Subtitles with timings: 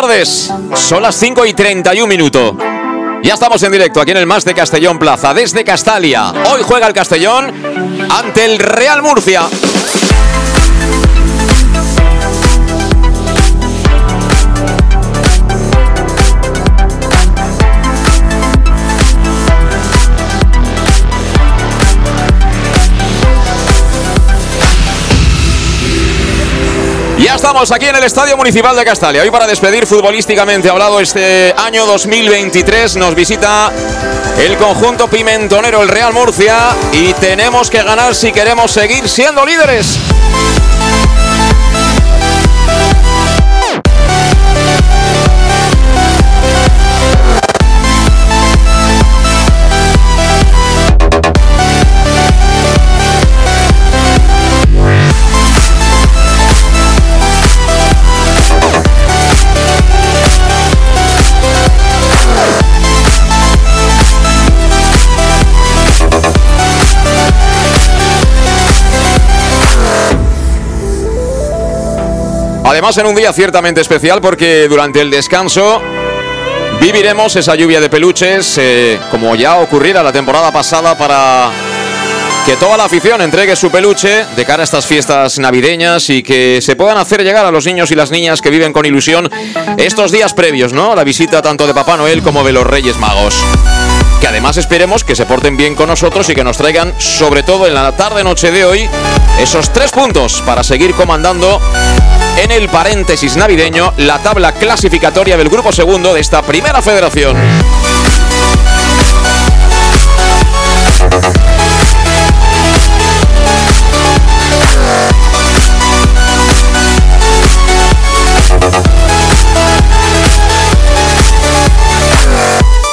[0.00, 0.50] Tardes.
[0.76, 2.54] Son las 5 y 31 minutos.
[3.22, 6.32] Ya estamos en directo aquí en el Más de Castellón Plaza, desde Castalia.
[6.50, 7.52] Hoy juega el Castellón
[8.08, 9.42] ante el Real Murcia.
[27.22, 29.20] Ya estamos aquí en el Estadio Municipal de Castalia.
[29.20, 33.70] Hoy para despedir futbolísticamente hablado este año 2023 nos visita
[34.38, 36.56] el conjunto pimentonero, el Real Murcia,
[36.92, 39.98] y tenemos que ganar si queremos seguir siendo líderes.
[72.70, 75.82] Además, en un día ciertamente especial porque durante el descanso
[76.80, 81.50] viviremos esa lluvia de peluches, eh, como ya ocurriera la temporada pasada, para
[82.46, 86.60] que toda la afición entregue su peluche de cara a estas fiestas navideñas y que
[86.62, 89.28] se puedan hacer llegar a los niños y las niñas que viven con ilusión
[89.76, 90.94] estos días previos, ¿no?
[90.94, 93.34] La visita tanto de Papá Noel como de los Reyes Magos.
[94.20, 97.66] Que además esperemos que se porten bien con nosotros y que nos traigan, sobre todo
[97.66, 98.88] en la tarde-noche de hoy,
[99.40, 101.60] esos tres puntos para seguir comandando
[102.40, 107.36] en el paréntesis navideño la tabla clasificatoria del grupo segundo de esta primera federación.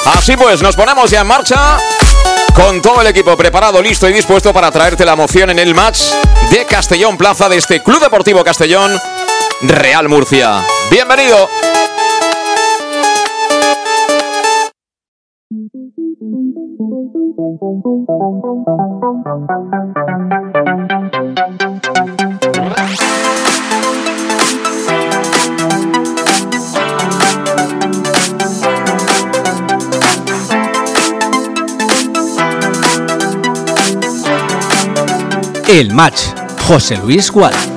[0.06, 1.78] Así pues, nos ponemos ya en marcha
[2.53, 6.02] con todo el equipo preparado, listo y dispuesto para traerte la moción en el match
[6.50, 9.00] de Castellón Plaza de este Club Deportivo Castellón
[9.62, 10.62] Real Murcia.
[10.91, 11.50] Bienvenido.
[35.67, 36.22] El match.
[36.67, 37.76] José Luis Gual.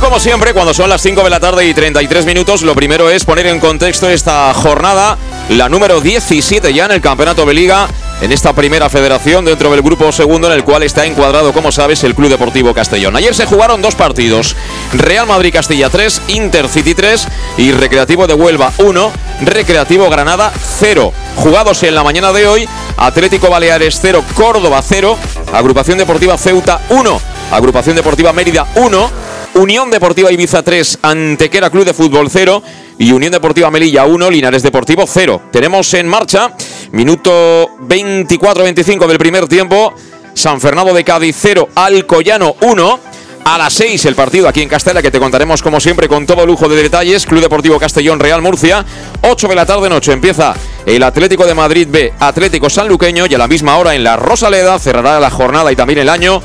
[0.00, 3.26] Como siempre, cuando son las 5 de la tarde y 33 minutos, lo primero es
[3.26, 5.18] poner en contexto esta jornada,
[5.50, 7.86] la número 17 ya en el Campeonato de Liga,
[8.22, 12.02] en esta primera federación dentro del grupo segundo en el cual está encuadrado, como sabes,
[12.02, 13.14] el Club Deportivo Castellón.
[13.14, 14.56] Ayer se jugaron dos partidos,
[14.94, 17.28] Real Madrid Castilla 3, Intercity 3
[17.58, 19.12] y Recreativo de Huelva 1,
[19.42, 21.12] Recreativo Granada 0.
[21.36, 25.16] Jugados en la mañana de hoy, Atlético Baleares 0, Córdoba 0,
[25.52, 27.20] Agrupación Deportiva Ceuta 1,
[27.52, 29.10] Agrupación Deportiva Mérida 1,
[29.54, 32.62] Unión Deportiva Ibiza 3, Antequera Club de Fútbol 0
[32.98, 35.42] y Unión Deportiva Melilla 1, Linares Deportivo 0.
[35.50, 36.54] Tenemos en marcha,
[36.92, 39.92] minuto 24-25 del primer tiempo,
[40.34, 43.00] San Fernando de Cádiz 0, Alcoyano 1.
[43.42, 46.44] A las 6 el partido aquí en Castella que te contaremos como siempre con todo
[46.44, 47.24] lujo de detalles.
[47.24, 48.84] Club Deportivo Castellón Real Murcia.
[49.22, 50.54] 8 de la tarde noche empieza
[50.84, 54.78] el Atlético de Madrid B, Atlético Sanluqueño y a la misma hora en la Rosaleda
[54.78, 56.42] cerrará la jornada y también el año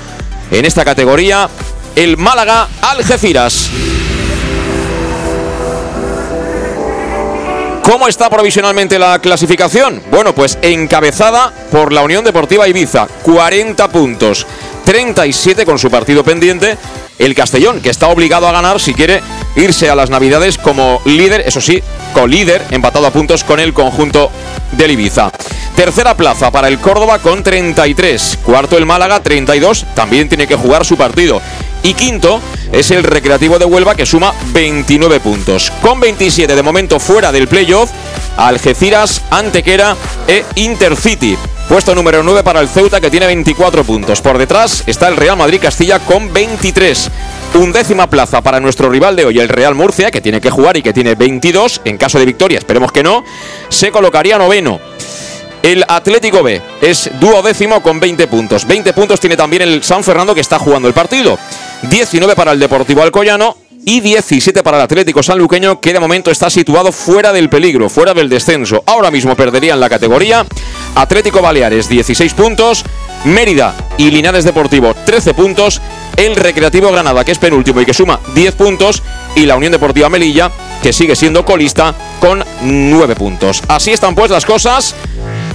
[0.52, 1.50] en esta categoría
[1.96, 3.70] el Málaga Algeciras.
[7.84, 10.02] ¿Cómo está provisionalmente la clasificación?
[10.10, 14.46] Bueno, pues encabezada por la Unión Deportiva Ibiza, 40 puntos,
[14.86, 16.78] 37 con su partido pendiente
[17.20, 19.22] el Castellón, que está obligado a ganar si quiere
[19.56, 21.82] irse a las Navidades como líder, eso sí,
[22.14, 24.32] co-líder, empatado a puntos con el conjunto
[24.74, 25.32] del Ibiza.
[25.76, 28.40] Tercera plaza para el Córdoba con 33.
[28.44, 29.86] Cuarto el Málaga, 32.
[29.94, 31.42] También tiene que jugar su partido.
[31.86, 32.42] Y quinto
[32.72, 35.72] es el Recreativo de Huelva que suma 29 puntos.
[35.84, 37.92] Con 27 de momento fuera del playoff,
[38.38, 39.96] Algeciras, Antequera
[40.28, 41.38] e Intercity.
[41.70, 44.20] Puesto número 9 para el Ceuta que tiene 24 puntos.
[44.20, 47.12] Por detrás está el Real Madrid Castilla con 23.
[47.54, 50.82] Undécima plaza para nuestro rival de hoy, el Real Murcia, que tiene que jugar y
[50.82, 51.82] que tiene 22.
[51.86, 53.24] En caso de victoria, esperemos que no,
[53.70, 54.80] se colocaría noveno.
[55.62, 58.66] El Atlético B es duodécimo con 20 puntos.
[58.66, 61.40] 20 puntos tiene también el San Fernando que está jugando el partido.
[61.84, 66.50] 19 para el Deportivo Alcoyano y 17 para el Atlético Sanluqueño que de momento está
[66.50, 68.84] situado fuera del peligro, fuera del descenso.
[68.88, 70.46] Ahora mismo perderían la categoría.
[70.96, 72.84] Atlético Baleares 16 puntos,
[73.26, 75.82] Mérida y Linares Deportivo 13 puntos,
[76.18, 79.04] el Recreativo Granada que es penúltimo y que suma 10 puntos
[79.36, 80.52] y la Unión Deportiva Melilla
[80.82, 83.62] que sigue siendo colista con 9 puntos.
[83.68, 84.96] Así están pues las cosas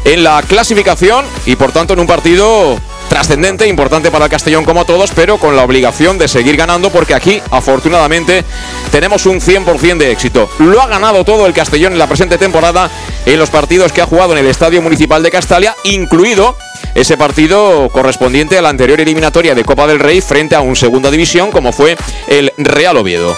[0.04, 2.78] en la clasificación y por tanto en un partido
[3.20, 7.12] trascendente, importante para el Castellón como todos, pero con la obligación de seguir ganando porque
[7.12, 8.46] aquí afortunadamente
[8.90, 10.48] tenemos un 100% de éxito.
[10.58, 12.88] Lo ha ganado todo el Castellón en la presente temporada
[13.26, 16.56] en los partidos que ha jugado en el Estadio Municipal de Castalia, incluido
[16.94, 21.10] ese partido correspondiente a la anterior eliminatoria de Copa del Rey frente a un segunda
[21.10, 23.36] división como fue el Real Oviedo.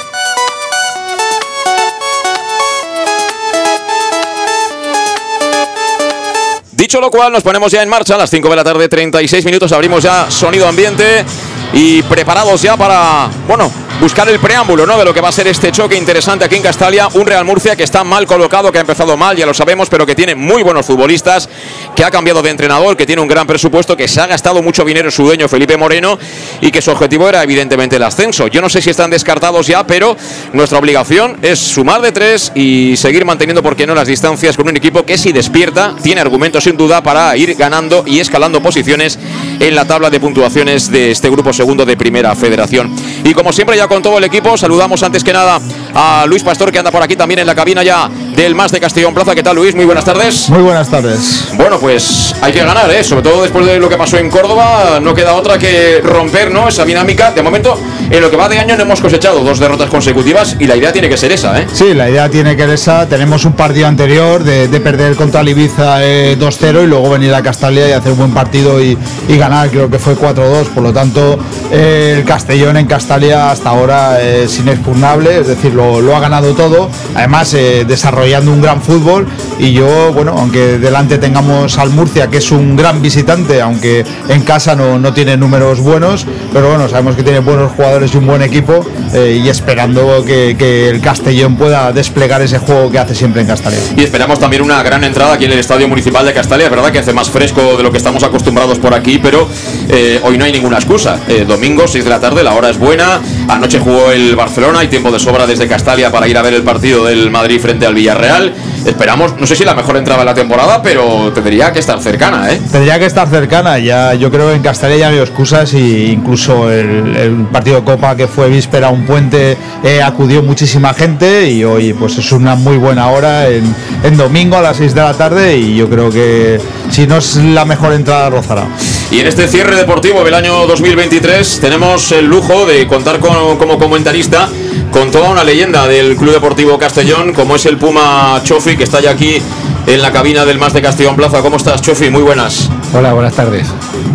[6.82, 9.44] Dicho lo cual, nos ponemos ya en marcha a las 5 de la tarde, 36
[9.44, 9.70] minutos.
[9.70, 11.24] Abrimos ya sonido ambiente
[11.72, 13.70] y preparados ya para, bueno,
[14.00, 14.98] buscar el preámbulo ¿no?
[14.98, 17.08] de lo que va a ser este choque interesante aquí en Castalia.
[17.14, 20.04] Un Real Murcia que está mal colocado, que ha empezado mal, ya lo sabemos, pero
[20.04, 21.48] que tiene muy buenos futbolistas,
[21.94, 24.84] que ha cambiado de entrenador, que tiene un gran presupuesto, que se ha gastado mucho
[24.84, 26.18] dinero su dueño Felipe Moreno
[26.60, 28.48] y que su objetivo era evidentemente el ascenso.
[28.48, 30.16] Yo no sé si están descartados ya, pero
[30.52, 34.68] nuestra obligación es sumar de tres y seguir manteniendo, por qué no, las distancias con
[34.68, 39.18] un equipo que si despierta, tiene argumentos sin duda para ir ganando y escalando posiciones
[39.62, 42.92] en la tabla de puntuaciones de este grupo segundo de Primera Federación.
[43.22, 44.56] Y como siempre ya con todo el equipo.
[44.56, 45.60] Saludamos antes que nada
[45.94, 48.80] a Luis Pastor, que anda por aquí también en la cabina ya del Más de
[48.80, 49.34] Castellón Plaza.
[49.34, 49.74] ¿Qué tal, Luis?
[49.74, 50.48] Muy buenas tardes.
[50.48, 51.48] Muy buenas tardes.
[51.54, 53.04] Bueno, pues hay que ganar, ¿eh?
[53.04, 54.98] sobre todo después de lo que pasó en Córdoba.
[55.00, 56.68] No queda otra que romper ¿no?
[56.68, 57.32] esa dinámica.
[57.32, 57.78] De momento,
[58.10, 60.92] en lo que va de año no hemos cosechado dos derrotas consecutivas y la idea
[60.92, 61.60] tiene que ser esa.
[61.60, 61.66] ¿eh?
[61.72, 63.08] Sí, la idea tiene que ser esa.
[63.08, 67.42] Tenemos un partido anterior de, perder contra el Ibiza 2-0 eh, y luego venir a
[67.42, 68.96] Castalia y hacer un buen partido y,
[69.28, 69.70] ganar.
[69.70, 70.66] Creo que fue 4-2.
[70.66, 71.38] Por lo tanto,
[71.70, 75.81] eh, el Castellón en Castalia hasta ahora es inexpugnable, es decir, lo,
[76.14, 76.90] ha ganado todo.
[77.14, 79.26] Además, eh, desarrollando un gran fútbol
[79.58, 84.42] y yo, bueno, aunque delante tengamos al Murcia, que es un gran visitante, aunque en
[84.42, 88.26] casa no, no tiene números buenos, pero bueno, sabemos que tiene buenos jugadores es un
[88.26, 88.84] buen equipo
[89.14, 93.78] eh, y esperando que, el Castellón pueda desplegar ese juego que hace siempre en Castalia.
[93.96, 96.98] Y esperamos también una gran entrada aquí en el Estadio Municipal de Castalia, verdad que
[96.98, 99.48] hace más fresco de lo que estamos acostumbrados por aquí, pero
[99.88, 101.18] eh, hoy no hay ninguna excusa.
[101.46, 105.10] Domingo, 6 de la tarde, la hora es buena, anoche jugó el Barcelona, hay tiempo
[105.10, 108.52] de sobra desde Castalia para ir a ver el partido del Madrid frente al Villarreal.
[108.84, 112.52] Esperamos, no sé si la mejor entrada de la temporada, pero tendría que estar cercana,
[112.52, 112.60] ¿eh?
[112.70, 116.70] Tendría que estar cercana, ya yo creo que en Castalia ya veo excusas y incluso
[116.70, 121.92] el, el partido Copa que fue víspera un puente eh, acudió muchísima gente y hoy
[121.92, 123.74] pues es una muy buena hora en,
[124.16, 126.60] domingo a las 6 de la tarde y yo creo que
[126.90, 128.66] si no es la mejor entrada rozará.
[129.10, 133.78] Y en este cierre deportivo del año 2023 tenemos el lujo de contar con, como
[133.78, 134.48] comentarista
[134.92, 139.00] con toda una leyenda del Club Deportivo Castellón, como es el Puma Chofi, que está
[139.00, 139.40] ya aquí
[139.86, 141.40] en la cabina del Más de Castellón Plaza.
[141.40, 142.10] ¿Cómo estás, Chofi?
[142.10, 142.68] Muy buenas.
[142.94, 143.68] Hola, buenas tardes.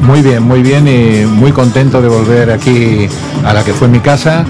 [0.03, 3.09] Muy bien, muy bien y muy contento de volver aquí
[3.43, 4.45] a la que fue mi casa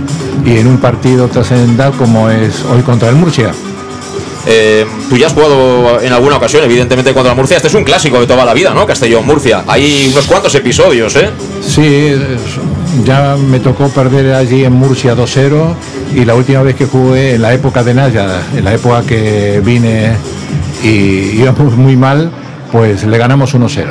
[0.46, 3.54] y en un partido trascendental como es hoy contra el Murcia.
[4.50, 7.58] Eh, tú ya has jugado en alguna ocasión, evidentemente, contra Murcia.
[7.58, 8.86] Este es un clásico de toda la vida, ¿no?
[8.86, 9.66] Castellón-Murcia.
[9.68, 11.30] Hay unos cuantos episodios, ¿eh?
[11.62, 12.14] Sí,
[13.04, 15.76] ya me tocó perder allí en Murcia 2-0
[16.16, 19.62] y la última vez que jugué en la época de Naya, en la época que
[19.64, 20.16] vine
[20.82, 22.32] y íbamos muy mal,
[22.72, 23.86] pues le ganamos 1-0.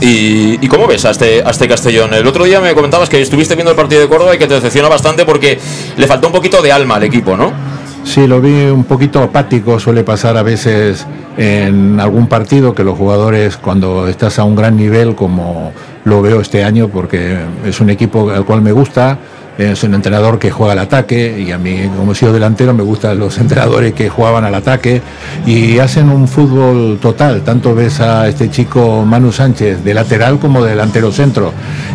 [0.00, 2.12] ¿Y, cómo ves a este, a este Castellón?
[2.14, 4.54] El otro día me comentabas que estuviste viendo el partido de Córdoba y que te
[4.54, 5.58] decepciona bastante porque
[5.96, 7.67] le faltó un poquito de alma al equipo, ¿no?
[8.04, 12.98] Sí, lo vi un poquito apático, suele pasar a veces en algún partido que los
[12.98, 15.72] jugadores cuando estás a un gran nivel como
[16.04, 19.18] lo veo este año porque es un equipo al cual me gusta,
[19.58, 22.82] es un entrenador que juega al ataque y a mí como he sido delantero me
[22.82, 25.02] gustan los entrenadores que jugaban al ataque
[25.46, 30.62] y hacen un fútbol total, tanto ves a este chico Manu Sánchez de lateral como
[30.64, 31.52] de delantero centro.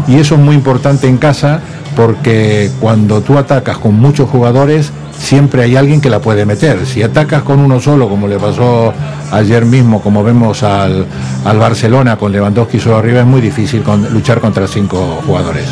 [0.08, 1.62] Y eso es muy importante en casa
[1.96, 6.86] porque cuando tú atacas con muchos jugadores, siempre hay alguien que la puede meter.
[6.86, 8.94] Si atacas con uno solo, como le pasó
[9.32, 11.08] ayer mismo, como vemos al,
[11.44, 15.66] Barcelona con Lewandowski solo arriba, es muy difícil luchar contra cinco jugadores.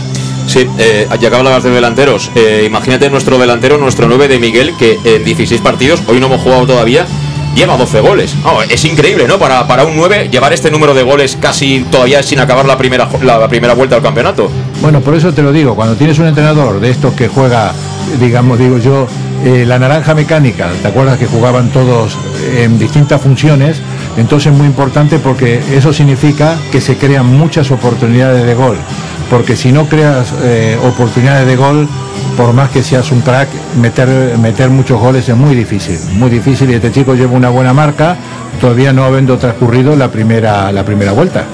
[0.48, 4.74] Sí, eh, ya que hablabas de delanteros, eh, imagínate nuestro delantero, nuestro 9 de Miguel,
[4.77, 7.05] que en 16 partidos, hoy no hemos jugado todavía,
[7.55, 8.36] lleva 12 goles.
[8.69, 9.38] es increíble, ¿no?
[9.38, 13.07] Para, para un 9 llevar este número de goles casi todavía sin acabar la primera,
[13.24, 14.50] la primera vuelta al campeonato.
[14.81, 17.74] Bueno, por eso te lo digo, cuando tienes un entrenador de estos que juega,
[18.19, 19.07] digamos, digo yo,
[19.43, 22.17] eh, la naranja mecánica, ¿te acuerdas que jugaban todos
[22.57, 23.81] en distintas funciones?
[24.17, 28.77] Entonces es muy importante porque eso significa que se crean muchas oportunidades de gol
[29.31, 31.88] porque si no creas eh, oportunidades de gol,
[32.36, 33.48] por más que seas un crack,
[33.79, 37.74] meter, meter muchos goles es muy difícil, muy difícil y este chico lleva una buena
[37.74, 38.17] marca,
[38.60, 41.45] todavía no habiendo transcurrido la primera, la primera vuelta.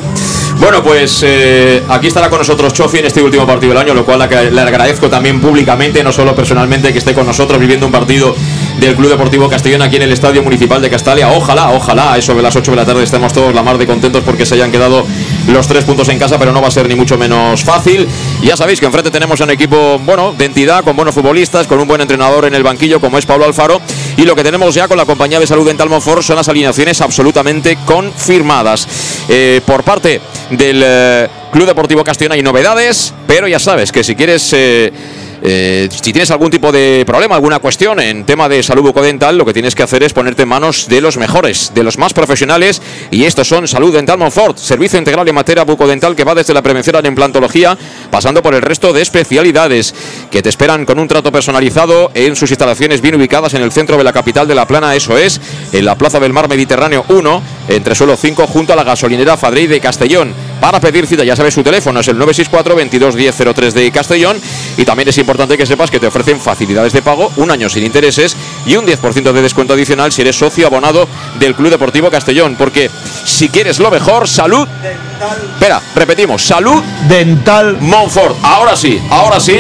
[0.60, 4.04] Bueno, pues eh, aquí estará con nosotros Chofi en este último partido del año, lo
[4.04, 8.36] cual le agradezco también públicamente, no solo personalmente, que esté con nosotros viviendo un partido
[8.80, 11.30] del Club Deportivo Castellón aquí en el Estadio Municipal de Castalia.
[11.30, 14.24] Ojalá, ojalá, eso de las 8 de la tarde estemos todos la mar de contentos
[14.24, 15.06] porque se hayan quedado
[15.48, 18.08] los tres puntos en casa, pero no va a ser ni mucho menos fácil.
[18.42, 21.88] Ya sabéis que enfrente tenemos un equipo, bueno, de entidad, con buenos futbolistas, con un
[21.88, 23.80] buen entrenador en el banquillo como es Pablo Alfaro.
[24.18, 27.00] Y lo que tenemos ya con la compañía de salud Dental Monfort son las alineaciones
[27.02, 28.88] absolutamente confirmadas.
[29.30, 32.34] Eh, por parte del eh, Club Deportivo Castellón.
[32.34, 34.54] Hay novedades, pero ya sabes que si quieres...
[34.54, 34.92] Eh,
[35.42, 39.46] eh, si tienes algún tipo de problema, alguna cuestión en tema de salud bucodental, lo
[39.46, 42.82] que tienes que hacer es ponerte en manos de los mejores, de los más profesionales.
[43.12, 46.62] Y estos son Salud Dental Monfort, servicio integral en materia bucodental que va desde la
[46.62, 47.78] prevención a la implantología,
[48.10, 49.94] pasando por el resto de especialidades
[50.32, 53.98] que te esperan con un trato personalizado en sus instalaciones bien ubicadas en el centro
[53.98, 55.40] de la capital de La Plana, eso es,
[55.72, 59.68] en la Plaza del Mar Mediterráneo 1, entre suelo 5, junto a la gasolinera Fadrey
[59.68, 60.34] de Castellón.
[60.60, 64.38] Para pedir cita, ya sabes, su teléfono es el 964 22 1003 de Castellón
[64.76, 65.18] y también es
[65.58, 69.34] que sepas que te ofrecen facilidades de pago, un año sin intereses y un 10%
[69.34, 71.08] de descuento adicional si eres socio abonado
[71.40, 72.56] del Club Deportivo Castellón.
[72.58, 72.90] Porque
[73.26, 74.68] si quieres lo mejor, salud.
[74.82, 75.50] Dental.
[75.54, 78.38] Espera, repetimos, salud dental Monfort.
[78.42, 79.58] Ahora sí, ahora sí.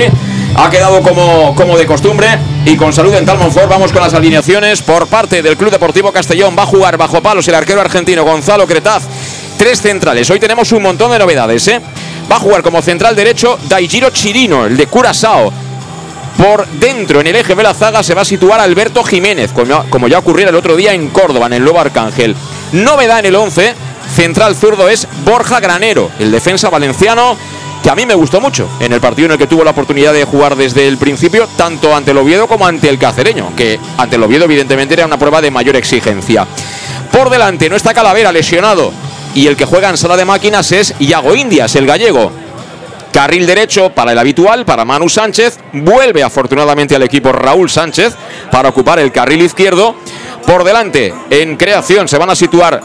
[0.55, 2.27] Ha quedado como, como de costumbre
[2.65, 6.55] y con salud dental Monfort vamos con las alineaciones por parte del Club Deportivo Castellón.
[6.57, 9.03] Va a jugar bajo palos el arquero argentino Gonzalo Cretaz
[9.57, 10.29] tres centrales.
[10.29, 11.81] Hoy tenemos un montón de novedades, ¿eh?
[12.29, 15.51] Va a jugar como central derecho Daijiro Chirino, el de Curazao.
[16.37, 20.07] Por dentro, en el eje de la zaga, se va a situar Alberto Jiménez, como
[20.07, 22.35] ya ocurriera el otro día en Córdoba, en el Nuevo Arcángel.
[22.73, 23.73] Novedad en el 11,
[24.13, 27.37] central zurdo es Borja Granero, el defensa valenciano
[27.81, 30.11] que a mí me gustó mucho en el partido en el que tuvo la oportunidad
[30.11, 34.17] de jugar desde el principio, tanto ante el Oviedo como ante el Cacereño, que ante
[34.17, 36.45] el Oviedo evidentemente era una prueba de mayor exigencia.
[37.11, 38.91] Por delante no está Calavera lesionado,
[39.33, 42.31] y el que juega en sala de máquinas es Iago Indias, el gallego.
[43.11, 45.59] Carril derecho para el habitual, para Manu Sánchez.
[45.73, 48.13] Vuelve afortunadamente al equipo Raúl Sánchez
[48.51, 49.95] para ocupar el carril izquierdo.
[50.45, 52.81] Por delante, en creación, se van a situar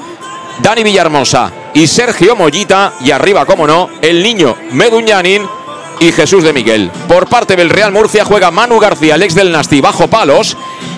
[0.61, 2.95] Dani Villahermosa y Sergio Mollita.
[3.01, 5.47] Y arriba, como no, el niño Meduñanin
[6.03, 6.91] y Jesús de Miguel.
[7.07, 10.57] Por parte del Real Murcia juega Manu García, el ex del Nasti, bajo palos.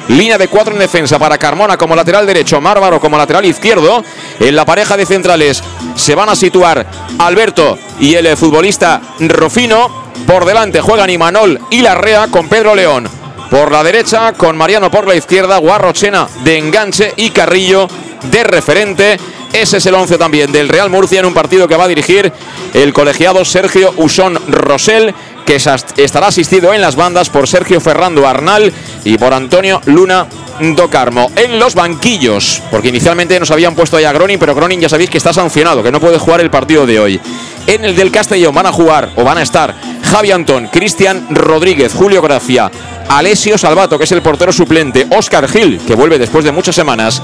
[0.08, 4.02] Línea de cuatro en defensa para Carmona como lateral derecho, Márvaro como lateral izquierdo.
[4.40, 5.62] En la pareja de centrales
[5.94, 6.86] se van a situar
[7.18, 10.04] Alberto y el futbolista Rofino.
[10.26, 13.06] Por delante juegan Imanol y Larrea con Pedro León.
[13.50, 17.88] Por la derecha con Mariano por la izquierda, Guarrochena de enganche y Carrillo
[18.30, 19.18] de referente.
[19.54, 22.32] Ese es el 11 también del Real Murcia en un partido que va a dirigir
[22.74, 25.14] el colegiado Sergio Usón Rosell
[25.46, 28.72] que estará asistido en las bandas por Sergio Ferrando Arnal
[29.04, 30.26] y por Antonio Luna
[30.60, 31.30] Docarmo.
[31.36, 35.10] En los banquillos, porque inicialmente nos habían puesto ahí a Gronin, pero Gronin ya sabéis
[35.10, 37.20] que está sancionado, que no puede jugar el partido de hoy.
[37.68, 41.94] En el del Castellón van a jugar o van a estar Javi Antón, Cristian Rodríguez,
[41.94, 42.72] Julio Gracia,
[43.08, 47.22] Alessio Salvato, que es el portero suplente, Oscar Gil, que vuelve después de muchas semanas,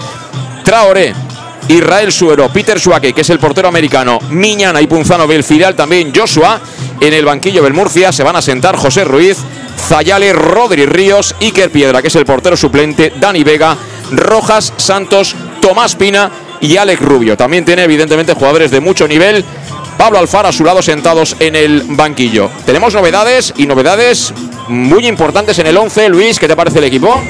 [0.64, 1.14] Traoré,
[1.68, 6.60] Israel Suero, Peter Suake, que es el portero americano, Miñana y Punzano Belfidal, también Joshua.
[7.00, 9.38] En el banquillo del Murcia se van a sentar José Ruiz,
[9.88, 13.76] Zayale, Rodri Ríos, Iker Piedra, que es el portero suplente, Dani Vega,
[14.12, 17.36] Rojas, Santos, Tomás Pina y Alex Rubio.
[17.36, 19.44] También tiene evidentemente jugadores de mucho nivel.
[19.96, 22.50] Pablo Alfaro a su lado sentados en el banquillo.
[22.64, 24.32] Tenemos novedades y novedades
[24.68, 26.08] muy importantes en el 11.
[26.08, 27.20] Luis, ¿qué te parece el equipo?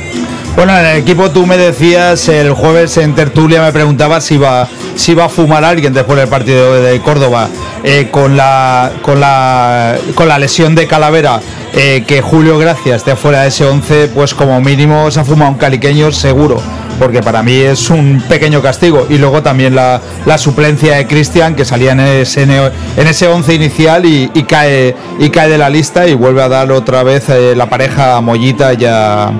[0.57, 4.69] Bueno, en el equipo tú me decías el jueves en tertulia, me preguntabas si va,
[4.95, 7.49] si va a fumar alguien después del partido de Córdoba
[7.83, 11.41] eh, con, la, con, la, con la lesión de Calavera.
[11.73, 15.53] Eh, que Julio Gracias esté fuera de ese 11, pues como mínimo se ha fumado
[15.53, 16.61] un caliqueño seguro
[17.01, 19.07] porque para mí es un pequeño castigo.
[19.09, 20.01] Y luego también la,
[20.37, 25.49] suplencia de Cristian, que salía en ese, en ese 11 inicial y, cae, y cae
[25.49, 29.29] de la lista y vuelve a dar otra vez eh, la pareja a Mollita ya
[29.29, 29.33] a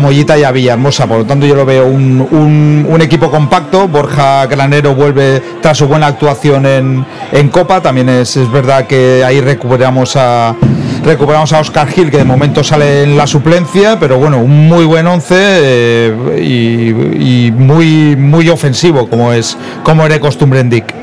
[0.00, 1.06] Mollita y a Villahermosa.
[1.06, 3.88] Por lo tanto, yo lo veo un, un, equipo compacto.
[3.88, 7.80] Borja Granero vuelve tras su buena actuación en, en Copa.
[7.80, 10.54] También es, es verdad que ahí recuperamos a
[11.06, 14.84] recuperamos a Oscar Gil, que de momento sale en la suplencia, pero bueno, un muy
[14.84, 20.94] buen once eh, y, muy, muy ofensivo, como es como era costumbre en Dick.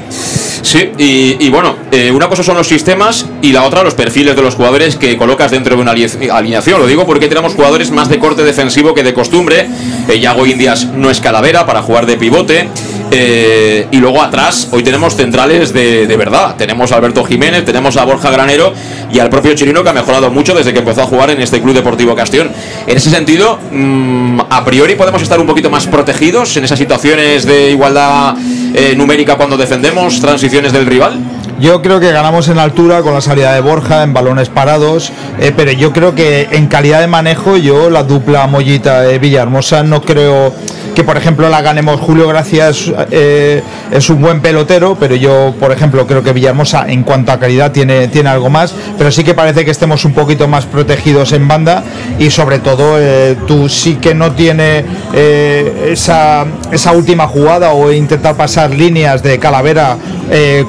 [0.61, 4.41] Sí, y, bueno, eh, una cosa son los sistemas y la otra los perfiles de
[4.41, 6.79] los jugadores que colocas dentro de una alineación.
[6.79, 9.67] Lo digo porque tenemos jugadores más de corte defensivo que de costumbre.
[10.07, 12.69] Eh, Yago Indias no es calavera para jugar de pivote.
[13.15, 16.55] Eh, y luego atrás, hoy tenemos centrales de, verdad.
[16.55, 18.73] Tenemos a Alberto Jiménez, tenemos a Borja Granero
[19.11, 21.61] y al propio Chirino que ha mejorado mucho desde que empezó a jugar en este
[21.61, 22.49] Club Deportivo Castellón.
[22.87, 27.45] En ese sentido, mm, a priori podemos estar un poquito más protegidos en esas situaciones
[27.45, 28.35] de igualdad
[28.73, 31.19] eh, numérica cuando defendemos transiciones del rival.
[31.59, 35.53] Yo creo que ganamos en altura con la salida de Borja, en balones parados, eh,
[35.55, 40.01] pero yo creo que en calidad de manejo, yo la dupla Mollita de Villahermosa no
[40.01, 40.53] creo
[40.95, 45.71] que por ejemplo la ganemos Julio Gracias eh, es un buen pelotero, pero yo por
[45.71, 49.33] ejemplo creo que Villahermosa en cuanto a calidad tiene, tiene algo más, pero sí que
[49.33, 51.83] parece que estemos un poquito más protegidos en banda
[52.19, 57.91] y sobre todo eh, tú sí que no tiene eh, esa, esa última jugada o
[57.91, 59.97] intentar pasar líneas de calavera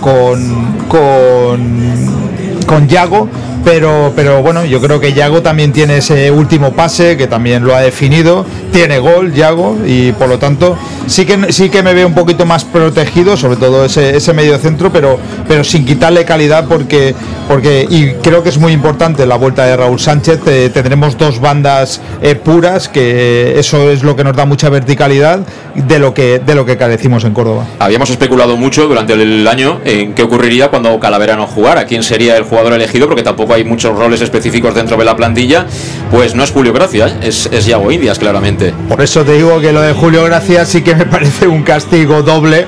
[0.00, 2.24] con, con
[2.64, 3.28] con Yago,
[3.64, 7.74] pero, pero bueno, yo creo que Yago también tiene ese último pase, que también lo
[7.74, 12.06] ha definido, tiene gol Yago, y por lo tanto sí que, sí que me veo
[12.06, 16.66] un poquito más protegido, sobre todo ese, ese medio centro, pero, pero sin quitarle calidad,
[16.68, 17.14] porque,
[17.48, 21.40] porque, y creo que es muy importante la vuelta de Raúl Sánchez, eh, tendremos dos
[21.40, 25.40] bandas eh, puras, que eso es lo que nos da mucha verticalidad
[25.74, 27.66] de lo que, de lo que carecimos en Córdoba.
[27.78, 32.36] Habíamos especulado mucho durante el año en qué ocurriría cuando Calavera no jugara, quién sería
[32.36, 35.66] el jugador elegido, porque tampoco hay muchos roles específicos dentro de la plantilla,
[36.10, 38.72] pues no es Julio Gracia, es, es Yago Indias, claramente.
[38.88, 42.22] Por eso te digo que lo de Julio Gracia sí que me parece un castigo
[42.22, 42.66] doble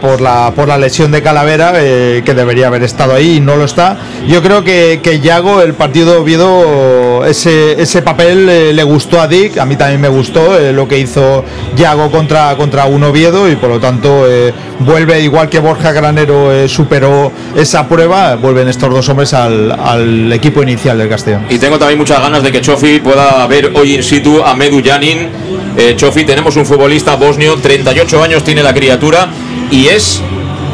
[0.00, 3.56] por la, por la lesión de Calavera, eh, que debería haber estado ahí y no
[3.56, 3.96] lo está.
[4.28, 9.20] Yo creo que, que Yago, el partido de Oviedo, ese, ese papel eh, le gustó
[9.20, 11.44] a Dick, a mí también me gustó eh, lo que hizo
[11.76, 14.24] Yago contra, contra un Oviedo y por lo tanto
[14.80, 20.62] vuelve, igual que Borja Granero superó esa prueba, vuelven estos dos hombres al, al, equipo
[20.62, 21.46] inicial del Castellón.
[21.48, 24.80] Y tengo también muchas ganas de que Chofi pueda ver hoy in situ a Medu
[24.84, 25.61] Janin.
[25.96, 29.28] Chofi, tenemos un futbolista bosnio, 38 años tiene la criatura
[29.70, 30.22] y es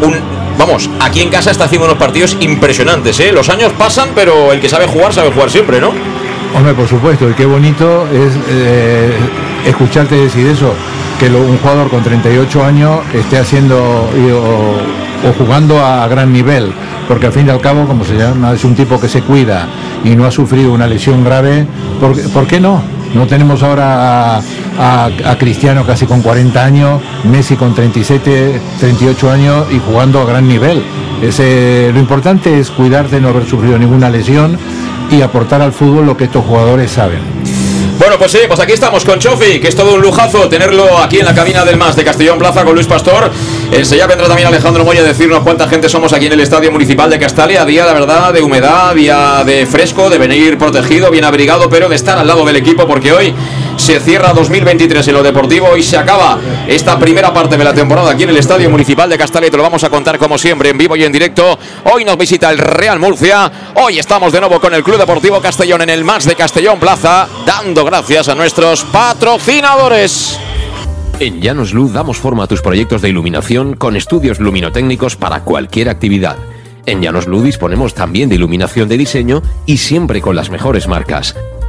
[0.02, 3.32] un vamos, aquí en casa está haciendo unos partidos impresionantes, ¿eh?
[3.32, 5.92] Los años pasan, pero el que sabe jugar, sabe jugar siempre, ¿no?
[6.54, 9.12] Hombre, por supuesto, y qué bonito es eh,
[9.66, 10.74] escucharte decir eso,
[11.20, 16.72] que un jugador con 38 años esté haciendo o, jugando a, gran nivel,
[17.06, 19.68] porque al fin y al cabo, como se llama, es un tipo que se cuida
[20.04, 21.66] y no ha sufrido una lesión grave,
[22.00, 22.97] ¿por qué no?
[23.14, 24.38] No tenemos ahora
[24.78, 30.46] a, Cristiano casi con 40 años, Messi con 37, 38 años y jugando a gran
[30.46, 30.82] nivel.
[31.20, 34.58] Lo importante es cuidar de no haber sufrido ninguna lesión
[35.10, 37.20] y aportar al fútbol lo que estos jugadores saben.
[37.98, 41.18] Bueno, pues sí, pues aquí estamos con Chofi, que es todo un lujazo tenerlo aquí
[41.18, 43.28] en la cabina del MAS de Castellón Plaza con Luis Pastor.
[43.72, 47.10] Enseguida vendrá también Alejandro Moya a decirnos cuánta gente somos aquí en el Estadio Municipal
[47.10, 47.64] de Castalia.
[47.64, 51.96] Día, la verdad, de humedad, día de fresco, de venir protegido, bien abrigado, pero de
[51.96, 53.34] estar al lado del equipo porque hoy
[53.78, 58.10] se cierra 2023 en lo deportivo y se acaba esta primera parte de la temporada
[58.10, 60.96] aquí en el Estadio Municipal de Castalia lo vamos a contar como siempre en vivo
[60.96, 61.58] y en directo.
[61.92, 65.82] Hoy nos visita el Real Murcia, hoy estamos de nuevo con el Club Deportivo Castellón
[65.82, 70.38] en el Más de Castellón Plaza, dando gracias a nuestros patrocinadores.
[71.20, 75.88] En Llanos Luz damos forma a tus proyectos de iluminación con estudios luminotécnicos para cualquier
[75.88, 76.36] actividad.
[76.86, 81.34] En Llanos Luz disponemos también de iluminación de diseño y siempre con las mejores marcas.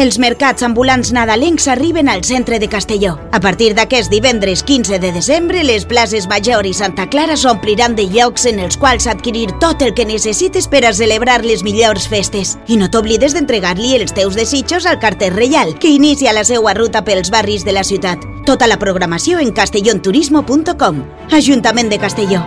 [0.00, 3.18] Els mercats ambulants nadalencs arriben al centre de Castelló.
[3.36, 8.06] A partir d'aquest divendres 15 de desembre, les places Major i Santa Clara s'ompliran de
[8.08, 12.56] llocs en els quals adquirir tot el que necessites per a celebrar les millors festes.
[12.66, 17.04] I no t'oblides d'entregar-li els teus desitjos al carter reial, que inicia la seva ruta
[17.04, 18.24] pels barris de la ciutat.
[18.48, 21.04] Tota la programació en castellonturismo.com.
[21.28, 22.46] Ajuntament de Castelló.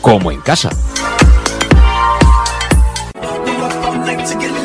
[0.00, 0.70] como en casa.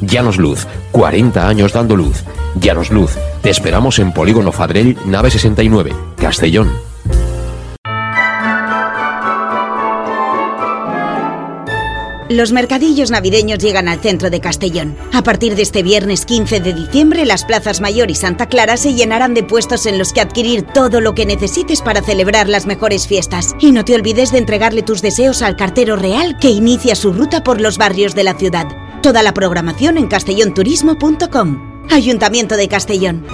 [0.00, 2.24] Llanos Luz, 40 años dando luz.
[2.60, 6.70] Llanos Luz, te esperamos en Polígono Fadrell, nave 69, Castellón.
[12.30, 14.98] Los mercadillos navideños llegan al centro de Castellón.
[15.14, 18.92] A partir de este viernes 15 de diciembre, las plazas Mayor y Santa Clara se
[18.92, 23.08] llenarán de puestos en los que adquirir todo lo que necesites para celebrar las mejores
[23.08, 23.56] fiestas.
[23.60, 27.42] Y no te olvides de entregarle tus deseos al cartero real que inicia su ruta
[27.42, 28.66] por los barrios de la ciudad.
[29.02, 31.86] Toda la programación en castellonturismo.com.
[31.90, 33.24] Ayuntamiento de Castellón.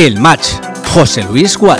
[0.00, 0.52] El match.
[0.94, 1.78] José Luis Gual.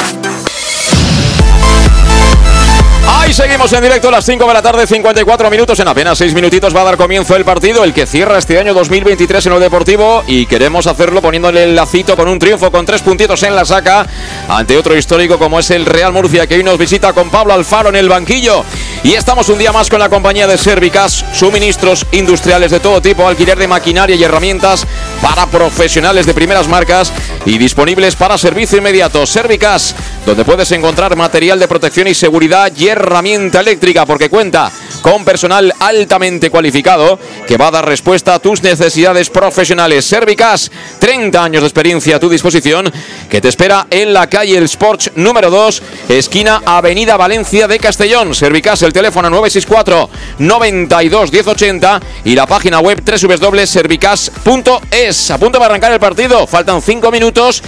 [3.23, 5.79] ¡Ay, Y seguimos en directo a las 5 de la tarde, 54 minutos.
[5.79, 8.75] En apenas 6 minutitos va a dar comienzo el partido, el que cierra este año
[8.75, 10.25] 2023 en el Deportivo.
[10.27, 14.07] Y queremos hacerlo poniéndole el lacito con un triunfo con tres puntitos en la saca
[14.49, 17.91] ante otro histórico como es el Real Murcia, que hoy nos visita con Pablo Alfaro
[17.91, 18.65] en el banquillo.
[19.03, 23.27] Y estamos un día más con la compañía de Servicas, suministros industriales de todo tipo,
[23.27, 24.87] alquiler de maquinaria y herramientas
[25.23, 27.13] para profesionales de primeras marcas
[27.47, 29.25] y disponibles para servicio inmediato.
[29.25, 29.95] Servicas,
[30.27, 34.71] donde puedes encontrar material de protección y seguridad y herramienta eléctrica, porque cuenta
[35.03, 40.05] con personal altamente cualificado que va a dar respuesta a tus necesidades profesionales.
[40.05, 42.93] Servicas, 30 años de experiencia a tu disposición,
[43.29, 48.35] que te espera en la calle El Sports número 2, esquina Avenida Valencia de Castellón.
[48.35, 55.31] Servicas, el teléfono 964 92 1080 y la página web www.servicas.es.
[55.31, 57.63] A punto de arrancar el partido, faltan 5 minutos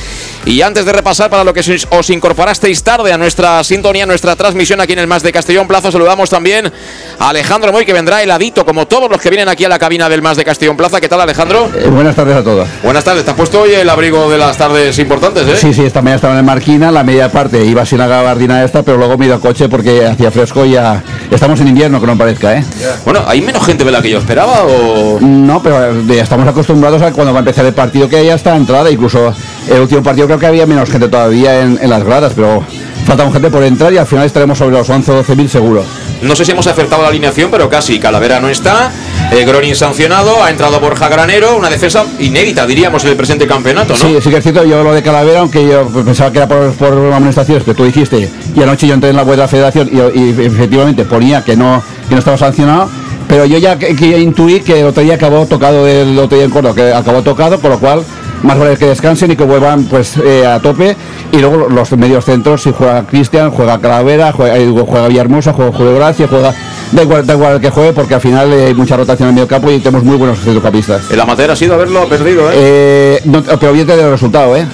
[0.45, 4.81] y antes de repasar para lo que os incorporasteis tarde a nuestra sintonía, nuestra transmisión
[4.81, 6.71] aquí en el Más de Castellón Plaza, saludamos también
[7.19, 10.09] a Alejandro Moy que vendrá heladito como todos los que vienen aquí a la cabina
[10.09, 11.01] del Más de Castellón Plaza.
[11.01, 11.71] ¿Qué tal Alejandro?
[11.75, 12.69] Eh, buenas tardes a todos.
[12.83, 15.57] Buenas tardes, te has puesto hoy el abrigo de las tardes importantes, ¿eh?
[15.57, 18.83] Sí, sí, esta mañana estaba en Marquina, la media parte iba sin la gabardina esta,
[18.83, 22.01] pero luego me he ido a coche porque hacía fresco y ya estamos en invierno,
[22.01, 22.65] que no parezca, ¿eh?
[23.05, 25.19] Bueno, ¿hay menos gente de la que yo esperaba o...?
[25.21, 28.57] No, pero eh, estamos acostumbrados a cuando va a empezar el partido que haya está
[28.57, 29.35] entrada, incluso
[29.69, 32.65] el último partido creo que había menos gente todavía en, en las gradas, pero
[33.07, 35.85] falta gente por entrar y al final estaremos sobre los 11 o 12 mil seguros.
[36.23, 37.99] No sé si hemos acertado la alineación, pero casi.
[37.99, 38.91] Calavera no está.
[39.31, 40.43] Eh, Gronin sancionado.
[40.43, 41.57] Ha entrado Borja Granero.
[41.59, 43.99] Una defensa inédita, diríamos, en el presente campeonato, ¿no?
[43.99, 44.65] Sí, sí que es cierto.
[44.65, 48.31] Yo lo de Calavera, aunque yo pensaba que era por, por amonestaciones que tú dijiste,
[48.57, 51.57] y anoche yo entré en la web de la federación y, y efectivamente ponía que
[51.57, 52.89] no, que no estaba sancionado.
[53.29, 56.47] Pero yo ya que, que intuí que el otro día acabó tocado el otro día
[56.47, 58.05] en Córdoba, que acabó tocado, con lo cual
[58.43, 60.97] más vale que descansen y que vuelvan pues eh, a tope.
[61.33, 65.73] Y luego los medios centros, si juega Cristian, juega Calavera, juega, eh, juega Villahermosa, juega
[65.73, 66.55] Julio Gracia, juega.
[66.93, 69.31] Da igual, da igual el que juegue porque al final eh, hay mucha rotación en
[69.31, 71.11] el medio campo y tenemos muy buenos centrocampistas.
[71.11, 72.55] El amateur ha sido haberlo perdido, ¿eh?
[72.57, 74.67] Eh, no, pero bien del resultado, ¿eh?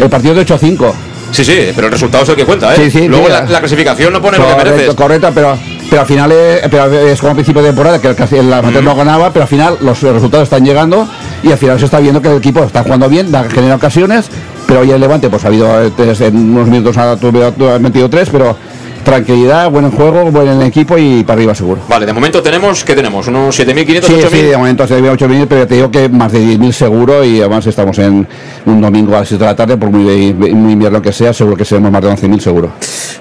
[0.00, 0.94] El partido de 8 a 5.
[1.30, 2.76] Sí, sí, pero el resultado es el que cuenta, ¿eh?
[2.76, 4.94] Sí, sí, Luego la, la clasificación no pone lo que mereces.
[4.94, 5.56] correcta, pero,
[5.90, 8.82] pero al final es, pero es como a principio de temporada, que el, el amateur
[8.82, 11.08] no ganaba, pero al final los resultados están llegando
[11.44, 14.26] y al final se está viendo que el equipo está jugando bien, da, genera ocasiones,
[14.66, 17.16] pero hoy el Levante pues ha habido eh, tres- en unos minutos ha,
[17.78, 18.56] metido tres, pero
[19.04, 21.82] tranquilidad, buen juego, buen en equipo y para arriba seguro.
[21.88, 23.26] Vale, de momento tenemos, ¿qué tenemos?
[23.28, 24.28] ¿Unos 7.500, Sí, 8.000?
[24.30, 27.40] sí, de momento se había 8.000, pero te digo que más de 10.000 seguro y
[27.40, 28.26] además estamos en
[28.66, 31.56] un domingo a las 7 de la tarde, por muy, muy invierno que sea, seguro
[31.56, 32.70] que seremos más de 11.000 seguro.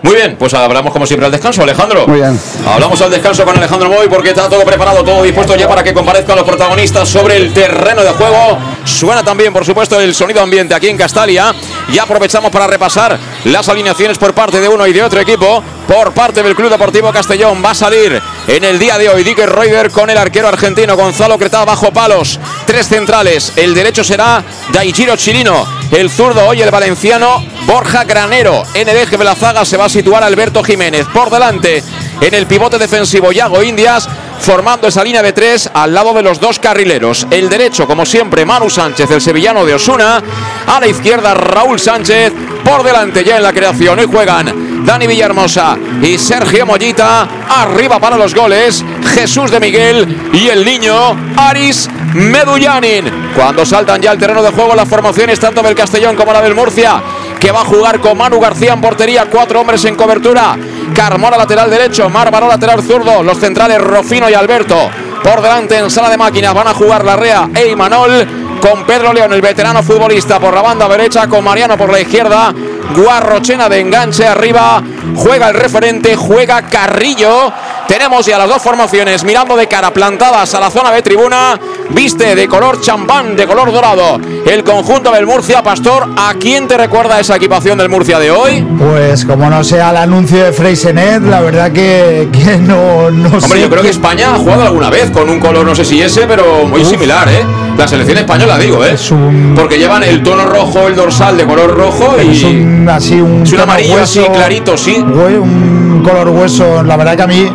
[0.02, 2.08] Muy bien, pues hablamos como siempre al descanso, Alejandro.
[2.08, 2.38] Muy bien.
[2.67, 5.93] Hablamos al descanso con Alejandro Moy porque está todo preparado, todo dispuesto ya para que
[5.93, 8.58] comparezcan los protagonistas sobre el terreno de juego.
[8.86, 11.54] Suena también, por supuesto, el sonido ambiente aquí en Castalia.
[11.91, 15.63] Y aprovechamos para repasar las alineaciones por parte de uno y de otro equipo.
[15.88, 19.50] Por parte del Club Deportivo Castellón va a salir en el día de hoy Dicker
[19.50, 22.40] Reuter con el arquero argentino Gonzalo Cretá bajo palos.
[22.66, 23.54] Tres centrales.
[23.56, 25.68] El derecho será Daichiro Chirino.
[25.92, 28.64] El zurdo hoy el valenciano Borja Granero.
[28.74, 31.06] En el eje de la zaga se va a situar Alberto Jiménez.
[31.14, 31.84] Por delante
[32.22, 34.08] en el pivote defensivo Yago Indias
[34.39, 37.28] formando esa línea de tres al lado de los dos carrileros.
[37.32, 40.22] El derecho, como siempre, Manu Sánchez, el sevillano de Osuna.
[40.67, 42.34] A la izquierda, Raúl Sánchez.
[42.63, 44.00] Por delante ya en la creación.
[44.00, 47.28] Hoy juegan Dani Villahermosa y Sergio Mollita.
[47.50, 48.84] Arriba para los goles.
[49.13, 53.34] Jesús de Miguel y el niño Aris Medullanin.
[53.36, 56.56] Cuando saltan ya al terreno de juego las formaciones tanto del Castellón como la del
[56.56, 57.02] Murcia,
[57.44, 60.58] que va a jugar con Manu García en portería, cuatro hombres en cobertura.
[60.96, 64.90] Carmona lateral derecho, Mármaro lateral zurdo, los centrales Rofino y Alberto.
[65.22, 69.34] Por delante en sala de máquinas van a jugar Larrea e Imanol con Pedro León,
[69.34, 72.54] el veterano futbolista por la banda derecha, con Mariano por la izquierda,
[72.96, 74.82] Guarrochena de enganche arriba,
[75.16, 77.52] juega el referente, juega Carrillo.
[77.88, 82.34] Tenemos ya las dos formaciones mirando de cara plantadas a la zona de tribuna, viste
[82.34, 86.10] de color champán, de color dorado, el conjunto del Murcia Pastor.
[86.16, 88.62] ¿A quién te recuerda esa equipación del Murcia de hoy?
[88.80, 93.46] Pues como no sea el anuncio de Freisenet, la verdad que, que no, no sé.
[93.46, 96.02] Hombre, yo creo que España ha jugado alguna vez con un color, no sé si
[96.02, 97.46] ese, pero muy similar, ¿eh?
[97.78, 98.92] La selección española, digo, ¿eh?
[98.94, 102.32] Es un- Porque llevan el tono rojo, el dorsal de color rojo y.
[102.38, 104.93] Es un, así un, Es un amarillo así clarito, sí.
[105.02, 106.84] Un color hueso.
[106.84, 107.50] La verdad que a mí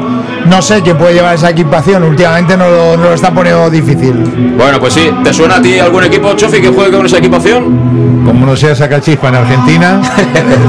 [0.46, 2.03] no sé quién puede llevar esa equipación.
[2.03, 4.14] Últimamente no lo, no lo está poniendo difícil.
[4.57, 5.11] Bueno, pues sí.
[5.22, 8.22] ¿Te suena a ti algún equipo, Chofi, que juegue con esa equipación?
[8.24, 10.01] Como no sea Sacachispa en Argentina,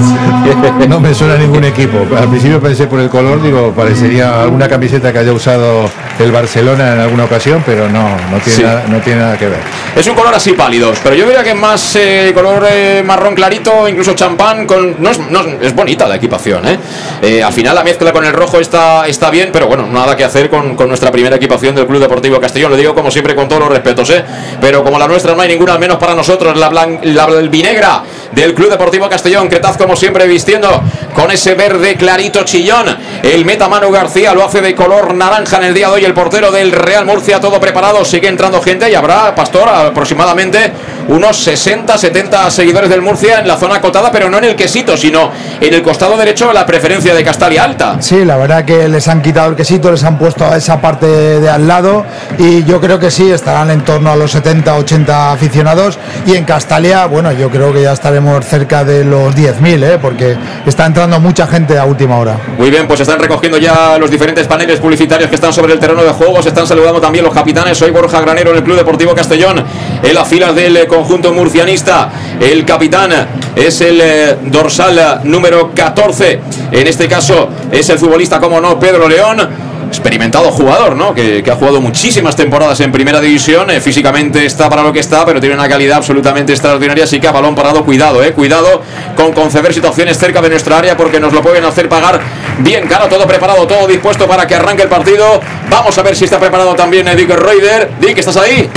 [0.90, 2.06] no me suena ningún equipo.
[2.18, 6.94] Al principio pensé por el color, digo, parecería alguna camiseta que haya usado el Barcelona
[6.94, 8.64] en alguna ocasión, pero no, no tiene, Sí.
[8.64, 9.60] nada, no tiene nada que ver.
[9.96, 13.34] Es un color así pálido, pero yo diría que es más eh, color eh, marrón
[13.36, 14.66] clarito, incluso champán.
[14.68, 16.78] Con, no es, no es- es bonita la equipación, ¿eh?
[17.22, 20.24] Eh, Al final la mezcla con el rojo está, está bien, pero bueno, nada que
[20.24, 22.72] hacer con, con nuestra primera equipación del Club Deportivo Castellón.
[22.72, 24.24] Lo digo como siempre con todos los respetos, ¿eh?
[24.62, 28.04] Pero como la nuestra no hay ninguna, al menos para nosotros, la, blan- la albinegra
[28.32, 29.48] del Club Deportivo Castellón.
[29.48, 30.84] Cretaz como siempre vistiendo
[31.16, 32.86] con ese verde clarito chillón.
[33.24, 36.06] El meta Manu García lo hace de color naranja en el día de hoy.
[36.10, 38.04] El portero del Real Murcia, todo preparado.
[38.04, 40.72] Sigue entrando gente y habrá, Pastor, aproximadamente
[41.10, 44.96] unos 60, 70 seguidores del Murcia en la zona acotada, pero no en el quesito,
[44.96, 47.98] sino en el costado derecho de la preferencia de Castalia Alta.
[48.00, 51.08] Sí, la verdad que les han quitado el quesito, les han puesto a esa parte
[51.08, 52.06] de al lado
[52.38, 56.46] y yo creo que sí, estarán en torno a los 70, 80 aficionados y en
[56.46, 60.00] Castalia, bueno, yo creo que ya estaremos cerca de los 10.000, ¿eh?
[60.00, 62.38] porque está entrando mucha gente a última hora.
[62.58, 65.99] Muy bien, pues están recogiendo ya los diferentes paneles publicitarios que están sobre el terreno
[66.04, 66.42] de juego.
[66.42, 67.78] Se están saludando también los capitanes.
[67.78, 69.64] Soy Borja Granero en el Club Deportivo Castellón.
[70.04, 72.10] En las filas del eh, conjunto murcianista.
[72.40, 73.12] El capitán
[73.56, 76.40] es el eh, dorsal número 14.
[76.72, 79.69] En este caso es el futbolista, como no, Pedro León.
[79.90, 81.14] Experimentado jugador, ¿no?
[81.14, 83.70] Que, que ha jugado muchísimas temporadas en primera división.
[83.72, 87.04] eh, físicamente está para lo que está, pero tiene una calidad absolutamente extraordinaria.
[87.04, 88.32] Así que a balón parado, cuidado, eh.
[88.34, 88.82] Cuidado
[89.16, 92.20] con conceder situaciones cerca de nuestra área porque nos lo pueden hacer pagar
[92.60, 93.08] bien caro.
[93.08, 95.42] Todo preparado, todo dispuesto para que arranque el partido.
[95.70, 97.90] Vamos a ver si está preparado también eh, Dick Reuter.
[98.00, 98.70] Dick, ¿estás ahí?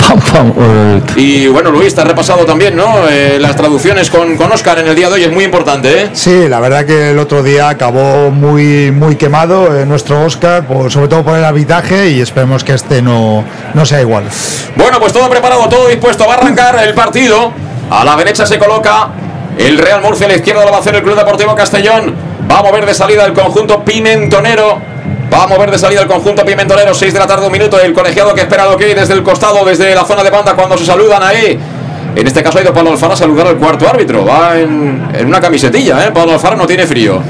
[1.15, 3.07] Y bueno, Luis, te has repasado también, ¿no?
[3.09, 6.09] Eh, las traducciones con, con Oscar en el día de hoy es muy importante, ¿eh?
[6.13, 10.91] Sí, la verdad que el otro día acabó muy, muy quemado eh, nuestro Oscar, por-
[10.91, 14.25] sobre todo por el arbitraje y esperemos que este no, no sea igual.
[14.75, 16.25] Bueno, pues todo preparado, todo dispuesto.
[16.27, 17.51] Va a arrancar el partido.
[17.89, 19.09] A la derecha se coloca
[19.57, 22.15] el Real Murcia, a la izquierda lo va a hacer el Club Deportivo Castellón.
[22.49, 24.79] Va a mover de salida el conjunto pimentonero.
[25.31, 26.93] Va a mover de salida el conjunto pimentonero.
[26.93, 27.79] 6 de la tarde, un minuto.
[27.79, 30.53] El colegiado que espera lo que hay desde el costado, desde la zona de banda,
[30.53, 31.59] cuando se saludan ahí.
[32.15, 34.25] En este caso ha ido Pablo Alfaro a saludar al cuarto árbitro.
[34.25, 36.11] Va en, en una camisetilla, ¿eh?
[36.11, 37.21] Pablo Alfaro no tiene frío.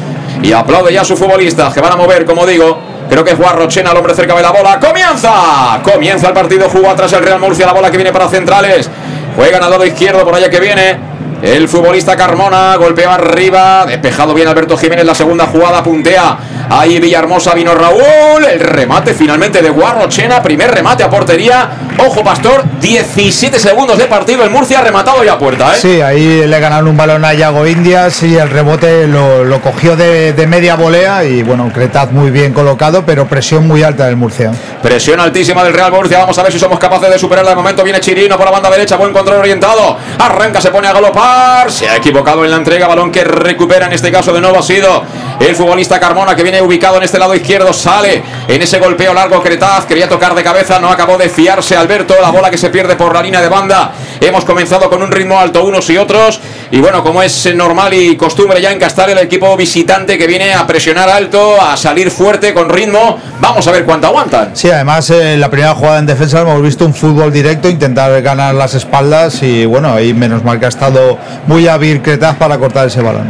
[0.42, 2.93] Y aplaude ya a su futbolista, que van a mover, como digo.
[3.14, 4.80] Creo que es Guarrochena, el hombre cerca de la bola.
[4.80, 5.80] ¡Comienza!
[5.84, 8.90] Comienza el partido, jugó atrás el Real Murcia, la bola que viene para centrales.
[9.36, 10.98] Juega al lado izquierdo, por allá que viene.
[11.44, 16.40] El futbolista Carmona golpea arriba, despejado bien Alberto Jiménez, la segunda jugada puntea.
[16.72, 21.70] Ahí Villahermosa vino Raúl, el remate finalmente de Guarrochena, primer remate a portería.
[22.00, 25.80] Ojo Pastor, 17 segundos de partido, el Murcia ha rematado ya a puerta, ¿eh?
[25.80, 29.96] Sí, ahí le ganaron un balón a Yago Indias y el rebote lo, lo cogió
[29.96, 34.16] de, de media volea y bueno, Cretaz muy bien colocado, pero presión muy alta del
[34.18, 34.52] Murcia.
[34.82, 36.20] Presión altísima del Real Murcia.
[36.20, 37.52] Vamos a ver si somos capaces de superarla.
[37.52, 38.98] De momento viene Chirino por la banda derecha.
[38.98, 39.98] Buen control orientado.
[40.20, 41.72] Arranca, se pone a galopar.
[41.72, 42.88] Se ha equivocado en la entrega.
[42.88, 45.04] Balón que recupera en este caso de nuevo ha sido
[45.40, 47.72] el futbolista Carmona que viene ubicado en este lado izquierdo.
[47.72, 49.42] Sale en ese golpeo largo.
[49.42, 50.80] Cretaz quería tocar de cabeza.
[50.80, 52.16] No acabó de fiarse Alberto.
[52.22, 53.92] La bola que se pierde por la línea de banda.
[54.20, 56.40] Hemos comenzado con un ritmo alto unos y otros.
[56.72, 60.54] Y bueno, como es normal y costumbre ya en Castalia, el equipo visitante que viene
[60.54, 63.20] a presionar alto, a salir fuerte con ritmo.
[63.40, 64.52] Vamos a ver cuánto aguantan.
[64.56, 68.22] Sí, además eh, en la primera jugada en defensa hemos visto un fútbol directo, intentar
[68.22, 71.18] ganar las espaldas y bueno, ahí menos mal que ha estado
[71.48, 73.30] muy hábil Cretaz para cortar ese balón.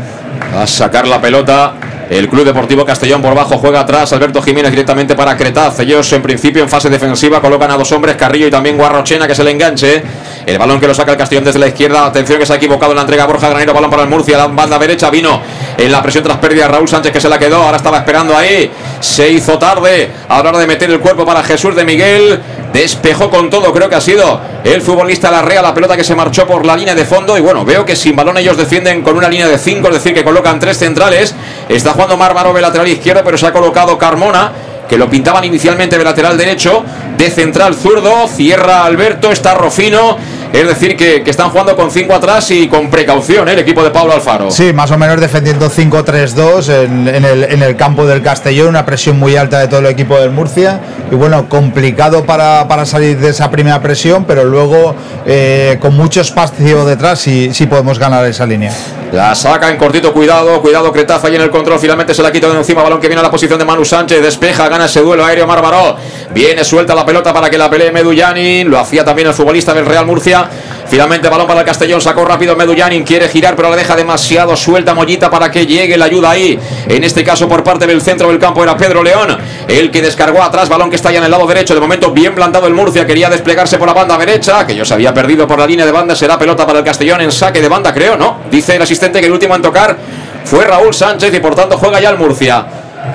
[0.56, 1.74] A sacar la pelota.
[2.10, 4.14] El Club Deportivo Castellón por bajo juega atrás.
[4.14, 5.80] Alberto Jiménez directamente para Cretaz.
[5.80, 9.36] Ellos en principio en fase defensiva colocan a dos hombres, Carrillo y también Guarrochena que
[9.36, 10.04] se le enganche.
[10.46, 12.06] El balón que lo saca el Castellón desde la izquierda.
[12.06, 13.74] Atención que se ha equivocado en la entrega Borja Granero.
[13.74, 14.38] Balón para el Murcia.
[14.38, 15.42] La banda derecha vino
[15.78, 17.64] en la presión tras pérdida Raúl Sánchez que se la quedó.
[17.64, 18.70] Ahora estaba esperando ahí.
[19.00, 20.12] Se hizo tarde
[20.50, 22.40] hora de meter el cuerpo para Jesús de Miguel.
[22.74, 26.48] Despejó con todo, creo que ha sido el futbolista Larrea, la pelota que se marchó
[26.48, 27.38] por la línea de fondo.
[27.38, 30.16] Y bueno, veo que sin balón ellos defienden con una línea de 5, es decir,
[30.16, 31.36] que colocan tres centrales.
[31.70, 34.52] Está jugando Mármaro de lateral izquierdo, pero se ha colocado Carmona,
[34.90, 36.84] que lo pintaban inicialmente de lateral derecho,
[37.16, 38.28] de central zurdo.
[38.28, 40.18] Cierra Alberto, está Rofino.
[40.54, 43.54] Es decir, que, que están jugando con 5 atrás y con precaución ¿eh?
[43.54, 44.52] el equipo de Pablo Alfaro.
[44.52, 48.86] Sí, más o menos defendiendo 5-3-2 en, en el, en el campo del Castellón, una
[48.86, 50.80] presión muy alta de todo el equipo del Murcia.
[51.12, 56.22] Y bueno, complicado para, para salir de esa primera presión, pero luego eh, con mucho
[56.22, 58.72] espacio detrás sí, sí podemos ganar esa línea.
[59.12, 62.50] La saca en cortito, cuidado, cuidado, Cretaza ahí en el control, finalmente se la quita
[62.50, 65.24] de encima, balón que viene a la posición de Manu Sánchez, despeja, gana ese duelo
[65.24, 65.98] aéreo Mármaro,
[66.34, 69.86] viene suelta la pelota para que la pelee Medullanin, lo hacía también el futbolista del
[69.86, 70.43] Real Murcia,
[70.88, 74.94] finalmente balón para el Castellón, sacó rápido Medullanin, quiere girar pero la deja demasiado suelta
[74.94, 78.40] Mollita para que llegue la ayuda ahí, en este caso por parte del centro del
[78.40, 81.46] campo era Pedro León, el que descargó atrás, balón que está ya en el lado
[81.48, 84.86] derecho, de momento bien plantado el Murcia, quería desplegarse por la banda derecha, que yo
[84.86, 87.62] se había perdido por la línea de banda, será pelota para el Castellón en saque
[87.62, 88.42] de banda, creo, ¿no?
[88.50, 89.98] Dice el asistente que el último en tocar
[90.46, 92.66] fue Raúl Sánchez y por tanto juega ya el Murcia.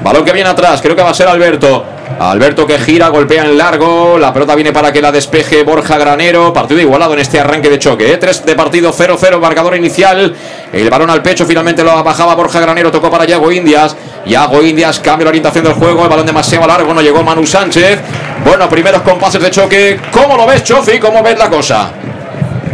[0.03, 1.98] Balón que viene atrás, creo que va a ser Alberto.
[2.21, 4.19] Alberto que gira, golpea en largo.
[4.19, 6.53] La pelota viene para que la despeje Borja Granero.
[6.53, 8.13] Partido igualado en este arranque de choque.
[8.13, 8.17] ¿eh?
[8.17, 10.35] 3 de partido 0-0, marcador inicial.
[10.73, 12.91] El balón al pecho, finalmente lo bajaba Borja Granero.
[12.91, 13.97] Tocó para Yago Indias.
[14.27, 16.03] Yago Indias cambia la orientación del juego.
[16.03, 16.93] El balón demasiado largo.
[16.93, 18.01] No llegó Manu Sánchez.
[18.45, 20.01] Bueno, primeros compases de choque.
[20.11, 20.99] ¿Cómo lo ves, Chofi?
[20.99, 21.93] ¿Cómo ves la cosa?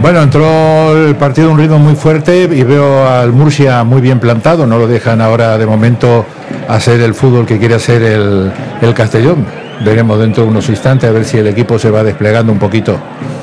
[0.00, 4.66] Bueno, entró el partido un ritmo muy fuerte y veo al Murcia muy bien plantado.
[4.66, 6.26] No lo dejan ahora de momento
[6.68, 9.46] hacer el fútbol que quiere hacer el, el Castellón.
[9.84, 12.98] Veremos dentro de unos instantes a ver si el equipo se va desplegando un poquito.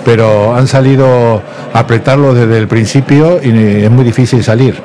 [0.05, 1.41] Pero han salido
[1.73, 4.81] a apretarlo desde el principio y es muy difícil salir.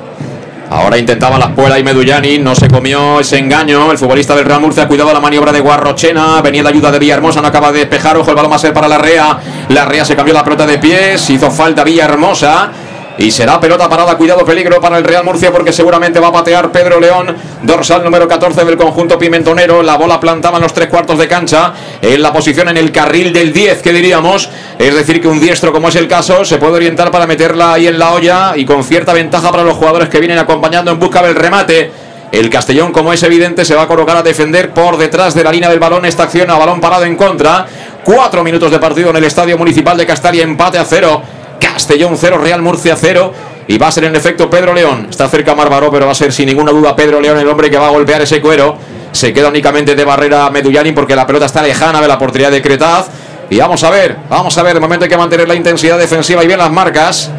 [0.69, 3.89] Ahora intentaba la espuela y Medullani, no se comió ese engaño.
[3.89, 6.41] El futbolista del Real Murcia cuidaba la maniobra de Guarrochena.
[6.41, 8.17] Venía la ayuda de Villahermosa, no acaba de despejar.
[8.17, 9.39] Ojo, el balón va a ser para la Rea.
[9.69, 12.69] La Rea se cambió la pelota de pies, hizo falta Villahermosa.
[13.17, 16.71] Y será pelota parada, cuidado, peligro para el Real Murcia porque seguramente va a patear
[16.71, 19.81] Pedro León, dorsal número 14 del conjunto pimentonero.
[19.81, 23.33] La bola plantaba en los tres cuartos de cancha, en la posición en el carril
[23.33, 24.49] del 10, que diríamos.
[24.77, 27.87] Es decir, que un diestro, como es el caso, se puede orientar para meterla ahí
[27.87, 31.23] en la olla y con cierta ventaja para los jugadores que vienen acompañando en busca
[31.23, 31.91] del remate.
[32.31, 35.51] El Castellón, como es evidente, se va a colocar a defender por detrás de la
[35.51, 36.05] línea del balón.
[36.05, 37.65] Esta acción a balón parado en contra.
[38.03, 41.23] Cuatro minutos de partido en el Estadio Municipal de Castalia, empate a cero.
[41.59, 43.33] Castellón 0, Real Murcia 0.
[43.69, 45.07] Y va a ser en efecto Pedro León.
[45.09, 47.77] Está cerca Marbaró, pero va a ser sin ninguna duda Pedro León el hombre que
[47.77, 48.77] va a golpear ese cuero.
[49.11, 52.61] Se queda únicamente de barrera Medullani porque la pelota está lejana de la portería de
[52.61, 53.07] Cretaz.
[53.49, 54.73] Y vamos a ver, vamos a ver.
[54.73, 57.29] De momento hay que mantener la intensidad defensiva y bien las marcas.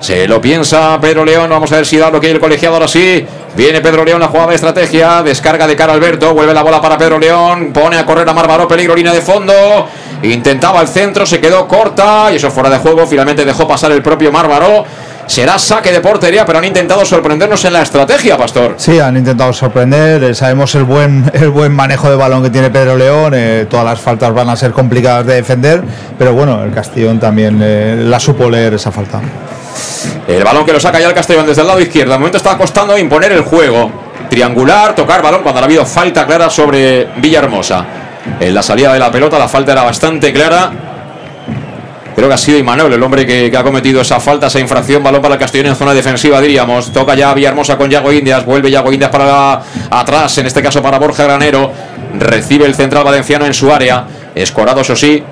[0.00, 1.48] Se lo piensa Pedro León.
[1.50, 3.26] Vamos a ver si da lo que el colegiado ahora sí.
[3.56, 5.22] Viene Pedro León, la jugada de estrategia.
[5.22, 6.34] Descarga de cara Alberto.
[6.34, 7.72] Vuelve la bola para Pedro León.
[7.72, 8.68] Pone a correr a Marbaró.
[8.68, 9.52] Peligro, línea de fondo.
[10.22, 12.28] Intentaba el centro, se quedó corta.
[12.32, 13.06] Y eso fuera de juego.
[13.06, 14.84] Finalmente dejó pasar el propio Marbaró.
[15.26, 18.74] Será saque de portería, pero han intentado sorprendernos en la estrategia, Pastor.
[18.76, 20.22] Sí, han intentado sorprender.
[20.22, 23.32] eh, Sabemos el buen, el buen manejo de balón que tiene Pedro León.
[23.34, 25.82] eh, todas las faltas van a ser complicadas de defender.
[26.16, 29.20] Pero bueno, el Castellón también eh, la supo leer esa falta.
[30.26, 32.12] El balón que lo saca ya el Castellón desde el lado izquierdo.
[32.12, 33.90] De momento está costando imponer el juego.
[34.28, 37.84] Triangular, tocar balón cuando ha habido falta clara sobre Villahermosa.
[38.40, 40.72] En la salida de la pelota la falta era bastante clara.
[42.16, 45.02] Creo que ha sido Imanol el hombre que, ha cometido esa falta, esa infracción.
[45.02, 46.90] Balón para el Castellón en zona defensiva, diríamos.
[46.92, 48.44] Toca ya Villahermosa con Yago Indias.
[48.44, 49.60] Vuelve Yago Indias para
[49.90, 51.70] atrás, en este caso para Borja Granero.
[52.18, 54.06] Recibe el central valenciano en su área.
[54.34, 55.22] Escorado, eso sí.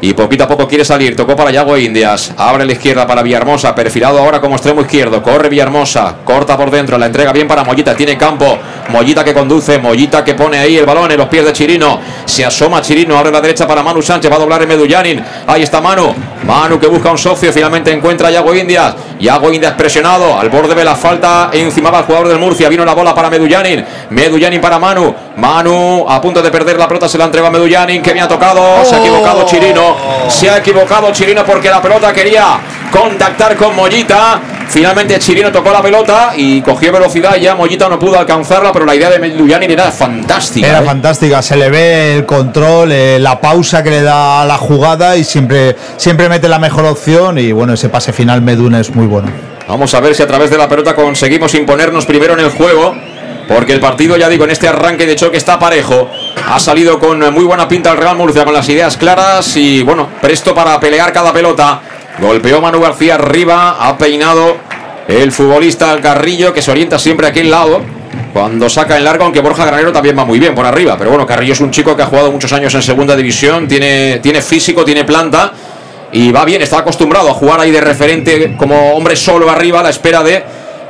[0.00, 1.16] Y poquito a poco quiere salir.
[1.16, 2.32] Tocó para Yago Indias.
[2.36, 3.74] Abre la izquierda para Villahermosa.
[3.74, 5.22] Perfilado ahora como extremo izquierdo.
[5.22, 6.18] Corre Villahermosa.
[6.24, 6.96] Corta por dentro.
[6.98, 7.96] La entrega bien para Mollita.
[7.96, 8.58] Tiene campo.
[8.90, 9.78] Mollita que conduce.
[9.78, 12.00] Mollita que pone ahí el balón en los pies de Chirino.
[12.24, 13.18] Se asoma Chirino.
[13.18, 14.30] Abre la derecha para Manu Sánchez.
[14.30, 15.24] Va a doblar en Medullanin.
[15.46, 16.14] Ahí está Manu.
[16.48, 17.52] Manu que busca un socio.
[17.52, 18.94] Finalmente encuentra a Yago Indias.
[19.20, 20.38] Yago Indias presionado.
[20.38, 21.50] Al borde de la falta.
[21.52, 22.70] Encima va el jugador del Murcia.
[22.70, 23.84] Vino la bola para Medullanin.
[24.08, 25.14] Medullanin para Manu.
[25.36, 27.06] Manu a punto de perder la pelota.
[27.06, 28.02] Se la entrega a Medullanin.
[28.02, 28.82] Que bien ha tocado.
[28.82, 29.94] Se ha equivocado Chirino.
[30.28, 32.58] Se ha equivocado Chirino porque la pelota quería
[32.90, 34.40] contactar con Mollita.
[34.68, 37.36] Finalmente Chirino tocó la pelota y cogió velocidad.
[37.36, 40.68] Ya Mollita no pudo alcanzarla, pero la idea de Medullanin era fantástica.
[40.68, 40.84] Era ¿eh?
[40.84, 45.16] fantástica, se le ve el control, eh, la pausa que le da a la jugada
[45.16, 47.38] y siempre, siempre mete la mejor opción.
[47.38, 49.28] Y bueno, ese pase final Meduna es muy bueno.
[49.66, 52.94] Vamos a ver si a través de la pelota conseguimos imponernos primero en el juego.
[53.48, 56.10] Porque el partido, ya digo, en este arranque de choque está parejo.
[56.50, 60.06] Ha salido con muy buena pinta el Real Murcia, con las ideas claras y, bueno,
[60.20, 61.80] presto para pelear cada pelota.
[62.20, 64.56] Golpeó Manu García arriba, ha peinado
[65.06, 67.80] el futbolista Carrillo, que se orienta siempre a aquel lado.
[68.32, 70.96] Cuando saca en largo, aunque Borja Granero también va muy bien por arriba.
[70.98, 74.18] Pero bueno, Carrillo es un chico que ha jugado muchos años en segunda división, tiene,
[74.20, 75.52] tiene físico, tiene planta
[76.12, 79.82] y va bien, está acostumbrado a jugar ahí de referente como hombre solo arriba a
[79.82, 80.42] la espera de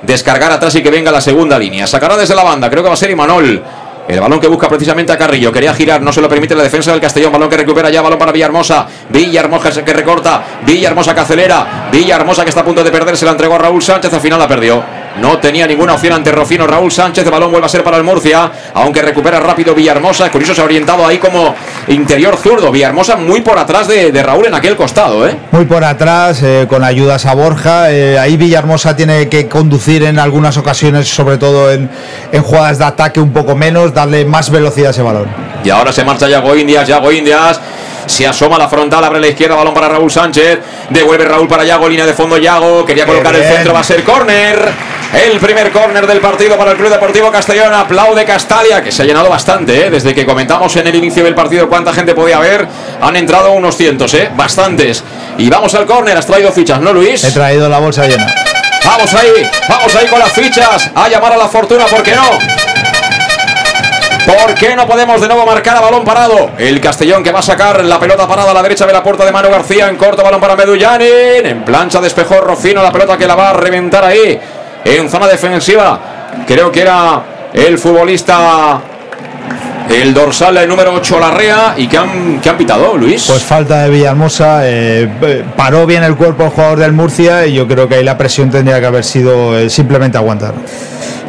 [0.03, 1.87] descargar atrás y que venga la segunda línea.
[1.87, 3.63] Sacará desde la banda, creo que va a ser Imanol.
[4.09, 5.53] El balón que busca precisamente a Carrillo.
[5.53, 7.31] Quería girar, no se lo permite la defensa del Castellón.
[7.31, 8.87] Balón que recupera ya, balón para Villahermosa.
[9.11, 10.43] Villahermosa que recorta.
[10.65, 11.89] Villahermosa que acelera.
[11.93, 13.19] Villahermosa que está a punto de perder.
[13.19, 14.11] Se la entregó a Raúl Sánchez.
[14.15, 14.83] Al final la perdió.
[15.21, 16.67] No tenía ninguna opción ante Rofino.
[16.67, 17.25] Raúl Sánchez.
[17.25, 18.51] El balón vuelve a ser para el Murcia.
[18.75, 20.31] Aunque recupera rápido Villahermosa.
[20.31, 21.55] Curioso se ha orientado ahí como
[21.89, 22.71] interior zurdo.
[22.71, 25.37] Villahermosa muy por atrás de, de Raúl en aquel costado, ¿eh?
[25.51, 27.91] Muy por atrás, eh, con ayudas a Borja.
[27.91, 31.91] eh, ahí Villahermosa tiene que conducir en algunas ocasiones, sobre todo en,
[32.33, 35.27] en jugadas de ataque un poco menos, darle más velocidad a ese balón.
[35.65, 37.61] Y ahora se marcha Yago Indias, Yago Indias.
[38.09, 40.59] Se asoma a la frontal, abre la izquierda, balón para Raúl Sánchez.
[40.91, 42.85] Devuelve Raúl para Yago, línea de fondo Yago.
[42.85, 44.73] Quería colocar el centro, va a ser córner.
[45.13, 47.73] El primer córner del partido para el Club Deportivo Castellón.
[47.73, 49.91] Aplaude Castalia, que se ha llenado bastante, ¿eh?
[49.91, 52.67] Desde que comentamos en el inicio del partido cuánta gente podía haber.
[53.01, 54.31] Han entrado unos cientos, ¿eh?
[54.35, 55.05] Bastantes.
[55.37, 57.23] Y vamos al córner, has traído fichas, ¿no, Luis?
[57.25, 58.27] He traído la bolsa llena.
[58.85, 60.91] Vamos ahí, vamos ahí con las fichas.
[60.95, 62.68] A llamar a la fortuna, ¿por qué no?
[64.29, 66.51] ¿Por qué no podemos de nuevo marcar a balón parado?
[66.59, 69.25] El Castellón que va a sacar la pelota parada a la derecha de la puerta
[69.25, 69.89] de Manu García.
[69.89, 71.47] En corto balón para Medullanin.
[71.47, 74.39] En plancha despejó Rofino la pelota que la va a reventar ahí.
[74.85, 75.99] En zona defensiva.
[76.47, 77.23] Creo que era
[77.55, 78.79] el futbolista
[79.89, 83.85] el dorsal el número 8 Larrea y que han, que han pitado Luis pues falta
[83.85, 85.09] de Villahermosa eh,
[85.57, 88.51] paró bien el cuerpo el jugador del Murcia y yo creo que ahí la presión
[88.51, 90.53] tendría que haber sido eh, simplemente aguantar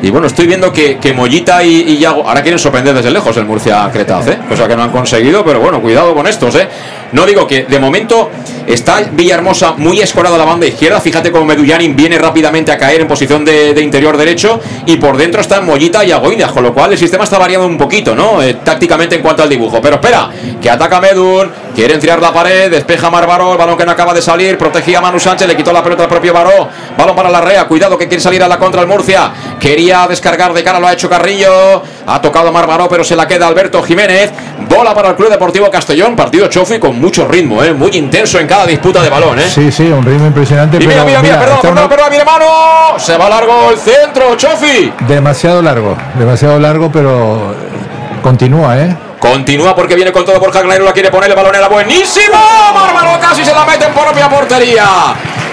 [0.02, 3.46] y bueno, estoy viendo que, que Mollita y, Yago ahora quieren sorprender desde lejos el
[3.46, 4.40] Murcia Cretaz, ¿eh?
[4.48, 6.56] cosa que no han conseguido, pero bueno, cuidado con estos.
[6.56, 6.68] ¿eh?
[7.12, 8.30] No digo que de momento
[8.68, 11.02] está Villahermosa muy escorado a la banda izquierda.
[11.02, 15.42] Fíjate cómo Medullanin viene rápidamente a caer en posición de, interior derecho y por dentro
[15.42, 18.44] están Mollita y Agoinas, con lo cual el sistema está variando un poquito, ¿no?
[18.44, 19.82] Eh, tácticamente en cuanto al dibujo.
[19.82, 20.30] Pero espera,
[20.62, 24.22] que ataca Medun, quiere enfriar la pared, despeja Marbaró, el balón que no acaba de
[24.22, 27.42] salir, protegía a Manu Sánchez, le quitó la pelota al propio Baró, balón para la
[27.42, 30.88] Rea, cuidado que quiere salir a la contra el Murcia, quería descargar de cara, lo
[30.88, 34.32] ha hecho Carrillo, ha tocado Marbaró, pero se la queda Alberto Jiménez,
[34.68, 37.74] bola para el Club Deportivo Castellón, partido chofe con mucho ritmo, ¿eh?
[37.74, 39.40] muy intenso en cada disputa de balón.
[39.40, 39.50] ¿eh?
[39.50, 40.78] Sí, sí, un ritmo impresionante.
[40.78, 42.46] Y mira, mira, mira, perdón, perdón, perdón, mira, mano,
[42.98, 44.92] se va largo el centro, Chofi.
[45.08, 47.54] Demasiado largo, demasiado largo, pero
[48.24, 48.96] continúa, ¿eh?
[49.20, 52.38] Continúa porque viene con todo por Granero, la quiere poner el balón era buenísimo.
[52.74, 54.86] Mármaro casi se la mete en propia portería.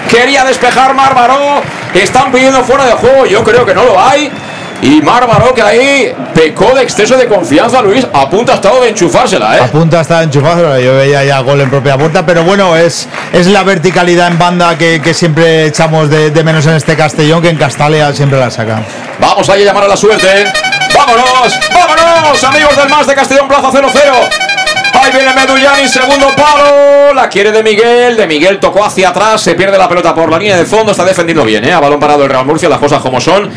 [0.09, 1.61] Quería despejar Mármaro.
[1.93, 3.25] Están pidiendo fuera de juego.
[3.25, 4.31] Yo creo que no lo hay.
[4.81, 8.07] Y Mármaro que ahí pecó de exceso de confianza, Luis.
[8.13, 9.61] A punto ha estado de enchufársela, ¿eh?
[9.61, 10.79] A punto ha estado de enchufársela.
[10.79, 12.25] Yo veía ya gol en propia puerta.
[12.25, 16.65] Pero bueno, es, es la verticalidad en banda que, que siempre echamos de, de, menos
[16.67, 18.85] en este Castellón, que en Castalia siempre la sacan.
[19.19, 20.45] Vamos a llamar a la suerte.
[20.95, 21.59] ¡Vámonos!
[21.73, 22.43] ¡Vámonos!
[22.43, 23.87] Amigos del Más de Castellón Plaza 0-0.
[24.93, 27.13] Ahí viene Medullani, segundo palo.
[27.13, 28.17] La quiere de Miguel.
[28.17, 29.41] De Miguel tocó hacia atrás.
[29.41, 30.91] Se pierde la pelota por la línea de fondo.
[30.91, 31.73] Está defendiendo bien, ¿eh?
[31.73, 32.67] A balón parado el Real Murcia.
[32.67, 33.49] Las cosas como son.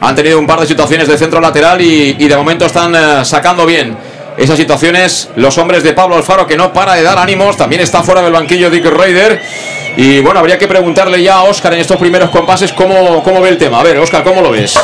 [0.00, 3.24] Han tenido un par de situaciones de centro lateral y, y de momento están uh,
[3.24, 3.96] sacando bien
[4.36, 5.28] esas situaciones.
[5.36, 7.56] Los hombres de Pablo Alfaro que no para de dar ánimos.
[7.56, 9.40] También está fuera del banquillo Dick Raider.
[9.96, 13.50] Y bueno, habría que preguntarle ya a Oscar en estos primeros compases cómo, cómo ve
[13.50, 13.80] el tema.
[13.80, 14.78] A ver, Oscar, ¿cómo lo ves?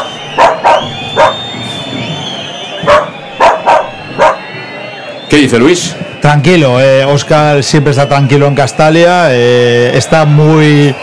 [5.29, 5.97] ¿Qué dice Luis?
[6.20, 10.95] Tranquilo, eh, Oscar siempre está tranquilo en Castalia, eh, está muy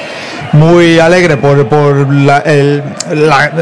[0.54, 2.84] muy alegre por, por la, el,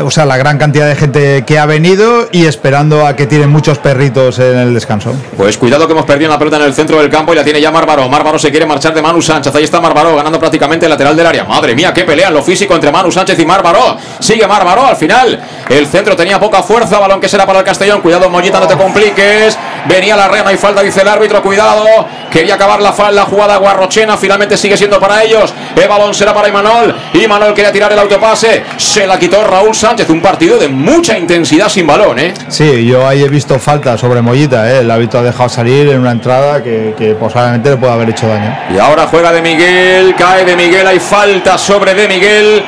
[0.03, 3.49] o sea, la gran cantidad de gente que ha venido y esperando a que tienen
[3.49, 5.13] muchos perritos en el descanso.
[5.37, 7.61] Pues cuidado que hemos perdido la pelota en el centro del campo y la tiene
[7.61, 8.07] ya Márvaro.
[8.09, 9.53] Márvaro se quiere marchar de Manu Sánchez.
[9.55, 11.43] Ahí está Márvaro ganando prácticamente el lateral del área.
[11.45, 13.97] Madre mía, qué pelea en lo físico entre Manu Sánchez y Márvaro.
[14.19, 15.39] Sigue Márvaro al final.
[15.69, 16.99] El centro tenía poca fuerza.
[16.99, 18.01] Balón que será para el Castellón.
[18.01, 19.57] Cuidado, Mollita, no te compliques.
[19.87, 21.41] Venía la rena y falta, dice el árbitro.
[21.41, 21.85] Cuidado.
[22.29, 24.17] Quería acabar la, la jugada Guarrochena.
[24.17, 25.53] Finalmente sigue siendo para ellos.
[25.75, 26.80] El balón será para Imanol.
[27.13, 31.17] Y Manuel quería tirar el autopase, se la quitó Raúl Sánchez, un partido de mucha
[31.17, 32.33] intensidad sin balón, ¿eh?
[32.47, 34.79] Sí, yo ahí he visto falta sobre Mollita, ¿eh?
[34.79, 38.27] el hábito ha dejado salir en una entrada que, que posiblemente le puede haber hecho
[38.27, 38.57] daño.
[38.73, 42.63] Y ahora juega de Miguel, cae de Miguel, hay falta sobre de Miguel.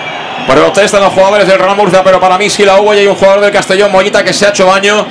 [0.47, 3.15] Protestan los jugadores del Real Murcia, pero para mí sí la hubo y hay un
[3.15, 5.05] jugador del Castellón, Mollita, que se ha hecho daño.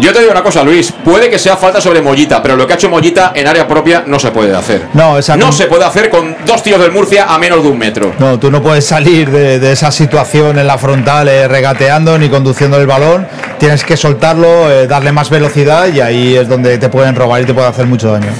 [0.00, 2.72] Yo te digo una cosa, Luis, puede que sea falta sobre Mollita, pero lo que
[2.72, 4.82] ha hecho Mollita en área propia no se puede hacer.
[4.92, 7.78] No, esa no se puede hacer con dos tíos del Murcia a menos de un
[7.78, 8.12] metro.
[8.18, 12.28] No, tú no puedes salir de, de esa situación en la frontal eh, regateando ni
[12.28, 13.26] conduciendo el balón.
[13.58, 17.44] Tienes que soltarlo, eh, darle más velocidad y ahí es donde te pueden robar y
[17.44, 18.32] te puede hacer mucho daño.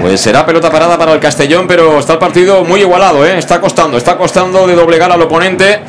[0.00, 3.36] Pues será pelota parada para el Castellón, pero está el partido muy igualado, ¿eh?
[3.36, 5.80] Está costando, está costando de doblegar al oponente.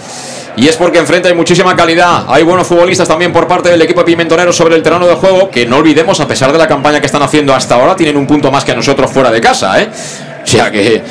[0.59, 2.25] Y es porque enfrente hay muchísima calidad.
[2.27, 5.49] Hay buenos futbolistas también por parte del equipo de Pimentonero sobre el terreno de juego.
[5.49, 8.27] Que no olvidemos, a pesar de la campaña que están haciendo hasta ahora, tienen un
[8.27, 9.81] punto más que nosotros fuera de casa.
[9.81, 9.89] ¿eh?
[10.43, 11.01] O sea que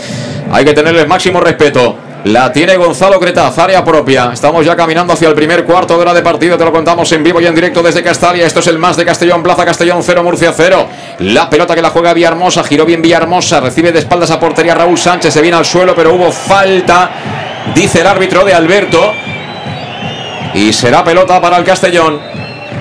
[0.53, 1.97] hay que tenerles máximo respeto.
[2.25, 4.33] La tiene Gonzalo Cretaz, área propia.
[4.35, 6.59] Estamos ya caminando hacia el primer cuarto de hora de partido.
[6.59, 8.45] Te lo contamos en vivo y en directo desde Castalia.
[8.45, 10.87] Esto es el más de Castellón, Plaza Castellón 0, Murcia 0.
[11.21, 14.99] La pelota que la juega Villahermosa, giró bien Villahermosa, recibe de espaldas a portería Raúl
[14.99, 17.11] Sánchez, se viene al suelo, pero hubo falta,
[17.75, 19.11] dice el árbitro de Alberto.
[20.55, 22.21] Y será pelota para el Castellón.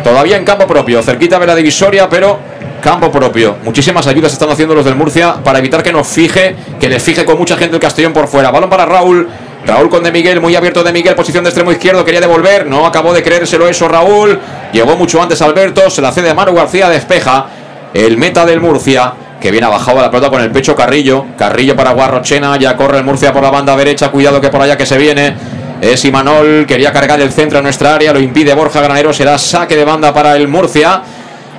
[0.03, 2.39] Todavía en campo propio, cerquita de la divisoria, pero
[2.81, 3.57] campo propio.
[3.63, 7.25] Muchísimas ayudas están haciendo los del Murcia para evitar que nos fije, que le fije
[7.25, 8.51] con mucha gente el Castellón por fuera.
[8.51, 9.27] Balón para Raúl.
[9.65, 12.85] Raúl con De Miguel, muy abierto De Miguel, posición de extremo izquierdo, quería devolver, no
[12.85, 14.39] acabó de creérselo eso Raúl.
[14.71, 17.47] Llegó mucho antes Alberto, se la cede a Manu García, despeja.
[17.93, 21.25] El meta del Murcia, que viene abajado la pelota con el pecho Carrillo.
[21.37, 24.77] Carrillo para Guarrochena, ya corre el Murcia por la banda derecha, cuidado que por allá
[24.77, 25.35] que se viene.
[25.81, 29.75] Es Imanol, quería cargar el centro a nuestra área, lo impide Borja Granero, será saque
[29.75, 31.01] de banda para el Murcia.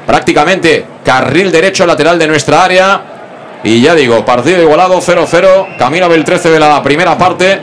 [0.06, 3.00] Prácticamente carril derecho lateral de nuestra área.
[3.62, 7.60] Y ya digo, partido igualado 0-0, camino del 13 de la primera parte.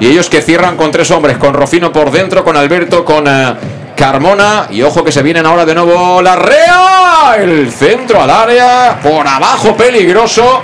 [0.00, 3.54] Y ellos que cierran con tres hombres, con Rofino por dentro, con Alberto, con uh,
[3.96, 4.66] Carmona.
[4.70, 7.36] Y ojo que se vienen ahora de nuevo la Rea.
[7.38, 8.98] El centro al área.
[9.02, 10.62] Por abajo peligroso.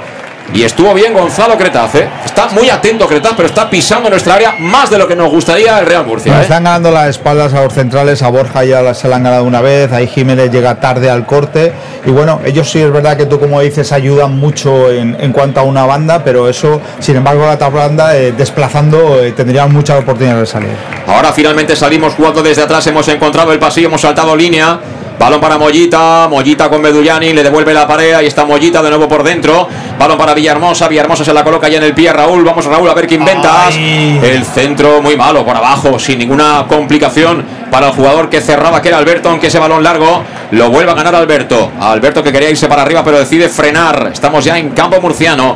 [0.52, 2.08] Y estuvo bien Gonzalo Cretaz, ¿eh?
[2.24, 5.78] Está muy atento Cretaz, pero está pisando nuestra área más de lo que nos gustaría
[5.78, 6.38] el Real Murcia.
[6.38, 6.42] ¿eh?
[6.42, 9.60] Están ganando las espaldas a los centrales, a Borja ya se la han ganado una
[9.60, 11.72] vez, ahí Jiménez llega tarde al corte
[12.04, 15.60] y bueno, ellos sí es verdad que tú como dices ayudan mucho en, en cuanto
[15.60, 20.00] a una banda, pero eso, sin embargo la otra banda eh, desplazando eh, tendrían muchas
[20.00, 20.70] oportunidades de salir.
[21.06, 24.80] Ahora finalmente salimos jugando desde atrás, hemos encontrado el pasillo, hemos saltado línea.
[25.20, 29.06] Balón para Mollita, Mollita con Medullani, le devuelve la pared, ahí está Mollita de nuevo
[29.06, 29.68] por dentro.
[29.98, 32.42] Balón para Villahermosa, Villahermosa se la coloca ya en el pie a Raúl.
[32.42, 33.66] Vamos Raúl a ver qué inventas.
[33.66, 34.18] Ay.
[34.24, 38.88] El centro muy malo por abajo, sin ninguna complicación para el jugador que cerraba, que
[38.88, 41.70] era Alberto, aunque ese balón largo lo vuelve a ganar Alberto.
[41.78, 44.08] Alberto que quería irse para arriba, pero decide frenar.
[44.14, 45.54] Estamos ya en campo murciano.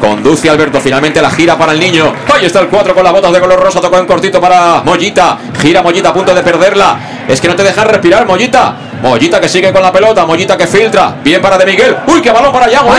[0.00, 2.14] Conduce Alberto, finalmente la gira para el niño.
[2.34, 5.36] Ahí está el 4 con las botas de color rosa, tocó en cortito para Mollita.
[5.60, 6.98] Gira Mollita a punto de perderla.
[7.28, 8.74] Es que no te dejan respirar, Mollita.
[9.02, 11.16] Mollita que sigue con la pelota, Mollita que filtra.
[11.22, 11.96] Bien para De Miguel.
[12.06, 12.90] Uy, qué balón para Yago.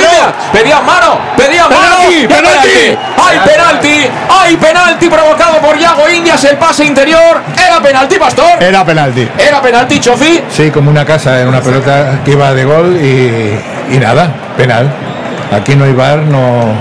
[0.52, 1.96] Pedía mano, pedía mano.
[2.08, 2.98] Penalti, ¡Qué penalti!
[3.18, 4.10] ¡Hay penalti!
[4.30, 6.44] ¡Hay penalti provocado por Yago Indias!
[6.44, 7.42] El pase interior.
[7.58, 8.62] ¿Era penalti, Pastor?
[8.62, 9.28] Era penalti.
[9.38, 10.44] ¿Era penalti, Chofi?
[10.52, 14.92] Sí, como una casa en una pelota que iba de gol y, y nada, penal.
[15.54, 16.74] Aquí no hay bar, no,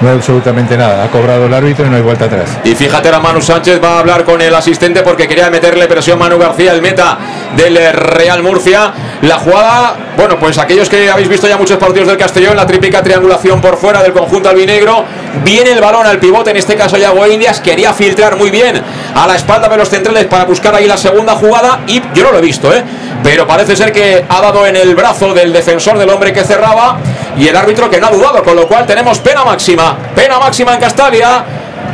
[0.00, 1.04] no hay absolutamente nada.
[1.04, 2.58] Ha cobrado el árbitro y no hay vuelta atrás.
[2.64, 6.18] Y fíjate, ahora Manu Sánchez va a hablar con el asistente porque quería meterle presión
[6.18, 7.18] Manu García, el meta
[7.56, 8.92] del Real Murcia.
[9.22, 13.02] La jugada, bueno, pues aquellos que habéis visto ya muchos partidos del Castellón, la típica
[13.02, 15.04] triangulación por fuera del conjunto albinegro.
[15.44, 18.80] Viene el balón al pivote, en este caso Yago Indias, quería filtrar muy bien
[19.14, 21.80] a la espalda de los centrales para buscar ahí la segunda jugada.
[21.86, 22.82] Y yo no lo he visto, ¿eh?
[23.26, 26.98] Pero parece ser que ha dado en el brazo del defensor del hombre que cerraba
[27.36, 29.98] y el árbitro que no ha dudado, con lo cual tenemos pena máxima.
[30.14, 31.44] Pena máxima en Castalia.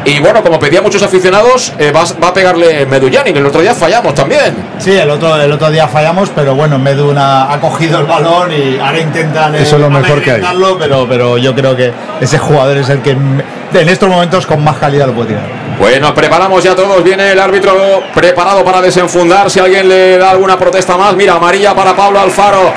[0.04, 3.30] Y bueno, como pedían muchos aficionados, eh, va, va a pegarle Medullani.
[3.30, 4.54] El otro día fallamos también.
[4.78, 8.78] Sí, el otro, el otro día fallamos, pero bueno, Meduna ha cogido el balón y
[8.78, 10.42] ahora intentan eh, Eso es lo mejor que hay.
[10.78, 14.76] Pero, pero yo creo que ese jugador es el que en estos momentos con más
[14.76, 15.44] calidad lo puede tirar.
[15.78, 17.02] Pues nos preparamos ya todos.
[17.02, 19.50] Viene el árbitro preparado para desenfundar.
[19.50, 22.72] Si alguien le da alguna protesta más, mira, amarilla para Pablo Alfaro.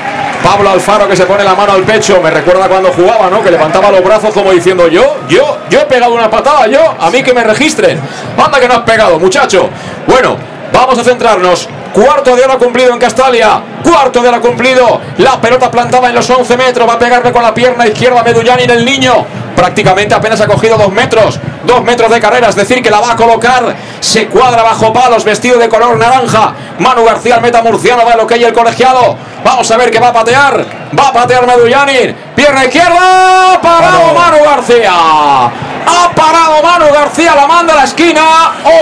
[0.46, 2.20] Pablo Alfaro que se pone la mano al pecho.
[2.22, 3.42] Me recuerda cuando jugaba, ¿no?
[3.42, 7.10] Que levantaba los brazos como diciendo yo, yo, yo he pegado una patada, yo, a
[7.10, 8.00] mí que me registren.
[8.38, 9.68] Anda que no has pegado, muchacho.
[10.06, 10.36] Bueno,
[10.72, 11.68] vamos a centrarnos.
[11.92, 13.60] Cuarto de hora cumplido en Castalia.
[13.82, 15.00] Cuarto de hora cumplido.
[15.18, 16.88] La pelota plantada en los 11 metros.
[16.88, 19.26] Va a pegarle con la pierna izquierda Medullani en el niño.
[19.56, 21.40] Prácticamente apenas ha cogido dos metros.
[21.66, 22.48] Dos metros de carrera.
[22.48, 23.74] Es decir, que la va a colocar.
[24.00, 25.24] Se cuadra bajo palos.
[25.24, 26.54] Vestido de color naranja.
[26.78, 28.04] Manu García, el meta murciano.
[28.04, 29.16] Va lo que hay el colegiado.
[29.44, 30.64] Vamos a ver que va a patear.
[30.98, 32.14] Va a patear Medullani.
[32.34, 33.60] Pierna izquierda.
[33.60, 35.75] Parado Manu García.
[35.86, 37.34] Ha parado Manu García.
[37.34, 38.22] La manda a la esquina.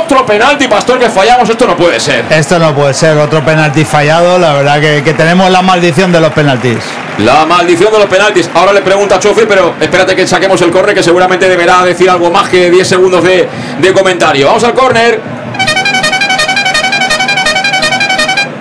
[0.00, 1.48] Otro penalti, Pastor, que fallamos.
[1.48, 2.24] Esto no puede ser.
[2.30, 4.38] Esto no puede ser otro penalti fallado.
[4.38, 6.78] La verdad que, que tenemos la maldición de los penaltis.
[7.18, 8.50] La maldición de los penaltis.
[8.54, 12.08] Ahora le pregunta a Chofi, pero espérate que saquemos el córner, que seguramente deberá decir
[12.08, 13.48] algo más que 10 segundos de,
[13.78, 14.46] de comentario.
[14.46, 15.20] Vamos al córner.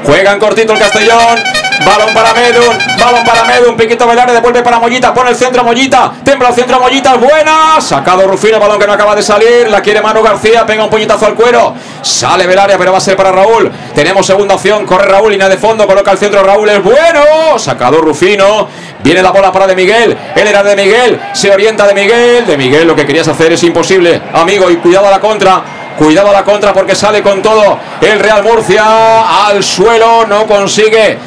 [0.05, 1.52] Juegan cortito el Castellón.
[1.85, 5.63] Balón para Medun, balón para Medun, piquito Velare, devuelve para Mollita, pone el centro a
[5.63, 9.69] Mollita, tembla el centro a Mollita, buena, sacado Rufino, balón que no acaba de salir,
[9.69, 13.17] la quiere Manu García, pega un puñetazo al cuero, sale Velaria, pero va a ser
[13.17, 16.81] para Raúl, tenemos segunda opción, corre Raúl, línea de fondo, coloca el centro Raúl, es
[16.81, 18.69] bueno, sacado Rufino,
[19.03, 22.55] viene la bola para De Miguel, él era De Miguel, se orienta De Miguel, De
[22.55, 25.63] Miguel, lo que querías hacer es imposible, amigo, y cuidado a la contra,
[25.97, 31.19] Cuidado a la contra porque sale con todo el Real Murcia al suelo, no consigue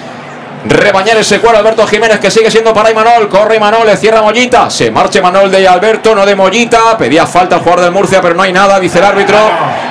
[0.69, 4.71] rebañar ese cuero Alberto Jiménez que sigue siendo para Imanol, corre Imanol, le cierra Mollita,
[4.71, 8.35] se marcha Imanol de Alberto, no de Mollita, pedía falta al jugador del Murcia pero
[8.35, 9.37] no hay nada, dice el árbitro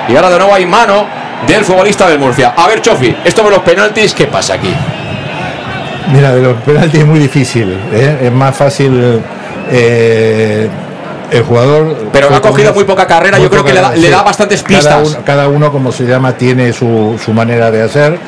[0.08, 1.06] y ahora de nuevo hay mano
[1.46, 2.54] del futbolista del Murcia.
[2.56, 4.74] A ver Chofi, esto de los penaltis, ¿qué pasa aquí?
[6.12, 7.78] Mira, de los penaltis es muy difícil.
[7.92, 8.18] ¿eh?
[8.22, 9.20] Es más fácil
[9.70, 10.68] eh,
[11.30, 12.08] el jugador.
[12.12, 14.78] Pero ha cogido muy poca carrera, yo creo que le da- le da bastantes Cada
[14.78, 15.08] pistas.
[15.08, 18.18] uno, cada uno, como se llama, tiene su, su manera de hacer.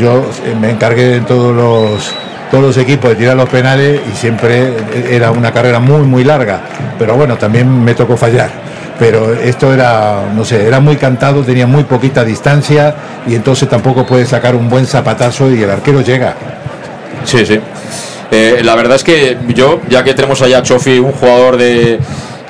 [0.00, 2.14] Yo eh, me encargué en todos los
[2.50, 4.72] todos los equipos de tirar los penales y siempre
[5.08, 6.60] era una carrera muy muy larga.
[6.98, 8.50] Pero bueno, también me tocó fallar.
[8.98, 12.94] Pero esto era, no sé, era muy cantado, tenía muy poquita distancia
[13.26, 16.34] y entonces tampoco puede sacar un buen zapatazo y el arquero llega.
[17.24, 17.58] Sí, sí.
[18.30, 21.98] Eh, la verdad es que yo, ya que tenemos allá a Chofi, un jugador de,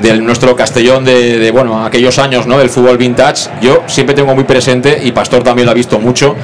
[0.01, 2.59] de nuestro Castellón de, de, bueno, aquellos años, ¿no?
[2.59, 6.35] Del fútbol vintage, yo siempre tengo muy presente, y Pastor también lo ha visto mucho,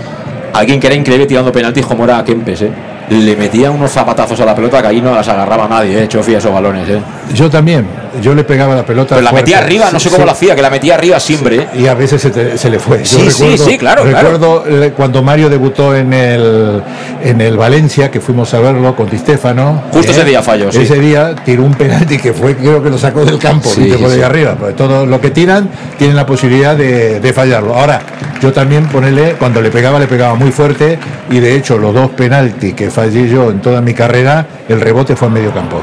[0.58, 2.70] alguien que era increíble tirando penaltis como era Kempes, ¿eh?
[3.10, 6.08] Le metía unos zapatazos a la pelota que ahí no las agarraba nadie, ¿eh?
[6.08, 7.00] Chofi, esos balones, ¿eh?
[7.32, 7.86] Yo también,
[8.22, 9.14] yo le pegaba la pelota.
[9.16, 9.50] Pero la fuerte.
[9.50, 10.26] metía arriba, no sé cómo sí.
[10.26, 11.68] lo hacía, que la metía arriba siempre.
[11.76, 12.98] Y a veces se, te- se le fue.
[12.98, 14.04] Yo Sí, sí, sí, claro.
[14.04, 14.64] Recuerdo
[14.96, 16.82] cuando Mario debutó en el,
[17.22, 19.82] en el Valencia, que fuimos a verlo con Di Stefano.
[19.92, 20.82] Justo ese día falló, sí.
[20.82, 23.92] Ese día tiró un penalti que fue, creo que lo sacó del campo, Sí,
[24.22, 24.54] arriba.
[24.58, 27.74] Pues todo lo que tiran tienen la posibilidad de, de fallarlo.
[27.74, 28.00] Ahora,
[28.40, 30.98] yo también ponerle, cuando le pegaba, le pegaba muy fuerte.
[31.30, 35.16] Y de hecho, los dos penaltis que fallé yo en toda mi carrera, el rebote
[35.16, 35.80] fue en medio campo.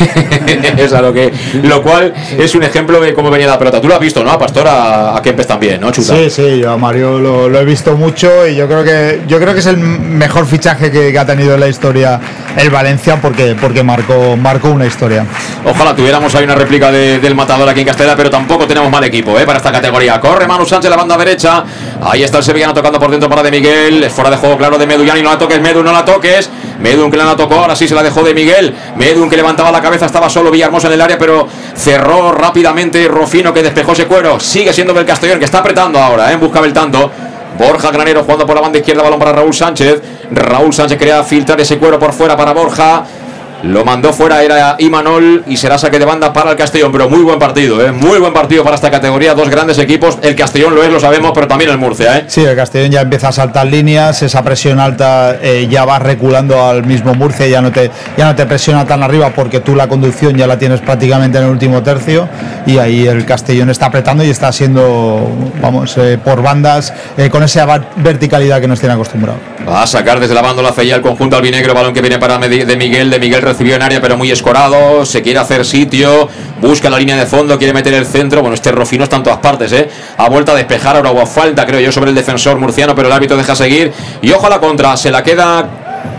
[0.78, 1.32] es a lo que
[1.62, 3.80] lo cual es un ejemplo de cómo venía la pelota.
[3.80, 4.30] Tú lo has visto, ¿no?
[4.30, 5.90] A Pastor, a, a Kempes también, ¿no?
[5.90, 6.14] Chuta.
[6.16, 9.38] Sí, sí, yo a Mario lo, lo he visto mucho y yo creo que yo
[9.38, 12.20] creo que es el mejor fichaje que, que ha tenido en la historia
[12.56, 15.24] el Valencia porque porque marcó marcó una historia.
[15.64, 19.04] Ojalá tuviéramos ahí una réplica de- del matador aquí en Castella, pero tampoco tenemos mal
[19.04, 19.44] equipo ¿eh?
[19.44, 20.18] para esta categoría.
[20.20, 21.64] Corre Manu Sánchez, la banda derecha.
[22.02, 24.02] Ahí está el Sevillano tocando por dentro para de Miguel.
[24.04, 25.22] Es fuera de juego, claro, de Meduyani.
[25.22, 26.48] No la toques, Medu, no la toques.
[26.80, 28.74] Medun que la tocó, ahora sí se la dejó de Miguel.
[28.96, 33.52] Medun que levantaba la cabeza, estaba solo Villahermosa en el área, pero cerró rápidamente Rofino
[33.52, 34.38] que despejó ese cuero.
[34.38, 36.36] Sigue siendo del Castellón que está apretando ahora, ¿eh?
[36.36, 37.10] busca el tanto.
[37.58, 40.00] Borja Granero jugando por la banda izquierda, balón para Raúl Sánchez.
[40.30, 43.04] Raúl Sánchez quería filtrar ese cuero por fuera para Borja.
[43.62, 46.92] Lo mandó fuera, era Imanol y será saque de banda para el Castellón.
[46.92, 47.92] Pero muy buen partido, ¿eh?
[47.92, 49.34] muy buen partido para esta categoría.
[49.34, 50.18] Dos grandes equipos.
[50.22, 52.18] El Castellón lo es, lo sabemos, pero también el Murcia.
[52.18, 52.24] ¿eh?
[52.26, 56.64] Sí, el Castellón ya empieza a saltar líneas, esa presión alta eh, ya va reculando
[56.64, 59.88] al mismo Murcia, ya no te ya no te presiona tan arriba porque tú la
[59.88, 62.28] conducción ya la tienes prácticamente en el último tercio
[62.66, 65.30] y ahí el Castellón está apretando y está siendo
[65.60, 66.92] vamos eh, por bandas
[67.30, 69.38] con esa verticalidad que nos tiene acostumbrado.
[69.68, 72.38] Va a sacar desde la banda la feya el conjunto albinegro, balón que viene para
[72.38, 76.28] de Miguel, de Miguel recibió en área pero muy escorado, se quiere hacer sitio,
[76.60, 79.40] busca la línea de fondo, quiere meter el centro, bueno este Rofino está en todas
[79.40, 79.88] partes, ¿eh?
[80.16, 83.12] ha vuelto a despejar, ahora hubo falta creo yo sobre el defensor murciano, pero el
[83.12, 83.92] árbitro deja seguir
[84.22, 85.68] y ojo a la contra, se la queda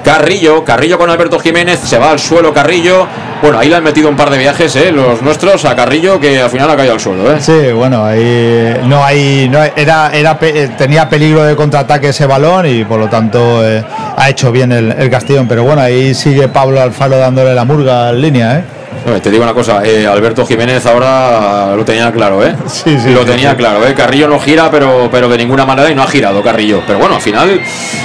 [0.04, 3.08] Carrillo, Carrillo con Alberto Jiménez, se va al suelo Carrillo,
[3.42, 4.92] bueno ahí le han metido un par de viajes, ¿eh?
[4.92, 7.38] los nuestros a Carrillo que al final ha caído al suelo, ¿eh?
[7.40, 12.66] Sí, bueno, ahí no hay, no era, era, eh, tenía peligro de contraataque ese balón
[12.68, 13.84] y por lo tanto eh,
[14.18, 15.48] ha hecho bien el, el Castellón.
[15.48, 18.64] Pero bueno, ahí sigue Pablo Alfaro dándole la murga en línea, ¿eh?
[19.06, 22.56] No, te digo una cosa, eh, Alberto Jiménez ahora lo tenía claro, ¿eh?
[22.68, 23.58] Sí, sí, lo tenía sí.
[23.58, 23.94] claro, ¿eh?
[23.96, 26.82] Carrillo no gira, pero, pero de ninguna manera y no ha girado Carrillo.
[26.86, 27.60] Pero bueno, al final,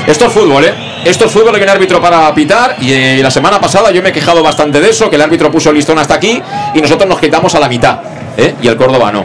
[0.06, 0.74] esto es fútbol, ¿eh?
[1.06, 4.12] Esto es fútbol, un árbitro para pitar y eh, la semana pasada yo me he
[4.12, 6.42] quejado bastante de eso, que el árbitro puso el listón hasta aquí
[6.74, 8.00] y nosotros nos quitamos a la mitad,
[8.36, 8.56] ¿eh?
[8.60, 9.24] Y el Córdoba no.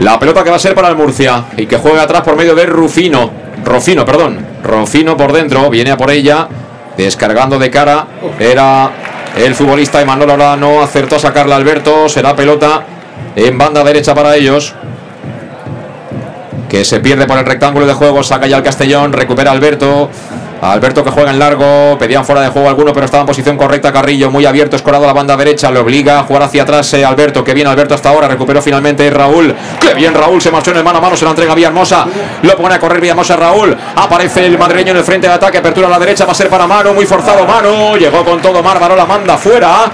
[0.00, 2.54] La pelota que va a ser para el Murcia y que juega atrás por medio
[2.54, 3.30] de Rufino.
[3.64, 4.46] Rofino, perdón.
[4.62, 6.46] Rofino por dentro, viene a por ella,
[6.98, 8.06] descargando de cara.
[8.38, 8.90] Era
[9.38, 12.10] el futbolista Emanuel ahora no acertó a sacarla Alberto.
[12.10, 12.84] Será pelota
[13.34, 14.74] en banda derecha para ellos.
[16.68, 20.10] Que se pierde por el rectángulo de juego, saca ya el Castellón, recupera Alberto.
[20.60, 23.92] Alberto que juega en largo, pedían fuera de juego alguno, pero estaba en posición correcta.
[23.92, 26.92] Carrillo muy abierto, escorado a la banda derecha, le obliga a jugar hacia atrás.
[26.94, 29.54] eh, Alberto, que bien Alberto hasta ahora, recuperó finalmente Raúl.
[29.80, 32.06] Que bien Raúl, se marchó en el mano a mano, se la entrega Villahermosa.
[32.42, 33.76] Lo pone a correr Villahermosa Raúl.
[33.96, 36.48] Aparece el madrileño en el frente de ataque, apertura a la derecha, va a ser
[36.48, 37.96] para Mano, muy forzado Mano.
[37.96, 39.90] Llegó con todo Mármaro, la manda fuera.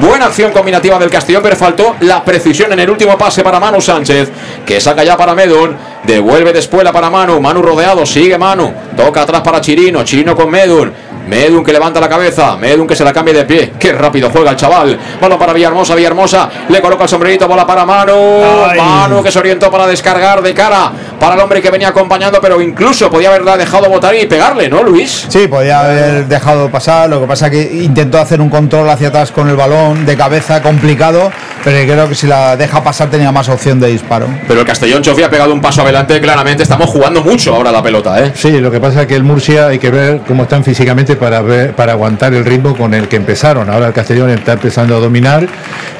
[0.00, 3.80] Buena acción combinativa del Castellón, pero faltó la precisión en el último pase para Manu
[3.80, 4.28] Sánchez,
[4.66, 9.42] que saca ya para Medun, devuelve después para Manu, Manu rodeado, sigue Manu, toca atrás
[9.42, 10.92] para Chirino, Chirino con Medun,
[11.26, 14.50] Medun que levanta la cabeza, Medun que se la cambia de pie, qué rápido juega
[14.50, 18.78] el chaval, balón para Villahermosa, Villahermosa, le coloca el sombrerito, bola para Manu, Ay.
[18.78, 22.60] Manu que se orientó para descargar de cara para el hombre que venía acompañando, pero
[22.60, 25.26] incluso podía haberla dejado botar y pegarle, ¿no, Luis?
[25.28, 29.32] Sí, podía haber dejado pasar, lo que pasa que intentó hacer un control hacia atrás
[29.32, 33.48] con el balón de cabeza complicado, pero creo que si la deja pasar tenía más
[33.48, 34.26] opción de disparo.
[34.46, 37.82] Pero el Castellón Chofi ha pegado un paso adelante, claramente estamos jugando mucho ahora la
[37.82, 38.32] pelota, ¿eh?
[38.34, 41.42] Sí, lo que pasa es que el Murcia hay que ver cómo están físicamente para
[41.76, 43.68] para aguantar el ritmo con el que empezaron.
[43.70, 45.46] Ahora el Castellón está empezando a dominar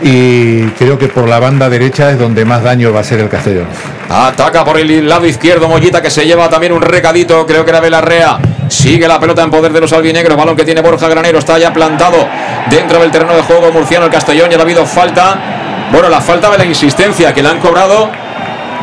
[0.02, 3.28] y creo que por la banda derecha es donde más daño va a hacer el
[3.28, 3.66] Castellón.
[4.08, 7.80] Ataca por el lado izquierdo Mollita que se lleva también un recadito, creo que era
[7.80, 8.38] Belarrea.
[8.68, 11.72] Sigue la pelota en poder de los albinegros, balón que tiene Borja Granero, está ya
[11.72, 12.26] plantado
[12.70, 15.38] dentro del terreno de juego murciano el Castellón, ya ha habido falta.
[15.92, 18.10] Bueno, la falta de la insistencia que le han cobrado,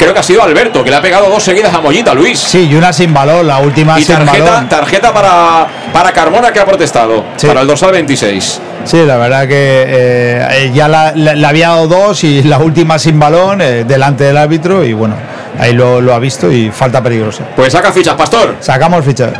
[0.02, 2.40] creo que ha sido Alberto, que le ha pegado dos seguidas a Mollita, Luis.
[2.40, 4.70] Sí, y una sin balón, la última Y sin tarjeta, balón.
[4.70, 7.46] tarjeta para, para Carmona que ha protestado, Sí.
[7.46, 8.60] para el dorsal 26.
[8.84, 13.20] Sí, la verdad que eh, eh, ya le había dado dos y la última sin
[13.20, 15.16] balón eh, delante del árbitro y bueno,
[15.60, 17.44] ahí lo, lo ha visto y falta peligrosa.
[17.56, 18.56] Pues saca fichas, Pastor.
[18.60, 19.34] Sacamos fichas.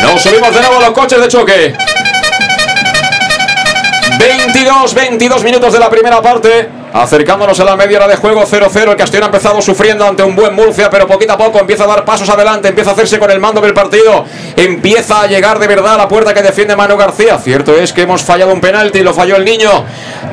[0.00, 1.74] Nos subimos de nuevo a los coches de choque.
[4.18, 6.68] 22, 22 minutos de la primera parte.
[6.94, 10.36] Acercándonos a la media hora de juego 0-0, el Castellón ha empezado sufriendo ante un
[10.36, 13.28] buen Murcia, pero poquito a poco empieza a dar pasos adelante, empieza a hacerse con
[13.32, 14.24] el mando del partido,
[14.56, 17.36] empieza a llegar de verdad a la puerta que defiende Manu García.
[17.38, 19.84] Cierto es que hemos fallado un penalti, lo falló el niño.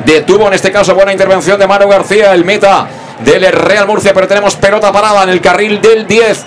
[0.04, 2.86] Detuvo en este caso buena intervención de Manu García, el meta
[3.24, 6.44] del Real Murcia, pero tenemos pelota parada en el carril del 10.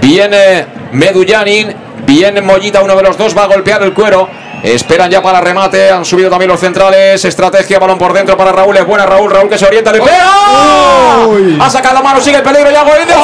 [0.00, 1.74] Viene Medullanin,
[2.06, 4.28] viene Mollita, uno de los dos va a golpear el cuero.
[4.62, 5.90] Esperan ya para remate.
[5.90, 7.24] Han subido también los centrales.
[7.24, 8.76] Estrategia, balón por dentro para Raúl.
[8.76, 9.30] Es buena Raúl.
[9.30, 9.92] Raúl que se orienta.
[9.92, 10.32] Le pega.
[11.60, 12.20] Ha sacado la mano.
[12.20, 12.70] Sigue el peligro.
[12.70, 13.14] Ya gol de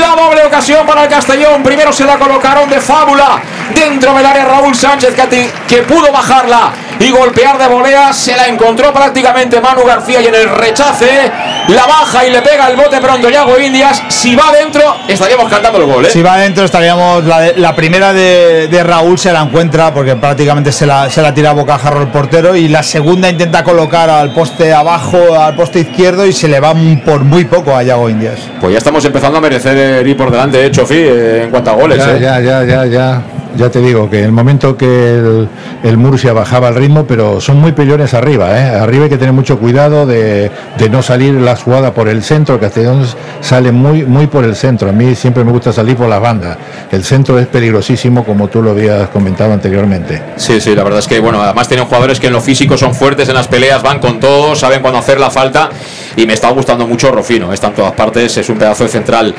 [0.00, 1.62] La doble ocasión para el Castellón.
[1.62, 3.42] Primero se la colocaron de fábula.
[3.74, 6.72] Dentro del área Raúl Sánchez que, que pudo bajarla
[7.02, 8.12] y golpear de volea.
[8.12, 11.30] Se la encontró prácticamente Manu García y en el rechace
[11.68, 14.02] la baja y le pega el bote pronto Yago Indias.
[14.08, 16.06] Si va adentro, estaríamos cantando el gol.
[16.06, 16.10] ¿eh?
[16.10, 17.24] Si va adentro, estaríamos.
[17.24, 21.34] La, la primera de, de, Raúl se la encuentra porque prácticamente se la, se la
[21.34, 22.54] tira a bocajarro el portero.
[22.54, 26.74] Y la segunda intenta colocar al poste abajo, al poste izquierdo y se le va
[27.04, 28.40] por muy poco a Yago Indias.
[28.60, 31.98] Pues ya estamos empezando a merecer ir por delante, ¿eh, Chofi, en cuanto a goles.
[31.98, 32.20] Ya, ¿eh?
[32.20, 33.22] ya, ya, ya, ya
[33.56, 35.46] ya te digo que el momento que
[35.82, 38.58] el, Murcia bajaba el ritmo, pero son muy peores arriba.
[38.58, 38.64] ¿eh?
[38.76, 42.58] Arriba hay que tener mucho cuidado de, de, no salir la jugada por el centro.
[42.58, 43.06] Castellón
[43.40, 44.88] sale muy, muy por el centro.
[44.88, 46.56] A mí siempre me gusta salir por las bandas.
[46.90, 50.22] El centro es peligrosísimo, como tú lo habías comentado anteriormente.
[50.36, 52.94] Sí, sí, la verdad es que, bueno, además tienen jugadores que en lo físico son
[52.94, 55.70] fuertes en las peleas, van con todo, saben cuándo hacer la falta.
[56.16, 59.34] Y me está gustando mucho Rofino, está en todas partes, es un pedazo de central.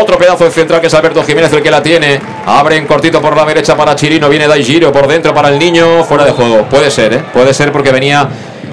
[0.00, 2.20] Otro pedazo de central que es Alberto Jiménez el que la tiene.
[2.46, 6.04] Abre en cortito por la derecha para Chirino, viene Daigiro por dentro para el niño,
[6.04, 6.64] fuera de juego.
[6.64, 7.24] Puede ser, ¿eh?
[7.32, 8.28] puede ser porque venía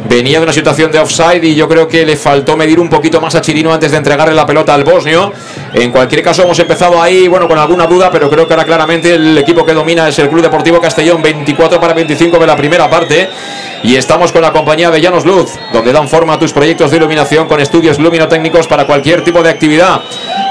[0.10, 3.22] venía de una situación de offside y yo creo que le faltó medir un poquito
[3.22, 5.32] más a Chirino antes de entregarle la pelota al bosnio.
[5.74, 9.14] En cualquier caso hemos empezado ahí, bueno, con alguna duda, pero creo que ahora claramente
[9.14, 12.90] el equipo que domina es el Club Deportivo Castellón, 24 para 25 de la primera
[12.90, 13.30] parte.
[13.82, 16.98] Y estamos con la compañía de Llanos Luz, donde dan forma a tus proyectos de
[16.98, 20.02] iluminación con estudios luminotécnicos para cualquier tipo de actividad.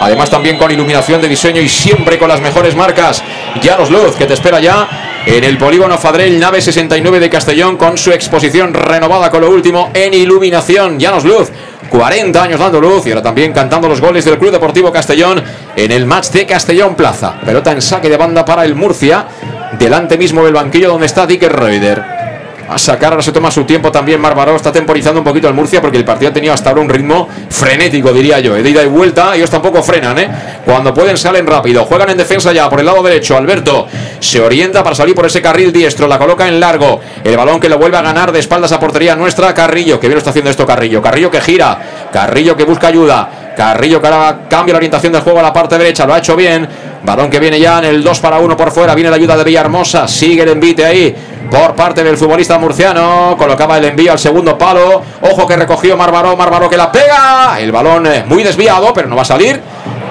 [0.00, 3.22] Además también con iluminación de diseño y siempre con las mejores marcas.
[3.60, 7.98] Llanos Luz, que te espera ya en el polígono Fadrell, nave 69 de Castellón, con
[7.98, 10.98] su exposición renovada con lo último en iluminación.
[10.98, 11.50] Llanos Luz.
[11.88, 15.42] 40 años dando luz y ahora también cantando los goles del Club Deportivo Castellón
[15.74, 17.40] en el match de Castellón Plaza.
[17.40, 19.26] Pelota en saque de banda para el Murcia,
[19.78, 22.17] delante mismo del banquillo donde está Dicker Reuter
[22.68, 23.12] a sacar.
[23.12, 24.20] Ahora se toma su tiempo también.
[24.20, 26.88] Marbaró está temporizando un poquito al Murcia porque el partido ha tenido hasta ahora un
[26.88, 28.54] ritmo frenético, diría yo.
[28.54, 30.28] De ida y vuelta, ellos tampoco frenan, ¿eh?
[30.64, 31.84] Cuando pueden salen rápido.
[31.84, 33.36] Juegan en defensa ya por el lado derecho.
[33.36, 33.86] Alberto
[34.20, 36.06] se orienta para salir por ese carril diestro.
[36.06, 37.00] La coloca en largo.
[37.24, 39.54] El balón que lo vuelve a ganar de espaldas a portería nuestra.
[39.54, 41.00] Carrillo, que bien está haciendo esto Carrillo.
[41.00, 41.78] Carrillo que gira.
[42.12, 43.54] Carrillo que busca ayuda.
[43.56, 46.06] Carrillo que ahora cambia la orientación del juego a la parte derecha.
[46.06, 46.68] Lo ha hecho bien.
[47.02, 48.94] Balón que viene ya en el 2 para 1 por fuera.
[48.94, 50.06] Viene la ayuda de Villahermosa.
[50.06, 51.14] Sigue el envite ahí
[51.50, 53.36] por parte del futbolista murciano.
[53.38, 55.02] Colocaba el envío al segundo palo.
[55.22, 56.36] Ojo que recogió Marbaró.
[56.36, 57.58] Marbaró que la pega.
[57.58, 59.60] El balón es muy desviado, pero no va a salir.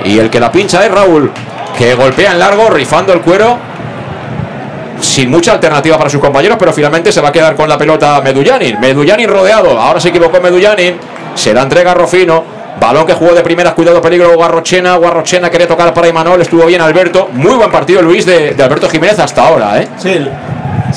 [0.04, 1.32] Y el que la pincha es Raúl,
[1.78, 3.58] que golpea en largo, rifando el cuero.
[5.00, 8.20] Sin mucha alternativa para sus compañeros, pero finalmente se va a quedar con la pelota
[8.22, 8.80] Medullanin.
[8.80, 9.80] Medullanin rodeado.
[9.80, 10.98] Ahora se equivocó Medullanin.
[11.36, 12.58] Se la entrega Rofino.
[12.80, 14.96] Balón que jugó de primeras, cuidado, peligro, Guarrochena.
[14.98, 17.30] Guarrochena quería tocar para Imanol, estuvo bien Alberto.
[17.34, 19.88] Muy buen partido, Luis, de, de Alberto Jiménez hasta ahora, ¿eh?
[19.98, 20.28] Sí,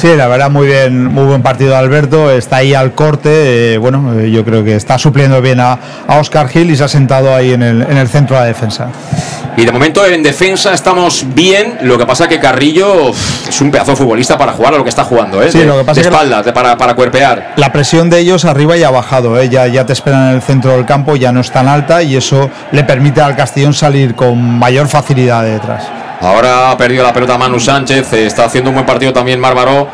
[0.00, 2.30] Sí, la verdad, muy bien, muy buen partido Alberto.
[2.30, 3.74] Está ahí al corte.
[3.74, 5.78] Eh, bueno, eh, yo creo que está supliendo bien a,
[6.08, 8.46] a, Oscar Gil y se ha sentado ahí en el, en el centro de la
[8.46, 8.88] defensa.
[9.58, 11.80] Y de momento en defensa estamos bien.
[11.82, 14.84] Lo que pasa que Carrillo uf, es un pedazo de futbolista para jugar a lo
[14.84, 15.52] que está jugando, ¿eh?
[15.52, 17.52] Sí, de, lo que pasa de es que de, para, para cuerpear.
[17.56, 19.50] La presión de ellos arriba ya ha bajado, ¿eh?
[19.50, 22.16] ya, ya te esperan en el centro del campo, ya no es tan alta y
[22.16, 25.99] eso le permite al Castellón salir con mayor facilidad de detrás.
[26.20, 29.88] Ahora ha perdido la pelota Manu Sánchez, está haciendo un buen partido también Mármaro.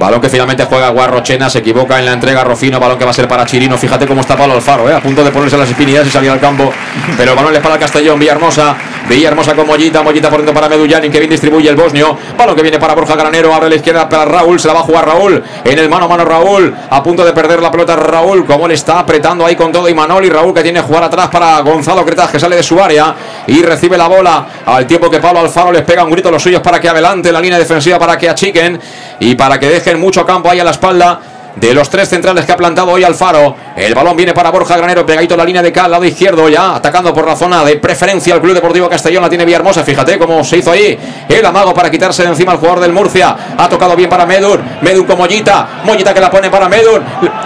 [0.00, 3.14] Balón que finalmente juega Guarrochena, se equivoca en la entrega Rofino, balón que va a
[3.14, 3.76] ser para Chirino.
[3.76, 4.94] Fíjate cómo está Pablo Alfaro, ¿eh?
[4.94, 6.72] a punto de ponerse las espinillas y salir al campo.
[7.18, 8.74] Pero el balón le para Castellón, Villahermosa.
[9.10, 12.16] Villahermosa con Mollita, Mollita por para Medullani, que bien distribuye el bosnio.
[12.38, 14.84] Balón que viene para Borja Granero, abre la izquierda para Raúl, se la va a
[14.84, 15.44] jugar Raúl.
[15.64, 18.74] En el mano a mano Raúl, a punto de perder la pelota Raúl, como le
[18.74, 21.60] está apretando ahí con todo y Manol y Raúl que tiene que jugar atrás para
[21.60, 23.14] Gonzalo Cretas, que sale de su área
[23.46, 24.46] y recibe la bola.
[24.64, 27.40] Al tiempo que Pablo Alfaro les pega un grito los suyos para que adelante la
[27.40, 28.80] línea defensiva, para que achiquen
[29.20, 31.20] y para que dejen mucho campo ahí a la espalda
[31.56, 33.54] de los tres centrales que ha plantado hoy Alfaro.
[33.76, 36.76] El balón viene para Borja Granero, pegadito la línea de acá, al lado izquierdo, ya
[36.76, 39.22] atacando por la zona de preferencia al Club Deportivo Castellón.
[39.22, 40.98] La tiene Villahermosa, fíjate cómo se hizo ahí
[41.28, 43.36] el amago para quitarse de encima al jugador del Murcia.
[43.56, 47.02] Ha tocado bien para Medur, Medur con Mollita, Mollita que la pone para Medur.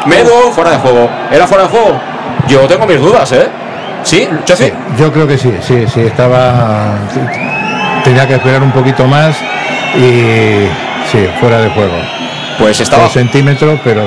[0.07, 1.09] Medur, fuera de juego.
[1.31, 2.01] ¿Era fuera de juego?
[2.49, 3.49] Yo tengo mis dudas, ¿eh?
[4.03, 4.29] ¿Sí?
[4.45, 6.99] sí yo creo que sí, sí, sí, estaba.
[8.05, 9.35] Tenía que esperar un poquito más
[9.97, 10.69] y
[11.11, 11.97] sí, fuera de juego.
[12.59, 13.09] Pues estaba.
[13.09, 14.07] centímetros, pero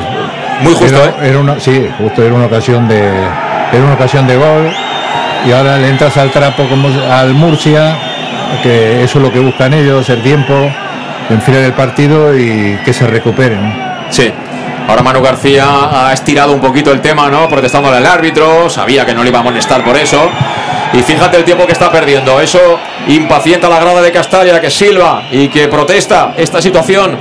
[0.61, 1.29] Muy justo, Era, ¿eh?
[1.29, 3.05] era una, sí, justo era una ocasión de
[3.71, 4.71] era una ocasión de gol
[5.45, 7.95] y ahora le entras al trapo como al Murcia,
[8.63, 10.53] que eso es lo que buscan ellos, el tiempo,
[11.29, 13.73] enfriar el partido y que se recuperen.
[14.09, 14.31] Sí.
[14.87, 17.49] Ahora Manu García ha estirado un poquito el tema, ¿no?
[17.49, 20.29] Protestándole al árbitro, sabía que no le iba a molestar por eso.
[20.93, 22.39] Y fíjate el tiempo que está perdiendo.
[22.39, 22.59] Eso
[23.07, 27.17] impacienta la grada de Castalia, que silba y que protesta esta situación.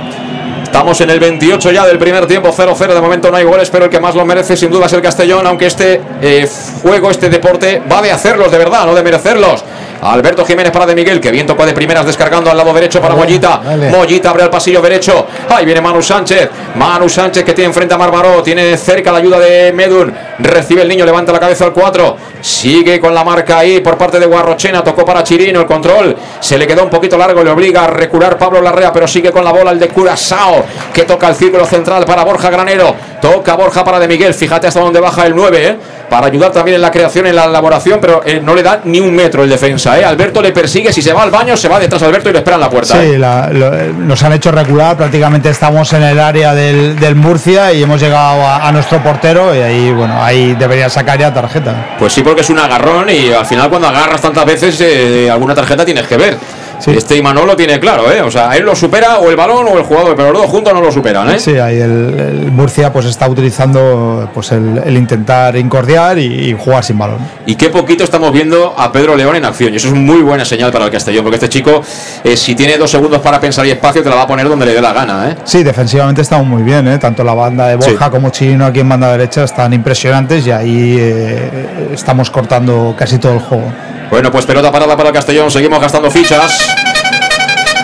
[0.63, 2.93] Estamos en el 28 ya del primer tiempo, 0-0.
[2.93, 5.01] De momento no hay goles, pero el que más lo merece sin duda es el
[5.01, 6.47] Castellón, aunque este eh,
[6.81, 9.63] juego, este deporte, va de hacerlos de verdad, no de merecerlos.
[10.01, 13.15] Alberto Jiménez para de Miguel, que bien tocó de primeras descargando al lado derecho para
[13.15, 13.61] Mollita.
[13.91, 15.25] Mollita abre el pasillo derecho.
[15.49, 16.49] Ahí viene Manu Sánchez.
[16.75, 18.43] Manu Sánchez que tiene enfrente a Marmaró.
[18.43, 20.13] Tiene cerca la ayuda de Medun.
[20.39, 22.17] Recibe el niño, levanta la cabeza al 4.
[22.41, 24.83] Sigue con la marca ahí por parte de Guarrochena.
[24.83, 26.15] Tocó para Chirino el control.
[26.39, 27.43] Se le quedó un poquito largo.
[27.43, 30.63] Le obliga a recular Pablo Larrea, pero sigue con la bola el de Curazao.
[30.93, 32.95] Que toca el círculo central para Borja Granero.
[33.21, 34.33] Toca Borja para de Miguel.
[34.33, 35.77] Fíjate hasta dónde baja el 9, ¿eh?
[36.09, 39.01] Para ayudar también en la creación, en la elaboración, pero eh, no le da ni
[39.01, 40.05] un metro el defensa, ¿eh?
[40.05, 40.93] Alberto le persigue.
[40.93, 42.69] Si se va al baño, se va detrás de Alberto y le espera en la
[42.69, 43.01] puerta.
[43.01, 47.15] Sí, la- lo- eh, nos han hecho recular, prácticamente estamos en el área del, del
[47.15, 51.33] Murcia y hemos llegado a, a nuestro portero y ahí, bueno, ahí debería sacar ya
[51.33, 51.95] tarjeta.
[51.99, 55.55] Pues sí, porque es un agarrón y al final cuando agarras tantas veces eh, alguna
[55.55, 56.37] tarjeta tienes que ver.
[56.79, 56.91] Sí.
[56.91, 58.21] Este Imanol lo tiene claro, ¿eh?
[58.21, 60.73] O sea, él lo supera o el balón o el jugador, pero los dos juntos
[60.73, 61.39] no lo superan, ¿eh?
[61.39, 66.53] Sí, ahí el, el Murcia pues está utilizando pues el, el intentar incordiar y, y
[66.53, 67.17] jugar sin balón.
[67.45, 69.73] Y qué poquito estamos viendo a Pedro León en acción.
[69.73, 71.81] Y eso es muy buena señal para el Castellón, porque este chico,
[72.23, 74.65] eh, si tiene dos segundos para pensar y espacio, te la va a poner donde
[74.67, 75.35] le dé la gana, ¿eh?
[75.45, 76.97] Sí, defensivamente estamos muy bien, ¿eh?
[76.99, 78.11] tanto la banda de Borja Sí.
[78.11, 83.33] como Chino aquí en banda derecha están impresionantes y ahí eh, estamos cortando casi todo
[83.33, 83.71] el juego.
[84.09, 86.59] Bueno, pues pelota parada para el Castellón, seguimos gastando fichas.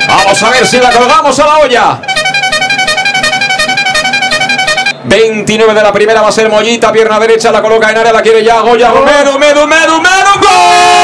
[0.08, 2.02] Vamos a ver si la colgamos a la olla.
[5.06, 8.22] 29 de la primera va a ser Mollita, pierna derecha, la coloca en área, la
[8.22, 11.04] quiere ya Goya Romero, Medu, Medu, Medu, ¡gol!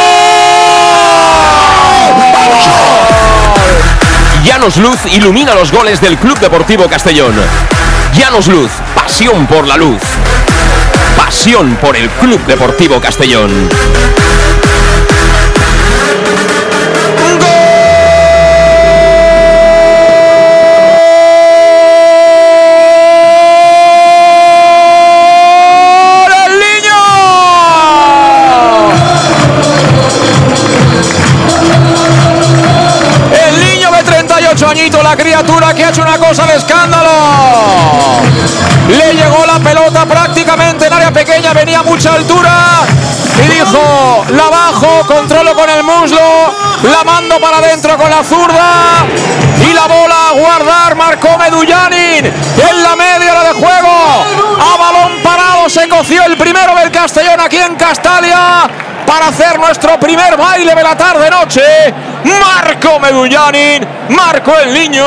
[4.44, 7.36] Llanos Luz ilumina los goles del Club Deportivo Castellón.
[8.18, 10.02] Llanos Luz, pasión por la luz.
[11.18, 13.70] Pasión por el Club Deportivo Castellón.
[34.70, 37.10] 38 añitos, la criatura que ha hecho una cosa de escándalo.
[38.88, 42.52] Le llegó la pelota prácticamente en área pequeña, venía a mucha altura
[43.44, 46.20] y dijo, la bajo, controlo con el muslo,
[46.84, 49.06] la mando para adentro con la zurda
[49.70, 54.26] y la bola a guardar, marcó Medullanin en la media hora de juego.
[55.70, 58.68] Se coció el primero del Castellón aquí en Castalia
[59.06, 61.62] para hacer nuestro primer baile de la tarde-noche.
[62.24, 65.06] Marco Medullanin, marcó el niño.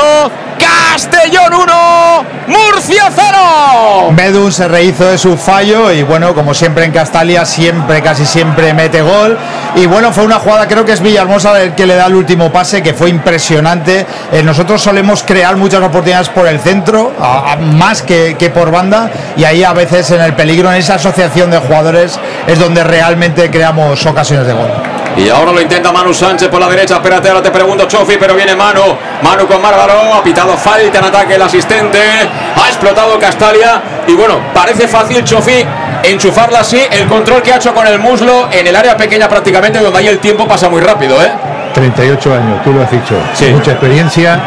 [0.91, 4.11] Castellón 1, Murcia 0.
[4.11, 8.73] Medun se rehizo de su fallo y bueno, como siempre en Castalia, siempre, casi siempre
[8.73, 9.37] mete gol.
[9.75, 12.51] Y bueno, fue una jugada, creo que es Villahermosa el que le da el último
[12.51, 14.05] pase, que fue impresionante.
[14.31, 17.11] Eh, nosotros solemos crear muchas oportunidades por el centro,
[17.59, 21.49] más que, que por banda, y ahí a veces en el peligro, en esa asociación
[21.49, 24.92] de jugadores, es donde realmente creamos ocasiones de gol.
[25.17, 26.95] Y ahora lo intenta Manu Sánchez por la derecha.
[26.95, 28.81] Espérate, ahora te pregunto, Chofi, pero viene Manu.
[29.21, 30.13] Manu con Márgaro.
[30.13, 31.99] Ha pitado falta en ataque el asistente.
[31.99, 33.81] Ha explotado Castalia.
[34.07, 35.65] Y bueno, parece fácil, Chofi,
[36.03, 36.81] enchufarla así.
[36.91, 40.07] El control que ha hecho con el muslo en el área pequeña prácticamente, donde ahí
[40.07, 41.31] el tiempo pasa muy rápido, ¿eh?
[41.73, 43.15] 38 años, tú lo has dicho.
[43.33, 43.47] Sí.
[43.47, 44.39] Mucha experiencia,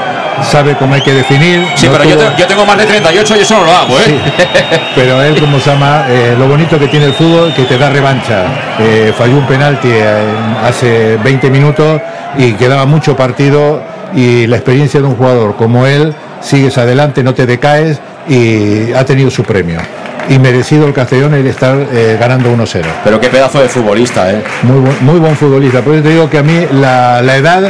[0.43, 1.67] sabe cómo hay que definir.
[1.77, 3.73] Sí, no pero yo, tuvo- te- yo tengo más de 38 y eso no lo
[3.73, 4.03] hago, ¿eh?
[4.07, 4.19] Sí,
[4.95, 7.91] pero él, como se llama, eh, lo bonito que tiene el fútbol, que te da
[7.91, 8.45] revancha.
[8.81, 10.17] Eh, falló un penalti eh,
[10.67, 12.01] hace 20 minutos
[12.39, 13.83] y quedaba mucho partido
[14.15, 19.05] y la experiencia de un jugador como él, sigues adelante, no te decaes y ha
[19.05, 19.81] tenido su premio.
[20.29, 22.83] Y merecido el Castellón el estar eh, ganando 1-0.
[23.05, 24.43] Pero qué pedazo de futbolista, ¿eh?
[24.63, 25.83] Muy buen, muy buen futbolista.
[25.83, 27.63] Por eso te digo que a mí la, la edad,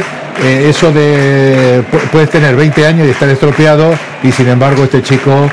[0.43, 5.01] eh, eso de pu- puedes tener 20 años y estar estropeado y sin embargo este
[5.01, 5.49] chico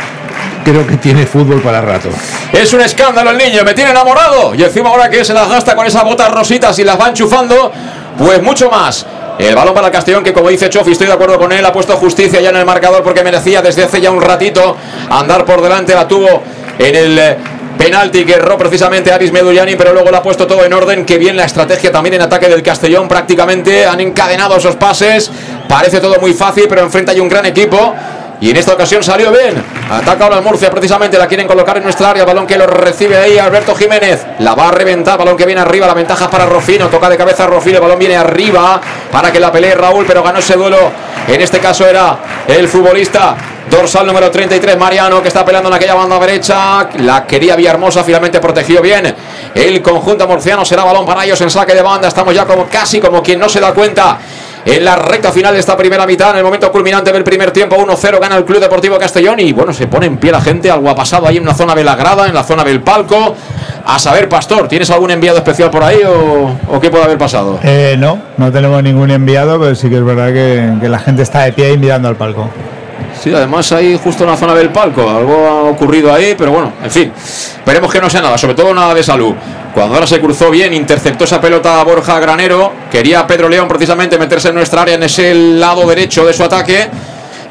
[0.64, 2.08] creo que tiene fútbol para rato.
[2.52, 4.54] Es un escándalo el niño, me tiene enamorado.
[4.54, 7.70] Y encima ahora que se las gasta con esas botas rositas y las va enchufando,
[8.16, 9.04] pues mucho más.
[9.38, 11.72] El balón para el Castellón, que como dice Chofi, estoy de acuerdo con él, ha
[11.72, 14.76] puesto justicia ya en el marcador porque merecía desde hace ya un ratito
[15.10, 16.42] andar por delante, la tuvo
[16.78, 17.36] en el eh,
[17.76, 21.18] penalti que erró precisamente Aris Medullani, pero luego lo ha puesto todo en orden, que
[21.18, 25.30] bien la estrategia también en ataque del Castellón, prácticamente han encadenado esos pases,
[25.68, 27.94] parece todo muy fácil, pero enfrente hay un gran equipo.
[28.40, 29.54] Y en esta ocasión salió bien.
[29.90, 32.24] Ataca ahora Murcia, precisamente la quieren colocar en nuestra área.
[32.24, 34.26] Balón que lo recibe ahí Alberto Jiménez.
[34.40, 35.16] La va a reventar.
[35.16, 35.86] Balón que viene arriba.
[35.86, 36.88] La ventaja para Rofino.
[36.88, 37.76] Toca de cabeza a Rofino.
[37.76, 40.90] El balón viene arriba para que la pelee Raúl, pero ganó ese duelo.
[41.28, 42.18] En este caso era
[42.48, 43.34] el futbolista
[43.74, 46.88] Dorsal número 33, Mariano, que está peleando en aquella banda derecha.
[47.00, 49.12] La quería Villahermosa, finalmente protegió bien.
[49.52, 52.06] El conjunto murciano será balón para ellos en saque de banda.
[52.06, 54.18] Estamos ya como casi como quien no se da cuenta
[54.64, 57.76] en la recta final de esta primera mitad, en el momento culminante del primer tiempo,
[57.76, 60.88] 1-0 gana el Club Deportivo Castellón y bueno, se pone en pie la gente, algo
[60.88, 63.34] ha pasado ahí en una zona de la grada, en la zona del palco.
[63.84, 67.58] A saber, Pastor, ¿tienes algún enviado especial por ahí o, qué puede haber pasado?
[67.62, 71.22] Eh, no, no tenemos ningún enviado, pero sí que es verdad que, que la gente
[71.22, 72.48] está de pie y mirando al palco.
[73.24, 76.74] Sí, además ahí justo en la zona del palco, algo ha ocurrido ahí, pero bueno,
[76.82, 77.10] en fin,
[77.64, 79.32] veremos que no sea nada, sobre todo nada de salud.
[79.72, 84.18] Cuando ahora se cruzó bien, interceptó esa pelota a Borja Granero, quería Pedro León precisamente
[84.18, 86.90] meterse en nuestra área en ese lado derecho de su ataque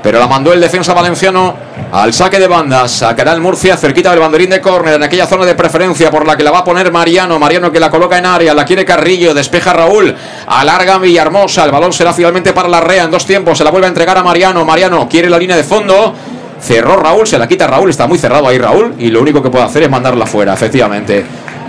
[0.04, 1.56] pero la mandó el defensa valenciano
[1.94, 2.88] al saque de banda.
[2.90, 6.36] Sacará el Murcia cerquita del banderín de córner, en aquella zona de preferencia por la
[6.36, 7.40] que la va a poner Mariano.
[7.40, 10.14] Mariano que la coloca en área, la quiere Carrillo, despeja Raúl,
[10.46, 11.64] alarga Villahermosa.
[11.64, 13.58] El balón será finalmente para la Rea en dos tiempos.
[13.58, 14.66] Se la vuelve a entregar a Mariano.
[14.66, 16.14] Mariano quiere la línea de fondo.
[16.62, 19.50] Cerró Raúl, se la quita Raúl, está muy cerrado ahí Raúl y lo único que
[19.50, 21.26] puede hacer es mandarla fuera, efectivamente.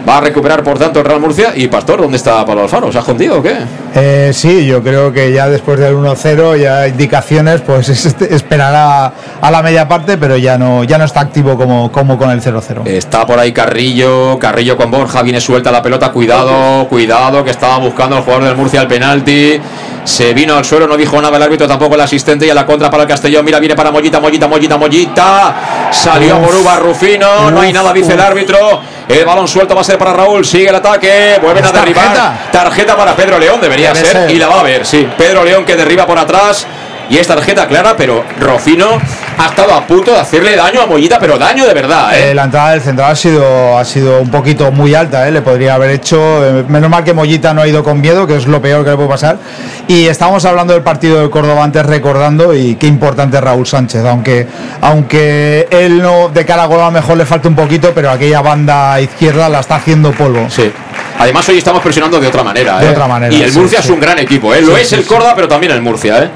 [0.06, 1.52] Va a recuperar, por tanto, el Real Murcia.
[1.54, 2.92] ¿Y Pastor, dónde está Pablo Alfaro?
[2.92, 3.56] ¿Se ha escondido o qué?
[3.94, 7.88] Eh, sí, yo creo que ya después del 1-0, ya indicaciones, pues
[8.30, 12.30] esperará a la media parte, pero ya no, ya no está activo como, como con
[12.30, 12.86] el 0-0.
[12.86, 16.12] Está por ahí Carrillo, Carrillo con Borja, viene suelta la pelota.
[16.12, 19.58] Cuidado, cuidado, que estaba buscando el jugador del Murcia el penalti.
[20.04, 22.66] Se vino al suelo, no dijo nada el árbitro, tampoco el asistente y a la
[22.66, 23.44] contra para el Castellón.
[23.44, 25.90] Mira, viene para Mollita, Mollita, Mollita, Mollita.
[25.90, 28.82] Salió Moruba Rufino, no hay nada, dice el árbitro.
[29.08, 30.44] El balón suelto va a ser para Raúl.
[30.44, 31.38] Sigue el ataque.
[31.42, 32.50] Vuelven a derribar.
[32.50, 33.60] Tarjeta para Pedro León.
[33.60, 34.30] Debería ser.
[34.30, 35.06] Y la va a ver, sí.
[35.16, 36.66] Pedro León que derriba por atrás.
[37.10, 38.98] Y es tarjeta clara, pero Rofino
[39.38, 42.14] ha estado a punto de hacerle daño a Mollita, pero daño de verdad.
[42.14, 42.30] ¿eh?
[42.30, 45.30] Eh, la entrada del central ha sido, ha sido un poquito muy alta, ¿eh?
[45.30, 46.64] le podría haber hecho.
[46.68, 48.96] menos mal que Mollita no ha ido con miedo, que es lo peor que le
[48.96, 49.38] puede pasar.
[49.86, 54.04] Y estábamos hablando del partido del Córdoba antes, recordando, y qué importante es Raúl Sánchez,
[54.04, 54.46] aunque,
[54.80, 58.10] aunque él no de cara a gol a lo mejor le falta un poquito, pero
[58.10, 60.48] aquella banda izquierda la está haciendo polvo.
[60.48, 60.72] Sí.
[61.18, 62.78] Además hoy estamos presionando de otra manera.
[62.78, 63.32] De otra manera.
[63.32, 64.62] Y el Murcia es un gran equipo, ¿eh?
[64.62, 66.24] lo es el Córdoba, pero también el Murcia.
[66.24, 66.30] ¿eh?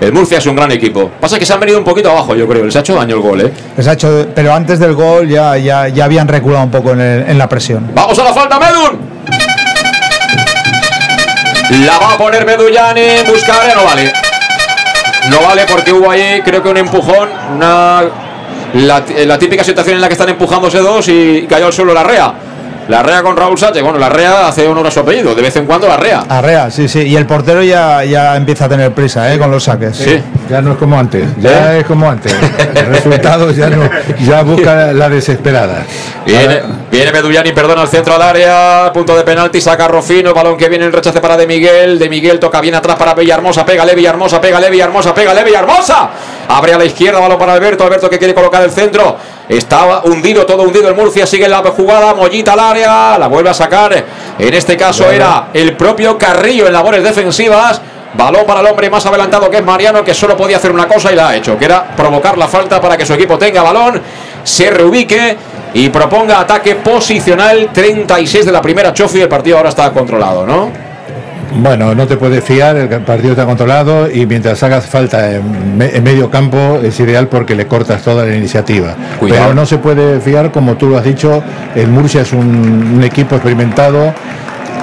[0.00, 1.10] El Murcia es un gran equipo.
[1.20, 2.64] Pasa que se han venido un poquito abajo, yo creo.
[2.64, 3.52] Les ha hecho daño el gol, ¿eh?
[3.76, 7.36] Les ha hecho, pero antes del gol ya, ya, ya habían reculado un poco en,
[7.38, 7.90] la presión.
[7.94, 8.98] ¡Vamos a la falta, Medun!
[11.84, 13.24] La va a poner Medullani.
[13.28, 14.12] Buscar, no vale.
[15.30, 17.28] No vale porque hubo ahí, creo que un empujón.
[17.56, 18.02] Una,
[18.74, 22.04] la, la típica situación en la que están empujándose dos y cayó al suelo la
[22.04, 22.34] rea.
[22.88, 23.82] La Rea con Raúl Sánchez.
[23.82, 25.34] Bueno, la Rea hace honor a su apellido.
[25.34, 26.24] De vez en cuando la Rea.
[26.26, 27.02] La Rea, sí, sí.
[27.02, 29.38] Y el portero ya, ya empieza a tener prisa ¿eh?
[29.38, 29.94] con los saques.
[29.94, 30.22] Sí.
[30.48, 31.28] Ya no es como antes.
[31.38, 31.80] Ya ¿Eh?
[31.80, 32.34] es como antes.
[32.74, 33.88] El resultado ya no.
[34.24, 35.84] Ya busca la desesperada.
[36.24, 38.90] Viene, viene Medullani, perdona, al centro al área.
[38.92, 39.60] Punto de penalti.
[39.60, 40.32] Saca Rofino.
[40.32, 41.98] Balón que viene el rechace para De Miguel.
[41.98, 43.66] De Miguel toca bien atrás para Villahermosa.
[43.66, 44.40] Pégale Villahermosa.
[44.40, 45.12] Pégale Villahermosa.
[45.12, 46.08] Pégale Villahermosa.
[46.48, 47.20] Abre a la izquierda.
[47.20, 47.84] Balón para Alberto.
[47.84, 49.18] Alberto que quiere colocar el centro.
[49.48, 51.26] Estaba hundido, todo hundido el Murcia.
[51.26, 52.14] Sigue la jugada.
[52.14, 53.18] Mollita al área.
[53.18, 54.04] La vuelve a sacar.
[54.38, 57.80] En este caso era el propio Carrillo en labores defensivas.
[58.14, 61.12] Balón para el hombre más adelantado que es Mariano, que solo podía hacer una cosa
[61.12, 64.00] y la ha hecho, que era provocar la falta para que su equipo tenga balón,
[64.42, 65.36] se reubique
[65.74, 67.68] y proponga ataque posicional.
[67.72, 69.20] 36 de la primera Chofi.
[69.20, 70.87] El partido ahora está controlado, ¿no?
[71.56, 76.30] Bueno, no te puedes fiar, el partido está controlado y mientras hagas falta en, medio
[76.30, 78.94] campo es ideal porque le cortas toda la iniciativa.
[79.20, 81.42] Pero no se puede fiar, como tú lo has dicho,
[81.74, 84.14] el Murcia es un equipo experimentado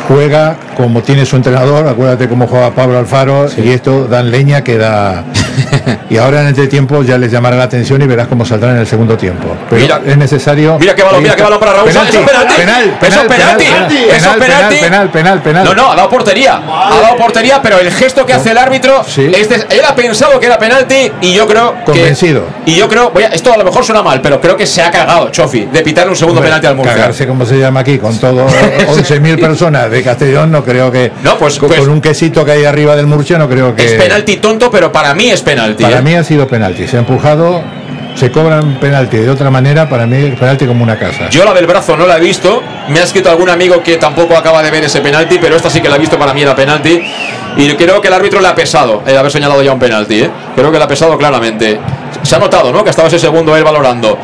[0.07, 4.77] juega como tiene su entrenador, acuérdate cómo juega Pablo Alfaro, y esto dan leña que
[4.77, 5.23] da.
[6.09, 8.81] y ahora en este tiempo ya les llamará la atención y verás cómo saldrán en
[8.81, 9.55] el segundo tiempo.
[9.69, 10.77] Pero mira, es necesario.
[10.79, 11.89] Mira qué balón, mira qué balón para Raúl.
[11.89, 12.53] Penalti, es penalti.
[12.55, 13.65] Penal, penal, es penalti.
[13.65, 16.61] Penal, penal, penal, penal, penal, No, no, ha dado portería.
[16.65, 20.57] Ha dado portería, pero el gesto que hace el árbitro, él ha pensado que era
[20.57, 22.43] penalti y yo creo Convencido.
[22.65, 24.91] y yo creo, voy esto a lo mejor suena mal, pero creo que se ha
[24.91, 26.95] cagado Chofi de pitar un segundo penalti al Murcia.
[26.95, 28.45] Cagarse como se llama aquí, con todo
[28.87, 32.65] 11.000 personas de Castellón, no creo que no, pues, con, pues un quesito que hay
[32.65, 35.83] arriba del Murcia no creo que es penalti tonto, pero para mí es penalti.
[35.83, 36.01] Para ¿eh?
[36.01, 36.87] mí ha sido penalti.
[36.87, 37.61] Se ha empujado,
[38.15, 39.87] se cobran penalti de otra manera.
[39.87, 41.29] Para mí es penalti como una casa.
[41.29, 42.61] Yo la del brazo no la he visto.
[42.89, 45.81] Me ha escrito algún amigo que tampoco acaba de ver ese penalti, pero esta sí
[45.81, 46.17] que la ha visto.
[46.17, 47.01] Para mí era penalti
[47.57, 50.21] y creo que el árbitro le ha pesado el haber señalado ya un penalti.
[50.21, 50.29] ¿eh?
[50.55, 51.79] Creo que le ha pesado claramente.
[52.23, 52.83] Se ha notado, ¿no?
[52.83, 54.17] Que estaba ese segundo él valorando.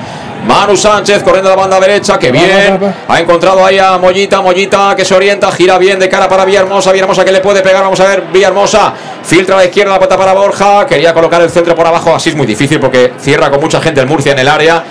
[0.46, 2.80] Manu Sánchez corriendo a la banda derecha, que bien.
[3.08, 6.92] Ha encontrado ahí a Mollita, Mollita que se orienta, gira bien de cara para Villahermosa.
[6.92, 8.24] Villahermosa que le puede pegar, vamos a ver.
[8.34, 8.94] Villahermosa
[9.24, 10.86] filtra a la izquierda, la puerta para Borja.
[10.86, 14.02] Quería colocar el centro por abajo, así es muy difícil porque cierra con mucha gente
[14.02, 14.84] el Murcia en el área.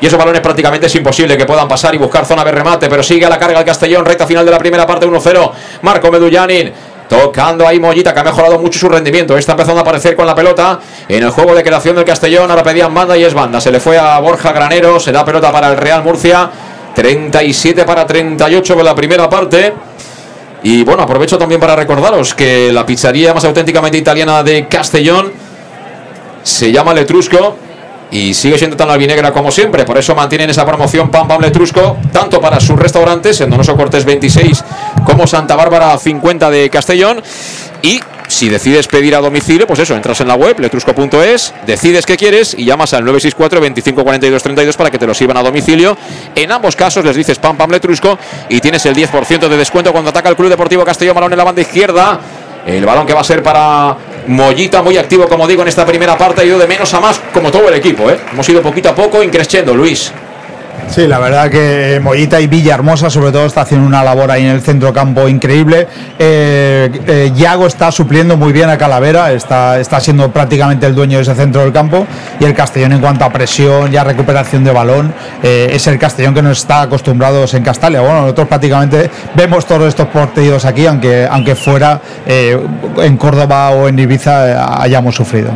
[0.00, 2.88] Y esos balones prácticamente es imposible que puedan pasar y buscar zona de remate.
[2.88, 5.52] Pero sigue a la carga el Castellón, recta final de la primera parte 1-0.
[5.82, 6.72] Marco Medullanin
[7.12, 9.36] Tocando ahí Mollita, que ha mejorado mucho su rendimiento.
[9.36, 12.50] Está empezando a aparecer con la pelota en el juego de creación del Castellón.
[12.50, 13.60] Ahora pedían banda y es banda.
[13.60, 14.98] Se le fue a Borja Granero.
[14.98, 16.50] Se da pelota para el Real Murcia.
[16.94, 19.74] 37 para 38 de la primera parte.
[20.62, 25.32] Y bueno, aprovecho también para recordaros que la pizzería más auténticamente italiana de Castellón
[26.42, 27.58] se llama Letrusco
[28.12, 29.84] y sigue siendo tan albinegra como siempre.
[29.84, 34.04] Por eso mantienen esa promoción Pam Pam Letrusco, tanto para sus restaurantes en Donoso Cortés
[34.04, 34.64] 26
[35.04, 37.22] como Santa Bárbara 50 de Castellón.
[37.80, 42.16] Y si decides pedir a domicilio, pues eso, entras en la web letrusco.es, decides qué
[42.16, 45.96] quieres y llamas al 964 25 42 32 para que te lo sirvan a domicilio.
[46.34, 48.18] En ambos casos les dices Pam Pam Letrusco
[48.50, 51.44] y tienes el 10% de descuento cuando ataca el Club Deportivo Castellón Balón en la
[51.44, 52.20] banda izquierda.
[52.66, 53.96] El balón que va a ser para
[54.26, 56.42] Mollita, muy activo, como digo, en esta primera parte.
[56.42, 58.10] Ha ido de menos a más, como todo el equipo.
[58.10, 58.18] ¿eh?
[58.32, 60.12] Hemos ido poquito a poco, increciendo, Luis.
[60.88, 64.50] Sí, la verdad que Mollita y Villahermosa, sobre todo, está haciendo una labor ahí en
[64.50, 65.88] el centro campo increíble.
[66.18, 71.16] Eh, eh, Yago está supliendo muy bien a Calavera, está, está siendo prácticamente el dueño
[71.16, 72.06] de ese centro del campo.
[72.40, 75.98] Y el Castellón, en cuanto a presión y a recuperación de balón, eh, es el
[75.98, 78.02] Castellón que nos está acostumbrados en Castalia.
[78.02, 83.98] Bueno, nosotros prácticamente vemos todos estos partidos aquí, aunque, aunque fuera en Córdoba o en
[83.98, 85.50] Ibiza hayamos sufrido.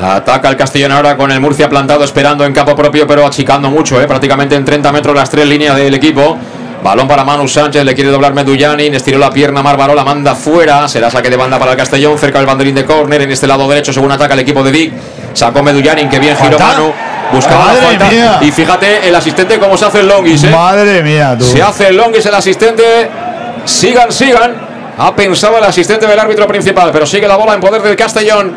[0.00, 4.00] Ataca el Castellón ahora con el Murcia plantado esperando en campo propio, pero achicando mucho,
[4.00, 4.06] ¿eh?
[4.06, 6.38] prácticamente en 30 metros las tres líneas del equipo.
[6.82, 10.88] Balón para Manu Sánchez, le quiere doblar Medullanin, estiró la pierna, Márvaro la manda fuera,
[10.88, 13.68] será saque de banda para el Castellón, cerca del banderín de córner, en este lado
[13.68, 14.92] derecho según ataca el equipo de Dick,
[15.32, 16.92] sacó Medullanin, que bien giró Manu,
[17.32, 20.50] buscaba la falta, y fíjate el asistente cómo se hace el longis, ¿eh?
[20.50, 21.44] Madre mía, tú.
[21.44, 22.82] Se hace el longis el asistente,
[23.64, 24.52] sigan, sigan,
[24.98, 28.52] ha pensado el asistente del árbitro principal, pero sigue la bola en poder del Castellón,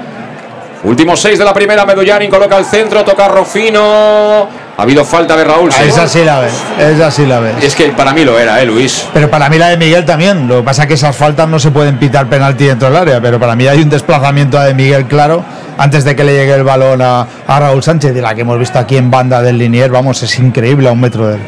[0.84, 4.48] Últimos seis de la primera, Medullanin coloca el centro, toca Rofino.
[4.78, 5.72] Ha habido falta de Raúl.
[5.72, 5.84] ¿sí?
[5.88, 7.56] Esa sí la ves, esa sí la ves.
[7.64, 9.08] Es que para mí lo era, ¿eh, Luis?
[9.14, 10.48] Pero para mí la de Miguel también.
[10.48, 13.22] Lo que pasa es que esas faltas no se pueden pitar penalti dentro del área,
[13.22, 15.44] pero para mí hay un desplazamiento de Miguel claro
[15.78, 18.78] antes de que le llegue el balón a, Raúl Sánchez, de la que hemos visto
[18.80, 19.92] aquí en banda del Linier.
[19.92, 21.42] Vamos, es increíble a un metro de él.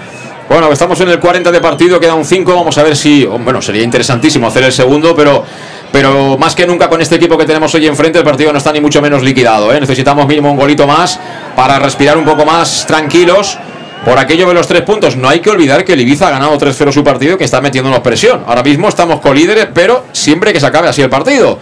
[0.50, 2.56] Bueno, estamos en el 40 de partido, queda un 5.
[2.56, 3.26] Vamos a ver si.
[3.26, 5.44] Bueno, sería interesantísimo hacer el segundo, pero
[5.92, 8.72] pero más que nunca con este equipo que tenemos hoy enfrente, el partido no está
[8.72, 9.74] ni mucho menos liquidado.
[9.74, 9.80] ¿eh?
[9.80, 11.20] Necesitamos mínimo un golito más
[11.56, 13.58] para respirar un poco más tranquilos.
[14.06, 16.58] Por aquello de los tres puntos, no hay que olvidar que el Ibiza ha ganado
[16.58, 18.44] 3-0 su partido y que está metiéndonos presión.
[18.48, 21.58] Ahora mismo estamos colíderes, pero siempre que se acabe así el partido.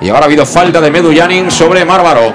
[0.00, 2.32] Y ahora ha habido falta de Medullanin sobre Márvaro.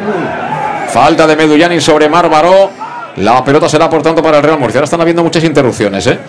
[0.94, 2.70] Falta de Medullanin sobre Márvaro.
[3.18, 4.80] La pelota será por tanto para el Real Murcia.
[4.80, 6.20] Ahora están habiendo muchas interrupciones, ¿eh?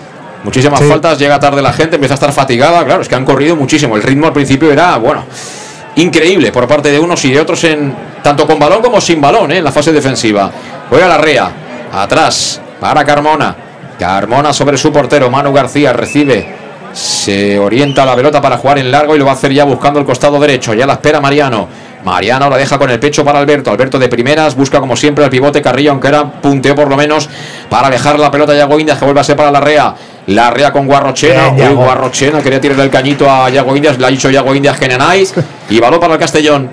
[0.42, 2.84] Muchísimas faltas, llega tarde la gente, empieza a estar fatigada.
[2.84, 3.96] Claro, es que han corrido muchísimo.
[3.96, 5.24] El ritmo al principio era, bueno,
[5.96, 9.52] increíble por parte de unos y de otros, en tanto con balón como sin balón,
[9.52, 9.58] ¿eh?
[9.58, 10.50] en la fase defensiva.
[10.88, 11.50] Juega la Rea,
[11.92, 13.54] atrás, para Carmona.
[13.98, 16.60] Carmona sobre su portero, Manu García recibe.
[16.92, 20.00] Se orienta la pelota para jugar en largo y lo va a hacer ya buscando
[20.00, 20.74] el costado derecho.
[20.74, 21.68] Ya la espera Mariano.
[22.04, 23.70] Mariano la deja con el pecho para Alberto.
[23.70, 27.28] Alberto de primeras busca como siempre el pivote Carrillo, aunque era punteo por lo menos
[27.68, 29.94] para dejar la pelota a Yago Indias que vuelve a ser para la Rea.
[30.26, 31.48] La Rea con Guarrochena.
[31.72, 33.98] Guarrochena quería tirarle el cañito a Yago Indias.
[33.98, 35.34] Le ha dicho Yago Indias Genenáis.
[35.68, 36.68] Y balón para el Castellón.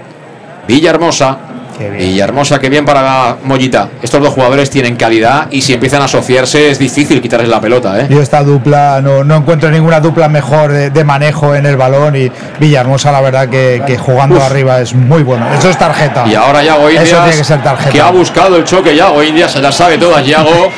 [0.68, 1.38] Villahermosa.
[1.80, 3.90] Villahermosa, que bien para Mollita.
[4.02, 8.00] Estos dos jugadores tienen calidad y si empiezan a asociarse es difícil quitarles la pelota.
[8.00, 8.08] ¿eh?
[8.10, 12.32] Yo esta dupla no, no encuentro ninguna dupla mejor de, manejo en el balón y
[12.60, 15.48] Villahermosa la verdad que, jugando arriba es muy bueno.
[15.54, 16.26] Eso es tarjeta.
[16.28, 17.92] Y ahora Yago Indias, Eso tiene que, ser tarjeta.
[17.92, 20.72] que ha buscado el choque Yago Indias, se la sabe todas Yago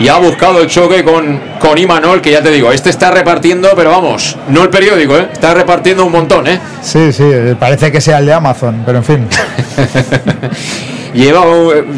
[0.00, 3.68] y ha buscado el choque con, con Imanol, que ya te digo, este está repartiendo,
[3.76, 5.28] pero vamos, no el periódico, ¿eh?
[5.30, 6.46] está repartiendo un montón.
[6.46, 6.58] ¿eh?
[6.82, 7.24] Sí, sí,
[7.58, 9.28] parece que sea el de Amazon, pero en fin.
[11.14, 11.44] lleva,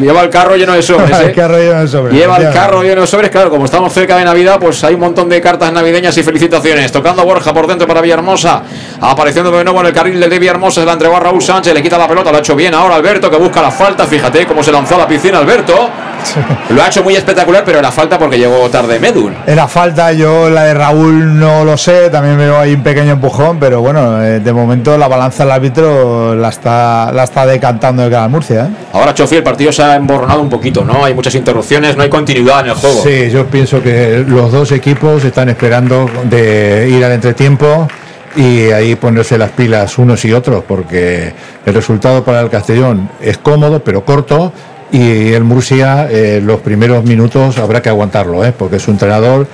[0.00, 1.16] lleva el carro lleno de sobres.
[1.20, 1.26] ¿eh?
[1.26, 2.14] el carro lleno de sobres.
[2.14, 3.30] Lleva el carro lleno de sobres.
[3.30, 6.90] Claro, como estamos cerca de Navidad, pues hay un montón de cartas navideñas y felicitaciones.
[6.90, 8.62] Tocando Borja por dentro para Villahermosa.
[9.00, 10.80] Apareciendo de nuevo en el carril de Villahermosa.
[10.80, 11.72] Se la entregó a Raúl Sánchez.
[11.72, 12.32] Le quita la pelota.
[12.32, 14.06] Lo ha hecho bien ahora Alberto, que busca la falta.
[14.06, 15.88] Fíjate cómo se lanzó a la piscina Alberto.
[16.70, 19.34] Lo ha hecho muy espectacular, pero era falta porque llegó tarde Medun.
[19.46, 23.58] Era falta, yo la de Raúl no lo sé, también veo ahí un pequeño empujón,
[23.58, 28.10] pero bueno, eh, de momento la balanza del árbitro la está, la está decantando de
[28.10, 28.64] cara Murcia.
[28.64, 28.68] ¿eh?
[28.92, 31.04] Ahora, Chofi, el partido se ha emborronado un poquito, ¿no?
[31.04, 33.02] Hay muchas interrupciones, no hay continuidad en el juego.
[33.02, 37.88] Sí, yo pienso que los dos equipos están esperando de ir al entretiempo
[38.36, 41.32] y ahí ponerse las pilas unos y otros, porque
[41.66, 44.52] el resultado para el Castellón es cómodo, pero corto
[44.92, 48.52] y el Murcia eh, los primeros minutos habrá que aguantarlo, ¿eh?
[48.56, 49.46] porque es un entrenador,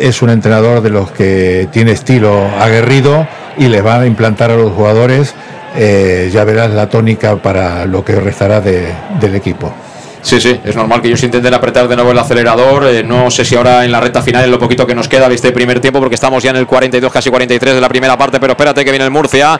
[0.00, 3.26] es un entrenador de los que tiene estilo aguerrido
[3.56, 5.34] y le va a implantar a los jugadores,
[5.76, 8.86] eh, ya verás la tónica para lo que restará de-
[9.20, 9.72] del equipo.
[10.22, 12.86] Sí, sí, es normal que ellos intenten apretar de nuevo el acelerador.
[12.86, 15.28] eh, no sé si ahora en la recta final, en lo poquito que nos queda
[15.28, 18.16] de este primer tiempo, porque estamos ya en el 42, casi 43 de la primera
[18.18, 18.40] parte.
[18.40, 19.56] Pero espérate que viene el Murcia.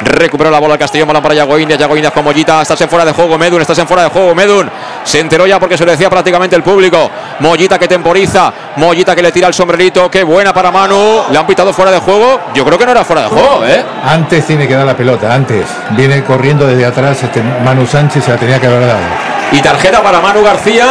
[0.00, 1.78] Recuperó la bola el Castellón, bola para Yago Indias.
[1.78, 2.60] Yago Indias con Mollita.
[2.62, 3.60] Estás en fuera de juego, Medun.
[3.60, 4.68] Estás en fuera de juego, Medun.
[5.04, 7.08] Se enteró ya porque se lo decía prácticamente el público.
[7.40, 8.52] Mollita que temporiza.
[8.76, 10.10] Mollita que le tira el sombrerito.
[10.10, 11.22] Qué buena para Manu.
[11.30, 12.40] Le han pitado fuera de juego.
[12.54, 13.84] Yo creo que no era fuera de juego, ¿eh?
[14.04, 15.66] Antes tiene que dar la pelota, antes.
[15.90, 19.31] Viene corriendo desde atrás este Manu Sánchez, se la tenía que haber dado.
[19.52, 20.86] Y tarjeta para Manu García.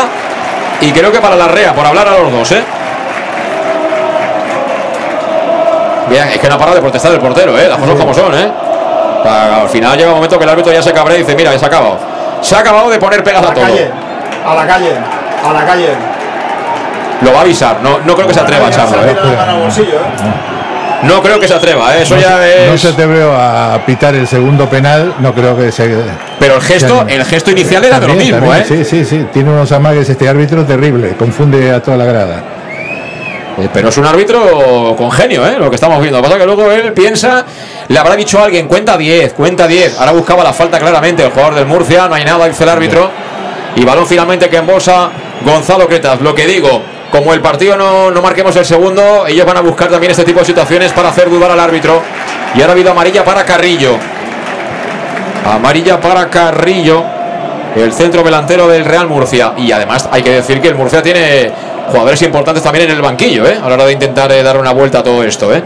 [0.80, 2.64] Y creo que para Larrea, por hablar a los dos, ¿eh?
[6.10, 7.68] Bien, es que no ha parado de protestar el portero, ¿eh?
[7.68, 8.52] Las cosas como son, ¿eh?
[9.20, 11.36] O sea, al final llega un momento que el árbitro ya se cabrea y dice,
[11.36, 11.98] mira, se ha acabado.
[12.42, 13.64] Se ha acabado de poner pegas a todo.
[13.64, 14.98] a la calle,
[15.48, 15.90] a la calle.
[17.22, 17.78] Lo va a avisar.
[17.82, 19.16] No, no creo que se atreva a echarlo, ¿eh?
[21.04, 22.04] No creo que se atreva, ¿eh?
[22.04, 25.72] Eso no, ya se, no se atrevió a pitar el segundo penal, no creo que
[25.72, 25.90] se.
[26.40, 28.64] Pero el gesto, el gesto inicial era de lo También, mismo, ¿eh?
[28.68, 29.26] Sí, sí, sí.
[29.34, 31.16] Tiene unos amagues este árbitro terrible.
[31.18, 32.44] Confunde a toda la grada.
[33.58, 35.56] Eh, Pero es un árbitro con genio, ¿eh?
[35.58, 36.20] Lo que estamos viendo.
[36.20, 37.46] Lo que pasa es que luego él piensa,
[37.88, 40.00] le habrá dicho a alguien, cuenta 10, cuenta 10.
[40.00, 43.10] Ahora buscaba la falta claramente el jugador del Murcia, no hay nada, dice el árbitro.
[43.76, 45.10] Y balón finalmente que embolsa
[45.44, 46.22] Gonzalo Cretas.
[46.22, 49.90] Lo que digo, como el partido no, no marquemos el segundo, ellos van a buscar
[49.90, 52.02] también este tipo de situaciones para hacer dudar al árbitro.
[52.56, 53.98] Y ahora ha habido amarilla para Carrillo.
[55.46, 57.04] Amarilla para Carrillo,
[57.76, 59.54] el centro delantero del Real Murcia.
[59.58, 61.52] Y además hay que decir que el Murcia tiene
[61.88, 63.60] jugadores importantes también en el banquillo, ¿eh?
[63.62, 65.54] a la hora de intentar eh, dar una vuelta a todo esto.
[65.54, 65.64] ¿eh?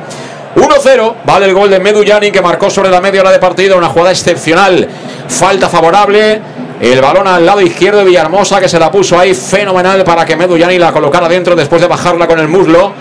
[0.56, 3.90] 1-0, vale el gol de Meduyani que marcó sobre la media hora de partido, una
[3.90, 4.88] jugada excepcional,
[5.28, 6.42] falta favorable.
[6.80, 10.36] El balón al lado izquierdo de Villahermosa que se la puso ahí fenomenal para que
[10.36, 12.94] Meduyani la colocara dentro después de bajarla con el muslo.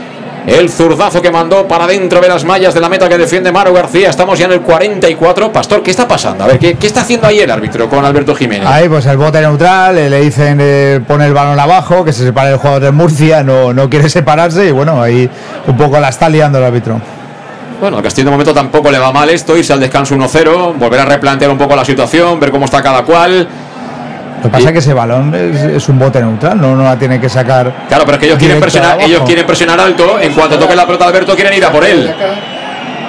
[0.47, 3.73] El zurdazo que mandó para dentro de las mallas de la meta que defiende Maru
[3.73, 4.11] García.
[4.11, 5.51] Estamos ya en el 44.
[5.51, 6.45] Pastor, ¿qué está pasando?
[6.45, 8.69] A ver, ¿qué, qué está haciendo ahí el árbitro con Alberto Jiménez?
[8.69, 12.25] Ahí pues el bote neutral, eh, le dicen eh, pone el balón abajo, que se
[12.25, 15.29] separe el jugador de Murcia, no, no quiere separarse y bueno, ahí
[15.67, 17.01] un poco la está liando el árbitro.
[17.81, 21.01] Bueno, al Castillo de momento tampoco le va mal esto, irse al descanso 1-0, volver
[21.01, 23.49] a replantear un poco la situación, ver cómo está cada cual.
[24.45, 26.99] Lo que pasa es que ese balón es, es un bote neutral, no, no la
[26.99, 27.73] tiene que sacar.
[27.89, 30.85] Claro, pero es que ellos quieren presionar, ellos quieren presionar alto, en cuanto toque la
[30.87, 32.15] pelota Alberto quieren ir a por él.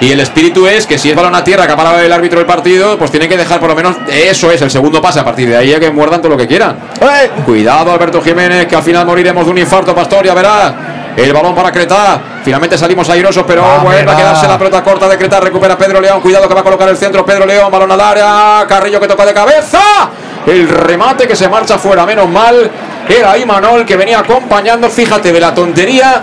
[0.00, 2.38] Y el espíritu es que si es balón a tierra que ha parado el árbitro
[2.38, 5.20] del partido, pues tiene que dejar por lo menos eso es el segundo pase.
[5.20, 6.76] A partir de ahí ya que muerdan todo lo que quieran.
[7.44, 10.72] Cuidado Alberto Jiménez, que al final moriremos de un infarto, Pastor, ya verás.
[11.16, 12.20] El balón para Cretá.
[12.44, 15.40] Finalmente salimos airosos, pero Va, vuelve a quedarse la pelota corta de Cretá.
[15.40, 16.20] Recupera Pedro León.
[16.20, 17.24] Cuidado que va a colocar el centro.
[17.24, 18.66] Pedro León, balón al área.
[18.68, 19.80] Carrillo que toca de cabeza.
[20.46, 22.06] El remate que se marcha fuera.
[22.06, 22.70] Menos mal.
[23.08, 24.88] Era ahí Manol que venía acompañando.
[24.90, 26.20] Fíjate de la tontería.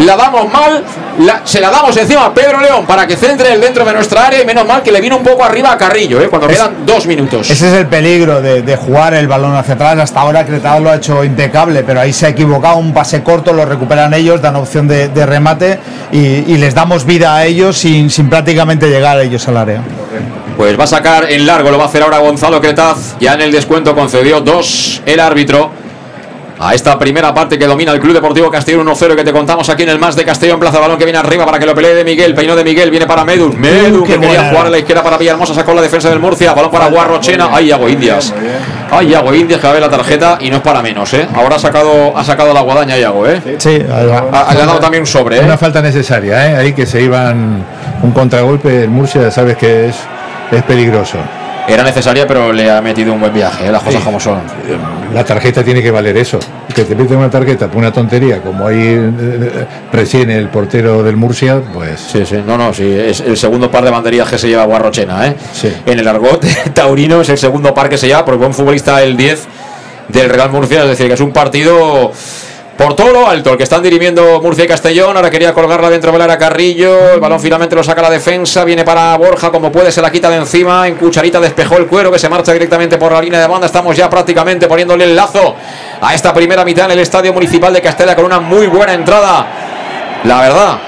[0.00, 0.84] La damos mal.
[1.20, 4.26] la- se la damos encima a Pedro León para que centre el dentro de nuestra
[4.26, 4.40] área.
[4.42, 6.28] Y menos mal que le vino un poco arriba a Carrillo, ¿eh?
[6.28, 7.50] cuando quedan dos minutos.
[7.50, 9.98] Ese es el peligro de, de jugar el balón hacia atrás.
[9.98, 12.76] Hasta ahora Cretado lo ha hecho impecable, pero ahí se ha equivocado.
[12.76, 15.78] Un pase corto, lo recuperan ellos, dan opción de, de remate
[16.12, 19.82] y, y les damos vida a ellos sin, sin prácticamente llegar ellos al área.
[20.60, 23.16] Pues va a sacar en largo, lo va a hacer ahora Gonzalo Cretaz.
[23.18, 25.70] Ya en el descuento concedió dos el árbitro.
[26.58, 29.84] A esta primera parte que domina el Club Deportivo Castellón 1-0 que te contamos aquí
[29.84, 30.60] en el más de Castellón.
[30.60, 32.34] Plaza balón que viene arriba para que lo pelee de Miguel.
[32.34, 33.24] Peinó de Miguel, viene para.
[33.24, 33.58] Medun qué
[34.06, 34.50] que quería buena.
[34.50, 35.54] jugar a la izquierda para Villahermosa.
[35.54, 36.52] Sacó la defensa del Murcia.
[36.52, 37.48] Balón para Guarrochena.
[37.50, 38.34] Ay, Yago Indias.
[38.90, 41.26] Ay, Yago Indias que va a ver la tarjeta y no es para menos, ¿eh?
[41.34, 43.40] Ahora ha sacado, ha sacado la guadaña Yago, ¿eh?
[43.56, 45.42] Sí, Ha, ha dado también un sobre, ¿eh?
[45.42, 46.56] Una falta necesaria, ¿eh?
[46.56, 47.64] Ahí que se iban
[48.02, 48.82] un contragolpe.
[48.82, 49.96] El Murcia, sabes que es,
[50.50, 51.18] es peligroso.
[51.68, 53.70] Era necesaria, pero le ha metido un buen viaje, ¿eh?
[53.70, 54.04] las cosas Sí.
[54.04, 54.40] como son.
[55.14, 56.40] La tarjeta tiene que valer eso.
[56.74, 61.16] Que te piden una tarjeta por una tontería, como ahí eh, recién el portero del
[61.16, 64.48] Murcia, pues Sí, sí, no, no, sí, es el segundo par de banderillas que se
[64.48, 65.36] lleva Guarrochena, ¿eh?
[65.52, 65.72] Sí.
[65.86, 66.44] En el argot
[66.74, 69.46] taurino es el segundo par que se lleva, porque buen futbolista el 10
[70.08, 72.10] del Real Murcia, es decir, que es un partido
[72.80, 76.10] por todo lo alto, el que están dirimiendo Murcia y Castellón, ahora quería colgarla dentro
[76.12, 79.92] del área Carrillo, el balón finalmente lo saca la defensa, viene para Borja, como puede,
[79.92, 83.12] se la quita de encima, en cucharita despejó el cuero que se marcha directamente por
[83.12, 85.54] la línea de banda, estamos ya prácticamente poniéndole el lazo
[86.00, 89.46] a esta primera mitad en el Estadio Municipal de Castella con una muy buena entrada,
[90.24, 90.78] la verdad,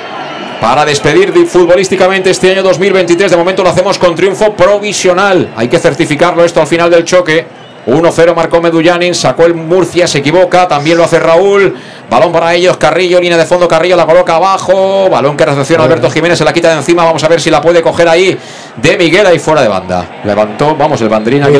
[0.63, 3.31] para despedir de- futbolísticamente este año 2023.
[3.31, 5.51] De momento lo hacemos con triunfo provisional.
[5.57, 7.45] Hay que certificarlo esto al final del choque.
[7.87, 11.75] 1-0 marcó Medullanin, sacó el Murcia, se equivoca, también lo hace Raúl.
[12.09, 15.09] Balón para ellos, Carrillo, línea de fondo, Carrillo la coloca abajo.
[15.11, 17.05] Balón que recepciona Alberto Jiménez, se la quita de encima.
[17.05, 18.39] Vamos a ver si la puede coger ahí
[18.77, 20.21] de Miguel ahí fuera de banda.
[20.25, 21.59] Levantó, vamos, el banderín aquí.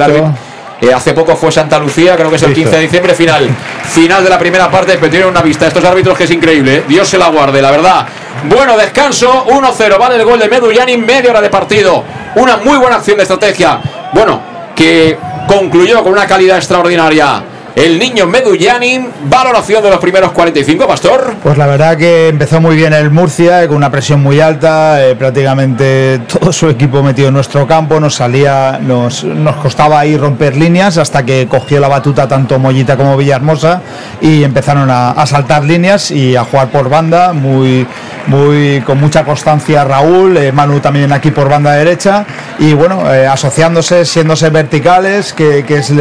[0.81, 3.49] Eh, hace poco fue Santa Lucía, creo que es el 15 de diciembre, final.
[3.85, 5.69] Final de la primera parte, pero tienen una vista.
[5.69, 6.85] Estos árbitros que es increíble, ¿eh?
[6.89, 8.07] Dios se la guarde, la verdad.
[8.49, 12.03] Bueno, descanso, 1-0, vale el gol de Medullani, media hora de partido.
[12.35, 13.81] Una muy buena acción de estrategia.
[14.13, 14.43] Bueno,
[14.75, 15.17] que
[15.47, 17.43] concluyó con una calidad extraordinaria.
[17.75, 21.35] El niño Medullanin, valoración de los primeros 45, Pastor.
[21.43, 25.03] Pues la verdad que empezó muy bien el Murcia, eh, con una presión muy alta,
[25.03, 30.19] eh, prácticamente todo su equipo metido en nuestro campo, nos salía, nos, nos costaba ahí
[30.19, 33.81] romper líneas hasta que cogió la batuta tanto Mollita como Villahermosa
[34.21, 37.87] y empezaron a, saltar líneas y a jugar por banda, muy,
[38.27, 42.27] muy con mucha constancia Raúl, eh, Manu también aquí por banda derecha
[42.59, 45.93] y bueno, eh, asociándose, siéndose verticales, que, que es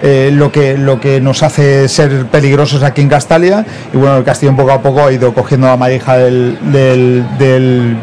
[0.00, 3.64] eh, lo, que, lo que nos hace ser peligrosos aquí en Castalia.
[3.92, 7.96] Y bueno, el Castillo poco a poco ha ido cogiendo la marija del, del, del-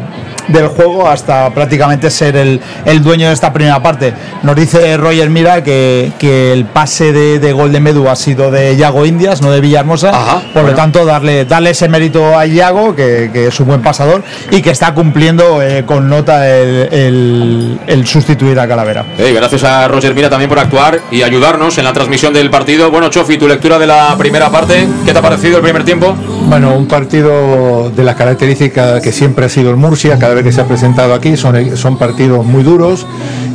[0.48, 4.12] del juego hasta prácticamente ser el, el dueño de esta primera parte.
[4.42, 8.50] Nos dice Roger Mira que, que el pase de, de gol de Medu ha sido
[8.50, 10.10] de Yago Indias, no de Villahermosa.
[10.52, 14.22] Por lo tanto, darle, darle ese mérito a Yago, que, que es un buen pasador
[14.50, 19.04] y que está cumpliendo eh, con nota el, el- el sustituir a Calavera.
[19.18, 22.90] Eh, gracias a Roger Mira también por actuar y ayudarnos en la transmisión del partido.
[22.90, 26.14] Bueno, Chofi, tu lectura de la primera parte, ¿qué te ha parecido el primer tiempo?
[26.48, 30.52] Bueno, un partido de las características que siempre ha sido el Murcia, cada vez que
[30.52, 33.04] se ha presentado aquí, son, son partidos muy duros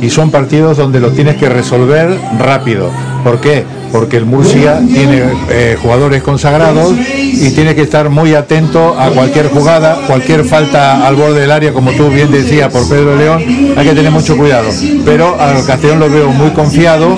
[0.02, 2.90] y son partidos donde lo tienes que resolver rápido.
[3.24, 3.64] ¿Por qué?
[3.92, 9.48] Porque el Murcia tiene eh, jugadores consagrados y tiene que estar muy atento a cualquier
[9.48, 13.42] jugada, cualquier falta al borde del área, como tú bien decías por Pedro León,
[13.76, 14.68] hay que tener mucho cuidado.
[15.04, 17.16] Pero al Castellón lo veo muy confiado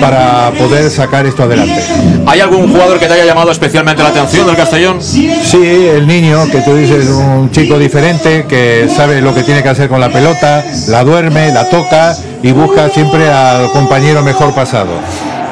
[0.00, 1.80] para poder sacar esto adelante.
[2.26, 5.00] ¿Hay algún jugador que te haya llamado especialmente la atención del Castellón?
[5.00, 9.68] Sí, el niño, que tú dices, un chico diferente, que sabe lo que tiene que
[9.68, 14.90] hacer con la pelota, la duerme, la toca y busca siempre al compañero mejor pasado.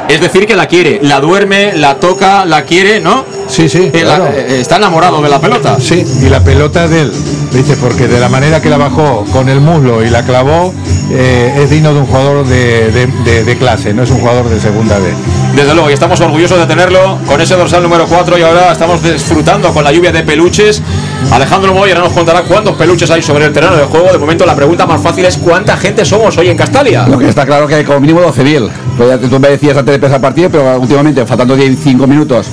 [0.08, 3.24] Es decir, que la quiere, la duerme, la toca, la quiere, ¿no?
[3.48, 3.90] Sí, sí.
[3.92, 4.30] Eh, la- claro.
[4.34, 5.76] eh, está enamorado de la pelota.
[5.80, 7.12] Sí, y la pelota de él,
[7.52, 10.74] dice, porque de la manera que la bajó con el muslo y la clavó,
[11.10, 14.48] eh, es digno de un jugador de, de- de- de clase, no es un jugador
[14.48, 15.06] de segunda B.
[15.54, 19.02] Desde luego, y estamos orgullosos de tenerlo con ese dorsal número 4 y ahora estamos
[19.02, 20.82] disfrutando con la lluvia de peluches.
[21.30, 24.10] Alejandro Moy ahora nos contará cuántos peluches hay sobre el terreno de juego.
[24.12, 27.06] De momento la pregunta más fácil es cuánta gente somos hoy en Castalia.
[27.06, 28.68] Lo que está claro que hay como mínimo 12.000.
[28.96, 32.46] Pues tú me decías antes de empezar el partido, pero últimamente, faltando 15 minutos,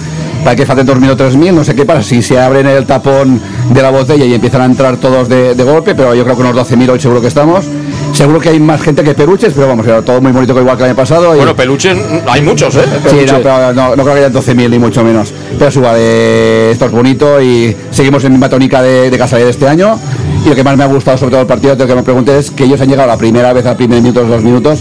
[0.43, 3.39] para que falten dormido 3.000, no sé qué pasa, si se abren el tapón
[3.71, 6.41] de la botella y empiezan a entrar todos de, de golpe, pero yo creo que
[6.41, 7.65] unos 12.000 hoy seguro que estamos.
[8.13, 10.75] Seguro que hay más gente que peluches, pero vamos, era todo muy bonito que igual
[10.77, 11.33] que el año pasado.
[11.33, 12.81] y- Bueno, peluches mm, hay muchos, ¿eh?
[12.85, 13.31] Sí, Peluches.
[13.33, 15.31] no, pero no, no creo que haya 12.000 ni mucho menos.
[15.57, 19.45] Pero es igual, eh, esto es bonito y seguimos en misma tónica de, de Casalia
[19.45, 19.97] de este año.
[20.43, 22.37] Y lo que más me ha gustado sobre todo el partido, lo que me pregunté
[22.39, 24.79] es que ellos han llegado la primera vez al primer minuto, los dos minutos,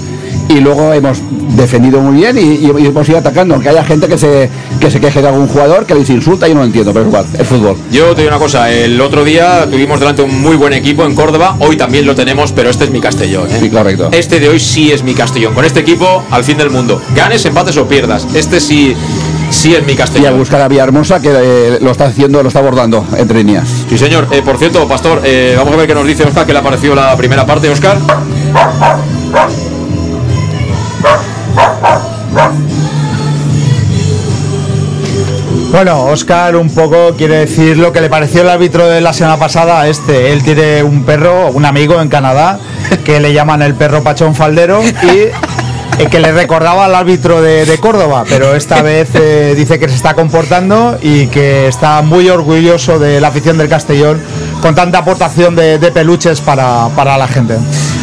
[0.51, 1.19] y luego hemos
[1.57, 3.55] defendido muy bien y, hemos ido atacando.
[3.55, 4.51] Aunque haya gente que se,
[4.81, 7.09] que se queje de algún jugador, que les insulta, yo no lo entiendo, pero es
[7.09, 7.77] igual, es fútbol.
[7.93, 11.15] Yo te digo una cosa, el otro día tuvimos delante un muy buen equipo en
[11.15, 13.51] Córdoba, hoy también lo tenemos, pero este es mi Castellón.
[13.51, 13.59] ¿eh?
[13.61, 14.09] Sí, correcto.
[14.13, 15.55] Este de hoy sí es mi Castellón.
[15.55, 17.01] Con este equipo, al fin del mundo.
[17.15, 18.27] Ganes, empates o pierdas.
[18.35, 18.97] Este sí,
[19.51, 22.61] sí es mi Y a buscar a Villahermosa, que eh, lo está haciendo, lo está
[22.61, 23.69] abordando entre líneas.
[23.89, 24.27] Sí, señor.
[24.31, 26.63] Eh, por cierto, Pastor, eh, vamos a ver qué nos dice Oscar, que le ha
[26.63, 27.99] parecido la primera parte, Oscar.
[35.71, 39.39] Bueno, Oscar un poco quiere decir lo que le pareció el árbitro de la semana
[39.39, 40.33] pasada a este.
[40.33, 42.59] Él tiene un perro, un amigo en Canadá,
[43.05, 47.79] que le llaman el perro pachón faldero y eh, que le recordaba al árbitro de,
[47.81, 52.99] Córdoba, pero esta vez eh, dice que se está comportando y que está muy orgulloso
[52.99, 54.21] de la afición del Castellón
[54.61, 57.55] con tanta aportación de, de peluches para, para la gente.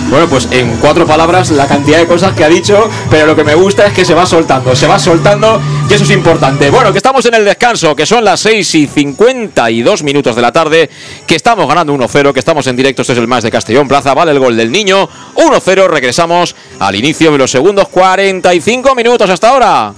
[0.09, 3.43] Bueno, pues en cuatro palabras la cantidad de cosas que ha dicho, pero lo que
[3.43, 5.59] me gusta es que se va soltando, se va soltando
[5.89, 6.69] y eso es importante.
[6.69, 10.53] Bueno, que estamos en el descanso, que son las 6 y 52 minutos de la
[10.53, 10.89] tarde,
[11.25, 14.13] que estamos ganando 1-0, que estamos en directo, este es el más de Castellón Plaza,
[14.13, 19.49] vale el gol del niño, 1-0, regresamos al inicio de los segundos 45 minutos hasta
[19.49, 19.93] ahora.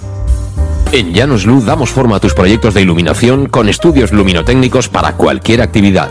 [0.90, 5.62] En Llanos Luz damos forma a tus proyectos de iluminación con estudios luminotécnicos para cualquier
[5.62, 6.10] actividad.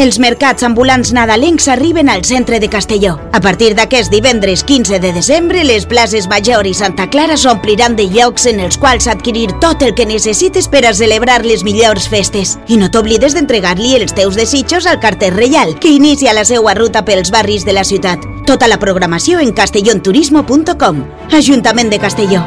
[0.00, 3.18] Els mercats ambulants nadalencs arriben al centre de Castelló.
[3.36, 8.06] A partir d'aquest divendres 15 de desembre, les places Major i Santa Clara s'ompliran de
[8.08, 12.56] llocs en els quals adquirir tot el que necessites per a celebrar les millors festes.
[12.72, 17.04] I no t'oblides d'entregar-li els teus desitjos al carter reial, que inicia la seva ruta
[17.04, 18.24] pels barris de la ciutat.
[18.48, 21.04] Tota la programació en castellonturismo.com.
[21.28, 22.46] Ajuntament de Castelló.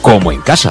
[0.00, 0.70] como en casa.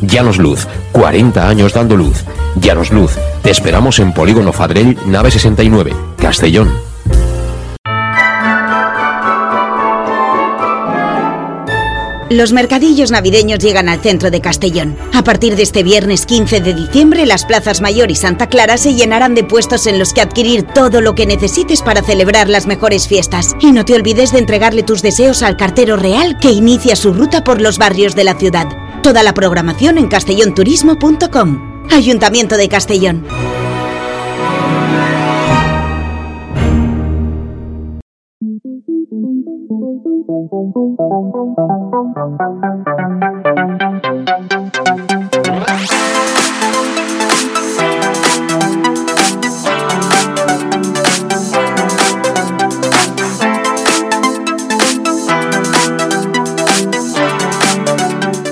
[0.00, 2.24] Llanos Luz, 40 años dando luz.
[2.60, 3.12] Llanos Luz,
[3.42, 6.88] te esperamos en Polígono Fadrell, nave 69, Castellón.
[12.30, 14.98] Los mercadillos navideños llegan al centro de Castellón.
[15.14, 18.94] A partir de este viernes 15 de diciembre, las plazas Mayor y Santa Clara se
[18.94, 23.08] llenarán de puestos en los que adquirir todo lo que necesites para celebrar las mejores
[23.08, 23.56] fiestas.
[23.60, 27.44] Y no te olvides de entregarle tus deseos al cartero real que inicia su ruta
[27.44, 28.68] por los barrios de la ciudad.
[29.02, 31.86] Toda la programación en castellonturismo.com.
[31.90, 33.24] Ayuntamiento de Castellón.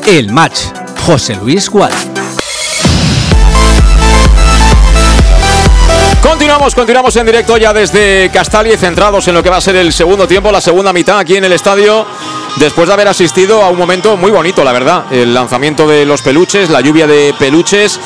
[0.06, 0.60] El match,
[1.04, 1.90] José Luis Gual.
[6.22, 9.92] Continuamos, continuamos en directo ya desde Castalia, centrados en lo que va a ser el
[9.92, 12.06] segundo tiempo, la segunda mitad aquí en el estadio,
[12.54, 15.12] después de haber asistido a un momento muy bonito, la verdad.
[15.12, 17.98] El lanzamiento de los peluches, la lluvia de peluches.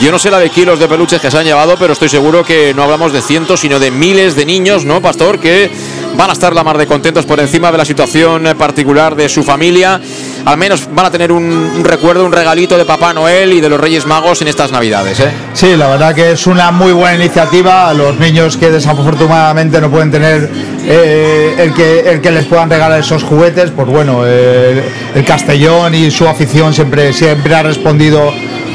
[0.00, 2.42] Yo no sé la de kilos de peluches que se han llevado, pero estoy seguro
[2.42, 5.38] que no hablamos de cientos, sino de miles de niños, ¿no, Pastor?
[5.38, 5.70] Que
[6.16, 9.42] van a estar la mar de contentos por encima de la situación particular de su
[9.42, 10.00] familia.
[10.44, 13.80] Al menos van a tener un, recuerdo, un regalito de Papá Noel y de los
[13.80, 15.20] Reyes Magos en estas Navidades.
[15.20, 15.30] ¿eh?
[15.52, 17.92] Sí, la verdad que es una muy buena iniciativa.
[17.94, 20.50] Los niños que desafortunadamente no pueden tener
[20.86, 24.82] eh, el, que, el que les puedan regalar esos juguetes, pues bueno, el,
[25.14, 28.32] el Castellón y su afición siempre, siempre ha respondido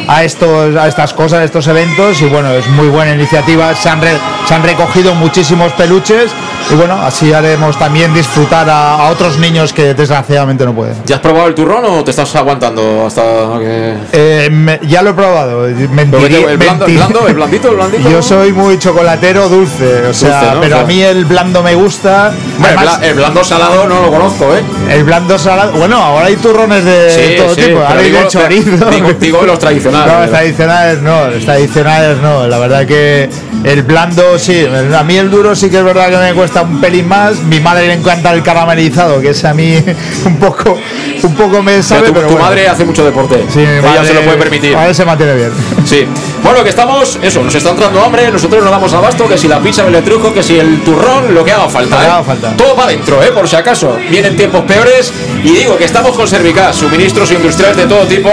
[0.10, 3.76] a, estos, a estas cosas, a estos eventos y bueno, es muy buena iniciativa.
[3.76, 6.32] Se han recogido muchísimos peluches
[6.72, 10.96] y bueno, así haremos también disfrutar a, a otros niños que desgraciadamente no pueden.
[11.06, 13.22] ¿Ya has probado el turrón o te estás aguantando hasta
[13.60, 13.94] que.?
[14.14, 15.68] Eh, me- ya lo he probado.
[15.92, 18.10] mentiría- ¿El blando, el mentir- blando, el blandito, el blandito?
[18.12, 20.62] Yo soy muy chocolatero dulce, o sea, Dulce, ¿no?
[20.62, 22.28] pero O sea- a mí el blando me gusta.
[22.56, 24.62] Hombre, el Además, bla- el blando salado no lo conozco, ¿eh?
[24.92, 25.72] el blando salado.
[25.72, 27.80] Bueno, ahora hay turrones de todo tipo.
[27.80, 28.86] Ahora hay de chorizo.
[28.92, 30.14] Digo, digo los tradicionales.
[30.14, 32.48] No, los tradicionales no, los tradicionales no.
[32.48, 33.28] La verdad que
[33.64, 34.68] el blando sí.
[34.96, 37.38] A mí el duro sí que es verdad que me cuesta un pelín más.
[37.44, 39.76] Mi madre le encanta el caramelizado, que es a mí
[40.26, 40.78] un poco,
[41.24, 42.08] un poco me Pero sabe.
[42.08, 42.46] tu, pero tu bueno.
[42.48, 43.46] madre hace mucho deporte.
[43.50, 44.70] Sí, mi Ella madre- se lo puede permitir.
[44.72, 45.52] mi madre se mantiene bien.
[45.86, 46.06] Sí.
[46.44, 49.60] Bueno, que estamos, eso, nos está entrando hambre, nosotros nos damos abasto, que si la
[49.60, 51.96] pizza el truco, que si el turrón, lo que haga falta.
[51.96, 52.10] Lo que ¿eh?
[52.12, 52.58] haga falta.
[52.58, 53.32] Todo para adentro, ¿eh?
[53.32, 53.98] Por si acaso.
[54.10, 55.12] Vienen tiempos peores.
[55.44, 58.30] Y digo que estamos con Servicas, suministros industriales de todo tipo,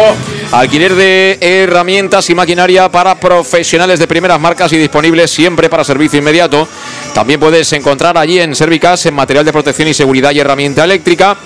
[0.53, 6.19] alquiler de herramientas y maquinaria para profesionales de primeras marcas y disponibles siempre para servicio
[6.19, 6.69] inmediato.
[7.17, 11.39] También puedes encontrar allí en Servicas en material de protección y seguridad y herramienta eléctrica.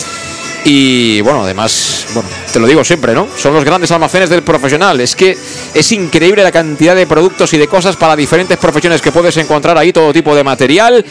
[0.65, 3.29] Y bueno, además, bueno, te lo digo siempre, ¿no?
[3.37, 5.01] Son los grandes almacenes del profesional.
[5.01, 5.37] Es que
[5.75, 9.79] es increíble la cantidad de productos y de cosas para diferentes profesiones que puedes encontrar
[9.79, 11.05] ahí, todo tipo de material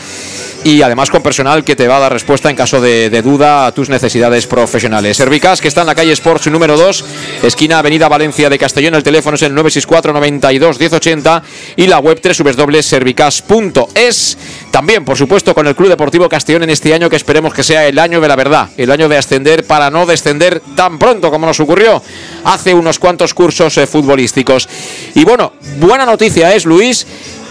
[0.63, 3.71] y además con personal que te va a dar respuesta en caso de, duda a
[3.71, 5.15] tus necesidades profesionales.
[5.17, 7.03] Servicas, que está en la calle Sports número 2,
[7.43, 11.43] esquina Avenida Valencia de Castellón, el teléfono es el 964 92 1080
[11.75, 14.37] y la web www.servicas.es.
[14.71, 17.87] También, por supuesto, con el Club Deportivo Castellón en este año que esperemos que sea
[17.87, 21.45] el año de la verdad, el año de ascender para no descender tan pronto como
[21.45, 22.01] nos ocurrió
[22.43, 24.67] hace unos cuantos cursos eh, futbolísticos.
[25.15, 27.05] Y bueno, buena noticia es, Luis,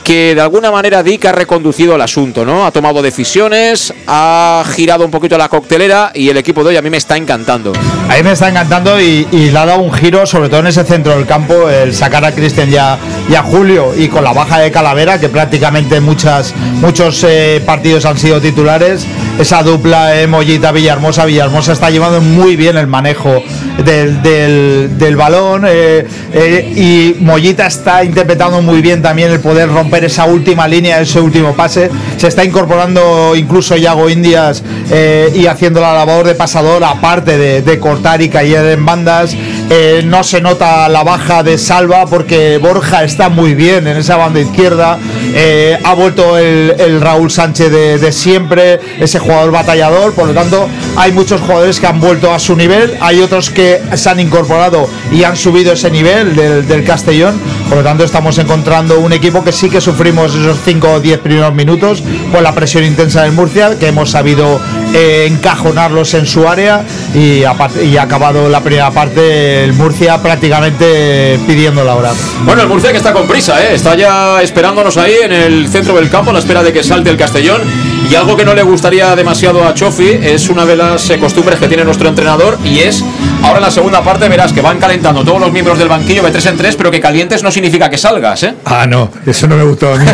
[0.09, 2.64] que de alguna manera Dick ha reconducido el asunto, ¿no?
[2.64, 6.80] Ha tomado decisiones, ha girado un poquito la coctelera y el equipo de hoy a
[6.82, 7.74] mí me está encantando.
[8.09, 10.68] A mí me está encantando y, y le ha dado un giro, sobre todo en
[10.68, 12.97] ese centro del campo, el sacar a Cristian y, a-
[13.28, 18.06] y a Julio y con la baja de Calavera, que prácticamente muchas, muchos eh, partidos
[18.06, 19.05] han sido titulares.
[19.39, 21.26] Esa dupla eh, Mollita-Villahermosa.
[21.26, 23.43] Villahermosa está llevando muy bien el manejo
[23.85, 29.68] del, del- del balón eh, eh, y Mollita está interpretando muy bien también el poder
[29.68, 31.91] romper esa última línea, ese último pase.
[32.16, 37.62] Se está incorporando incluso Yago Indias eh, y haciendo la labor de pasador, aparte de,
[37.62, 39.37] de cortar y caer en bandas.
[39.70, 44.16] Eh, no se nota la baja de Salva porque Borja está muy bien en esa
[44.16, 44.99] banda izquierda.
[45.35, 50.15] Eh, ha vuelto el, el Raúl Sánchez de, de siempre, ese jugador batallador.
[50.15, 52.97] Por lo tanto, hay muchos jugadores que han vuelto a su nivel.
[53.01, 57.39] Hay otros que se han incorporado y han subido ese nivel del, del Castellón.
[57.69, 61.19] Por lo tanto, estamos encontrando un equipo que sí que sufrimos esos 5 o 10
[61.19, 64.61] primeros minutos por la presión intensa del Murcia, que hemos sabido
[64.95, 66.85] eh, encajonarlos en su área
[67.15, 67.43] y,
[67.85, 72.12] y ha acabado la primera parte el Murcia prácticamente pidiendo la hora.
[72.44, 73.74] Bueno, el Murcia que está con prisa, ¿eh?
[73.74, 77.10] está ya esperándonos ahí en el centro del campo a la espera de que salte
[77.10, 77.62] el Castellón.
[78.10, 81.68] Y algo que no le gustaría demasiado a Chofi es una de las costumbres que
[81.68, 83.05] tiene nuestro entrenador y es,
[83.43, 86.30] ahora en la segunda parte verás que van calentando todos los miembros del banquillo de
[86.30, 88.55] tres en tres, pero que calientes no significa que salgas, ¿eh?
[88.64, 90.06] Ah, no, eso no me gustó a mí.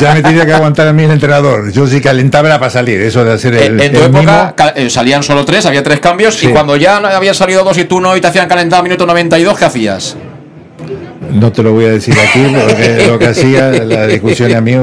[0.00, 1.72] Ya me tenía que aguantar a mí el entrenador.
[1.72, 3.80] Yo sí calentaba era para salir, eso de hacer el.
[3.80, 4.72] En, tu el época mimo.
[4.76, 8.00] eh, salían solo tres, había tres cambios y cuando ya habían salido dos y tú
[8.02, 10.16] no y te hacían calentar a minuto 92, ¿qué hacías?
[11.32, 14.74] No te lo voy a decir aquí, porque lo que hacía la discusión a mí,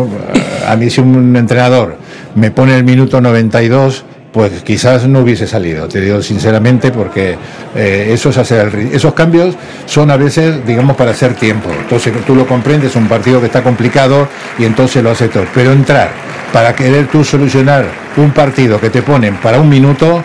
[0.68, 2.07] a mí si un entrenador
[2.38, 7.36] me pone el minuto 92, pues quizás no hubiese salido, te digo sinceramente, porque
[7.76, 9.56] eh, esos cambios
[9.88, 11.70] son a veces, digamos, para hacer tiempo.
[11.72, 14.28] Entonces tú lo comprendes, un partido que está complicado
[14.60, 15.46] y entonces lo haces todo.
[15.56, 16.12] Pero entrar
[16.54, 17.86] para querer tú solucionar
[18.18, 20.24] un partido que te ponen para un minuto,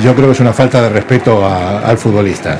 [0.00, 2.56] yo creo que es una falta de respeto al futbolista.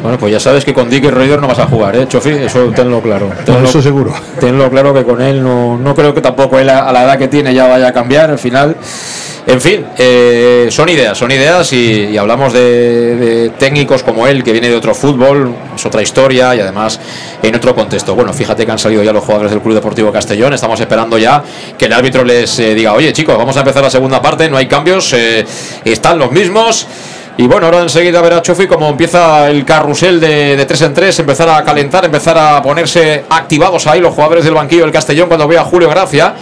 [0.00, 2.30] Bueno, pues ya sabes que con Dick Reuter no vas a jugar, ¿eh, Chofi?
[2.30, 3.30] Eso tenlo claro.
[3.44, 4.12] Tenlo, eso seguro.
[4.40, 7.18] Tenlo claro que con él no, no creo que tampoco él a, a la edad
[7.18, 8.76] que tiene ya vaya a cambiar al final.
[9.44, 14.44] En fin, eh, son ideas, son ideas y, y hablamos de, de técnicos como él,
[14.44, 17.00] que viene de otro fútbol, es otra historia y además
[17.42, 18.14] en otro contexto.
[18.14, 21.42] Bueno, fíjate que han salido ya los jugadores del Club Deportivo Castellón, estamos esperando ya
[21.76, 24.56] que el árbitro les eh, diga, oye chicos, vamos a empezar la segunda parte, no
[24.56, 25.44] hay cambios, eh,
[25.84, 26.86] están los mismos.
[27.36, 31.18] Y bueno, ahora enseguida verá Chofi cómo empieza el carrusel de, de 3 en 3,
[31.20, 35.48] empezar a calentar, empezar a ponerse activados ahí los jugadores del banquillo del Castellón cuando
[35.48, 36.34] vea a Julio Gracia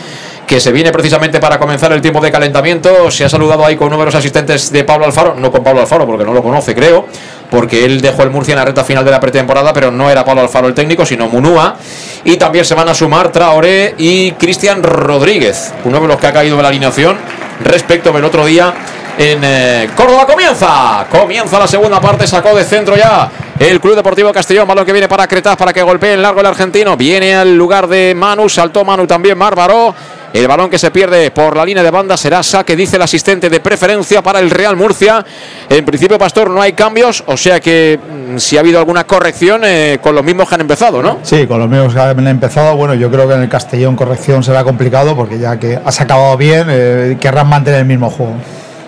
[0.50, 3.08] que se viene precisamente para comenzar el tiempo de calentamiento.
[3.12, 6.24] Se ha saludado ahí con los asistentes de Pablo Alfaro, no con Pablo Alfaro porque
[6.24, 7.06] no lo conoce, creo,
[7.48, 10.24] porque él dejó el Murcia en la recta final de la pretemporada, pero no era
[10.24, 11.76] Pablo Alfaro el técnico, sino Munúa.
[12.24, 16.32] Y también se van a sumar Traoré y Cristian Rodríguez, uno de los que ha
[16.32, 17.16] caído de la alineación
[17.62, 18.74] respecto del otro día
[19.20, 20.26] en eh, Córdoba.
[20.26, 24.92] Comienza, comienza la segunda parte, sacó de centro ya el Club Deportivo Castellón, balón que
[24.92, 28.48] viene para Cretaz para que golpee en largo el argentino, viene al lugar de Manu,
[28.48, 29.94] saltó Manu también Bárbaro.
[30.32, 33.50] El balón que se pierde por la línea de banda será saque, dice el asistente
[33.50, 35.24] de preferencia para el Real Murcia.
[35.68, 39.62] En principio, Pastor, no hay cambios, o sea que mm, si ha habido alguna corrección
[39.64, 41.18] eh, con los mismos que han empezado, ¿no?
[41.24, 42.76] Sí, con los mismos que han empezado.
[42.76, 46.36] Bueno, yo creo que en el Castellón corrección será complicado porque ya que has acabado
[46.36, 48.36] bien, eh, querrán mantener el mismo juego.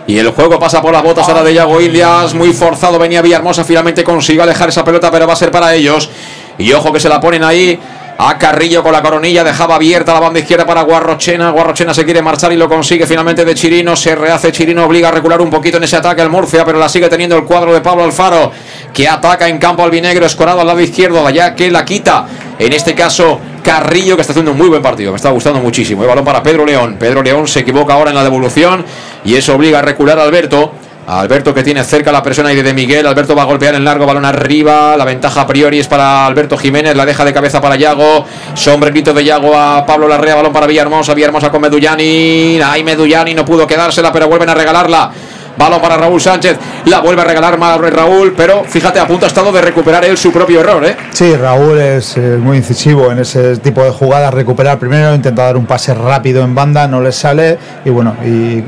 [0.07, 3.65] Y el juego pasa por las botas ahora de Yago Indias, muy forzado, venía Villahermosa,
[3.65, 6.11] finalmente consiguió alejar esa pelota, pero va a ser para ellos.
[6.59, 7.79] Y ojo que se la ponen ahí
[8.19, 12.23] a Carrillo con la coronilla, dejaba abierta la banda izquierda para Guarrochena, Guarrochena se quiere
[12.23, 15.79] marchar y lo consigue finalmente de Chirino, se rehace Chirino, obliga a recular un poquito
[15.79, 18.53] en ese ataque al Murcia, pero la sigue teniendo el cuadro de Pablo Alfaro,
[18.93, 22.27] que ataca en campo albinegro, escorado al lado izquierdo, allá que la quita,
[22.59, 26.03] en este caso Carrillo, que está haciendo un muy buen partido, me está gustando muchísimo,
[26.03, 28.85] el balón para Pedro León, Pedro León se equivoca ahora en la devolución
[29.24, 30.73] y eso obliga a recular a Alberto,
[31.07, 33.07] Alberto que tiene cerca la presión ahí de Miguel.
[33.07, 34.97] Alberto va a golpear en largo, balón arriba.
[34.97, 36.94] La ventaja a priori es para Alberto Jiménez.
[36.94, 38.24] La deja de cabeza para Yago.
[38.55, 40.36] Sombrerito de Yago a Pablo Larrea.
[40.36, 41.15] Balón para Villahermosa.
[41.15, 42.61] Villahermosa con Medullani.
[42.65, 45.11] Ay, Medullani no pudo quedársela, pero vuelven a regalarla.
[45.57, 46.57] Balón para Raúl Sánchez.
[46.87, 48.35] La vuelve a regalar más Raúl.
[48.37, 50.97] Pero fíjate, a punto ha estado de recuperar él su propio error, ¿eh?
[51.12, 54.33] Sí, Raúl es eh, muy incisivo en ese tipo de jugadas.
[54.35, 57.59] Recuperar primero, intenta dar un pase rápido en banda, no le sale.
[57.85, 58.65] Y bueno, y eh,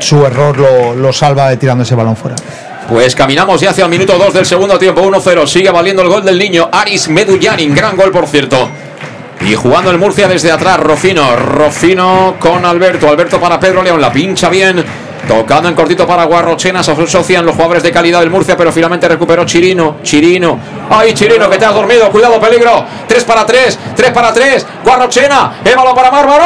[0.00, 2.36] su error lo, lo salva de tirando ese balón fuera.
[2.88, 5.46] Pues caminamos ya hacia el minuto 2 del segundo tiempo, 1-0.
[5.46, 7.74] Sigue valiendo el gol del niño Aris Medullanin.
[7.74, 8.68] Gran gol, por cierto.
[9.40, 11.36] Y jugando el Murcia desde atrás, Rofino.
[11.36, 13.08] Rofino con Alberto.
[13.08, 14.00] Alberto para Pedro León.
[14.00, 14.84] La pincha bien.
[15.26, 16.82] Tocando en cortito para Guarrochena.
[16.82, 19.96] Se asocian los jugadores de calidad del Murcia, pero finalmente recuperó Chirino.
[20.02, 20.58] Chirino.
[20.88, 22.10] ¡Ay, Chirino, que te has dormido!
[22.10, 22.84] ¡Cuidado, peligro!
[23.08, 23.78] 3 para 3.
[23.96, 24.66] 3 para 3.
[24.84, 25.60] Guarrochena.
[25.76, 26.44] Balón para Mármaro.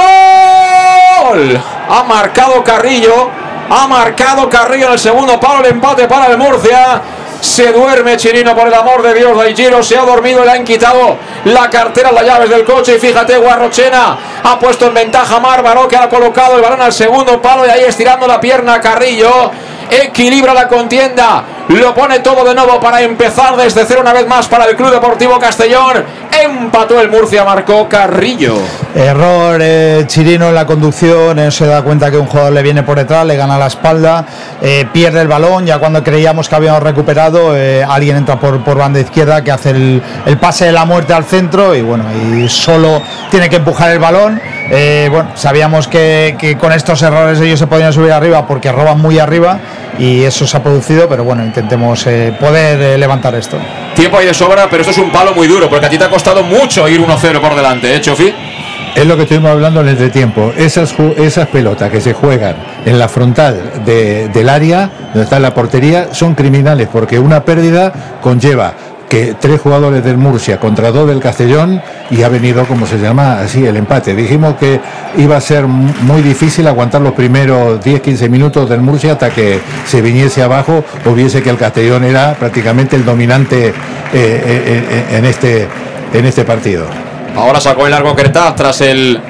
[1.88, 3.28] Ha marcado Carrillo.
[3.68, 5.60] Ha marcado Carrillo en el segundo palo.
[5.60, 7.02] El empate para el Murcia.
[7.40, 9.36] Se duerme Chirino por el amor de Dios.
[9.54, 12.96] Giro se ha dormido le han quitado la cartera, las llaves del coche.
[12.96, 16.92] Y fíjate, Guarrochena ha puesto en ventaja a Mármaro que ha colocado el balón al
[16.92, 19.50] segundo palo y ahí estirando la pierna a Carrillo.
[19.90, 21.44] Equilibra la contienda.
[21.70, 24.90] Lo pone todo de nuevo para empezar desde cero una vez más para el Club
[24.90, 26.04] Deportivo Castellón.
[26.42, 28.56] Empató el Murcia, marcó Carrillo.
[28.92, 32.82] Error eh, Chirino en la conducción, eh, se da cuenta que un jugador le viene
[32.82, 34.26] por detrás, le gana la espalda,
[34.60, 37.52] eh, pierde el balón, ya cuando creíamos que habíamos recuperado,
[37.88, 41.24] alguien entra por, por banda izquierda que hace el, el pase de la muerte al
[41.24, 44.40] centro y bueno, y solo tiene que empujar el balón.
[44.68, 49.20] Bueno, sabíamos que, que con estos errores ellos se podían subir arriba porque roban muy
[49.20, 49.60] arriba
[50.00, 53.56] y eso se ha producido, pero bueno, intentemos eh, poder eh, levantar esto.
[53.94, 56.04] Tiempo ahí de sobra, pero esto es un palo muy duro porque a ti te
[56.04, 58.32] ha costado mucho ir 1-0 por delante, ¿eh, Chofi?
[58.94, 60.52] Es lo que estuvimos hablando en el entretiempo.
[60.56, 65.38] Esas, ju- esas pelotas que se juegan en la frontal de- del área, donde está
[65.38, 68.74] la portería, son criminales porque una pérdida conlleva
[69.10, 73.40] que tres jugadores del Murcia contra dos del Castellón y ha venido, como se llama,
[73.40, 74.14] así el empate.
[74.14, 74.80] Dijimos que
[75.18, 80.00] iba a ser muy difícil aguantar los primeros 10-15 minutos del Murcia hasta que se
[80.00, 83.72] viniese abajo o viese que el Castellón era prácticamente el dominante eh,
[84.12, 85.66] eh, eh, en, este,
[86.14, 86.86] en este partido.
[87.34, 89.20] Ahora sacó el largo Cretaz tras el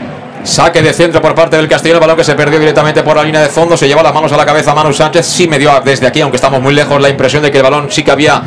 [0.44, 1.94] saque de centro por parte del Castillo.
[1.94, 3.78] El balón que se perdió directamente por la línea de fondo.
[3.78, 5.24] Se lleva las manos a la cabeza Manu Sánchez.
[5.24, 7.90] Sí me dio desde aquí, aunque estamos muy lejos, la impresión de que el balón
[7.90, 8.42] sí que había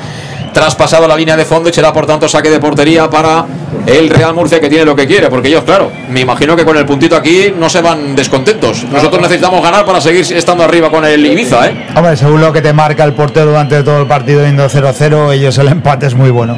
[0.53, 3.45] traspasado la línea de fondo y será por tanto saque de portería para
[3.85, 5.29] el Real Murcia que tiene lo que quiere.
[5.29, 8.83] Porque ellos, claro, me imagino que con el puntito aquí no se van descontentos.
[8.85, 11.87] Nosotros necesitamos ganar para seguir estando arriba con el Ibiza, ¿eh?
[11.95, 15.57] Hombre, según lo que te marca el portero durante todo el partido yendo 0-0, ellos
[15.57, 16.57] el empate es muy bueno.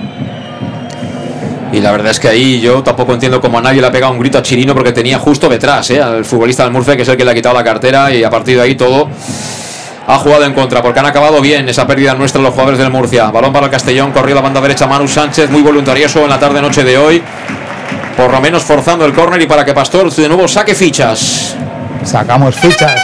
[1.71, 4.13] Y la verdad es que ahí yo tampoco entiendo cómo a nadie le ha pegado
[4.13, 6.01] un grito a Chirino porque tenía justo detrás ¿eh?
[6.01, 8.29] al futbolista del Murcia, que es el que le ha quitado la cartera, y a
[8.29, 9.09] partir de ahí todo
[10.07, 13.31] ha jugado en contra, porque han acabado bien esa pérdida nuestra los jugadores del Murcia.
[13.31, 16.83] Balón para el Castellón, corrió la banda derecha Manu Sánchez, muy voluntarioso en la tarde-noche
[16.83, 17.23] de hoy.
[18.15, 21.55] Por lo menos forzando el córner y para que Pastor de nuevo saque fichas.
[22.03, 23.03] Sacamos fichas.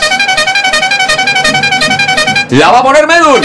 [2.52, 3.42] La va a poner Medun.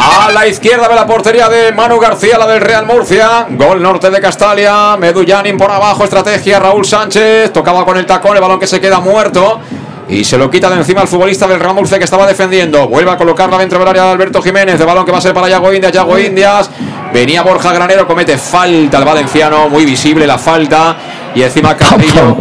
[0.00, 3.46] A la izquierda de la portería de Manu García, la del Real Murcia.
[3.50, 4.96] Gol norte de Castalia.
[4.96, 6.58] Medullanin por abajo, estrategia.
[6.58, 9.60] Raúl Sánchez tocaba con el tacón, el balón que se queda muerto.
[10.08, 12.88] Y se lo quita de encima el futbolista del Real Murcia que estaba defendiendo.
[12.88, 14.78] Vuelve a colocarla dentro del área de Alberto Jiménez.
[14.78, 15.92] De balón que va a ser para Yago Indias.
[15.92, 16.70] Yago Indias.
[17.12, 19.68] Venía Borja Granero, comete falta el valenciano.
[19.68, 20.96] Muy visible la falta.
[21.34, 22.36] Y encima Carrillo.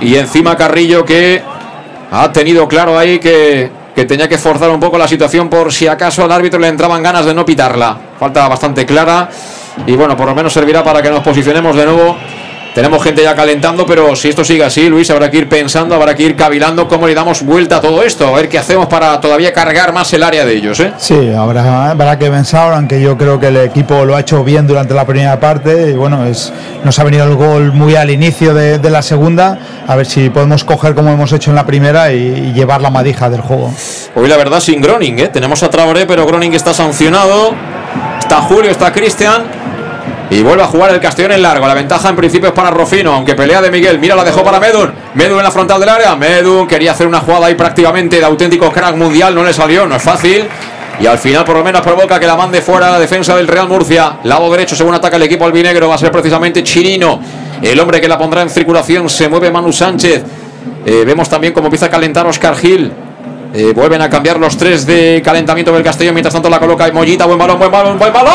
[0.00, 1.42] Y encima Carrillo que
[2.10, 5.86] ha tenido claro ahí que, que tenía que forzar un poco la situación por si
[5.86, 7.98] acaso al árbitro le entraban ganas de no pitarla.
[8.18, 9.28] Falta bastante clara.
[9.86, 12.16] Y bueno, por lo menos servirá para que nos posicionemos de nuevo
[12.76, 16.14] tenemos gente ya calentando, pero si esto sigue así, Luis, habrá que ir pensando, habrá
[16.14, 19.18] que ir cavilando cómo le damos vuelta a todo esto, a ver qué hacemos para
[19.18, 20.78] todavía cargar más el área de ellos.
[20.80, 20.92] ¿eh?
[20.98, 24.66] Sí, habrá, habrá que pensar, aunque yo creo que el equipo lo ha hecho bien
[24.66, 25.92] durante la primera parte.
[25.92, 26.52] Y bueno, es,
[26.84, 29.58] nos ha venido el gol muy al inicio de, la segunda.
[29.86, 33.30] A ver si podemos coger como hemos hecho en la primera y, llevar la madija
[33.30, 33.72] del juego.
[34.14, 35.28] Hoy la verdad sin Groning, ¿eh?
[35.28, 37.54] tenemos a Traoré, pero Groning está sancionado.
[38.18, 39.44] Está Julio, está Cristian.
[40.28, 41.66] Y vuelve a jugar el Castellón en largo.
[41.66, 43.98] La ventaja en principio es para Rofino, aunque pelea de Miguel.
[44.00, 44.92] Mira, la dejó para Medun.
[45.14, 46.16] Medun en la frontal del área.
[46.16, 49.34] Medun quería hacer una jugada ahí prácticamente de auténtico crack mundial.
[49.34, 50.48] No le salió, no es fácil.
[50.98, 53.68] Y al final por lo menos provoca que la mande fuera la defensa del Real
[53.68, 54.18] Murcia.
[54.24, 55.88] Lado derecho según ataca el equipo albinegro.
[55.88, 57.20] Va a ser precisamente Chirino.
[57.62, 59.08] El hombre que la pondrá en circulación.
[59.08, 60.24] Se mueve Manu Sánchez.
[60.84, 62.92] Eh, vemos también cómo empieza a calentar Oscar Gil.
[63.54, 66.14] Eh, vuelven a cambiar los tres de calentamiento del Castellón.
[66.14, 67.24] Mientras tanto la coloca Mollita.
[67.26, 68.34] Buen balón, buen balón, buen balón.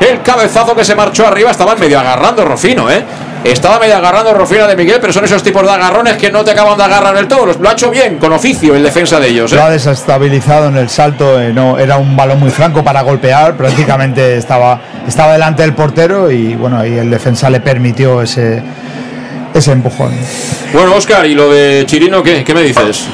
[0.00, 1.50] El cabezazo que se marchó arriba.
[1.50, 3.04] Estaba medio agarrando Rofino, ¿eh?
[3.44, 6.50] Estaba medio agarrando Rofino de Miguel, pero son esos tipos de agarrones que no te
[6.50, 7.46] acaban de agarrar del todo.
[7.46, 9.52] Lo ha hecho bien, con oficio, en defensa de ellos.
[9.52, 9.56] ¿eh?
[9.56, 11.40] Lo ha desestabilizado en el salto.
[11.40, 13.56] Eh, no, era un balón muy franco para golpear.
[13.56, 18.60] Prácticamente estaba, estaba delante del portero y bueno, y el defensa le permitió ese,
[19.54, 20.12] ese empujón.
[20.72, 22.42] Bueno, Oscar, ¿y lo de Chirino qué?
[22.42, 23.06] ¿Qué me dices?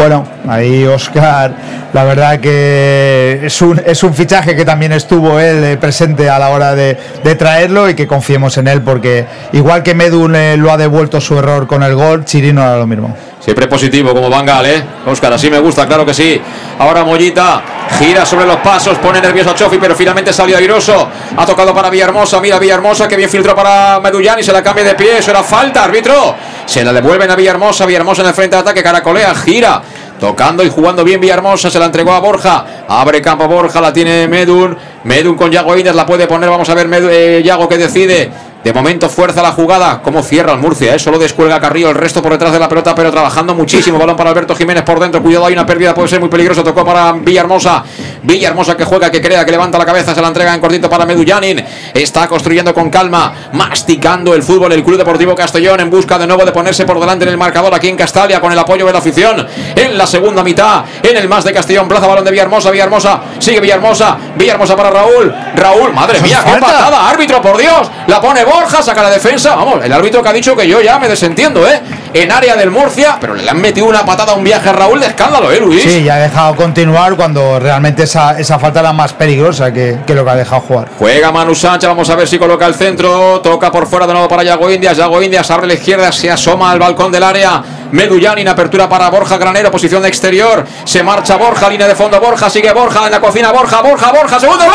[0.00, 1.52] Bueno, ahí Oscar,
[1.92, 6.38] la verdad que es un, es un fichaje que también estuvo él eh, presente a
[6.38, 6.96] la hora de,
[7.38, 11.38] traerlo y que confiemos en él porque igual que Medun eh, lo ha devuelto su
[11.38, 13.16] error con el gol, Chirino era lo mismo.
[13.40, 14.84] Siempre positivo como Bangal, ¿eh?
[15.06, 16.40] Oscar, así me gusta, claro que sí.
[16.78, 17.62] Ahora Mollita
[17.98, 21.08] gira sobre los pasos, pone nervioso a Chofi, pero finalmente salió airoso.
[21.36, 24.84] Ha tocado para Villahermosa, mira Villahermosa, que bien filtró para Medullán y se la cambia
[24.84, 25.18] de pie.
[25.18, 26.36] Eso era falta, árbitro.
[26.66, 29.82] Se la devuelven a Villahermosa, Villahermosa en el frente de ataque, caracolea, gira.
[30.20, 32.84] Tocando y jugando bien Villahermosa, se la entregó a Borja.
[32.86, 34.76] Abre campo Borja, la tiene Medun.
[35.04, 36.50] Medun con Yago Indas la puede poner.
[36.50, 38.30] Vamos a ver eh, Yago que decide.
[38.62, 40.02] De momento fuerza la jugada.
[40.02, 40.98] Cómo cierra el Murcia, ¿eh?
[40.98, 41.88] Solo descuelga Carrillo.
[41.88, 43.98] El resto por detrás de la pelota, pero trabajando muchísimo.
[43.98, 45.22] Balón para Alberto Jiménez por dentro.
[45.22, 46.62] Cuidado, hay una pérdida, puede ser muy peligroso.
[46.62, 47.82] Tocó para Villahermosa.
[48.22, 50.14] Villahermosa que juega, que crea, que levanta la cabeza.
[50.14, 51.64] Se la entrega en cortito para Medullanin.
[51.94, 54.72] Está construyendo con calma, masticando el fútbol.
[54.72, 57.74] El Club Deportivo Castellón en busca de nuevo de ponerse por delante en el marcador
[57.74, 59.46] aquí en Castalia con el apoyo de la afición.
[59.74, 61.88] En la segunda mitad, en el más de Castellón.
[61.88, 62.70] Plaza balón de Villahermosa.
[62.70, 64.18] Villahermosa sigue Villahermosa.
[64.36, 65.34] Villahermosa para Raúl.
[65.56, 67.08] Raúl, madre mía, qué patada.
[67.08, 67.90] Árbitro, por Dios.
[68.06, 70.98] La pone Borja, saca la defensa Vamos, el árbitro que ha dicho que yo ya
[70.98, 71.80] me desentiendo, ¿eh?
[72.12, 74.98] En área del Murcia, pero le han metido una patada a un viaje a Raúl
[74.98, 75.82] de escándalo, ¿eh, Luis?
[75.82, 80.24] Sí, ya ha dejado continuar cuando realmente esa, esa falta era más peligrosa que, lo
[80.24, 80.88] que ha dejado jugar.
[80.98, 83.40] Juega Manu Sánchez, vamos a ver si coloca el centro.
[83.40, 84.96] Toca por fuera de nuevo para Yago Indias.
[84.96, 87.62] Yago Indias abre la izquierda, se asoma al balcón del área.
[87.92, 90.66] Medullán, apertura para Borja Granero, posición de exterior.
[90.84, 94.40] Se marcha Borja, línea de fondo Borja, sigue Borja en la cocina Borja, Borja, Borja,
[94.40, 94.74] segundo gol.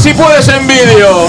[0.00, 1.28] Si puedes en vídeo.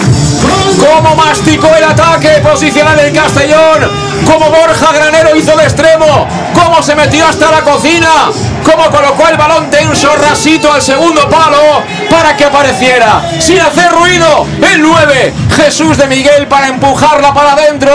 [0.79, 3.91] Cómo masticó el ataque posicional del Castellón.
[4.25, 6.25] Como Borja Granero hizo de extremo.
[6.53, 8.31] Cómo se metió hasta la cocina.
[8.63, 13.21] Cómo colocó el balón tenso rasito al segundo palo para que apareciera.
[13.39, 14.45] Sin hacer ruido.
[14.61, 15.33] El 9.
[15.57, 17.91] Jesús de Miguel para empujarla para adentro.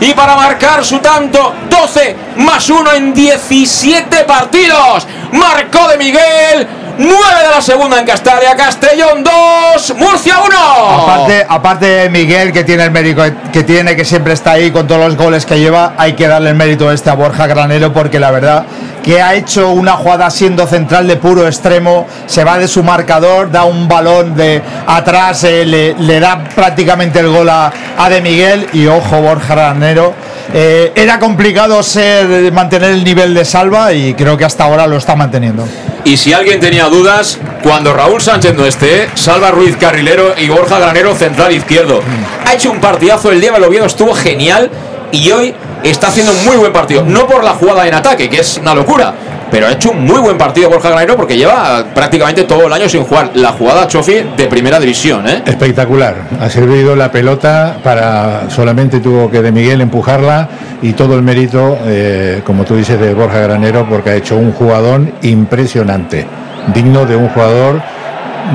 [0.00, 5.06] Y para marcar su tanto 12 más 1 en 17 partidos.
[5.32, 6.83] Marcó de Miguel.
[6.98, 7.14] 9
[7.44, 10.56] de la segunda en Castalia, Castellón 2, Murcia 1.
[11.02, 13.22] Aparte, aparte de Miguel, que tiene el mérito
[13.52, 16.50] que tiene, que siempre está ahí con todos los goles que lleva, hay que darle
[16.50, 18.64] el mérito este a Borja Granero, porque la verdad
[19.04, 23.50] que ha hecho una jugada siendo central de puro extremo, se va de su marcador,
[23.50, 28.20] da un balón de atrás, eh, le, le da prácticamente el gol a, a De
[28.22, 30.14] Miguel y ojo Borja Granero.
[30.52, 34.96] eh, era complicado ser mantener el nivel de salva y creo que hasta ahora lo
[34.96, 35.66] está manteniendo.
[36.04, 40.78] Y si alguien tenía dudas, cuando Raúl Sánchez no esté, Salva Ruiz carrilero y Borja
[40.78, 42.00] Granero central izquierdo.
[42.46, 44.70] Ha hecho un partidazo, el día del Oviedo estuvo genial
[45.12, 45.54] y hoy
[45.90, 47.02] está haciendo un muy buen partido.
[47.04, 49.12] No por la jugada en ataque, que es una locura,
[49.50, 52.88] pero ha hecho un muy buen partido Borja Granero porque lleva prácticamente todo el año
[52.88, 55.28] sin jugar la jugada Chofi de primera división.
[55.28, 55.42] ¿eh?
[55.46, 56.14] Espectacular.
[56.40, 58.50] Ha servido la pelota para.
[58.50, 60.48] Solamente tuvo que de Miguel empujarla
[60.82, 64.52] y todo el mérito, eh, como tú dices, de Borja Granero, porque ha hecho un
[64.52, 66.26] jugadón impresionante.
[66.74, 67.80] Digno de un jugador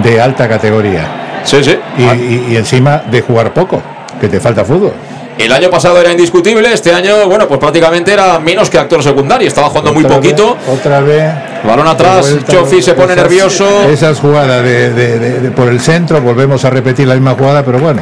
[0.04, 1.42] de alta categoría.
[1.44, 1.78] Sí, sí.
[1.98, 3.82] Y, y- y encima de jugar poco,
[4.20, 4.94] que te falta fútbol.
[5.40, 9.48] El año pasado era indiscutible, este año, bueno, pues prácticamente era menos que actor secundario,
[9.48, 10.56] estaba jugando muy poquito.
[10.56, 11.32] vez- otra vez.
[11.64, 13.84] Balón atrás, Chofi se pone esas- nervioso.
[13.90, 17.64] Esas jugadas de, de- de- de- por el centro, volvemos a repetir la misma jugada,
[17.64, 18.02] pero bueno.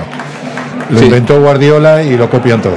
[0.90, 1.06] Lo Sí.
[1.06, 2.74] inventó Guardiola y lo copian todo.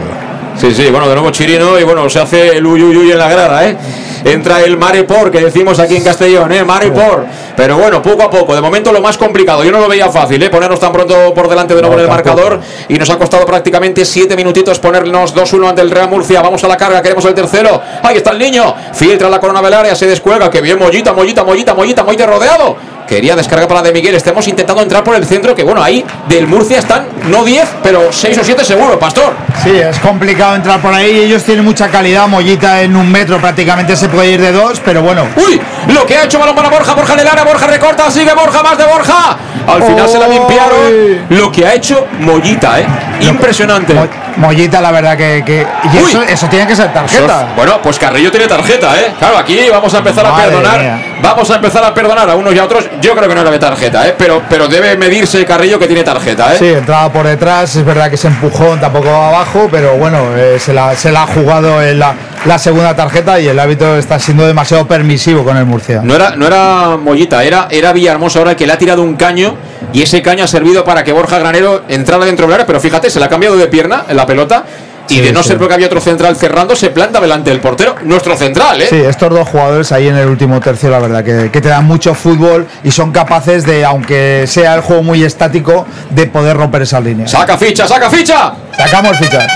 [0.60, 3.18] Sí, sí, bueno, de nuevo Chirino y bueno, se hace el uy, uy, uy en
[3.18, 3.76] la grada, ¿eh?
[4.24, 6.64] Entra el Mare Por, que decimos aquí en Castellón, ¿eh?
[6.64, 7.24] Mare Por.
[7.56, 9.64] Pero bueno, poco a poco, de momento lo más complicado.
[9.64, 10.50] Yo no lo veía fácil, ¿eh?
[10.50, 12.36] Ponernos tan pronto por delante de nuevo No, en el tampoco.
[12.40, 16.40] marcador y nos ha costado prácticamente siete minutitos ponernos 2-1 ante el Real Murcia.
[16.42, 17.80] Vamos a la carga, queremos el tercero.
[18.02, 20.50] Ahí está el niño, filtra la corona del área, se descuelga.
[20.50, 22.76] Que bien, Mollita, Mollita, Mollita, Mollita, Mollita rodeado.
[23.10, 24.14] Quería descargar para De Miguel.
[24.14, 28.12] Estamos intentando entrar por el centro, que bueno, ahí del Murcia están no 10, pero
[28.12, 29.34] 6 o 7 seguro, Pastor.
[29.64, 31.18] Sí, es complicado entrar por ahí.
[31.18, 32.28] Ellos tienen mucha calidad.
[32.28, 35.26] Mollita en un metro prácticamente se puede ir de dos, pero bueno.
[35.36, 35.60] Uy,
[35.92, 38.62] lo que ha hecho balón para Borja, Borja en el área, Borja recorta, sigue Borja,
[38.62, 39.36] más de Borja.
[39.66, 41.26] Al final se la limpiaron.
[41.30, 42.86] Lo que ha hecho Mollita, ¿eh?
[43.22, 43.92] Impresionante.
[44.40, 45.42] Mollita, la verdad que.
[45.44, 46.10] que- y Uy.
[46.10, 47.48] eso, eso tiene que ser tarjeta.
[47.54, 49.12] Bueno, pues Carrillo tiene tarjeta, ¿eh?
[49.18, 50.80] Claro, aquí vamos a empezar a perdonar.
[50.80, 51.02] mía.
[51.22, 52.88] Vamos a empezar a perdonar a unos y a otros.
[53.02, 54.14] Yo creo que no era de tarjeta, ¿eh?
[54.16, 56.56] Pero, pero debe medirse Carrillo que tiene tarjeta, ¿eh?
[56.58, 60.72] Sí, entraba por detrás, es verdad que se empujó, tampoco abajo, pero bueno, eh, se,
[60.72, 62.14] la, se la ha jugado en la,
[62.46, 66.00] la segunda tarjeta y el árbitro está siendo demasiado permisivo con el Murcia.
[66.02, 69.56] No era, no era Mollita, era, era Villahermosa ahora que le ha tirado un caño
[69.92, 73.10] y ese caño ha servido para que Borja Granero entrara dentro del área, pero fíjate,
[73.10, 74.64] se le ha cambiado de pierna en la pelota
[75.08, 75.48] y Sí, de no sí.
[75.48, 77.96] ser porque había otro central cerrando, se planta delante del portero.
[78.04, 78.86] Nuestro central, ¿eh?
[78.88, 81.84] Sí, estos dos jugadores ahí en el último tercio, la verdad, que, que te dan
[81.84, 86.82] mucho fútbol y son capaces de, aunque sea el juego muy estático, de poder romper
[86.82, 87.26] esa línea.
[87.26, 88.52] Saca ficha, saca ficha.
[88.76, 89.46] Sacamos fichas.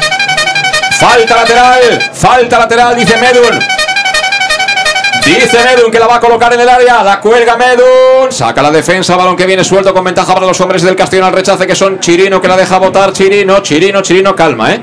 [0.99, 3.59] Falta lateral, falta lateral, dice Medun.
[5.25, 8.71] Dice Medun que la va a colocar en el área, la cuelga Medun, saca la
[8.71, 11.75] defensa, balón que viene suelto con ventaja para los hombres del Castellón al rechace que
[11.75, 14.81] son Chirino que la deja botar, Chirino, Chirino, Chirino, calma, eh.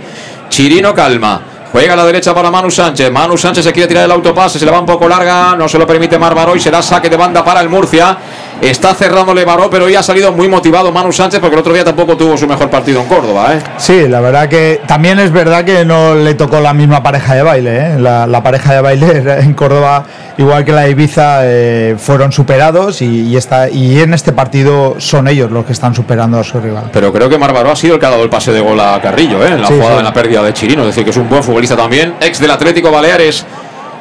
[0.50, 1.42] Chirino, calma.
[1.72, 3.10] Juega a la derecha para Manu Sánchez.
[3.12, 5.78] Manu Sánchez se quiere tirar el autopase, se le va un poco larga, no se
[5.78, 8.18] lo permite Marbaró y será saque de banda para el Murcia.
[8.62, 11.84] Está cerrándole Baró, pero hoy ha salido muy motivado Manu Sánchez porque el otro día
[11.84, 13.60] tampoco tuvo su mejor partido en Córdoba, ¿eh?
[13.78, 17.42] Sí, la verdad que también es verdad que no le tocó la misma pareja de
[17.42, 17.78] baile.
[17.78, 17.96] ¿eh?
[18.00, 20.04] La, la pareja de baile en Córdoba,
[20.38, 24.96] igual que la de Ibiza, eh, fueron superados y, y, está, y en este partido
[25.00, 26.92] son ellos los que están superando a su rival.
[26.94, 29.02] Pero creo que Marbaró ha sido el que ha dado el pase de gol a
[29.02, 29.48] Carrillo, ¿eh?
[29.54, 29.98] en la Sí, jugada, sí.
[30.00, 30.82] en la pérdida de Chirino.
[30.84, 32.14] Es decir, que es un buen futbolista también.
[32.22, 33.44] Ex del Atlético Baleares,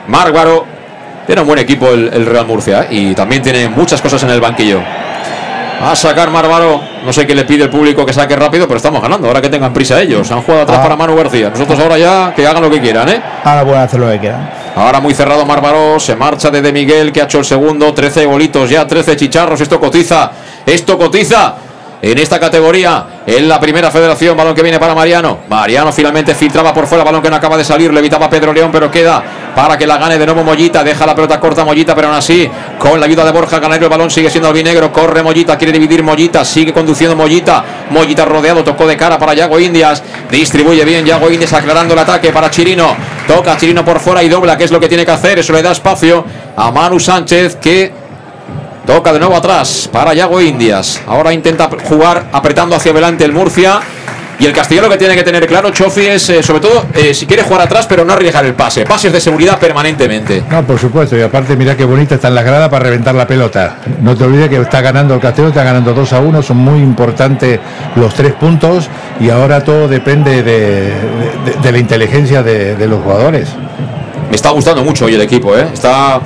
[0.06, 0.79] Márgaro.
[1.26, 2.88] Tiene un buen equipo el, el Real Murcia ¿eh?
[2.90, 4.80] y también tiene muchas cosas en el banquillo.
[5.82, 6.80] A sacar Márgaro.
[7.06, 9.28] No sé qué le pide el público que saque rápido, pero estamos ganando.
[9.28, 10.30] Ahora que tengan prisa ellos.
[10.30, 10.82] Han jugado atrás Ah.
[10.82, 11.48] para Manu García.
[11.48, 13.22] Nosotros ahora ya que hagan lo que quieran, ¿eh?
[13.44, 14.50] Ahora pueden hacer lo que quieran.
[14.76, 18.26] Ahora muy cerrado Mármaro, se marcha de De Miguel que ha hecho el segundo, 13
[18.26, 20.30] golitos ya, 13 chicharros, esto cotiza,
[20.66, 21.54] esto cotiza
[22.02, 26.72] en esta categoría, en la primera federación, balón que viene para Mariano, Mariano finalmente filtraba
[26.72, 29.22] por fuera, balón que no acaba de salir, le evitaba Pedro León, pero queda
[29.54, 32.48] para que la gane de nuevo Mollita, deja la pelota corta Mollita, pero aún así,
[32.78, 36.02] con la ayuda de Borja Ganero, el balón sigue siendo albinegro, corre Mollita, quiere dividir
[36.02, 41.30] Mollita, sigue conduciendo Mollita, Mollita rodeado, tocó de cara para Yago Indias, distribuye bien Yago
[41.30, 42.96] Indias aclarando el ataque para Chirino,
[43.26, 45.62] toca Chirino por fuera y dobla, que es lo que tiene que hacer, eso le
[45.62, 46.24] da espacio
[46.56, 47.99] a Manu Sánchez que
[48.94, 53.80] toca de nuevo atrás para Yago Indias, ahora intenta jugar apretando hacia adelante el Murcia,
[54.40, 57.12] Y el Castellón lo que tiene que tener claro, Chofi, es eh, sobre todo eh,
[57.12, 58.86] si quiere jugar atrás, pero no arriesgar el pase.
[58.86, 60.42] Pases de seguridad permanentemente.
[60.50, 63.26] No, por supuesto, y aparte mira qué bonita está en la grada para reventar la
[63.26, 63.76] pelota.
[64.00, 66.78] No te olvides que está ganando el Castellón, está ganando 2 a 1, son muy
[66.80, 67.60] importantes
[67.96, 68.88] los tres puntos
[69.20, 70.62] y ahora todo depende de,
[71.44, 73.46] de- de la inteligencia de, de los jugadores.
[74.30, 75.66] Me está gustando mucho hoy el equipo, ¿eh?
[75.70, 76.18] Está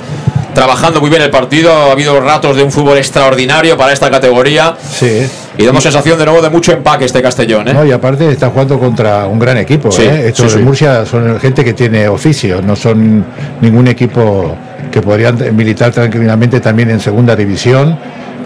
[0.55, 1.71] trabajando muy bien el partido.
[1.71, 4.75] Ha habido ratos de un fútbol extraordinario para esta categoría.
[4.89, 5.27] Sí.
[5.57, 7.73] Y damos sensación de nuevo de mucho empaque este Castellón, ¿eh?
[7.73, 9.91] No, y aparte está jugando contra un gran equipo.
[9.91, 10.29] Sí, ¿eh?
[10.29, 10.65] Estos sí, de.
[10.65, 13.23] Murcia son gente que tiene oficio, no son
[13.61, 14.57] ningún equipo
[14.91, 17.97] que podrían militar tranquilamente también en segunda división.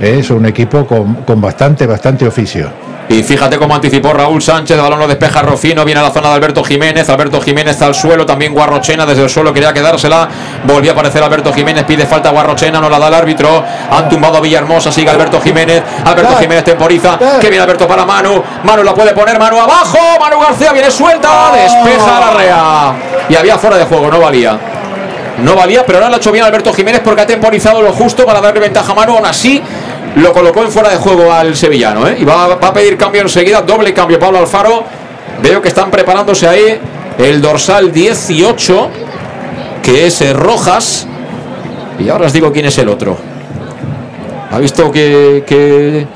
[0.01, 0.21] ¿eh?
[0.21, 2.88] Son un equipo con, con bastante, bastante oficio.
[3.09, 6.29] Y fíjate cómo anticipó Raúl Sánchez, el balón lo despeja Rocino, viene a la zona
[6.29, 10.29] de Alberto Jiménez, Alberto Jiménez al suelo, también Guarrochena desde el suelo quería quedársela,
[10.63, 14.37] volvió a aparecer Alberto Jiménez, pide falta Guarrochena, no la da el árbitro, han tumbado
[14.37, 18.93] a Villahermosa, sigue Alberto Jiménez, Alberto Jiménez temporiza, que viene Alberto para Manu, Manu la
[18.93, 22.93] puede poner, Manu abajo, Manu García viene suelta, despeja la rea,
[23.27, 24.59] y había fuera de juego, no valía.
[25.43, 28.25] No valía, pero ahora lo ha hecho bien Alberto Jiménez porque ha temporizado lo justo
[28.25, 29.15] para darle ventaja a Manu.
[29.15, 29.61] Aún así,
[30.15, 32.07] lo colocó en fuera de juego al sevillano.
[32.07, 32.17] ¿eh?
[32.19, 34.83] Y va, va a pedir cambio enseguida, doble cambio Pablo Alfaro.
[35.41, 36.79] Veo que están preparándose ahí
[37.17, 38.89] el dorsal 18,
[39.83, 41.07] que es eh, Rojas.
[41.99, 43.17] Y ahora os digo quién es el otro.
[44.51, 46.07] ¿Ha visto que, que,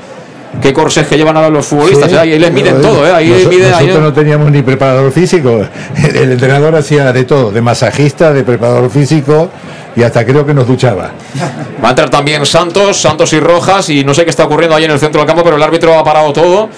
[0.60, 2.10] qué corsés que llevan ahora los futbolistas?
[2.10, 2.20] Sí, ¿eh?
[2.20, 3.12] Ahí les miden todo, ¿eh?
[3.12, 3.72] ahí noso- miden.
[3.72, 5.62] ahí- nosotros no teníamos ni preparador físico.
[6.14, 9.50] El entrenador hacía de todo, de masajista, de preparador físico
[9.96, 11.12] y hasta creo que nos duchaba.
[11.82, 14.84] Va a entrar también Santos, Santos y Rojas, y no sé qué está ocurriendo ahí
[14.84, 16.68] en el centro del campo, pero el árbitro ha parado todo.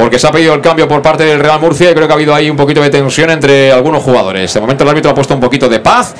[0.00, 2.16] Porque se ha pedido el cambio por parte del Real Murcia y creo que ha
[2.16, 4.54] habido ahí un poquito de tensión entre algunos jugadores.
[4.54, 6.14] De momento el árbitro ha puesto un poquito de paz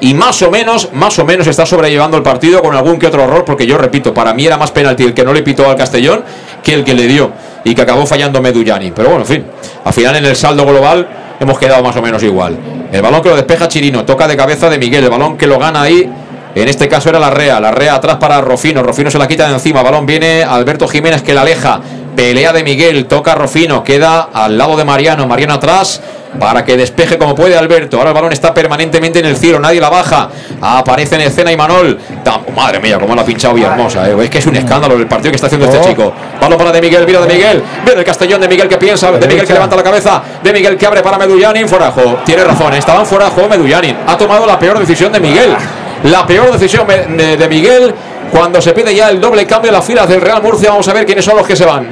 [0.00, 3.24] y más o menos, más o menos está sobrellevando el partido con algún que otro
[3.24, 5.74] error, porque yo repito, para mí era más penalti el que no le pitó al
[5.74, 6.22] Castellón
[6.62, 7.32] que el que le dio
[7.64, 8.92] y que acabó fallando Medullani.
[8.92, 9.44] Pero bueno, en fin,
[9.84, 11.08] al final en el saldo global
[11.40, 12.56] hemos quedado más o menos igual.
[12.92, 15.58] El balón que lo despeja Chirino, toca de cabeza de Miguel, el balón que lo
[15.58, 16.08] gana ahí
[16.54, 19.48] en este caso era la Rea, la Rea atrás para Rofino, Rofino se la quita
[19.48, 21.80] de encima, balón viene Alberto Jiménez que la aleja,
[22.14, 26.00] pelea de Miguel, toca Rofino, queda al lado de Mariano, Mariano atrás
[26.38, 29.80] para que despeje como puede Alberto, ahora el balón está permanentemente en el cielo, nadie
[29.80, 30.28] la baja,
[30.60, 34.16] aparece en escena Imanol, Tam- madre mía, cómo la ha pinchado Villahermosa, eh.
[34.20, 36.80] es que es un escándalo el partido que está haciendo este chico, balón para de
[36.80, 39.76] Miguel, mira de Miguel, viene el Castellón de Miguel que piensa, de Miguel que levanta
[39.76, 43.24] la cabeza, de Miguel que abre para Medullanin, de juego, tiene razón, estaba en de
[43.26, 45.54] juego Medullanin, ha tomado la peor decisión de Miguel,
[46.02, 47.94] la peor decisión de, de Miguel
[48.32, 50.70] cuando se pide ya el doble cambio en las filas del Real Murcia.
[50.70, 51.86] Vamos a ver quiénes son los que se van.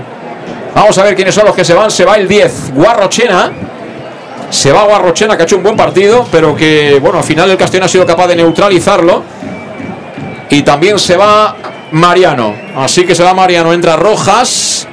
[0.74, 1.90] Vamos a ver quiénes son los que se van.
[1.90, 3.52] Se va el 10, Guarrochena.
[4.50, 7.56] Se va Guarrochena, que ha hecho un buen partido, pero que, bueno, al final el
[7.56, 9.22] Castellón ha sido capaz de neutralizarlo.
[10.50, 11.56] Y también se va
[11.92, 12.54] Mariano.
[12.76, 13.72] Así que se va Mariano.
[13.72, 14.86] Entra Rojas.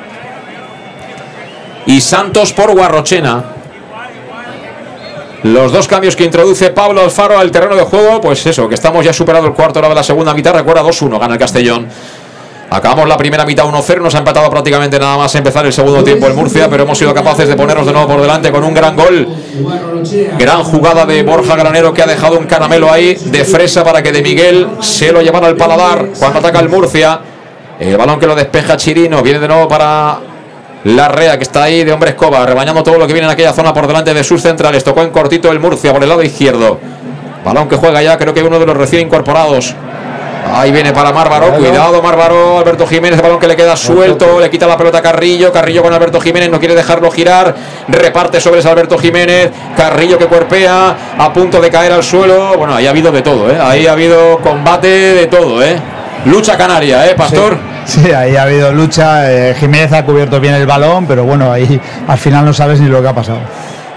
[1.86, 3.44] Y Santos por Guarrochena.
[5.44, 9.06] Los dos cambios que introduce Pablo Alfaro al terreno de juego, pues eso, que estamos
[9.06, 10.54] ya superado el cuarto hora de la segunda mitad.
[10.54, 11.88] Recuerda 2-1, gana el Castellón.
[12.72, 16.28] Acabamos la primera mitad 1-0, nos ha empatado prácticamente nada más empezar el segundo tiempo
[16.28, 18.96] el Murcia, pero hemos sido capaces de ponernos de nuevo por delante con un gran
[18.96, 19.28] gol.
[20.38, 24.12] Gran jugada de Borja Granero que ha dejado un caramelo ahí de fresa para que
[24.12, 27.20] de Miguel se lo llevara al paladar cuando ataca el Murcia.
[27.80, 30.20] El balón que lo despeja Chirino, viene de nuevo para
[30.84, 33.52] la Rea que está ahí de hombre escoba, rebañando todo lo que viene en aquella
[33.52, 34.84] zona por delante de sus centrales.
[34.84, 36.80] Tocó en cortito el Murcia por el lado izquierdo.
[37.44, 39.74] Balón que juega ya, creo que uno de los recién incorporados.
[40.52, 44.66] Ahí viene para Márvaro, cuidado Márvaro, Alberto Jiménez, balón que le queda suelto, le quita
[44.66, 47.56] la pelota a Carrillo, Carrillo con Alberto Jiménez, no quiere dejarlo girar,
[47.88, 52.76] reparte sobre ese Alberto Jiménez, Carrillo que cuerpea, a punto de caer al suelo, bueno,
[52.76, 53.58] ahí ha habido de todo, ¿eh?
[53.62, 55.76] ahí ha habido combate de todo, ¿eh?
[56.26, 57.58] lucha canaria, ¿eh, Pastor?
[57.86, 59.32] Sí, ahí ha habido lucha.
[59.32, 62.88] eh, Jiménez ha cubierto bien el balón, pero bueno, ahí al final no sabes ni
[62.88, 63.40] lo que ha pasado.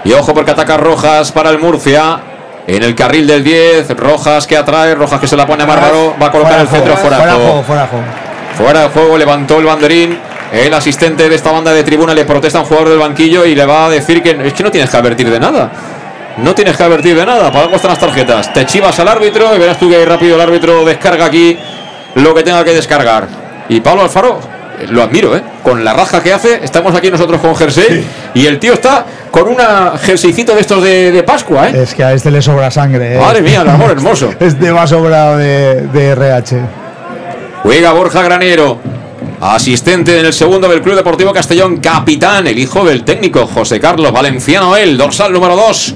[0.03, 2.19] Y ojo porque ataca Rojas para el Murcia.
[2.65, 6.15] En el carril del 10, Rojas que atrae, Rojas que se la pone a Bárbaro,
[6.21, 8.13] va a colocar el centro fuera, de fuera de juego.
[8.55, 9.17] fuera de juego.
[9.17, 10.19] Levantó el banderín.
[10.53, 13.55] El asistente de esta banda de tribuna le protesta a un jugador del banquillo y
[13.55, 15.71] le va a decir que es que no tienes que advertir de nada.
[16.37, 17.51] No tienes que advertir de nada.
[17.51, 18.53] Para algo están las tarjetas.
[18.53, 21.57] Te chivas al árbitro y verás tú que rápido el árbitro descarga aquí
[22.15, 23.27] lo que tenga que descargar.
[23.67, 24.39] Y Pablo Alfaro,
[24.79, 25.41] eh, lo admiro, ¿eh?
[25.63, 29.47] Con la raja que hace, estamos aquí nosotros con jersey y el tío está con
[29.47, 31.81] una jerseycito de estos de, de Pascua, ¿eh?
[31.81, 33.15] Es que a este le sobra sangre.
[33.15, 33.17] ¿eh?
[33.19, 34.31] Madre mía, el amor hermoso.
[34.39, 36.61] Este va sobrado de, de RH.
[37.63, 38.77] Juega Borja Granero.
[39.41, 44.11] Asistente en el segundo del Club Deportivo Castellón, capitán, el hijo del técnico José Carlos
[44.11, 45.95] Valenciano, el dorsal número 2.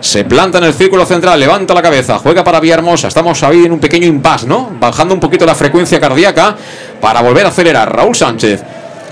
[0.00, 3.08] Se planta en el círculo central, levanta la cabeza, juega para Villahermosa.
[3.08, 4.70] Estamos ahí en un pequeño impasse, ¿no?
[4.80, 6.56] Bajando un poquito la frecuencia cardíaca
[7.02, 7.94] para volver a acelerar.
[7.94, 8.62] Raúl Sánchez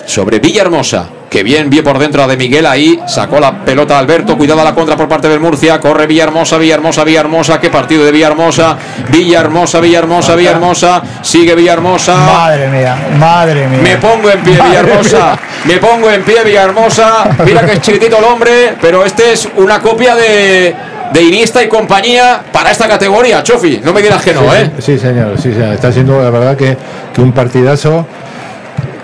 [0.06, 1.10] sobre Villahermosa.
[1.28, 3.00] Que bien, bien por dentro de Miguel ahí.
[3.06, 4.36] Sacó la pelota Alberto.
[4.38, 5.80] Cuidado a la contra por parte del Murcia.
[5.80, 7.60] Corre Villahermosa, Villahermosa, Villahermosa.
[7.60, 8.76] Qué partido de Villahermosa.
[9.10, 11.02] Villahermosa, Villahermosa, Villahermosa.
[11.22, 12.14] Sigue Villahermosa.
[12.16, 13.80] Madre mía, madre mía.
[13.82, 15.36] Me pongo en pie, Villahermosa.
[15.64, 17.28] Me pongo en pie, Villahermosa.
[17.44, 20.74] Mira que es chiquitito el hombre, pero este es una copia de,
[21.12, 23.42] de Iniesta y compañía para esta categoría.
[23.42, 24.70] Chofi, no me digas que no, sí, ¿eh?
[24.78, 25.74] Sí, señor, sí, señor.
[25.74, 26.76] Está siendo la verdad que,
[27.12, 28.06] que un partidazo.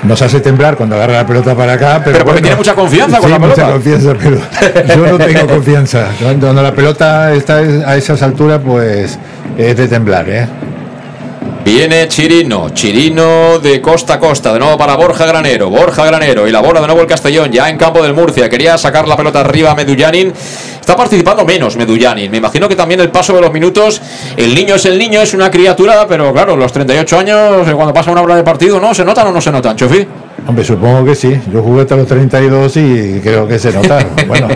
[0.05, 2.41] Nos hace temblar cuando agarra la pelota para acá, pero, Pero porque bueno.
[2.43, 3.73] tiene mucha confianza con Sí, la mucha pelota.
[3.73, 4.37] confianza, pero
[5.07, 6.07] yo no tengo confianza.
[6.21, 9.17] Cuando, cuando la pelota está a esas alturas, pues
[9.57, 10.47] es de temblar, ¿eh?
[11.65, 16.51] Viene Chirino, Chirino de costa a costa, de nuevo para Borja Granero, Borja Granero y
[16.51, 19.41] la bola de nuevo el Castellón, ya en campo del Murcia, quería sacar la pelota
[19.41, 20.33] arriba a Medullanin,
[20.81, 24.03] está participando menos Medullanin, me imagino que también el paso de los minutos,
[24.37, 27.95] el niño es el niño, es una criatura, pero claro, los 38 años, eh, cuando
[27.95, 28.93] pasa una hora de partido, ¿no?
[28.93, 30.05] ¿Se notan o no se notan, Chofi?
[30.47, 31.41] Hombre, supongo que sí.
[31.53, 34.07] Yo jugué hasta los 32 y creo que se nota.
[34.27, 34.49] Bueno,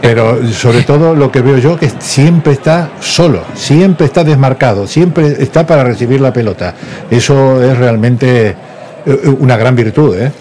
[0.00, 5.36] pero sobre todo lo que veo yo que siempre está solo, siempre está desmarcado, siempre
[5.38, 6.74] está para recibir la pelota.
[7.10, 8.56] Eso es realmente
[9.06, 10.32] eh, una gran virtud, ¿eh?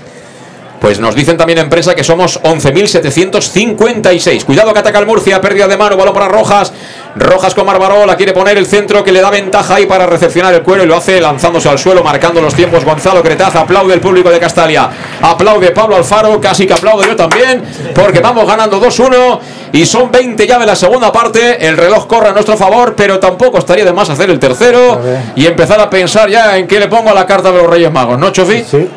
[0.82, 4.45] Pues nos dicen también en prensa que somos 11.756.
[4.45, 6.74] Cuidado que ataca el Murcia, pérdida de mano, balón para Rojas.
[7.16, 10.64] Rojas con Marbarola, quiere poner el centro que le da ventaja ahí para recepcionar el
[10.64, 12.84] cuero y lo hace lanzándose al suelo, marcando los tiempos.
[12.84, 14.90] Gonzalo Cretaz aplaude el público de Castalia.
[15.22, 17.62] Aplaude Pablo Alfaro, casi que aplaudo yo también,
[17.94, 19.40] porque vamos ganando 2-1
[19.74, 21.64] y son 20 ya de la segunda parte.
[21.64, 24.99] El reloj corre a nuestro favor, pero tampoco estaría de más hacer el tercero
[25.36, 27.91] y empezar a pensar ya en qué le pongo a la carta de los Reyes
[27.91, 28.64] Magos, ¿no, Chofi?
[28.64, 28.90] Sí.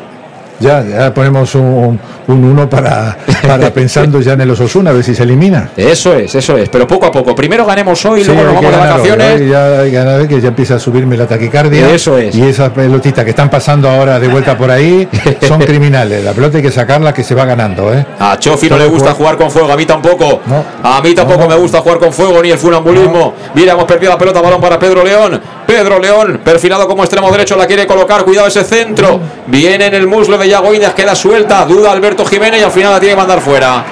[0.59, 5.03] Ya, ya ponemos un, un uno para, para pensando ya en el Osasuna, a ver
[5.03, 5.69] si se elimina.
[5.75, 6.69] Eso es, eso es.
[6.69, 7.35] Pero poco a poco.
[7.35, 9.41] Primero ganemos hoy, Sí, luego nos vamos de vacaciones.
[9.41, 11.89] hoy ya hay ganar, que ya empieza a subirme la taquicardia.
[11.93, 12.35] Eso es.
[12.35, 15.07] Y esas pelotitas que están pasando ahora de vuelta por ahí
[15.47, 16.23] son criminales.
[16.23, 18.05] La pelota hay que sacarla que se va ganando, ¿eh?
[18.19, 20.41] A Chofi no le gusta jugar con fuego, a mí tampoco.
[20.45, 20.63] No.
[20.83, 21.49] A mí tampoco No.
[21.49, 23.33] me gusta jugar con fuego ni el funambulismo.
[23.53, 25.39] Mira, hemos perdido la pelota, balón para Pedro León.
[25.65, 28.23] Pedro León, perfilado como extremo derecho, la quiere colocar.
[28.23, 29.19] Cuidado ese centro.
[29.47, 31.65] Viene en el muslo de Yago Indias, queda suelta.
[31.65, 33.83] Duda Alberto Jiménez y al final la tiene que mandar fuera.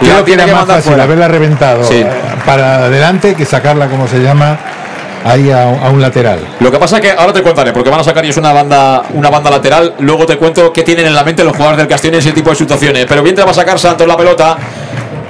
[0.00, 1.04] Creo La que tiene era que más mandar fácil fuera.
[1.04, 1.94] haberla reventado Sí.
[2.00, 2.06] eh,
[2.44, 4.58] para adelante que sacarla, como se llama,
[5.24, 6.40] ahí a, a un lateral.
[6.58, 9.02] Lo que pasa es que ahora te contaré, porque van a sacar ellos una banda,
[9.14, 9.94] una banda lateral.
[10.00, 12.50] Luego te cuento qué tienen en la mente los jugadores del Castillo en ese tipo
[12.50, 13.06] de situaciones.
[13.08, 14.56] Pero bien te va a sacar Santos la pelota.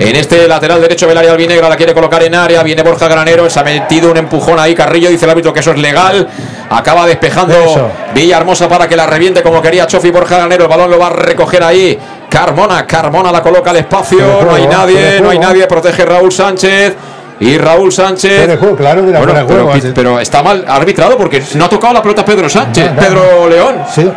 [0.08, 2.62] En este lateral derecho del área albinegra la quiere colocar en área.
[2.62, 3.48] Viene Borja Granero.
[3.48, 4.74] Se ha metido un empujón ahí.
[4.74, 6.28] Carrillo dice el árbitro que eso es legal.
[6.70, 7.90] Acaba despejando Eso.
[8.14, 10.64] Villa Hermosa para que la reviente como quería Chofi Borja Granero.
[10.64, 11.98] El balón lo va a recoger ahí.
[12.28, 14.18] Carmona, Carmona la coloca al espacio.
[14.44, 15.66] No hay nadie, no hay nadie.
[15.66, 16.94] Protege Raúl Sánchez.
[17.40, 18.56] Y Raúl Sánchez.
[18.58, 22.24] Juego, claro Bueno, de pero, juego, está mal arbitrado porque no ha tocado la pelota
[22.24, 23.82] Pedro Sánchez, No, no, Pedro León.
[23.92, 24.08] Sí.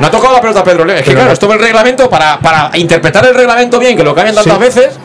[0.00, 0.98] No ha tocado la pelota Pedro León.
[0.98, 3.96] Es que Pero claro, la- esto es el reglamento para, para interpretar el reglamento bien,
[3.96, 4.60] que lo cambian tantas Sí.
[4.60, 4.98] veces.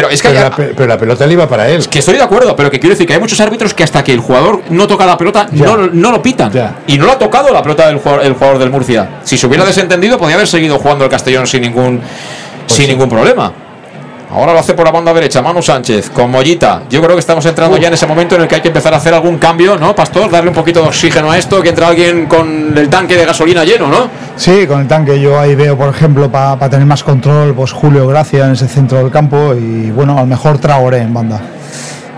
[0.00, 1.86] Pero es que, Pero la, pe- pero la pelota le iba para él.
[1.86, 4.12] que estoy de acuerdo, pero que quiero decir que hay muchos árbitros que hasta que
[4.14, 5.66] el jugador no toca la pelota Ya.
[5.66, 6.50] no, no lo pitan.
[6.50, 6.76] Ya.
[6.86, 9.18] Y no lo ha tocado la pelota del jugador, el jugador del Murcia.
[9.24, 13.10] Si se hubiera desentendido, podía haber seguido jugando el Castellón sin ningún, Pues sin ningún
[13.10, 13.52] problema.
[14.32, 16.84] Ahora lo hace por la banda derecha, Manu Sánchez, con Mollita.
[16.88, 18.94] Yo creo que estamos entrando ya en ese momento en el que hay que empezar
[18.94, 20.30] a hacer algún cambio, ¿no, Pastor?
[20.30, 23.64] Darle un poquito de oxígeno a esto, que entra alguien con el tanque de gasolina
[23.64, 24.08] lleno, ¿no?
[24.36, 28.06] Sí, con el tanque yo ahí veo, por ejemplo, para tener más control, pues Julio
[28.06, 31.40] Gracia en ese centro del campo y bueno, a lo mejor Traoré en banda.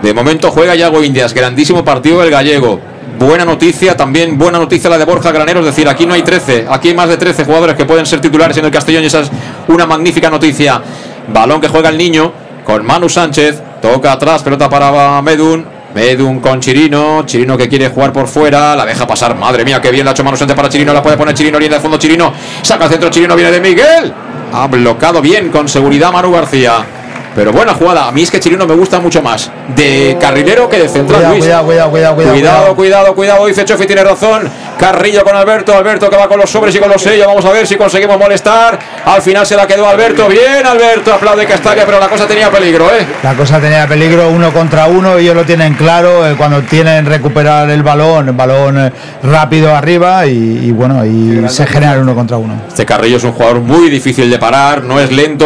[0.03, 2.79] De momento juega Yago Indias, grandísimo partido del gallego.
[3.17, 6.67] Buena noticia, también buena noticia la de Borja Granero, es decir, aquí no hay 13,
[6.69, 9.21] aquí hay más de 13 jugadores que pueden ser titulares en el Castellón y esa
[9.21, 9.31] es
[9.67, 10.81] una magnífica noticia.
[11.27, 12.31] Balón que juega el niño
[12.63, 15.65] con Manu Sánchez, toca atrás, pelota para Medun.
[15.93, 19.91] Medun con Chirino, Chirino que quiere jugar por fuera, la deja pasar, madre mía, que
[19.91, 21.97] bien la ha hecho Manu Sánchez para Chirino, la puede poner Chirino, viene de fondo
[21.97, 22.33] Chirino,
[22.63, 24.11] saca el centro Chirino, viene de Miguel,
[24.51, 27.02] ha bloqueado bien con seguridad Manu García.
[27.35, 28.07] Pero buena jugada.
[28.07, 31.19] A mí es que Chirino me gusta mucho más de carrilero que de central.
[31.19, 31.43] Cuidado, Luis.
[31.43, 33.15] cuidado, cuidado, cuidado, cuidado, Cuidado, cuidado.
[33.15, 34.49] cuidado, dice Chofi, tiene razón.
[34.79, 37.25] Carrillo con Alberto, Alberto que va con los sobres y con los sellos.
[37.25, 38.77] Vamos a ver si conseguimos molestar.
[39.05, 40.27] Al final se la quedó Alberto.
[40.27, 43.05] Bien, Alberto, aplaude Castalia, pero la cosa tenía peligro, ¿eh?
[43.23, 47.69] La cosa tenía peligro uno contra uno, ellos lo tienen claro, eh, cuando tienen recuperar
[47.69, 48.91] el balón, el balón eh,
[49.23, 50.31] rápido arriba y,
[50.65, 52.61] y bueno, y se genera el uno contra uno.
[52.67, 55.45] Este Carrillo es un jugador muy difícil de parar, no es lento,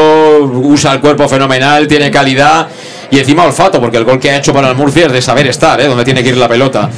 [0.64, 2.67] usa el cuerpo fenomenal, tiene calidad
[3.09, 5.47] y encima olfato, porque el gol que ha hecho para el Murcia es de saber
[5.47, 5.87] estar, ¿eh?
[5.87, 6.89] donde tiene que ir la pelota.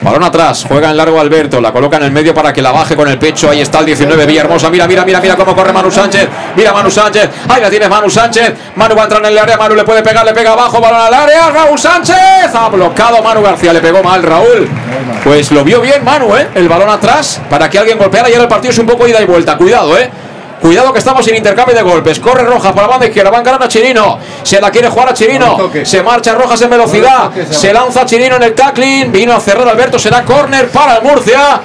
[0.00, 2.94] Balón atrás, juega en largo Alberto, la coloca en el medio para que la baje
[2.94, 3.50] con el pecho.
[3.50, 4.70] Ahí está el 19, Villahermosa.
[4.70, 6.28] Mira, mira, mira, mira cómo corre Manu Sánchez.
[6.56, 7.28] Mira Manu Sánchez.
[7.48, 8.54] Ahí la tienes Manu Sánchez.
[8.76, 9.56] Manu va a entrar en el área.
[9.56, 10.80] Manu le puede pegar, le pega abajo.
[10.80, 11.50] Balón al área.
[11.50, 12.54] Raúl Sánchez.
[12.54, 13.72] Ha bloquado Manu García.
[13.72, 14.68] Le pegó mal Raúl.
[15.24, 16.46] Pues lo vio bien Manu, ¿eh?
[16.54, 18.28] El balón atrás para que alguien golpeara.
[18.28, 19.56] Y ahora el partido es un poco ida y vuelta.
[19.56, 20.08] Cuidado, ¿eh?
[20.60, 22.18] Cuidado que estamos en intercambio de golpes.
[22.20, 23.30] Corre Rojas por la banda izquierda.
[23.30, 24.18] Va ganando a Chirino.
[24.42, 25.70] Se la quiere jugar a Chirino.
[25.84, 27.30] Se marcha Rojas en velocidad.
[27.50, 29.12] Se lanza Chirino en el tackling.
[29.12, 29.98] Vino a cerrar Alberto.
[29.98, 31.60] Será córner para el Murcia.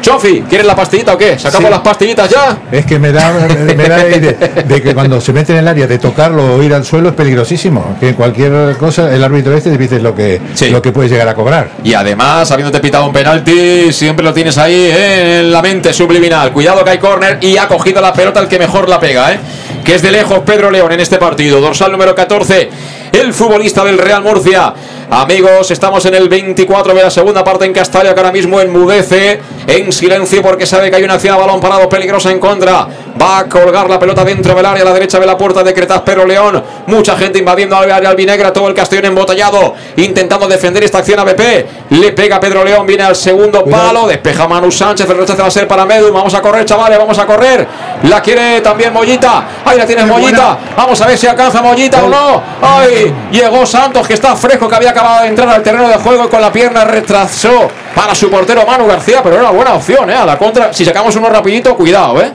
[0.00, 1.38] Chofi, ¿quieres la pastillita o qué?
[1.38, 1.70] ¿Sacamos Sí.
[1.70, 2.58] las pastillitas ya?
[2.70, 3.32] Es que me da,
[3.76, 4.18] me da de,
[4.66, 7.14] de que cuando se mete en el área de tocarlo o ir al suelo es
[7.14, 7.96] peligrosísimo.
[8.00, 10.70] Que cualquier cosa, el árbitro este dice lo que, Sí.
[10.70, 11.70] lo que puedes llegar a cobrar.
[11.84, 16.52] Y además, habiéndote pitado un penalti, siempre lo tienes ahí en la mente subliminal.
[16.52, 19.38] Cuidado que hay córner y ha cogido la pelota el que mejor la pega, ¿eh?
[19.84, 21.60] Que es de lejos Pedro León en este partido.
[21.60, 22.68] Dorsal número 14,
[23.12, 24.72] el futbolista del Real Murcia.
[25.10, 29.40] Amigos, estamos en el 24 de la segunda parte en Castalia, que ahora mismo enmudece
[29.66, 32.86] en silencio porque sabe que hay una acción a balón parado peligrosa en contra.
[33.20, 35.72] Va a colgar la pelota dentro del área, a la derecha de la puerta de
[35.72, 36.62] Cretas Pedro León.
[36.86, 41.24] Mucha gente invadiendo al área albinegra, todo el Castellón embotellado, intentando defender esta acción a
[41.24, 41.90] BP.
[41.90, 45.50] Le pega Pedro León, viene al segundo palo, despeja Manu Sánchez, el rechace va a
[45.50, 46.12] ser para Medu.
[46.12, 47.66] Vamos a correr, chavales, vamos a correr.
[48.04, 49.44] La quiere también Mollita.
[49.64, 50.58] Ahí la tienes Mollita.
[50.76, 52.42] Vamos a ver si alcanza Mollita o no.
[52.60, 52.97] Ay,
[53.30, 56.28] llegó Santos, que está fresco, que había acabado de entrar al terreno de juego y
[56.28, 60.14] con la pierna retrasó para su portero Manu García, pero era buena opción, ¿eh?
[60.14, 62.32] A la contra, si sacamos uno rapidito, cuidado, ¿eh?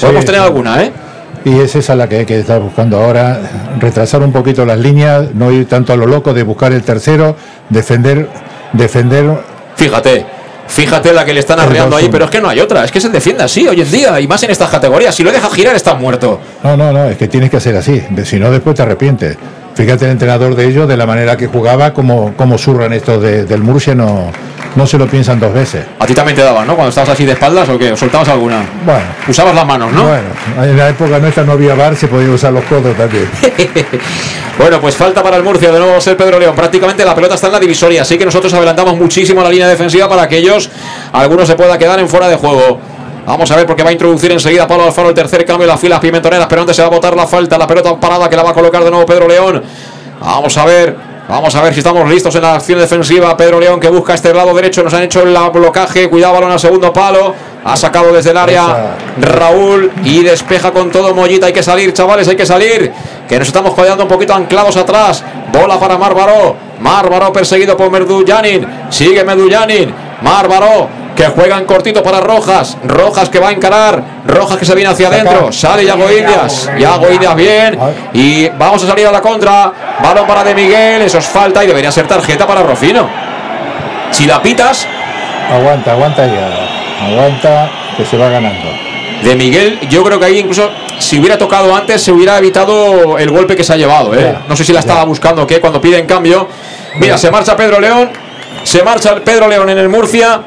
[0.00, 0.46] Podemos Sí, tener sí.
[0.46, 0.92] alguna, ¿eh?
[1.44, 3.40] Y es esa la que hay que estar buscando ahora,
[3.80, 7.34] retrasar un poquito las líneas, no ir tanto a lo loco de buscar el tercero,
[7.68, 8.28] defender,
[8.72, 9.40] defender
[9.74, 10.24] Fíjate,
[10.68, 12.10] fíjate la que le están arreando ahí, 2-1.
[12.12, 14.28] pero es que no hay otra, es que se defiende así hoy en día y
[14.28, 15.14] más en estas categorías.
[15.14, 16.38] Si lo deja girar, está muerto.
[16.62, 19.36] No, no, no, es que tienes que hacer así, si no después te arrepientes.
[19.74, 23.44] Fíjate el entrenador de ellos, de la manera que jugaba, como, como surran estos de-
[23.44, 24.30] del Murcia, no,
[24.76, 25.84] no se lo piensan dos veces.
[25.98, 26.74] A ti también te daban, ¿no?
[26.74, 28.62] Cuando estabas así de espaldas o qué, ¿O soltabas alguna.
[28.84, 30.02] Bueno, Usabas las manos, ¿no?
[30.04, 30.28] bueno,
[30.62, 33.28] en la época nuestra no había bar, se podía usar los codos también.
[34.58, 36.54] Bueno, pues falta para el Murcia de nuevo ser Pedro León.
[36.54, 40.08] Prácticamente la pelota está en la divisoria, así que nosotros adelantamos muchísimo la línea defensiva
[40.10, 40.68] para que ellos,
[41.12, 42.78] algunos se pueda quedar en fuera de juego.
[43.26, 45.80] Vamos a ver porque va a introducir enseguida Pablo Alfaro el tercer cambio de las
[45.80, 48.42] filas pimentoneras, pero antes se va a botar la falta, la pelota parada que la
[48.42, 49.62] va a colocar de nuevo Pedro León.
[50.20, 50.96] Vamos a ver,
[51.28, 53.36] vamos a ver si estamos listos en la acción defensiva.
[53.36, 56.58] Pedro León que busca este lado derecho, nos han hecho el blocaje, cuidado balón al
[56.58, 57.32] segundo palo,
[57.64, 61.46] ha sacado desde el área Raúl y despeja con todo Mollita.
[61.46, 62.92] Hay que salir, chavales, hay que salir.
[63.28, 65.22] Que nos estamos quedando un poquito anclados atrás.
[65.52, 66.56] Bola para Márvaro.
[66.80, 68.66] Márvaro perseguido por Merdullanin.
[68.90, 69.94] Sigue Merdullanin.
[70.22, 72.76] Márvaro que juega en cortito para Rojas.
[72.84, 74.02] Rojas que va a encarar.
[74.26, 75.52] Rojas que se viene hacia adentro.
[75.52, 76.70] Sale Yago Indias.
[76.78, 77.78] Yago Indias bien.
[78.14, 79.72] Y vamos a salir a la contra.
[80.02, 81.02] Balón para De Miguel.
[81.02, 83.08] Eso es falta y debería ser tarjeta para Rofino.
[84.10, 84.86] Si la pitas,
[85.50, 87.06] Aguanta, aguanta ya.
[87.06, 88.68] Aguanta, que se va ganando.
[89.22, 93.30] De Miguel, yo creo que ahí incluso si hubiera tocado antes se hubiera evitado el
[93.30, 94.14] golpe que se ha llevado.
[94.14, 94.20] ¿eh?
[94.20, 96.48] Ya, no sé si la estaba buscando o qué cuando pide en cambio.
[96.96, 98.10] Mira, se marcha Pedro León,
[98.64, 100.40] se marcha Pedro León en el Murcia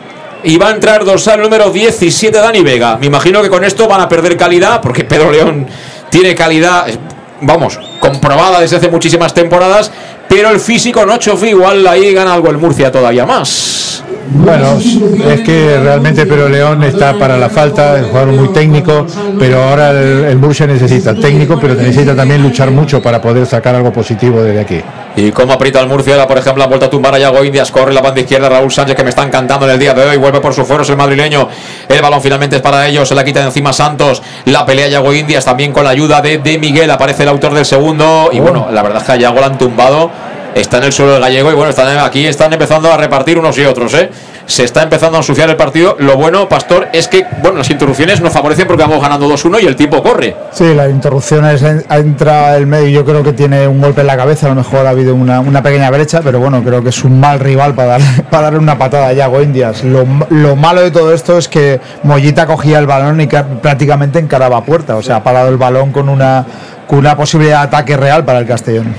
[0.46, 2.98] y va a entrar dorsal número 17 Dani Vega.
[2.98, 5.68] Me imagino que con esto van a perder calidad porque Pedro León
[6.12, 6.98] tiene calidad, eh,
[7.42, 9.92] vamos, comprobada desde hace muchísimas temporadas,
[10.30, 14.04] pero el físico no chofi, igual ahí gana algo el Murcia todavía más.
[14.28, 19.06] Bueno, es que realmente Pero León está para la falta, es un jugador muy técnico,
[19.38, 23.76] pero ahora el, el Murcia necesita técnico, pero necesita también luchar mucho para poder sacar
[23.76, 24.82] algo positivo desde aquí.
[25.18, 27.72] Y cómo aprieta el Murcia, ahora, por ejemplo, ha vuelto a tumbar a Yago Indias,
[27.72, 30.18] corre la banda izquierda Raúl Sánchez, que me están cantando en el día de hoy,
[30.18, 31.48] vuelve por sus fueros el madrileño,
[31.88, 35.14] el balón finalmente es para ellos, se la quita de encima Santos, la pelea Yago
[35.14, 38.68] Indias, también con la ayuda de, de Miguel, aparece el autor del segundo, y bueno,
[38.72, 40.12] la verdad es que a Yago la han tumbado,
[40.56, 43.56] está en el suelo del gallego, y bueno, están, aquí están empezando a repartir unos
[43.60, 44.10] y otros, ¿eh?
[44.48, 45.96] Se está empezando a ensuciar el partido.
[46.00, 49.66] Lo bueno, Pastor, es que bueno, las interrupciones nos favorecen porque vamos ganando 2-1 y
[49.66, 50.36] el tiempo corre.
[50.52, 54.16] Sí, la interrupción es, entra el medio, yo creo que tiene un golpe en la
[54.16, 57.04] cabeza, a lo mejor ha habido una, una pequeña brecha, pero bueno, creo que es
[57.04, 59.84] un mal rival para, dar, para darle una patada a Yago Indias.
[59.84, 64.20] Lo, lo malo de todo esto es que Mollita cogía el balón y ca- prácticamente
[64.20, 66.46] encaraba puerta, o sea, ha parado el balón con una,
[66.88, 68.96] con una posibilidad de ataque real para el Castellón.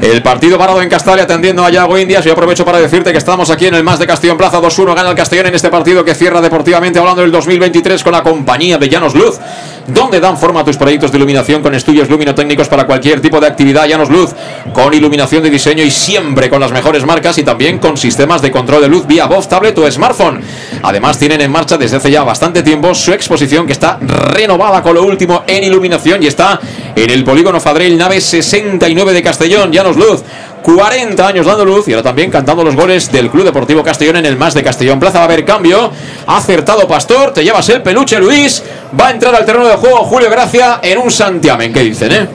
[0.00, 2.24] El partido parado en Castalia atendiendo a Yago Indias.
[2.24, 4.94] Yo aprovecho para decirte que estamos aquí en el Más de Castellón Plaza 2-1.
[4.94, 8.78] Gana el Castellón en este partido que cierra deportivamente hablando del 2023 con la compañía
[8.78, 9.38] de Llanos Luz,
[9.88, 13.46] donde dan forma a tus proyectos de iluminación con estudios luminotécnicos para cualquier tipo de
[13.48, 13.86] actividad.
[13.86, 14.30] Llanos Luz,
[14.72, 18.50] con iluminación de diseño y siempre con las mejores marcas y también con sistemas de
[18.50, 20.40] control de luz vía voz, tablet o smartphone.
[20.82, 24.94] Además, tienen en marcha desde hace ya bastante tiempo su exposición que está renovada con
[24.94, 26.58] lo último en iluminación y está
[26.96, 29.70] en el polígono Fadrell, nave 69 de Castellón.
[29.96, 30.22] Luz.
[30.62, 34.26] 40 años dando luz y ahora también cantando los goles del Club Deportivo Castellón en
[34.26, 35.18] el Más de Castellón Plaza.
[35.18, 35.90] Va a haber cambio.
[36.26, 38.62] Acertado Pastor, te llevas el peluche Luis.
[38.98, 41.72] Va a entrar al terreno de juego Julio Gracia en un santiamén.
[41.72, 42.28] ¿Qué dicen, eh?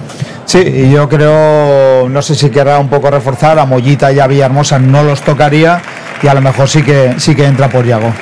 [0.45, 4.27] Sí, y yo creo, no sé si querrá un poco reforzar, a Mollita y a
[4.27, 5.81] Villahermosa no los tocaría
[6.21, 8.13] y a lo mejor sí que, sí que entra por Yago.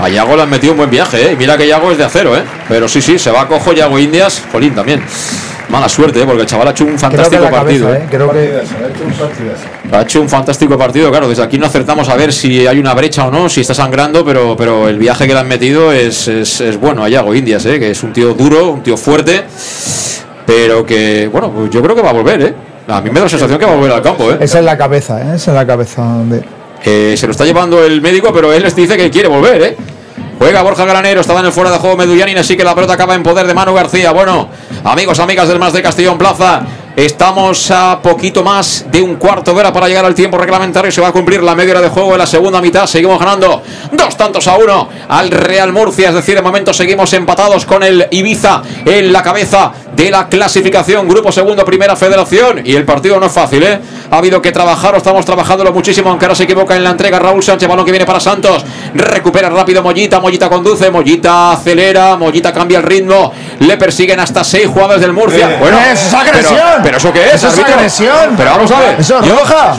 [0.00, 1.32] A Yago le han metido un buen viaje, ¿eh?
[1.32, 2.42] Y mira que Yago es de acero, ¿eh?
[2.68, 4.42] Pero sí, sí, se va a cojo Yago Indias.
[4.50, 5.02] Jolín, también.
[5.68, 6.24] Mala suerte, ¿eh?
[6.26, 7.92] porque el chaval ha hecho un fantástico partido.
[7.92, 8.06] ¿eh?
[8.10, 8.60] Creo que
[9.90, 11.28] Ha hecho un fantástico partido, claro.
[11.28, 14.24] Desde aquí no acertamos a ver si hay una brecha o no, si está sangrando,
[14.24, 17.64] pero, pero el viaje que le han metido es, es, es bueno a Yago Indias,
[17.66, 17.78] ¿eh?
[17.78, 19.44] que es un tío duro, un tío fuerte,
[20.46, 22.54] pero que, bueno, pues yo creo que va a volver, ¿eh?
[22.86, 24.36] A mí me da la sensación que va a volver al campo, ¿eh?
[24.40, 25.36] esa es la cabeza, ¿eh?
[25.36, 26.44] esa es la cabeza donde
[26.84, 29.76] Eh, se lo está llevando el médico, pero él les dice que quiere volver, ¿eh?
[30.38, 33.14] Juega Borja Granero, estaba en el fuera de juego Medullanin, así que la pelota acaba
[33.14, 34.12] en poder de Manu García.
[34.12, 34.48] Bueno,
[34.84, 36.62] amigos, amigas del Más de Castellón Plaza,
[36.96, 40.90] estamos a poquito más de un cuarto de hora para llegar al tiempo reglamentario.
[40.92, 42.86] Se va a cumplir la media hora de juego en la segunda mitad.
[42.86, 43.62] Seguimos ganando
[43.92, 48.06] dos tantos a uno al Real Murcia, es decir, de momento seguimos empatados con el
[48.10, 51.08] Ibiza en la cabeza de la clasificación.
[51.08, 52.60] Grupo segundo, primera federación.
[52.64, 53.80] Y el partido no es fácil, ¿eh?
[54.10, 57.18] Ha habido que trabajar, o estamos trabajándolo muchísimo, aunque ahora se equivoca en la entrega.
[57.18, 58.64] Raúl Sánchez, balón que viene para Santos.
[58.94, 63.32] Recupera rápido Mollita, Mollita conduce, Mollita acelera, Mollita cambia el ritmo.
[63.60, 65.56] Le persiguen hasta seis jugadores del Murcia.
[65.58, 66.58] bueno, eso es agresión.
[66.82, 67.34] Pero, pero ¿eso qué es?
[67.34, 68.34] Eso es agresión.
[68.36, 68.96] Pero vamos a ver.
[69.00, 69.76] Eso es yo, roja.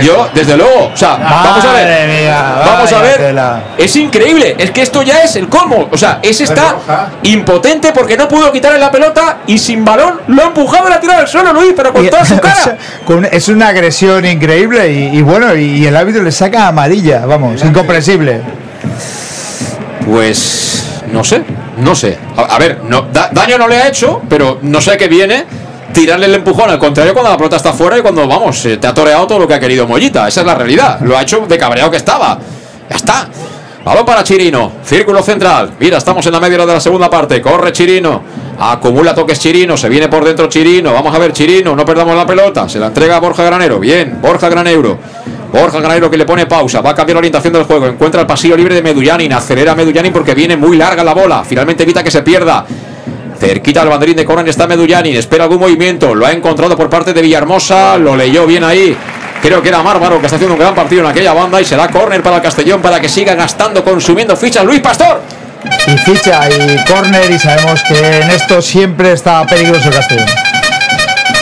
[0.00, 2.22] Yo, desde luego, o sea, vamos a ver.
[2.22, 3.16] Mía, vamos a ver.
[3.16, 3.62] tela.
[3.76, 4.54] Es increíble.
[4.58, 5.88] Es que esto ya es el colmo.
[5.90, 6.76] O sea, ese está
[7.22, 10.96] impotente porque no pudo quitarle la pelota y sin balón lo ha empujado y la
[10.96, 12.54] ha tirado al suelo, Luis, pero con Y- toda su o cara.
[12.62, 16.68] sea, con- es una agresión increíble y, y bueno, y, y el árbitro le saca
[16.68, 18.40] amarilla, vamos, incomprensible.
[20.06, 21.42] Pues no sé,
[21.78, 22.18] no sé.
[22.36, 25.44] A, a ver, no, da- daño no le ha hecho, pero no sé qué viene.
[25.92, 28.86] Tirarle el empujón, al contrario, cuando la pelota está fuera y cuando, vamos, eh, te
[28.86, 30.26] ha toreado todo lo que ha querido Mollita.
[30.26, 31.00] Esa es la realidad.
[31.02, 32.38] Lo ha hecho de cabreado que estaba.
[32.88, 33.28] Ya está.
[33.84, 34.72] Balón para Chirino.
[34.84, 35.72] Círculo central.
[35.78, 37.42] Mira, estamos en la media hora de la segunda parte.
[37.42, 38.22] Corre Chirino.
[38.58, 39.76] Acumula toques Chirino.
[39.76, 40.92] Se viene por dentro Chirino.
[40.92, 41.74] Vamos a ver Chirino.
[41.74, 42.68] No perdamos la pelota.
[42.68, 43.80] Se la entrega a Borja Granero.
[43.80, 44.20] Bien.
[44.22, 44.98] Borja Granero.
[45.52, 46.80] Borja Granero que le pone pausa.
[46.80, 47.86] Va a cambiar la orientación del juego.
[47.86, 49.32] Encuentra el pasillo libre de Medullanin.
[49.32, 51.42] Acelera a Medullanin porque viene muy larga la bola.
[51.44, 52.64] Finalmente evita que se pierda.
[53.42, 55.16] Cerquita del banderín de Conan está Medullanin.
[55.16, 56.14] Espera algún movimiento.
[56.14, 57.98] Lo ha encontrado por parte de Villahermosa.
[57.98, 58.96] Lo leyó bien ahí.
[59.42, 61.88] Creo que era Mármaro que está haciendo un gran partido en aquella banda y será
[61.88, 64.64] córner para el Castellón para que siga gastando, consumiendo fichas.
[64.64, 65.22] Luis Pastor.
[65.88, 70.28] Y ficha y córner y sabemos que en esto siempre está peligroso el Castellón.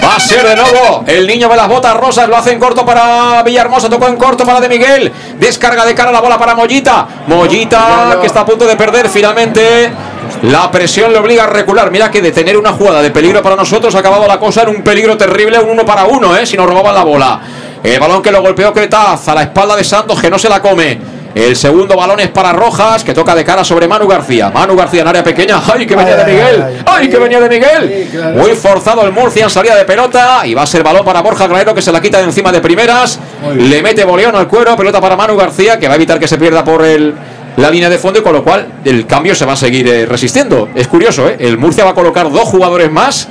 [0.02, 2.27] Va a ser de nuevo el niño de las botas rosas.
[2.31, 3.90] Lo hace en corto para Villahermosa.
[3.90, 5.12] Tocó en corto para De Miguel.
[5.39, 7.06] Descarga de cara la bola para Mollita.
[7.27, 9.93] Mollita que está a punto de perder finalmente.
[10.42, 11.90] La presión le obliga a recular.
[11.90, 14.70] Mira que de tener una jugada de peligro para nosotros ha acabado la cosa en
[14.70, 15.58] un peligro terrible.
[15.58, 16.46] Un uno para uno, ¿eh?
[16.46, 17.40] si nos robaban la bola.
[17.82, 20.60] El balón que lo golpeó Cretaz a la espalda de Santos que no se la
[20.60, 20.98] come.
[21.34, 24.50] El segundo balón es para Rojas, que toca de cara sobre Manu García.
[24.50, 25.60] Manu García en área pequeña.
[25.72, 26.64] ¡Ay, que venía de Miguel!
[26.86, 28.34] ¡Ay, que venía de Miguel!
[28.34, 30.44] Muy forzado el Murcia en salida de pelota.
[30.44, 32.60] Y va a ser balón para Borja Granero, que se la quita de encima de
[32.60, 33.20] primeras.
[33.54, 34.76] Le mete boleón al cuero.
[34.76, 37.14] Pelota para Manu García, que va a evitar que se pierda por el,
[37.61, 38.19] la línea de fondo.
[38.20, 40.69] Y con lo cual el cambio se va a seguir eh, resistiendo.
[40.74, 41.37] Es curioso, ¿eh?
[41.39, 43.28] El Murcia va a colocar dos jugadores más.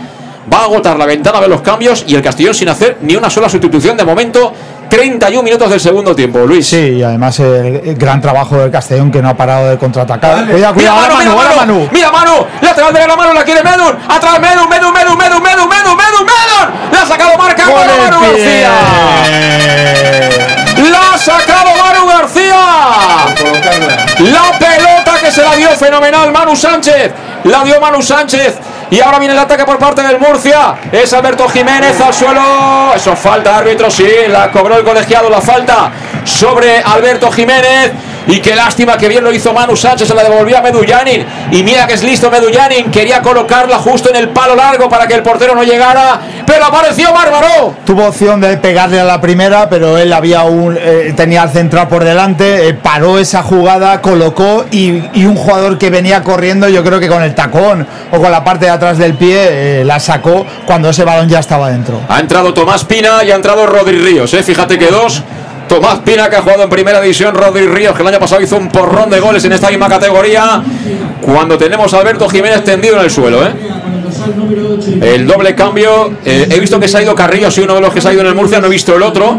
[0.52, 2.04] Va a agotar la ventana de los cambios.
[2.08, 4.54] Y el Castellón sin hacer ni una sola sustitución de momento.
[4.90, 6.66] 31 minutos del segundo tiempo, Luis.
[6.68, 10.48] Sí, y además el, el gran trabajo del Castellón que no ha parado de contraatacar.
[10.48, 11.90] Cuidado, Mira cuidado, Manu, mira ahora Manu, Manu.
[11.94, 15.70] mira Manu, lateral de la mano, la quiere Medun, atrás Medun, Medun, Medun, Medun, Medun,
[15.70, 18.20] Medun, Medun, Medun, la ha sacado marca Manu.
[18.20, 18.72] García,
[20.90, 22.56] la ha sacado Manu García,
[24.20, 27.12] la pelota que se la dio fenomenal Manu Sánchez,
[27.44, 28.58] la dio Manu Sánchez.
[28.92, 30.76] Y ahora viene el ataque por parte del Murcia.
[30.92, 32.92] Es Alberto Jiménez al suelo.
[32.96, 34.10] Eso falta, árbitro, sí.
[34.30, 35.92] La cobró el colegiado, la falta
[36.26, 37.92] sobre Alberto Jiménez.
[38.30, 41.26] Y qué lástima que bien lo hizo Manu Sánchez, se la devolvió a Medullanin.
[41.52, 45.16] Y mira que es listo Medullanin, quería colocarla justo en el palo largo para que
[45.16, 46.22] el portero no llegara.
[46.46, 47.74] Pero apareció Bárbaro.
[47.86, 51.88] Tuvo opción de pegarle a la primera, pero él había un eh, tenía al central
[51.88, 56.84] por delante, eh, paró esa jugada, colocó y, y un jugador que venía corriendo, yo
[56.84, 60.00] creo que con el tacón o con la parte de atrás del pie, eh, la
[60.00, 62.02] sacó cuando ese balón ya estaba dentro.
[62.08, 64.34] Ha entrado Tomás Pina y ha entrado Rodri Ríos.
[64.34, 64.44] ¿eh?
[64.44, 65.24] Fíjate que dos.
[65.70, 68.58] Tomás Pina que ha jugado en primera división, Rodri Ríos que el año pasado hizo
[68.58, 70.62] un porrón de goles en esta misma categoría.
[71.22, 73.46] Cuando tenemos a Alberto Jiménez tendido en el suelo.
[73.46, 73.54] ¿eh?
[75.02, 76.12] El doble cambio.
[76.26, 78.14] eh, he visto que se ha ido Carrillo, sí, uno de los que se ha
[78.14, 79.38] ido en el Murcia, no he visto el otro.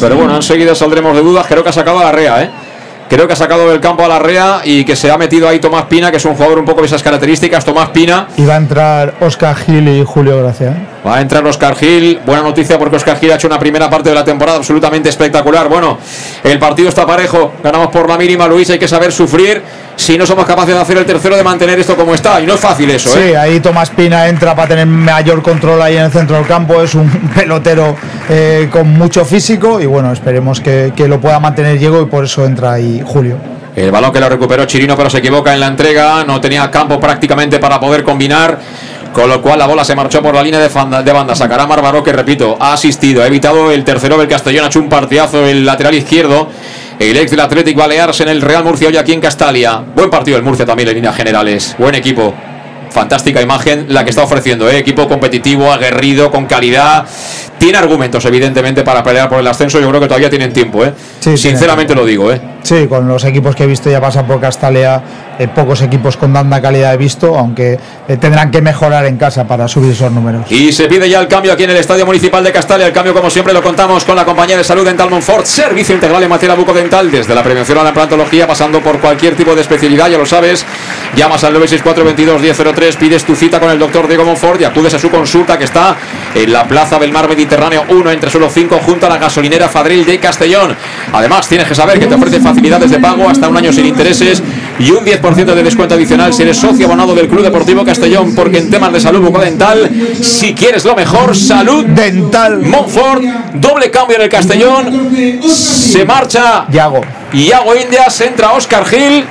[0.00, 1.46] Pero bueno, enseguida saldremos de dudas.
[1.48, 2.50] Creo que ha sacado a la Rea, ¿eh?
[3.08, 5.58] Creo que ha sacado del campo a la Rea y que se ha metido ahí
[5.60, 7.64] Tomás Pina, que es un jugador un poco de esas características.
[7.64, 8.28] Tomás Pina.
[8.36, 10.68] Y va a entrar Oscar Gil y Julio Gracia.
[10.68, 10.86] ¿eh?
[11.06, 12.20] Va a entrar Oscar Gil.
[12.26, 15.68] Buena noticia porque Oscar Gil ha hecho una primera parte de la temporada absolutamente espectacular.
[15.68, 15.98] Bueno,
[16.44, 17.54] el partido está parejo.
[17.64, 18.68] Ganamos por la mínima, Luis.
[18.68, 19.62] Hay que saber sufrir
[19.98, 22.40] si no somos capaces de hacer el tercero de mantener esto como está.
[22.40, 23.36] Y no es fácil eso, Sí, ¿eh?
[23.36, 26.80] ahí Tomás Pina entra para tener mayor control ahí en el centro del campo.
[26.80, 27.96] Es un pelotero
[28.28, 32.24] eh, con mucho físico y bueno, esperemos que, que lo pueda mantener Diego y por
[32.24, 33.36] eso entra ahí Julio.
[33.74, 36.24] El balón que lo recuperó Chirino, pero se equivoca en la entrega.
[36.24, 38.58] No tenía campo prácticamente para poder combinar.
[39.12, 41.34] Con lo cual la bola se marchó por la línea de, fanda- de banda.
[41.34, 43.22] Sacará Marbaró, que repito, ha asistido.
[43.22, 44.64] Ha evitado el tercero del Castellón.
[44.64, 46.48] Ha hecho un partidazo el lateral izquierdo.
[46.98, 49.84] El ex del Athletic Baleares en el Real Murcia hoy aquí en Castalia.
[49.94, 51.76] Buen partido el Murcia también en líneas generales.
[51.78, 52.34] Buen equipo.
[52.90, 54.68] Fantástica imagen la que está ofreciendo.
[54.68, 54.78] ¿eh?
[54.78, 57.06] Equipo competitivo, aguerrido, con calidad.
[57.58, 59.80] Tiene argumentos, evidentemente, para pelear por el ascenso.
[59.80, 60.84] Yo creo que todavía tienen tiempo.
[60.84, 60.92] ¿eh?
[61.20, 62.32] Sí, Sinceramente lo digo.
[62.32, 62.40] ¿eh?
[62.62, 65.00] Sí, con los equipos que he visto ya pasan por Castalia,
[65.38, 67.78] eh, pocos equipos con tanta calidad he visto, aunque
[68.08, 70.50] eh, tendrán que mejorar en casa para subir esos números.
[70.50, 72.86] Y se pide ya el cambio aquí en el Estadio Municipal de Castalia.
[72.86, 75.46] El cambio, como siempre, lo contamos con la compañía de salud Dental Monfort.
[75.46, 79.54] Servicio integral en materia bucodental, desde la prevención a la implantología, pasando por cualquier tipo
[79.54, 80.66] de especialidad, ya lo sabes.
[81.16, 84.92] Llamas al 964 22 1003, pides tu cita con el doctor Diego Monfort y acudes
[84.94, 85.96] a su consulta que está
[86.34, 90.04] en la Plaza del Mar Mediterráneo 1, entre suelo 5, junto a la gasolinera Fadril
[90.04, 90.76] de Castellón.
[91.14, 94.42] Además, tienes que saber que te ofrece facilidades de pago hasta un año sin intereses
[94.78, 98.58] y un 10% de descuento adicional si eres socio abonado del Club Deportivo Castellón, porque
[98.58, 102.60] en temas de salud bucodental, si quieres lo mejor, salud dental.
[102.60, 103.22] Monfort,
[103.54, 107.00] doble cambio en el Castellón, se marcha Yago.
[107.32, 109.24] Iago Indias, entra Oscar Gil,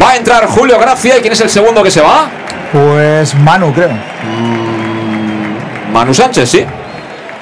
[0.00, 2.28] va a entrar Julio Gracia, ¿y quién es el segundo que se va?
[2.70, 3.88] Pues Manu, creo.
[5.90, 6.66] Manu Sánchez, sí.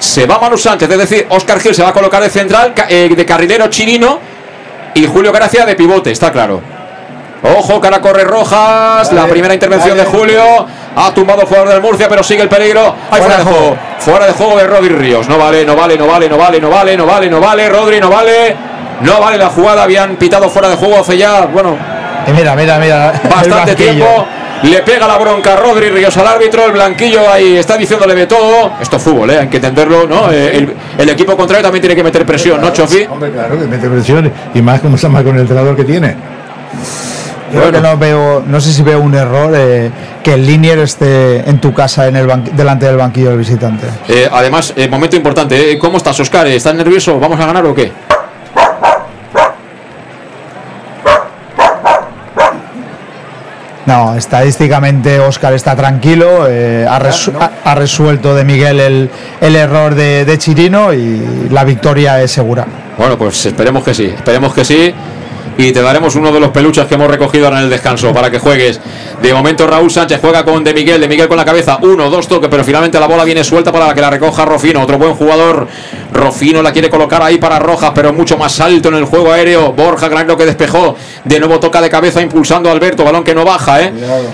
[0.01, 3.07] Se va Manu Sánchez, es decir, Oscar Gil se va a colocar de central, eh,
[3.15, 4.17] de carrilero chirino
[4.95, 6.59] y Julio Gracia de pivote, está claro.
[7.43, 10.41] Ojo, cara corre Rojas, la primera intervención de Julio.
[10.95, 12.95] Ha tumbado el jugador del Murcia, pero sigue el peligro.
[13.11, 13.77] Hay fuera de juego.
[13.99, 15.29] Fuera de juego de Rodri Ríos.
[15.29, 17.69] No vale, no vale, no vale, no vale, no vale, no vale, no vale.
[17.69, 18.55] Rodri, no vale.
[19.01, 19.83] No vale la jugada.
[19.83, 21.77] Habían pitado fuera de juego hace ya, bueno,
[22.27, 23.13] Y mira, mira, mira.
[23.29, 24.25] bastante tiempo.
[24.63, 28.27] Le pega la bronca a Rodri Ríos al árbitro, el blanquillo ahí está diciéndole de
[28.27, 28.73] todo.
[28.79, 29.39] Esto es fútbol, ¿eh?
[29.39, 30.31] hay que entenderlo, ¿no?
[30.31, 33.05] Eh, El, el equipo contrario también tiene que meter presión, ¿no, Chofi?
[33.09, 36.15] Hombre, claro, que mete presión y más como se llama con el entrenador que tiene.
[37.51, 39.91] Creo que no veo, no sé si veo un error eh,
[40.23, 43.87] que el linier esté en tu casa en el banqui- delante del banquillo del visitante.
[44.07, 45.77] Eh, además, eh, momento importante, ¿eh?
[45.77, 46.47] ¿cómo estás, Oscar?
[46.47, 47.19] ¿Estás nervioso?
[47.19, 47.91] ¿Vamos a ganar o qué?
[53.85, 59.09] No, estadísticamente Oscar está tranquilo, eh, ha, resu- ha- ha resuelto de Miguel el,
[59.41, 62.65] el error de, de Chirino y la victoria es segura.
[62.97, 64.93] Bueno, pues esperemos que sí, esperemos que sí.
[65.57, 68.31] Y te daremos uno de los peluches que hemos recogido ahora en el descanso para
[68.31, 68.79] que juegues.
[69.21, 72.27] De momento Raúl Sánchez juega con De Miguel, De Miguel con la cabeza, uno, dos
[72.27, 75.67] toques, pero finalmente la bola viene suelta para que la recoja Rofino, otro buen jugador.
[76.11, 79.71] Rofino la quiere colocar ahí para Rojas, pero mucho más alto en el juego aéreo.
[79.71, 83.45] Borja Granero que despejó, de nuevo toca de cabeza impulsando a Alberto, balón que no
[83.45, 83.93] baja, ¿eh?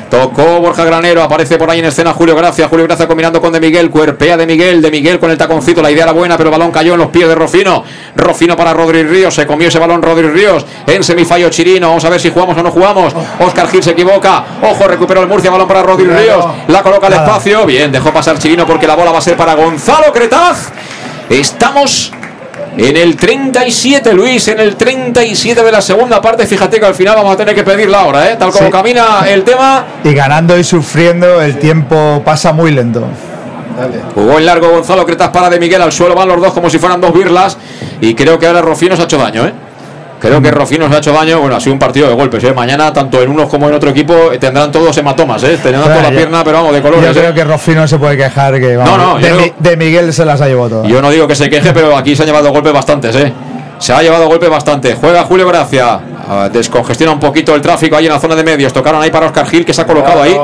[0.09, 3.59] Tocó Borja Granero, aparece por ahí en escena Julio Gracia, Julio Gracia combinando con De
[3.59, 6.51] Miguel, cuerpea De Miguel, De Miguel con el taconcito, la idea era buena, pero el
[6.51, 7.83] balón cayó en los pies de Rofino.
[8.15, 12.09] Rofino para Rodri Ríos, se comió ese balón Rodri Ríos en semifallo Chirino, vamos a
[12.09, 13.13] ver si jugamos o no jugamos.
[13.39, 17.13] Oscar Gil se equivoca, ojo, recuperó el Murcia, balón para Rodri Ríos, la coloca al
[17.13, 20.71] espacio, bien, dejó pasar Chirino porque la bola va a ser para Gonzalo Cretaz.
[21.29, 22.11] Estamos
[22.77, 26.45] en el 37, Luis, en el 37 de la segunda parte.
[26.45, 28.35] Fíjate que al final vamos a tener que pedirla ahora, ¿eh?
[28.37, 28.71] Tal como Sí.
[28.71, 29.85] camina el tema.
[30.03, 33.05] Y ganando y sufriendo, el tiempo pasa muy lento.
[34.15, 36.79] Jugó en largo Gonzalo Cretas para de Miguel al suelo, van los dos como si
[36.79, 37.57] fueran dos birlas.
[38.01, 39.53] Y creo que ahora Rofino se ha hecho daño, ¿eh?
[40.19, 41.39] Creo que Rofino se ha hecho daño.
[41.39, 42.53] Bueno, ha sido un partido de golpes, ¿eh?
[42.53, 45.57] Mañana, tanto en unos como en otro equipo, eh, tendrán todos hematomas, ¿eh?
[45.61, 47.15] Tendrán toda la yo- pierna, pero vamos, de Yo colores.
[47.15, 47.19] ¿eh?
[47.19, 50.11] creo que Rofino no se puede quejar que vamos, No, no, de, yo- de Miguel
[50.13, 50.87] se las ha llevado todas.
[50.87, 53.31] Yo no digo que se queje, pero aquí se han llevado golpes bastantes, ¿eh?
[53.79, 54.95] Se ha llevado golpes bastante.
[54.95, 55.99] Juega Julio Gracia.
[56.29, 58.73] Ah, descongestiona un poquito el tráfico ahí en la zona de medios.
[58.73, 60.35] Tocaron ahí para Oscar Gil, que se ha colocado ahí.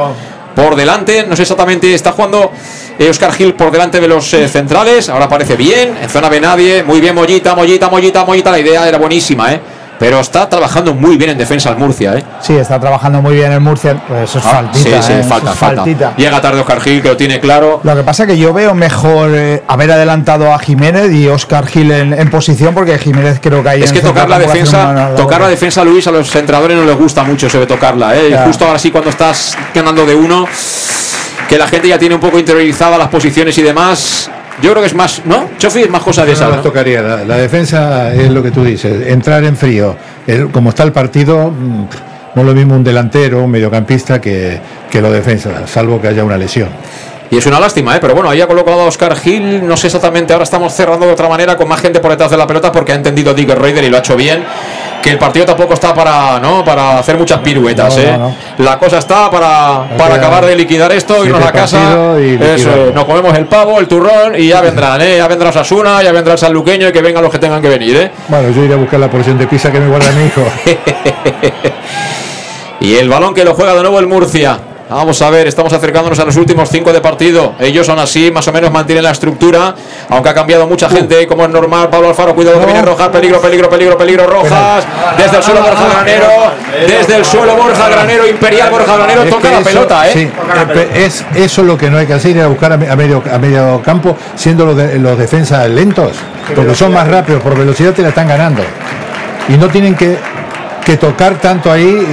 [0.56, 2.52] Por delante, no sé exactamente, está jugando
[3.00, 5.10] eh, Oscar Gil por delante de los eh, centrales.
[5.10, 6.84] Ahora parece bien, en zona de nadie.
[6.84, 8.52] Muy bien, Mollita, Mollita, Mollita, Mollita.
[8.52, 9.60] La idea era buenísima, ¿eh?
[10.04, 12.24] Pero está trabajando muy bien en defensa el Murcia, ¿eh?
[12.42, 13.96] Sí, está trabajando muy bien el Murcia.
[14.06, 15.02] Pues eso es Ah, faltita.
[15.02, 15.20] sí, sí, ¿eh?
[15.22, 15.76] Eso falta, es falta.
[15.84, 16.14] faltita.
[16.18, 17.80] Llega tarde Oscar Gil, que lo tiene claro.
[17.84, 21.66] Lo que pasa es que yo veo mejor eh, haber adelantado a Jiménez y Oscar
[21.68, 25.16] Gil en, en posición, porque Jiménez creo que ahí Es que tocar la defensa, una-
[25.16, 28.38] tocar la defensa, Luis, a los entrenadores no les gusta mucho eso de tocarla, ¿eh?
[28.46, 30.46] Justo ahora sí cuando estás ganando de uno,
[31.48, 34.30] que la gente ya tiene un poco interiorizada las posiciones y demás.
[34.62, 35.50] Yo creo que es más, ¿no?
[35.58, 36.62] Chofi es más cosa de esa, no ¿no?
[36.62, 37.02] tocaría.
[37.02, 39.96] La, la defensa es lo que tú dices, entrar en frío.
[40.28, 41.86] El- como está el partido, mm,
[42.36, 44.60] no es lo mismo un delantero, un mediocampista que,
[44.90, 46.70] que lo defensa, salvo que haya una lesión.
[47.32, 48.00] Y es una lástima, ¿eh?
[48.00, 49.68] Pero bueno, ahí ha colocado a Oscar Gil.
[49.68, 52.38] No sé exactamente, ahora estamos cerrando de otra manera con más gente por detrás de
[52.38, 54.44] la pelota porque ha entendido Digger Raider y lo ha hecho bien.
[55.04, 56.64] Que el partido tampoco está para, ¿no?
[56.64, 57.98] para hacer muchas piruetas.
[57.98, 58.18] No, ¿eh?
[58.18, 62.18] no, La cosa está para, para acabar de liquidar esto, irnos a casa.
[62.18, 65.02] Eso, nos comemos el pavo, el turrón y ya vendrán.
[65.02, 65.18] ¿eh?
[65.18, 67.98] Ya vendrá Sasuna, ya vendrá el sanluqueño y que vengan los que tengan que venir.
[67.98, 68.12] ¿eh?
[68.30, 70.42] Bueno, yo iré a buscar la porción de pizza que me guarda mi hijo.
[72.80, 74.60] Y el balón que lo juega de nuevo el Murcia.
[74.94, 77.54] Vamos a ver, estamos acercándonos a los últimos cinco de partido.
[77.60, 79.74] Ellos son así, más o menos mantienen la estructura,
[80.10, 81.90] aunque ha cambiado mucha gente, como es normal.
[81.90, 84.84] Pablo Alfaro, cuidado que viene Rojas, peligro, peligro, peligro, peligro, Rojas.
[85.18, 86.28] Desde el suelo Borja Granero,
[86.88, 90.12] desde el suelo Borja Granero, Imperial Borja Granero, Es toca la pelota, ¿eh?
[90.14, 92.90] sí, eh, es eso lo que no hay que hacer, ir a buscar a, me-
[92.90, 96.12] a medio, a medio campo, siendo los, de- los defensas lentos,
[96.56, 98.62] porque son más rápidos, por velocidad te la están ganando.
[99.50, 100.18] Y no tienen que,
[100.86, 102.06] que tocar tanto ahí.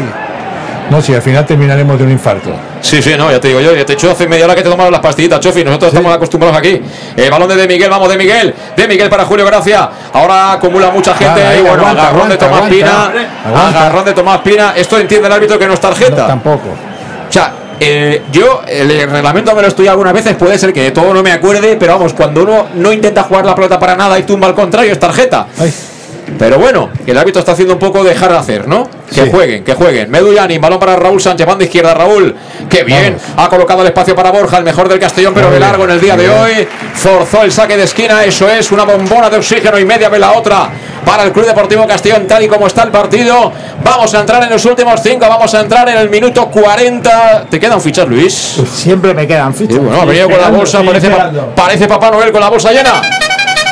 [0.90, 2.50] No, si al final terminaremos de un infarto.
[2.80, 4.62] Sí, sí, no, ya te digo yo, ya te he hecho hace media hora que
[4.62, 6.82] te tomaron las pastillitas, Chofi, nosotros estamos acostumbrados aquí.
[7.16, 9.88] El balón de De Miguel, vamos de Miguel, de Miguel para Julio Gracia.
[10.12, 12.74] Ahora acumula mucha gente y bueno, aguanta, agarrón de Tomás aguanta.
[12.74, 14.72] Pina, agarrón de Tomás Pina.
[14.76, 16.22] Esto entiende el árbitro que no es tarjeta.
[16.22, 16.68] No, tampoco.
[17.28, 20.90] O sea, eh, yo el reglamento me lo estudié algunas veces, puede ser que de
[20.90, 24.18] todo no me acuerde, pero vamos, cuando uno no intenta jugar la pelota para nada
[24.18, 25.46] y tumba al contrario, es tarjeta.
[25.58, 25.72] Ay,
[26.38, 28.88] Pero bueno, el árbitro está haciendo un poco dejar de hacer, ¿no?
[29.14, 29.30] Que Sí.
[29.30, 30.10] jueguen, que jueguen.
[30.10, 32.34] Meduyani, balón para Raúl Sánchez, banda izquierda, Raúl.
[32.68, 35.84] Qué bien, ha colocado el espacio para Borja, el mejor del Castellón, pero de largo
[35.84, 36.68] en el día de hoy.
[36.94, 40.32] Forzó el saque de esquina, eso es, una bombona de oxígeno y media ve la
[40.32, 40.70] otra
[41.04, 43.52] para el Club Deportivo Castellón, tal y como está el partido.
[43.82, 47.46] Vamos a entrar en los últimos cinco, vamos a entrar en el minuto 40.
[47.50, 48.32] ¿Te quedan fichas, Luis?
[48.72, 49.74] Siempre me quedan fichas.
[49.74, 52.70] Sí, bueno, ha venido con la bolsa, parece, pa- parece Papá Noel con la bolsa
[52.72, 53.00] llena.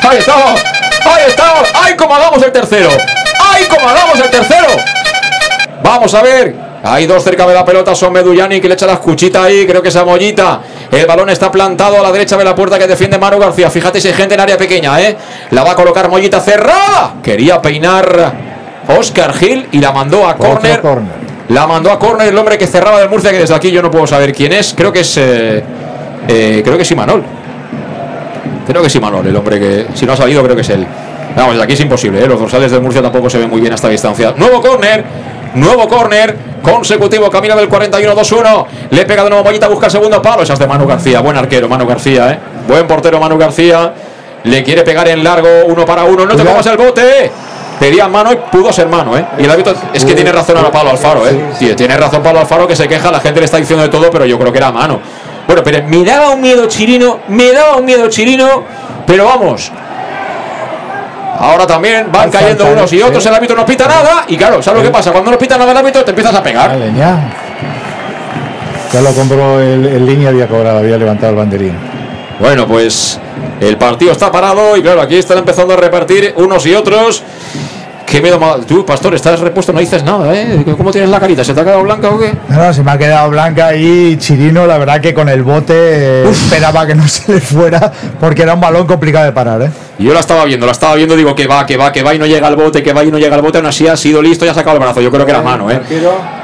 [0.09, 0.60] Ahí estamos,
[1.05, 1.69] ahí estamos.
[1.75, 2.89] ¡Ay, cómo hagamos el tercero!
[3.53, 4.66] ¡Ay, cómo hagamos el tercero!
[5.83, 6.55] Vamos a ver.
[6.83, 9.83] Hay dos cerca de la pelota, son Meduyani que le echa la escuchita ahí, creo
[9.83, 10.61] que esa mollita.
[10.93, 13.69] El balón está plantado a la derecha de la puerta que defiende Manu García.
[13.69, 15.16] Fíjate si hay gente en área pequeña, ¿eh?
[15.51, 17.15] La va a colocar mollita cerrada.
[17.23, 18.33] Quería peinar
[18.97, 20.81] Oscar Gil y la mandó a córner.
[21.49, 23.91] La mandó a córner el hombre que cerraba del Murcia, que desde aquí yo no
[23.91, 24.73] puedo saber quién es.
[24.77, 25.16] Creo que es.
[25.16, 25.62] eh,
[26.29, 27.25] eh, creo que es Imanol.
[28.69, 29.86] Creo que es Imanol, el hombre que.
[29.95, 30.86] Si no ha salido, creo que es él.
[31.35, 32.27] Vamos, aquí es imposible, ¿eh?
[32.27, 34.35] Los dorsales del Murcia tampoco se ven muy bien a esta distancia.
[34.36, 35.03] Nuevo córner.
[35.55, 36.36] Nuevo córner.
[36.62, 37.31] Consecutivo.
[37.31, 38.66] Camino del 41-2-1.
[38.90, 39.69] Le pega de nuevo Mollita.
[39.69, 40.43] Busca el segundo palo.
[40.43, 41.20] Esa es de Manu García.
[41.20, 42.39] Buen arquero, Manu García, ¿eh?
[42.69, 43.95] Buen portero, Manu García.
[44.45, 45.49] Le quiere pegar en largo.
[45.66, 46.27] Uno para uno.
[46.27, 47.31] No te comas el bote.
[47.81, 49.24] Pedía mano y pudo ser mano, ¿eh?
[49.39, 51.74] Y el árbitro es que tiene razón ahora Pablo Alfaro, ¿eh?
[51.77, 54.27] Tiene razón Pablo Alfaro que se queja, la gente le está diciendo de todo, pero
[54.27, 55.01] yo creo que era mano.
[55.49, 58.65] Bueno, pero me daba un miedo Chirino, me daba un miedo Chirino,
[59.07, 59.73] pero vamos.
[61.39, 63.03] Ahora también van cayendo unos y sí.
[63.03, 65.11] otros, el árbitro no pita nada, y claro, ¿sabes lo que pasa?
[65.11, 66.69] Cuando no pita nada el árbitro te empiezas a pegar.
[66.69, 67.33] Vale, ya.
[68.93, 71.79] Ya lo compró el, el línea, había cobrado, había levantado el banderín.
[72.39, 73.19] Bueno, pues
[73.59, 77.23] el partido está parado y claro, aquí están empezando a repartir unos y otros.
[78.10, 80.64] Qué miedo ma- Tú, Pastor, estás repuesto, no dices nada, ¿eh?
[80.76, 81.44] ¿Cómo tienes la carita?
[81.44, 82.32] ¿Se te ha quedado blanca o qué?
[82.48, 85.74] No, no, se me ha quedado blanca y Chirino, la verdad que con el bote
[85.76, 89.70] eh, esperaba que no se le fuera porque era un balón complicado de parar, ¿eh?
[89.99, 92.20] Yo la estaba viendo, la estaba viendo, digo que va, que va, que va y
[92.20, 94.23] no llega al bote, que va y no llega al bote, aún así ha sido
[94.23, 95.01] listo y ha sacado el brazo.
[95.01, 95.81] Yo creo que era mano, ¿eh?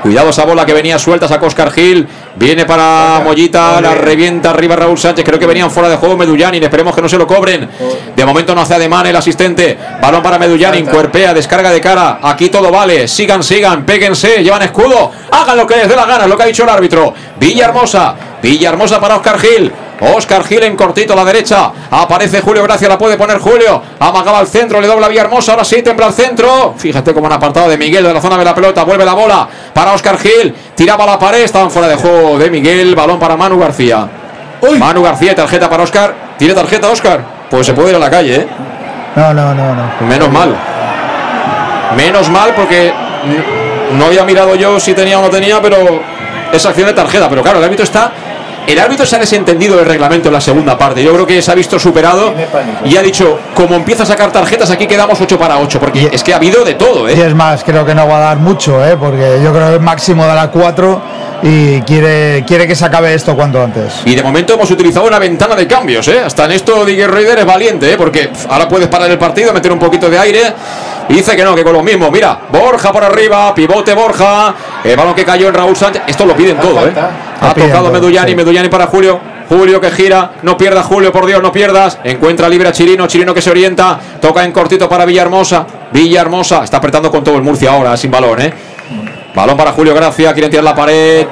[0.02, 4.74] Cuidado esa bola que venía suelta, sacó Oscar Gil, viene para Mollita, la revienta arriba
[4.74, 7.70] Raúl Sánchez, creo que venían fuera de juego Medullanin, esperemos que no se lo cobren.
[8.16, 12.48] De momento no hace ademán el asistente, balón para Medullanin, cuerpea, descarga de cara, aquí
[12.48, 16.36] todo vale, sigan, sigan, péguense, llevan escudo, hagan lo que les dé la gana, lo
[16.36, 17.14] que ha dicho el árbitro.
[17.38, 19.72] Villahermosa, Villahermosa para Oscar Gil.
[20.12, 21.70] Oscar Gil en cortito a la derecha.
[21.90, 23.80] Aparece Julio Gracia, la puede poner Julio.
[23.98, 25.52] Amagaba al centro, le dobla Villahermosa.
[25.52, 26.74] Ahora sí, tembla al centro.
[26.76, 28.84] Fíjate cómo han apartado de Miguel de la zona de la pelota.
[28.84, 30.54] Vuelve la bola para Oscar Gil.
[30.74, 31.42] Tiraba la pared.
[31.42, 32.94] Estaban fuera de juego de Miguel.
[32.94, 34.08] Balón para Manu García.
[34.78, 36.14] Manu García, tarjeta para Oscar.
[36.38, 37.20] ¿Tiene tarjeta Oscar?
[37.50, 38.48] Pues se puede ir a la calle, ¿eh?
[39.16, 40.06] No, no, no, no.
[40.08, 40.56] Menos mal.
[41.96, 42.92] Menos mal porque
[43.92, 45.76] no había mirado yo si tenía o no tenía, pero
[46.52, 47.28] esa acción de tarjeta.
[47.28, 48.10] Pero claro, el árbitro está.
[48.66, 51.02] El árbitro se ha desentendido del reglamento en la segunda parte.
[51.02, 52.32] Yo creo que se ha visto superado
[52.84, 55.78] y ha dicho, como empieza a sacar tarjetas, aquí quedamos 8 para 8.
[55.78, 57.26] Porque es que ha habido de todo, Y ¿eh?
[57.26, 58.96] es más, creo que no va a dar mucho, ¿eh?
[58.98, 61.02] Porque yo creo que el máximo dará 4
[61.42, 64.00] y quiere, quiere que se acabe esto cuanto antes.
[64.06, 66.20] Y de momento hemos utilizado una ventana de cambios, ¿eh?
[66.24, 67.96] Hasta en esto Digger Raider es valiente, ¿eh?
[67.98, 70.54] Porque ahora puedes parar el partido, meter un poquito de aire.
[71.06, 72.10] Y dice que no, que con lo mismo.
[72.10, 76.02] Mira, Borja por arriba, pivote Borja, el balón que cayó en Raúl Sánchez.
[76.06, 76.92] Esto lo piden todo, ¿eh?
[77.50, 78.36] Ha tocado Medullani, sí.
[78.36, 79.20] Medullani para Julio.
[79.48, 81.98] Julio que gira, no pierda Julio, por Dios, no pierdas.
[82.02, 85.66] Encuentra libre a Chirino, Chirino que se orienta, toca en cortito para Villahermosa.
[85.92, 88.52] Villahermosa está apretando con todo el Murcia ahora, sin balón, ¿eh?
[89.34, 91.26] Balón para Julio Gracia, quieren tirar la pared.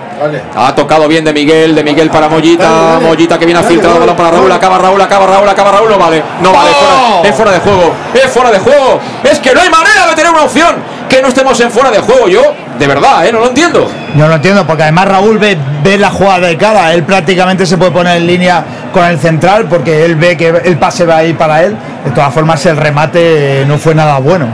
[0.57, 2.99] Ha tocado bien de Miguel, de Miguel para Mollita.
[3.01, 4.51] Mollita que viene a filtrar, balón para Raúl.
[4.51, 5.89] Acaba Raúl, acaba Raúl, acaba Raúl.
[5.91, 9.01] No vale, no vale, fuera- es fuera de juego, es fuera de juego.
[9.23, 10.93] Es que no hay manera de tener una opción.
[11.09, 12.27] que no estemos en fuera de juego.
[12.27, 12.41] Yo,
[12.79, 13.33] de verdad, ¿eh?
[13.33, 13.87] no lo entiendo.
[14.17, 16.95] Yo lo entiendo, porque además Raúl ve, ve la jugada de cara.
[16.95, 18.65] Él prácticamente se puede poner en línea
[18.95, 21.77] con el central porque él ve que el pase va ahí para él.
[22.07, 24.47] De todas formas, el remate no fue nada bueno.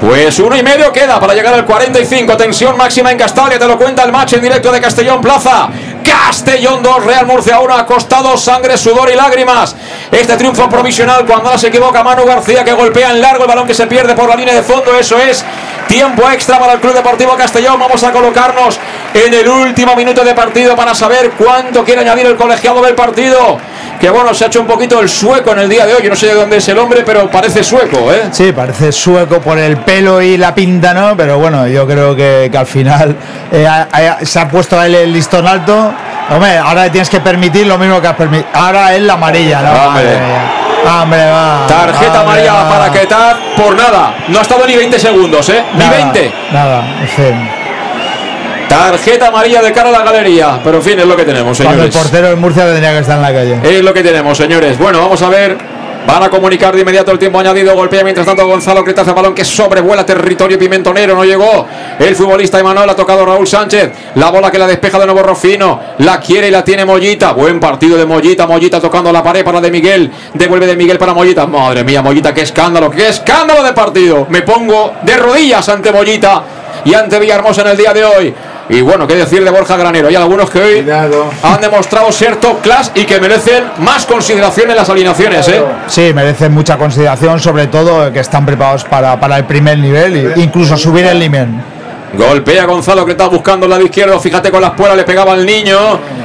[0.00, 2.36] Pues uno y medio queda para llegar al 45.
[2.36, 3.58] Tensión máxima en Castalia.
[3.58, 5.68] Te lo cuenta el match en directo de Castellón Plaza.
[6.04, 7.74] Castellón 2, Real Murcia 1.
[7.74, 9.74] Ha costado sangre, sudor y lágrimas.
[10.10, 13.66] Este triunfo provisional cuando ahora se equivoca Manu García que golpea en largo el balón
[13.66, 14.96] que se pierde por la línea de fondo.
[14.96, 15.44] Eso es
[15.88, 17.80] tiempo extra para el Club Deportivo Castellón.
[17.80, 18.78] Vamos a colocarnos
[19.12, 23.58] en el último minuto de partido para saber cuánto quiere añadir el colegiado del partido.
[23.98, 26.02] Que bueno, se ha hecho un poquito el sueco en el día de hoy.
[26.04, 28.28] Yo no sé de dónde es el hombre, pero parece sueco, ¿eh?
[28.30, 31.16] Sí, parece sueco por el pelo y la pinta, ¿no?
[31.16, 33.16] Pero bueno, yo creo que, que al final
[33.50, 33.66] eh,
[34.22, 35.92] se ha puesto él el listón alto.
[36.30, 38.48] Hombre, ahora le tienes que permitir lo mismo que has permitido.
[38.52, 40.57] Ahora es la amarilla, ¿no?
[40.86, 41.66] Hombre, va.
[41.66, 44.14] Tarjeta amarilla para Ketat por nada.
[44.28, 45.62] No ha estado ni 20 segundos, ¿eh?
[45.74, 46.32] Ni Nada, 20.
[46.52, 47.48] Nada, en fin.
[48.68, 50.60] Tarjeta amarilla de cara a la galería.
[50.62, 51.96] Pero en fin, es lo que tenemos, Cuando el señores.
[52.10, 53.58] portero de Murcia tendría que estar en la calle.
[53.62, 54.78] Es lo que tenemos, señores.
[54.78, 55.56] Bueno, vamos a ver.
[56.08, 57.74] Van a comunicar de inmediato el tiempo añadido.
[57.74, 61.14] Golpea mientras tanto Gonzalo Creta hace balón que sobrevuela territorio pimentonero.
[61.14, 61.66] No llegó.
[61.98, 63.92] El futbolista Emanuel ha tocado Raúl Sánchez.
[64.14, 65.78] La bola que la despeja de nuevo Rofino.
[65.98, 67.32] La quiere y la tiene Mollita.
[67.32, 68.46] Buen partido de Mollita.
[68.46, 70.10] Mollita tocando la pared para de Miguel.
[70.32, 71.46] Devuelve de Miguel para Mollita.
[71.46, 72.90] Madre mía, Mollita, qué escándalo.
[72.90, 74.26] Qué escándalo de partido.
[74.30, 76.42] Me pongo de rodillas ante Mollita
[76.86, 78.34] y ante Villahermosa en el día de hoy.
[78.70, 80.08] Y bueno, qué decir de Borja Granero.
[80.08, 80.86] Hay algunos que hoy
[81.42, 85.48] han demostrado ser top class y que merecen más consideración en las alineaciones.
[85.48, 85.62] ¿eh?
[85.86, 90.40] Sí, merecen mucha consideración, sobre todo que están preparados para, para el primer nivel e
[90.40, 91.48] incluso subir el nivel.
[92.12, 94.18] Golpea Gonzalo que está buscando el lado izquierdo.
[94.20, 95.76] Fíjate con las puertas, le pegaba al niño.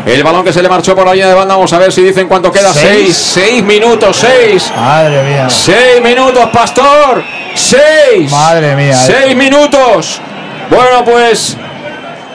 [0.06, 1.56] El balón que se le marchó por la línea de banda.
[1.56, 2.74] Vamos a ver si dicen cuánto queda.
[2.74, 3.16] ¿Seis?
[3.16, 4.72] Seis, seis minutos, seis.
[4.76, 5.50] Madre mía.
[5.50, 7.24] Seis minutos, Pastor.
[7.56, 8.32] Seis.
[8.32, 8.92] Madre mía.
[8.94, 9.06] eh.
[9.24, 10.22] Seis minutos.
[10.70, 11.58] Bueno, pues.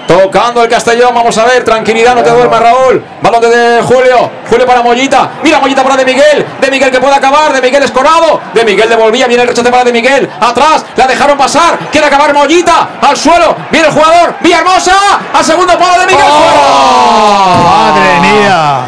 [0.08, 3.04] Tocando el Castellón, vamos a ver, tranquilidad, no te duermas Raúl.
[3.20, 5.32] Balón de Julio, Julio para Mollita.
[5.42, 8.40] Mira Mollita para De Miguel, De Miguel que puede acabar, De Miguel escorado.
[8.54, 10.26] De Miguel devolvía, viene el rechace para De Miguel.
[10.40, 12.88] Atrás, la dejaron pasar, quiere acabar Mollita.
[13.02, 14.96] Al suelo, viene el jugador, Villahermosa.
[15.34, 16.24] Al segundo palo de Miguel.
[16.24, 17.92] ¡Fuera!
[17.92, 18.80] Madre mía.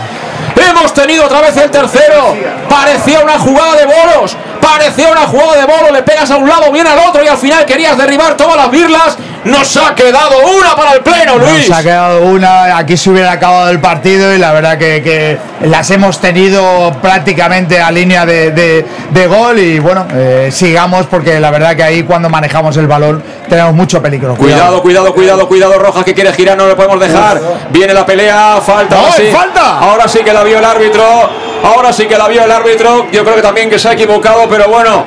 [0.70, 2.34] Hemos tenido otra vez el tercero.
[2.68, 4.36] Parecía una jugada de bolos.
[4.78, 5.92] Parecía una jugada de bolo.
[5.92, 8.70] Le pegas a un lado, viene al otro y al final querías derribar todas las
[8.70, 9.16] birlas.
[9.42, 11.66] Nos ha quedado una para el pleno, Luis.
[11.68, 15.38] Nos ha quedado una, aquí se hubiera acabado el partido y la verdad que, que
[15.66, 21.40] las hemos tenido prácticamente a línea de, de- de gol y bueno, eh, sigamos porque
[21.40, 24.34] la verdad que ahí cuando manejamos el balón tenemos mucho peligro.
[24.36, 27.40] Cuidado, cuidado, cuidado, cuidado, Rojas que quiere girar, no le podemos dejar.
[27.70, 28.94] Viene la pelea, falta.
[28.96, 29.30] ¡No, ahora sí.
[29.32, 29.78] falta!
[29.78, 31.30] Ahora sí que la vio el árbitro.
[31.62, 33.06] Ahora sí que la vio el árbitro.
[33.12, 35.06] Yo creo que también que se ha equivocado, pero bueno.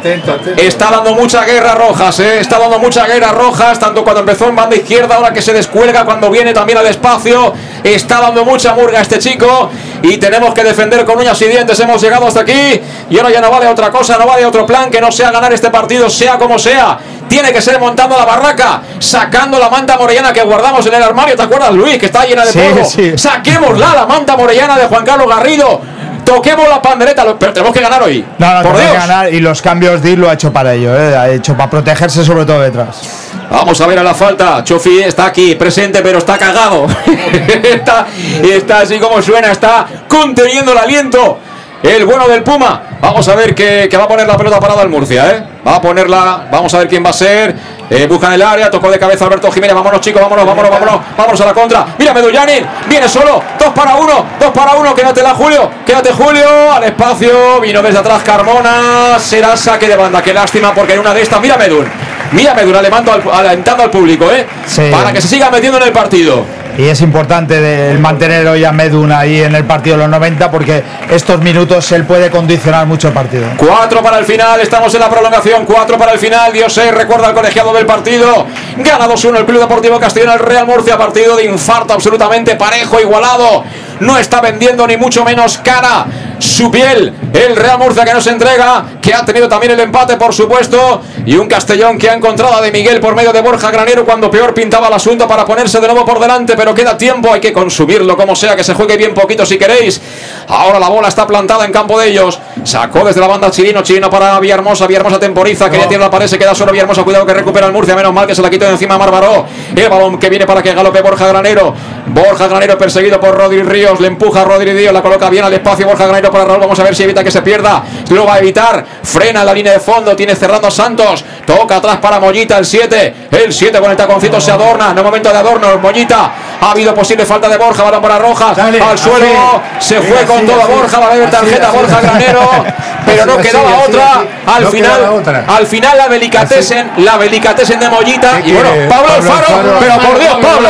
[0.58, 2.40] Está dando mucha guerra Rojas, ¿eh?
[2.40, 6.06] Está dando mucha guerra Rojas, tanto cuando empezó en banda izquierda, ahora que se descuelga,
[6.06, 7.54] cuando viene también al espacio.
[7.84, 9.70] Está dando mucha murga este chico
[10.02, 11.80] y tenemos que defender con uñas y dientes.
[11.80, 14.90] Hemos llegado hasta aquí y ahora ya no vale otra cosa, no vale otro plan
[14.90, 16.98] que no sea ganar este partido, sea como sea.
[17.28, 21.36] Tiene que ser montando la barraca, sacando la manta morellana que guardamos en el armario.
[21.36, 21.98] ¿Te acuerdas, Luis?
[21.98, 22.86] Que está llena de Sí, polvo.
[22.86, 23.18] sí.
[23.18, 25.82] Saquémosla, la manta morellana de Juan Carlos Garrido.
[26.24, 28.26] Toquemos la pandereta, pero tenemos que ganar hoy.
[28.38, 28.94] No, no, Por que Dios.
[28.94, 32.24] ganar y los cambios de lo ha hecho para ello, eh, ha hecho para protegerse
[32.24, 33.02] sobre todo detrás.
[33.50, 34.64] Vamos a ver a la falta.
[34.64, 36.88] Chofi está aquí, presente, pero está cagado.
[37.64, 38.08] está,
[38.44, 41.40] está así como suena, está conteniendo el aliento.
[41.84, 42.82] El bueno del Puma.
[43.02, 45.44] Vamos a ver que, que va a poner la pelota parada el Murcia, ¿eh?
[45.68, 46.48] Va a ponerla.
[46.50, 47.54] Vamos a ver quién va a ser.
[47.90, 49.76] Eh, buscan el área, tocó de cabeza Alberto Jiménez.
[49.76, 51.02] Vámonos, chicos, vámonos, vámonos, vámonos.
[51.18, 51.86] Vámonos a la contra.
[51.98, 52.66] Mira, Medullanin.
[52.88, 53.44] Viene solo.
[53.60, 54.26] Dos para uno.
[54.40, 54.96] Dos para uno.
[54.96, 55.70] Quédate la Julio.
[55.86, 56.72] Quédate Julio.
[56.72, 57.60] Al espacio.
[57.60, 59.20] Vino desde atrás Carmona.
[59.20, 60.22] Será saque de banda.
[60.22, 61.42] Qué lástima porque en una de estas.
[61.42, 61.86] Mira Medun.
[62.32, 64.48] Mira Medun alentando al, alentando al público, ¿eh?
[64.66, 64.90] Sí.
[64.90, 66.46] Para que se siga metiendo en el partido.
[66.78, 70.84] Y es importante mantener hoy a Medun ahí en el partido de los 90 porque
[71.10, 73.46] estos minutos él puede condicionar mucho el partido.
[73.58, 77.36] Cuatro para el final, estamos en la prolongación, cuatro para el final, Dios recuerda al
[77.36, 81.94] colegiado del partido, gana 2-1 el Club Deportivo Castellón, el Real Murcia, partido de infarto
[81.94, 83.64] absolutamente parejo, igualado,
[84.04, 86.06] no está vendiendo ni mucho menos cara.
[86.40, 90.34] Su piel, el Real Murcia que nos entrega, que ha tenido también el empate por
[90.34, 94.04] supuesto, y un Castellón que ha encontrado a De Miguel por medio de Borja Granero
[94.04, 97.40] cuando peor pintaba el asunto para ponerse de nuevo por delante, pero queda tiempo, hay
[97.40, 100.02] que consumirlo como sea, que se juegue bien poquito si queréis,
[100.50, 104.10] ahora la bola está plantada en campo de ellos, sacó desde la banda Chirino, Chirino
[104.10, 107.68] para Villahermosa, Villahermosa temporiza, quería tirar la pared, se queda solo Villahermosa, cuidado que recupera
[107.68, 110.46] el Murcia, menos mal que se la quitó de encima Marbaró, el balón que viene
[110.46, 111.74] para que galope Borja Granero,
[112.08, 113.64] Borja Granero perseguido por Rodri
[114.00, 116.60] Le empuja Ríos, la coloca bien al espacio, Borja Granero para Raúl.
[116.60, 117.84] Vamos a ver si evita que se pierda.
[118.10, 118.86] Lo va a evitar.
[119.04, 120.16] Frena la línea de fondo.
[120.16, 121.24] Tiene cerrando a Santos.
[121.46, 123.16] Toca atrás para Mollita el 7.
[123.32, 124.94] El 7 con el taconcito se adorna.
[124.94, 125.78] No momento de adorno.
[125.80, 126.32] Mollita.
[126.62, 127.84] Ha habido posible falta de Borja.
[127.84, 128.58] Balón para Rojas.
[128.58, 129.62] al suelo.
[129.80, 131.00] se fue con todo Borja.
[131.00, 132.50] Va a haber tarjeta Borja Granero.
[133.06, 134.24] Pero no quedaba otra.
[134.46, 135.24] Al final.
[135.48, 136.92] Al final la delicatesen.
[136.98, 138.40] La delicatesen de Mollita.
[138.44, 139.80] Y bueno, Pablo Alfaro.
[139.80, 140.70] Pero por Dios, Pablo.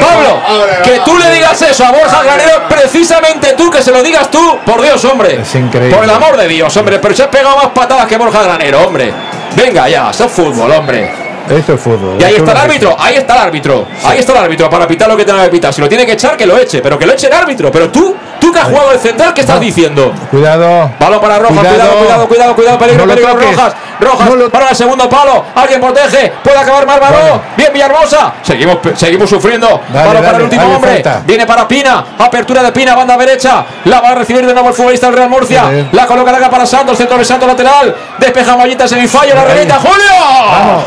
[0.00, 0.42] Pablo.
[0.82, 2.53] Que tú le digas eso a Borja Granero.
[2.68, 3.70] Precisamente tú.
[3.70, 4.58] Que se lo digas tú.
[4.64, 5.40] Por Dios, hombre.
[5.40, 5.94] Es increíble.
[5.94, 6.98] Por el amor de Dios, hombre.
[6.98, 9.12] Pero se ha pegado más patadas que Borja Granero, hombre.
[9.56, 11.24] Venga ya, eso es fútbol, hombre.
[11.48, 12.16] Esto es fútbol.
[12.18, 14.88] Y ahí Es está el árbitro, ahí está el árbitro, ahí está el árbitro para
[14.88, 15.74] pitar lo que tenga que pitar.
[15.74, 17.70] Si lo tiene que echar, que lo eche, pero que lo eche el árbitro.
[17.70, 18.16] Pero tú,
[18.54, 20.12] que has jugado el central, ¿qué estás diciendo?
[20.30, 20.90] Cuidado.
[20.98, 23.34] Balón para Rojas, cuidado, cuidado, cuidado, cuidado, peligro, peligro.
[23.34, 27.42] Rojas, Rojas, para el segundo palo, alguien protege, puede acabar Bárbaro, Bueno.
[27.56, 32.72] bien Villarmosa, seguimos, seguimos sufriendo, balón para el último hombre, viene para Pina, apertura de
[32.72, 36.06] Pina, banda derecha, la va a recibir de nuevo el futbolista del Real Murcia, la
[36.06, 40.84] coloca acá para Santos, centro de Santos lateral, despeja Mollita, semifallo, la revienta, Julio.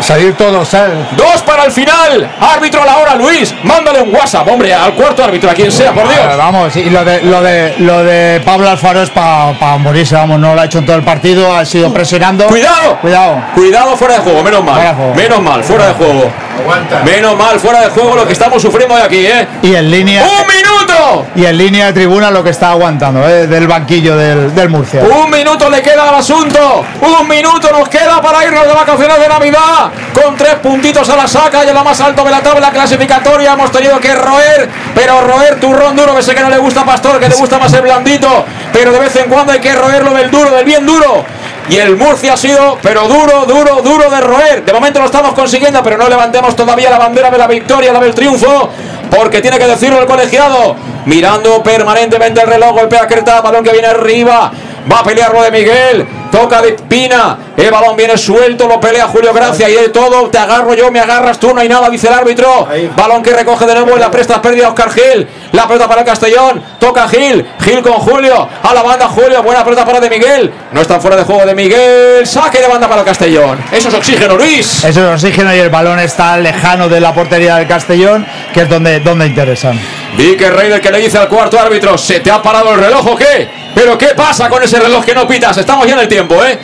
[0.00, 0.68] Salir todos.
[0.68, 1.08] sal.
[1.16, 2.30] Dos para el final.
[2.40, 3.54] Árbitro a la hora, Luis.
[3.64, 6.20] Mándale un WhatsApp, hombre, al cuarto árbitro, a quien sea, por Dios.
[6.20, 10.38] Ah, Vamos, y lo de, lo de, lo de Pablo Alfaro es para morirse, vamos,
[10.38, 12.46] no lo ha hecho en todo el partido, ha sido presionando.
[12.46, 12.98] Cuidado.
[13.00, 13.42] Cuidado.
[13.54, 14.74] Cuidado fuera de juego, menos mal.
[14.74, 15.14] Fuera de juego.
[15.14, 16.32] Menos mal, fuera de juego.
[16.60, 17.02] Aguanta.
[17.04, 19.46] Menos mal, fuera de juego lo que estamos sufriendo de aquí, ¿eh?
[19.62, 21.26] Y en línea, ¡Un minuto!
[21.36, 23.46] y en línea de tribuna lo que está aguantando, ¿eh?
[23.46, 25.02] del banquillo del, del Murcia.
[25.04, 26.84] Un minuto le queda al asunto.
[27.00, 29.77] Un minuto nos queda para irnos de vacaciones de Navidad.
[30.14, 33.52] Con tres puntitos a la saca y a lo más alto de la tabla clasificatoria.
[33.52, 36.14] Hemos tenido que roer, pero roer turrón duro.
[36.14, 38.44] Que sé que no le gusta a Pastor, que le gusta más el blandito.
[38.72, 41.24] Pero de vez en cuando hay que roerlo del duro, del bien duro.
[41.68, 44.64] Y el Murcia ha sido, pero duro, duro, duro de roer.
[44.64, 48.00] De momento lo estamos consiguiendo, pero no levantemos todavía la bandera de la victoria, la
[48.00, 48.70] del triunfo.
[49.10, 50.76] Porque tiene que decirlo el colegiado.
[51.04, 54.50] Mirando permanentemente el reloj, golpea Creta, balón que viene arriba.
[54.90, 56.17] Va a pelearlo de Miguel.
[56.30, 57.38] Toca de Pina.
[57.56, 58.66] El balón viene suelto.
[58.68, 59.68] Lo pelea Julio Gracia.
[59.68, 60.28] Y de todo.
[60.28, 61.52] Te agarro yo, me agarras tú.
[61.54, 62.68] No hay nada, dice el árbitro.
[62.96, 63.96] Balón que recoge de nuevo.
[63.96, 65.28] Y la presta pérdida Oscar Gil.
[65.52, 66.62] La pelota para el Castellón.
[66.78, 67.46] Toca Gil.
[67.60, 68.48] Gil con Julio.
[68.62, 69.42] A la banda Julio.
[69.42, 70.52] Buena pelota para de Miguel.
[70.72, 72.26] No está fuera de juego de Miguel.
[72.26, 73.58] Saque de banda para el Castellón.
[73.72, 74.84] Eso es oxígeno, Luis.
[74.84, 78.68] Eso es oxígeno y el balón está lejano de la portería del Castellón, que es
[78.68, 79.78] donde, donde interesan.
[80.16, 83.16] Vique Rey que le dice al cuarto árbitro, ¿se te ha parado el reloj o
[83.16, 83.48] qué?
[83.78, 85.56] ¿Pero qué pasa con ese reloj que no pitas?
[85.56, 86.58] Estamos ya en el tiempo, ¿eh?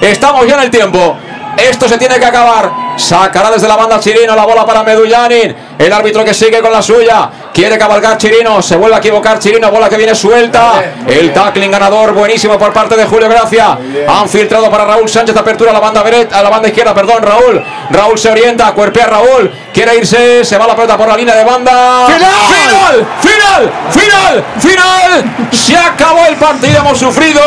[0.00, 1.16] Estamos ya en el tiempo.
[1.56, 2.70] Esto se tiene que acabar.
[2.96, 5.52] Sacará desde la banda Chirino la bola para Medullanin.
[5.76, 7.28] El árbitro que sigue con la suya.
[7.60, 8.62] Quiere cabalgar Chirino.
[8.62, 9.70] Se vuelve a equivocar Chirino.
[9.70, 10.82] Bola que viene suelta.
[11.06, 12.14] El tackling ganador.
[12.14, 13.78] Buenísimo por parte de Julio Gracia.
[14.08, 15.36] Han filtrado para Raúl Sánchez.
[15.36, 16.02] Apertura a la banda.
[16.32, 17.62] A la banda izquierda, perdón, Raúl.
[17.90, 18.72] Raúl se orienta.
[18.72, 19.52] Cuerpea Raúl.
[19.74, 20.42] Quiere irse.
[20.42, 22.06] Se va la pelota por la línea de banda.
[22.06, 23.06] ¡Final!
[23.20, 23.72] ¡Final!
[23.90, 24.44] ¡Final!
[24.58, 25.50] ¡Final!
[25.52, 26.78] Se acabó el partido.
[26.78, 27.42] Hemos sufrido.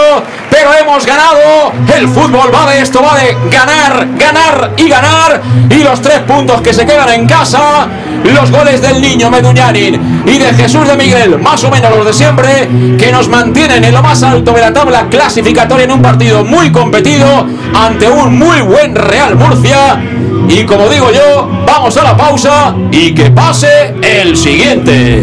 [0.52, 1.72] Pero hemos ganado.
[1.92, 3.02] El fútbol va de esto.
[3.02, 5.42] Va de ganar, ganar y ganar.
[5.72, 7.88] Y los tres puntos que se quedan en casa.
[8.24, 12.14] Los goles del niño Meduñanin y de Jesús de Miguel, más o menos los de
[12.14, 12.68] siempre,
[12.98, 16.72] que nos mantienen en lo más alto de la tabla clasificatoria en un partido muy
[16.72, 20.02] competido ante un muy buen Real Murcia.
[20.48, 25.20] Y como digo yo, vamos a la pausa y que pase el siguiente.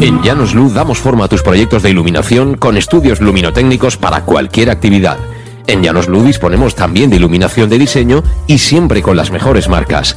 [0.00, 4.70] En Llanos Luz damos forma a tus proyectos de iluminación con estudios luminotécnicos para cualquier
[4.70, 5.18] actividad.
[5.66, 10.16] En Llanos Luz disponemos también de iluminación de diseño y siempre con las mejores marcas.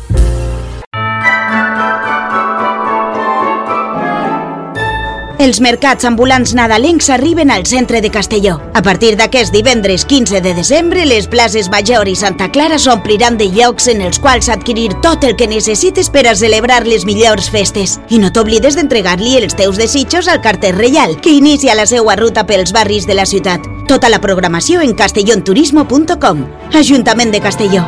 [5.41, 8.59] Els mercats ambulants nadalencs arriben al centre de Castelló.
[8.77, 13.47] A partir d'aquest divendres 15 de desembre, les places Major i Santa Clara s'ompliran de
[13.49, 17.97] llocs en els quals adquirir tot el que necessites per a celebrar les millors festes.
[18.13, 22.45] I no t'oblides d'entregar-li els teus desitjos al carter reial, que inicia la seva ruta
[22.45, 23.65] pels barris de la ciutat.
[23.89, 26.49] Tota la programació en castellonturismo.com.
[26.85, 27.87] Ajuntament de Castelló.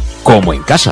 [0.23, 0.91] como en casa.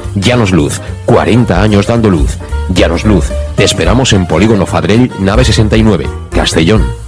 [0.15, 2.37] Llanos Luz, 40 años dando luz.
[2.73, 3.25] Llanos Luz,
[3.55, 7.01] te esperamos en Polígono Fadrell, nave 69, Castellón.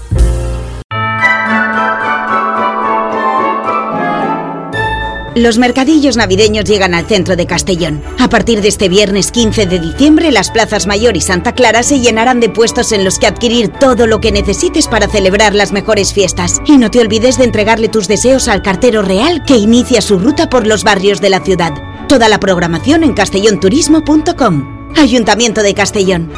[5.35, 8.03] Los mercadillos navideños llegan al centro de Castellón.
[8.19, 11.99] A partir de este viernes 15 de diciembre, las plazas Mayor y Santa Clara se
[11.99, 16.13] llenarán de puestos en los que adquirir todo lo que necesites para celebrar las mejores
[16.13, 16.61] fiestas.
[16.67, 20.49] Y no te olvides de entregarle tus deseos al cartero real que inicia su ruta
[20.51, 21.73] por los barrios de la ciudad.
[22.07, 24.93] Toda la programación en castellonturismo.com.
[24.97, 26.31] Ayuntamiento de Castellón.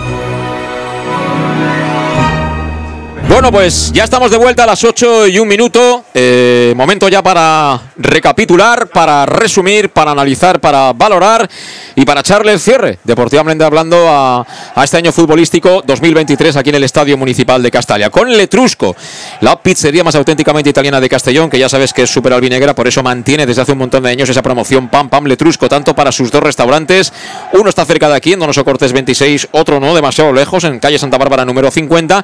[3.27, 6.05] Bueno, pues ya estamos de vuelta a las 8 y un minuto.
[6.13, 11.49] Eh, momento ya para recapitular, para resumir, para analizar, para valorar
[11.95, 14.45] y para echarle el cierre, deportivamente hablando, a,
[14.75, 18.11] a este año futbolístico 2023 aquí en el Estadio Municipal de Castalia.
[18.11, 18.95] Con Letrusco,
[19.41, 22.87] la pizzería más auténticamente italiana de Castellón, que ya sabes que es súper albinegra, por
[22.87, 26.11] eso mantiene desde hace un montón de años esa promoción Pam Pam Letrusco, tanto para
[26.11, 27.11] sus dos restaurantes.
[27.53, 30.99] Uno está cerca de aquí, en Donoso Cortés 26, otro no, demasiado lejos, en calle
[30.99, 32.23] Santa Bárbara número 50.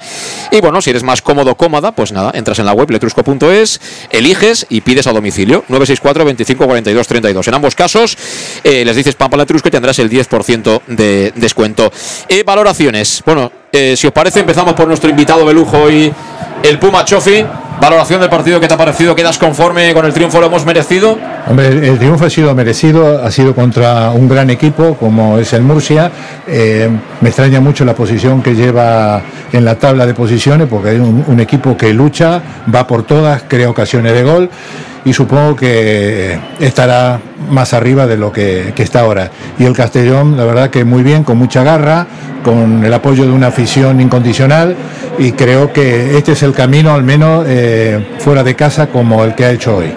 [0.52, 4.66] Y bueno, si eres más cómodo cómoda, pues nada, entras en la web letrusco.es, eliges
[4.70, 7.48] y pides a domicilio 964 25 42 32.
[7.48, 8.18] En ambos casos
[8.64, 11.92] eh, les dices Pampa Letrusco y tendrás el 10% de descuento.
[12.28, 13.24] Eh, valoraciones.
[13.26, 16.14] Bueno, eh, si os parece empezamos por nuestro invitado de lujo hoy,
[16.64, 17.44] el Puma Chofi.
[17.82, 19.16] Valoración del partido, ¿qué te ha parecido?
[19.16, 20.40] ¿Quedas conforme con el triunfo?
[20.40, 21.18] ¿Lo hemos merecido?
[21.48, 25.64] Hombre, el triunfo ha sido merecido, ha sido contra un gran equipo como es el
[25.64, 26.12] Murcia.
[26.48, 26.88] Eh,
[27.22, 31.40] me extraña mucho la posición que lleva en la tabla de posiciones, porque un, un
[31.40, 32.40] equipo que lucha,
[32.74, 34.52] va por todas, crea ocasiones de gol
[35.06, 39.32] y supongo que estará más arriba de lo que, está ahora.
[39.60, 42.08] Y el Castellón, la verdad que muy bien, con mucha garra,
[42.44, 44.76] con el apoyo de una afición incondicional
[45.20, 49.36] y creo que este es el camino, al menos eh, fuera de casa, como el
[49.36, 49.94] que ha hecho hoy.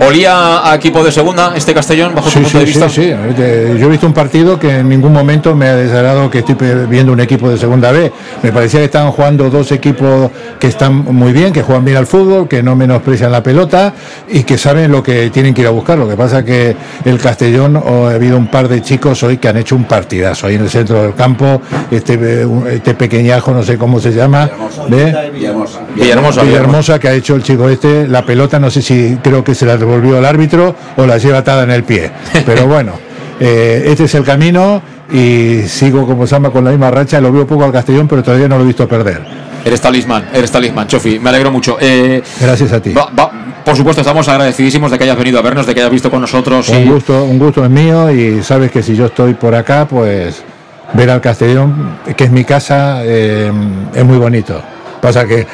[0.00, 2.88] ¿Olía a equipo de segunda este Castellón bajo sí, tu punto sí, de vista?
[2.88, 3.78] Sí, sí.
[3.78, 6.56] Yo he visto un partido que en ningún momento me ha desagradado que estoy
[6.88, 8.12] viendo un equipo de segunda B.
[8.42, 12.06] Me parecía que estaban jugando dos equipos que están muy bien, que juegan bien al
[12.06, 13.94] fútbol, que no menosprecian la pelota
[14.28, 15.98] y que saben lo que tienen que ir a buscar.
[15.98, 19.48] Lo que pasa que el Castellón, oh, ha habido un par de chicos hoy que
[19.48, 21.62] han hecho un partidazo ahí en el centro del campo.
[21.90, 24.50] Este, este pequeñajo, no sé cómo se llama.
[24.88, 25.30] ¿ve?
[25.32, 25.80] Villahermosa.
[25.94, 28.06] Villahermosa, Villahermosa, que ha hecho el chico este.
[28.06, 31.38] La pelota, no sé si creo que se la devolvió el árbitro o la lleva
[31.38, 32.10] atada en el pie.
[32.44, 32.92] Pero bueno,
[33.40, 34.82] eh, este es el camino
[35.12, 37.20] y sigo como llama con la misma racha.
[37.20, 39.22] Lo veo poco al Castellón, pero todavía no lo he visto perder.
[39.64, 41.18] Eres talismán, eres talismán, Chofi.
[41.18, 41.76] Me alegro mucho.
[41.80, 42.92] Eh, Gracias a ti.
[42.92, 43.30] va- va-
[43.64, 46.20] por supuesto, estamos agradecidísimos de que hayas venido a vernos, de que hayas visto con
[46.20, 46.68] nosotros.
[46.68, 49.88] Un y- gusto, un gusto es mío y sabes que si yo estoy por acá,
[49.88, 50.40] pues
[50.92, 53.50] ver al Castellón, que es mi casa, eh,
[53.92, 54.62] es muy bonito.
[55.00, 55.44] Pasa que,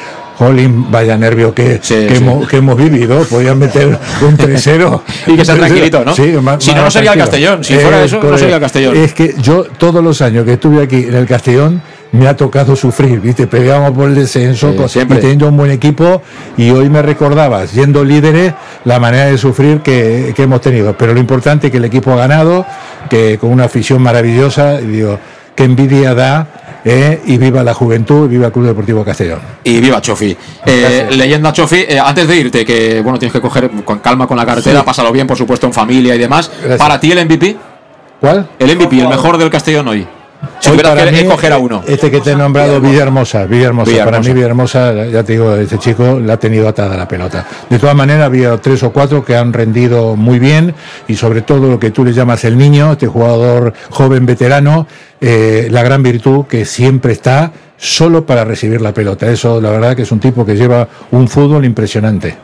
[0.45, 2.23] jolín, vaya nervio que, Sí, que, sí.
[2.23, 3.23] Hemos, que hemos vivido.
[3.23, 3.87] Podían meter
[4.21, 5.01] un 3-0.
[5.27, 5.63] Y que sea Un 3-0.
[5.65, 6.15] tranquilito, ¿no?
[6.15, 7.19] Sí, más- Si no, más no sería el.
[7.19, 7.63] Castellón.
[7.63, 8.37] Si fuera eso, no correcto.
[8.39, 8.97] sería el Castellón.
[8.97, 11.81] Es que yo, todos los años que estuve aquí en el Castellón,
[12.11, 13.47] me ha tocado sufrir, ¿viste?
[13.47, 15.17] Peleábamos por el descenso Sí, con- siempre.
[15.17, 16.21] y teniendo un buen equipo
[16.57, 18.53] y hoy me recordabas, siendo líderes,
[18.85, 20.95] la manera de sufrir que, que hemos tenido.
[20.95, 22.65] Pero lo importante es que el equipo ha ganado,
[23.09, 25.17] que con una afición maravillosa, y digo,
[25.55, 26.47] qué envidia da,
[26.85, 27.21] ¿eh?
[27.25, 29.39] y viva la juventud, y viva el Club Deportivo Castellón.
[29.63, 30.35] Y viva Chofi.
[30.65, 34.37] Eh, leyenda Chofi, eh, antes de irte, que bueno, tienes que coger con calma con
[34.37, 34.85] la carretera, Sí.
[34.85, 36.51] pásalo bien, por supuesto, en familia y demás.
[36.59, 36.79] Gracias.
[36.79, 37.57] Para ti, el MVP,
[38.19, 38.49] ¿Cuál?
[38.59, 40.07] el MVP, el mejor del Castellón hoy.
[40.59, 41.81] Si Hoy para que mí, escoger a uno.
[41.87, 43.45] Este que te he nombrado, Villahermosa.
[43.45, 43.89] Villahermosa.
[43.89, 44.11] Villahermosa.
[44.11, 47.45] Para mí, Villahermosa, ya te digo, este chico la ha tenido atada la pelota.
[47.69, 50.73] De todas maneras, había tres o cuatro que han rendido muy bien
[51.07, 54.85] y sobre todo lo que tú le llamas el niño, este jugador joven veterano,
[55.25, 59.31] eh, la gran virtud que siempre está solo para recibir la pelota.
[59.31, 62.35] Eso, la verdad, que es un tipo que lleva un fútbol impresionante.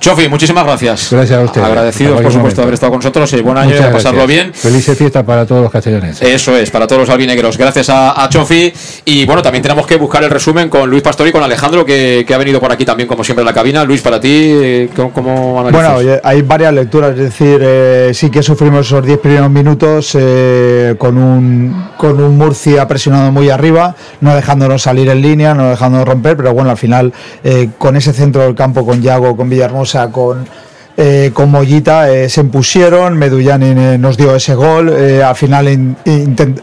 [0.00, 1.08] Chofi, muchísimas gracias.
[1.10, 1.62] Gracias a usted.
[1.62, 2.56] Agradecidos, por supuesto, momento.
[2.56, 3.32] de haber estado con nosotros.
[3.32, 4.44] Y buen año y Muchas a pasarlo gracias.
[4.44, 4.54] bien.
[4.54, 6.22] Felices fiestas para todos los castellaneses.
[6.26, 7.58] Eso es, para todos los albinegros.
[7.58, 8.72] Gracias a, a Chofi.
[9.04, 12.24] Y bueno, también tenemos que buscar el resumen con Luis Pastor y con Alejandro, que,
[12.26, 13.84] que ha venido por aquí también, como siempre, en la cabina.
[13.84, 15.94] Luis, para ti, eh, ¿cómo, cómo analizas?
[15.94, 20.94] Bueno, hay varias lecturas, es decir, eh, sí que sufrimos esos 10 primeros minutos eh,
[20.98, 26.06] con, un, con un Murcia presionado muy arriba, no dejándonos salir en línea, no dejándonos
[26.06, 27.12] romper, pero bueno, al final
[27.44, 30.46] eh, con ese centro del campo, con Yago, con Villahermosa, con,
[30.96, 35.96] eh, con Mollita, eh, se impusieron, Medullani eh, nos dio ese gol, al final in-
[36.04, 36.60] intent-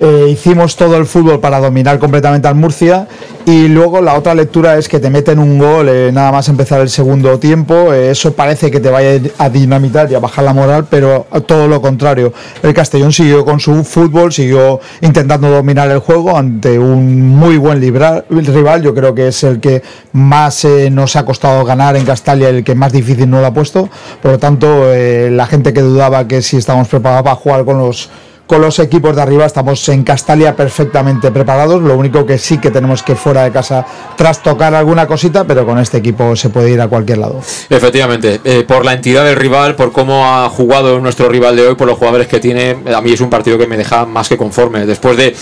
[0.00, 3.06] eh, hicimos todo el fútbol para dominar completamente al Murcia
[3.46, 6.80] y luego la otra lectura es que te meten un gol eh, nada más empezar
[6.80, 10.54] el segundo tiempo, eh, eso parece que te vaya a dinamitar y a bajar la
[10.54, 12.32] moral, pero todo lo contrario.
[12.62, 17.82] El Castellón siguió con su fútbol, siguió intentando dominar el juego ante un muy buen
[17.82, 19.82] rival, yo creo que es el que
[20.12, 23.52] más eh, nos ha costado ganar en Castalia, el que más difícil no lo ha
[23.52, 23.90] puesto,
[24.22, 28.08] por lo tanto la gente que dudaba que si estamos preparados para jugar con los
[28.46, 31.82] con los equipos de arriba estamos en Castalia perfectamente preparados.
[31.82, 35.78] Lo único que sí que tenemos que fuera de casa trastocar alguna cosita, pero con
[35.78, 37.40] este equipo se puede ir a cualquier lado.
[37.70, 41.74] Efectivamente, eh, por la entidad del rival, por cómo ha jugado nuestro rival de hoy,
[41.74, 44.36] por los jugadores que tiene, a mí es un partido que me deja más que
[44.36, 44.86] conforme.
[44.86, 45.34] Después de,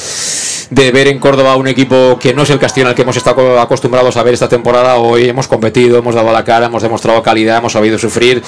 [0.70, 3.60] de ver en Córdoba un equipo que no es el Castellón al que hemos estado
[3.60, 7.58] acostumbrados a ver esta temporada, hoy hemos competido, hemos dado la cara, hemos demostrado calidad,
[7.58, 8.42] hemos sabido sufrir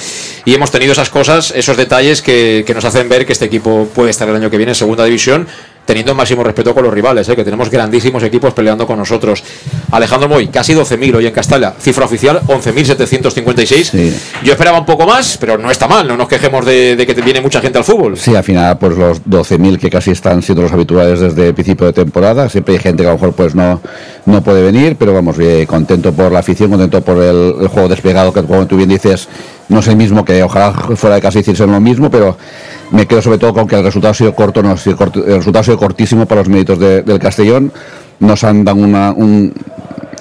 [0.45, 3.87] y hemos tenido esas cosas, esos detalles que, que nos hacen ver que este equipo
[3.93, 5.47] puede estar el año que viene en segunda división.
[5.85, 9.43] Teniendo el máximo respeto con los rivales, eh, que tenemos grandísimos equipos peleando con nosotros.
[9.91, 13.83] Alejandro Moy, casi 12.000 hoy en Castalia, cifra oficial 11.756.
[13.83, 14.17] Sí.
[14.43, 17.13] Yo esperaba un poco más, pero no está mal, no nos quejemos de, de que
[17.21, 18.17] viene mucha gente al fútbol.
[18.17, 21.85] Sí, al final, pues los 12.000 que casi están siendo los habituales desde el principio
[21.85, 22.49] de temporada.
[22.49, 23.79] Siempre hay gente que a lo mejor pues no,
[24.25, 27.89] no puede venir, pero vamos, eh, contento por la afición, contento por el, el juego
[27.89, 29.27] desplegado, que como tú bien dices,
[29.69, 32.37] no es el mismo, que ojalá fuera de casa hiciesen lo mismo, pero
[32.91, 35.63] me quedo sobre todo con que el resultado ha sido corto, no el resultado ha
[35.63, 37.71] sido cortísimo para los méritos de- del Castellón.
[38.19, 39.51] Nos han dado una, un,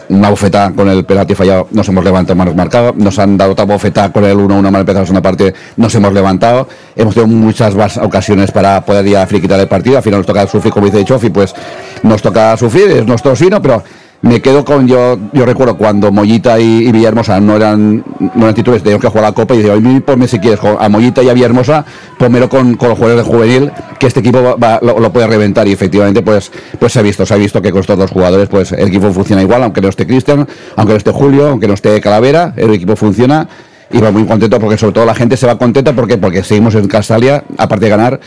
[0.09, 3.65] una bofetada con el penalti fallado, nos hemos levantado, hemos marcado, nos han dado otra
[3.67, 6.67] bofetada con el 1-1 mal empezado la segunda parte, nos hemos levantado,
[6.97, 10.47] hemos tenido muchas más ocasiones para poder ya finiquitar el partido, al final nos toca
[10.47, 11.55] sufrir, como dice Chofi, pues
[12.03, 13.83] nos toca sufrir, es nuestro sino, pero
[14.25, 18.03] me quedo con yo yo recuerdo cuando Mollita y, Villahermosa no eran
[18.35, 20.89] no eran titulares teníamos que jugar la copa y digo "Oye, ponme si quieres a
[20.89, 21.85] Mollita y a Villahermosa
[22.19, 25.69] pónmelo con, con los jugadores de juvenil que este equipo va- lo, lo puede reventar
[25.69, 28.49] y efectivamente pues pues se ha visto se ha visto que con estos dos jugadores
[28.49, 30.47] pues el equipo funciona igual aunque no esté Cristian
[30.77, 33.47] aunque no esté Julio aunque no esté Calavera el equipo funciona
[33.93, 36.75] y va muy contento porque sobre todo la gente se va contenta porque porque seguimos
[36.77, 38.21] en Castalia aparte de ganar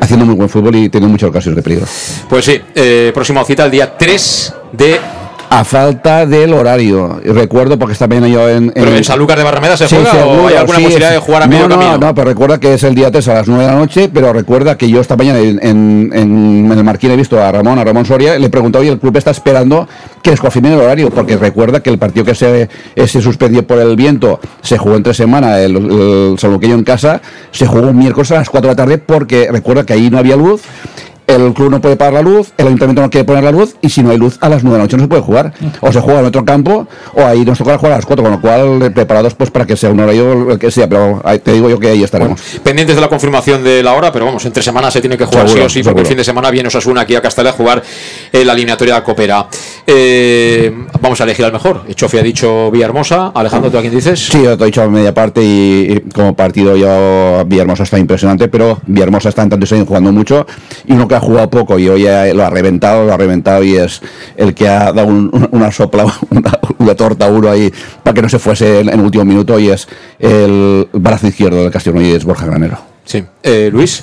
[0.00, 1.86] haciendo muy buen fútbol y teniendo muchas ocasiones de peligro
[2.28, 5.00] Pues sí, eh, próxima cita el día 3 de.
[5.50, 7.20] A falta del horario.
[7.24, 8.70] Recuerdo porque está bien yo en.
[8.70, 11.42] ¿Pero en Sanlúcar de Barrameda se Sí, juega o hay alguna sí, posibilidad de jugar
[11.42, 11.98] a no, medio no, camino?
[11.98, 14.32] No, pero recuerda que es el día 3 a las 9 de la noche, pero
[14.32, 17.78] recuerda que yo esta mañana en, en, en- en el Marquín he visto a Ramón,
[17.78, 19.88] a Ramón Soria, le he preguntado y el club está esperando
[20.22, 23.66] que les confirmen el horario, porque recuerda que el partido que se, eh, se suspendió
[23.66, 27.20] por el viento se jugó entre semana, el, el Saluqueño en casa,
[27.52, 30.18] se jugó un miércoles a las 4 de la tarde porque recuerda que ahí no
[30.18, 30.62] había luz.
[31.26, 33.88] El club no puede pagar la luz, el ayuntamiento no quiere poner la luz y
[33.88, 35.52] si no hay luz a las 9 de la noche no se puede jugar.
[35.80, 38.32] O se juega en otro campo o ahí nos toca jugar a las 4, con
[38.32, 41.52] lo cual eh, preparados pues para que sea un horario el que sea, pero te
[41.52, 42.40] digo yo que ahí estaremos.
[42.62, 45.48] Pendientes de la confirmación de la hora, pero vamos, entre semanas se tiene que jugar
[45.48, 47.52] Seguro, sí o sí, porque el fin de semana viene Osasuna aquí a Castellá a
[47.52, 47.82] jugar
[48.32, 49.48] eh, la eliminatoria Copera.
[49.86, 51.82] Eh, vamos a elegir al mejor.
[51.94, 53.32] Chofi ha dicho Villahermosa.
[53.34, 54.20] Alejandro, ¿tú a quién dices?
[54.20, 58.48] Sí, yo te he dicho media parte y, y como partido yo Villahermosa está impresionante,
[58.48, 60.46] pero Villahermosa está en tantos años jugando mucho
[60.86, 62.04] y uno que ha jugado poco y hoy
[62.34, 64.00] lo ha reventado, lo ha reventado y es
[64.36, 67.72] el que ha dado un- una, sopla, una, una torta uno ahí
[68.02, 69.88] para que no se fuese en, el último minuto y es
[70.18, 72.78] el brazo izquierdo del Castillo y es Borja Granero.
[73.04, 73.24] Sí.
[73.42, 74.02] Eh, Luis.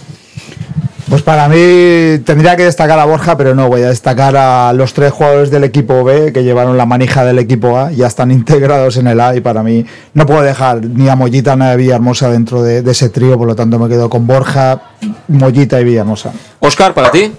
[1.09, 4.93] Pues para mí tendría que destacar a Borja, pero no, voy a destacar a los
[4.93, 8.98] tres jugadores del equipo B que llevaron la manija del equipo A, ya están integrados
[8.98, 12.30] en el A y para mí no puedo dejar ni a Mollita ni a Villahermosa
[12.30, 14.82] dentro de, ese trío, por lo tanto me quedo con Borja,
[15.27, 16.32] Mollita y Villahermosa.
[16.59, 17.33] Oscar, para ti.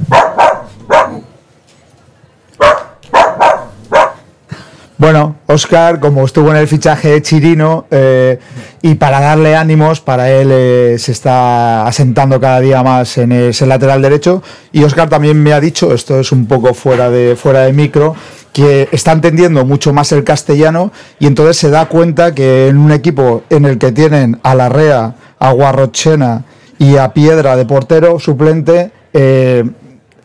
[5.05, 8.39] Bueno, Oscar, como estuvo en el fichaje de Chirino, eh,
[8.81, 13.66] y para darle ánimos, para él eh, se está asentando cada día más en ese
[13.66, 14.42] lateral derecho.
[14.73, 18.16] Y Oscar también me ha dicho, esto es un poco fuera de, fuera de micro,
[18.55, 22.91] que está entendiendo mucho más el castellano y entonces se da cuenta que en un
[22.91, 26.44] equipo en el que tienen a Larrea, a Guarrochena
[26.78, 29.65] y a Piedra de portero suplente, eh,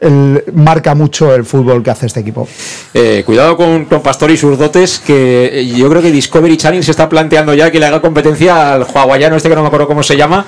[0.01, 2.47] el- marca mucho el fútbol que hace este equipo.
[2.93, 6.83] Eh, cuidado con, con Pastor y sus dotes, que eh, yo creo que Discovery Channel
[6.83, 9.87] se está planteando ya que le haga competencia al hawaiano este que no me acuerdo
[9.87, 10.45] cómo se llama,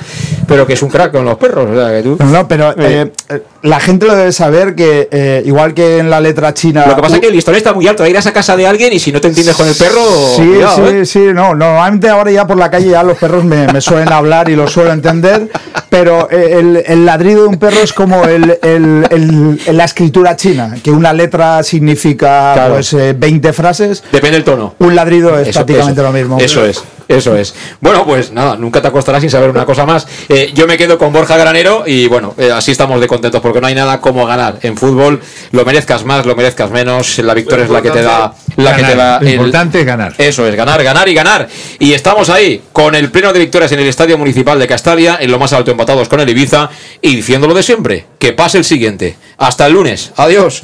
[0.48, 1.70] pero que es un crack con los perros.
[1.70, 5.08] o sea, que tú- No, no, pero eh, eh, la gente lo debe saber que
[5.12, 6.86] eh, igual que en la letra china.
[6.88, 8.06] Lo que pasa es que el listón está muy alto.
[8.08, 10.02] Irás a casa de alguien y si no te entiendes con el perro.
[10.36, 11.06] Sí, cuidado, sí, ¿eh?
[11.06, 11.54] sí, no.
[11.56, 14.72] Normalmente ahora ya por la calle ya los perros me, me suelen hablar y los
[14.72, 15.48] suelo entender,
[15.90, 20.76] pero eh, el, el ladrido de un perro es como el, el- la escritura china,
[20.84, 22.74] que una letra significa Claro.
[22.76, 24.04] pues eh, 20 frases.
[24.12, 24.76] Depende del tono.
[24.80, 26.38] Un ladrido es Eso- prácticamente eso- lo mismo.
[26.40, 27.54] Eso es, eso es.
[27.80, 30.08] Bueno, pues nada, nunca te acostarás sin saber una cosa más.
[30.54, 33.76] Yo me quedo con Borja Granero y bueno, así estamos de contentos porque no hay
[33.76, 35.20] nada como ganar en fútbol.
[35.52, 37.20] Lo merezcas más, lo merezcas menos.
[37.20, 39.20] La victoria es la que te da, la que te da.
[39.20, 40.14] Lo el- importante es ganar.
[40.18, 41.48] Eso es, ganar, ganar y ganar.
[41.80, 45.30] Y estamos ahí con el pleno de victorias en el Estadio Municipal de Castalia, en
[45.32, 46.70] lo más alto empatados con el Ibiza
[47.02, 49.18] y diciendo lo de siempre, que pase el siguiente.
[49.38, 50.14] Hasta el lunes.
[50.16, 50.64] Adiós.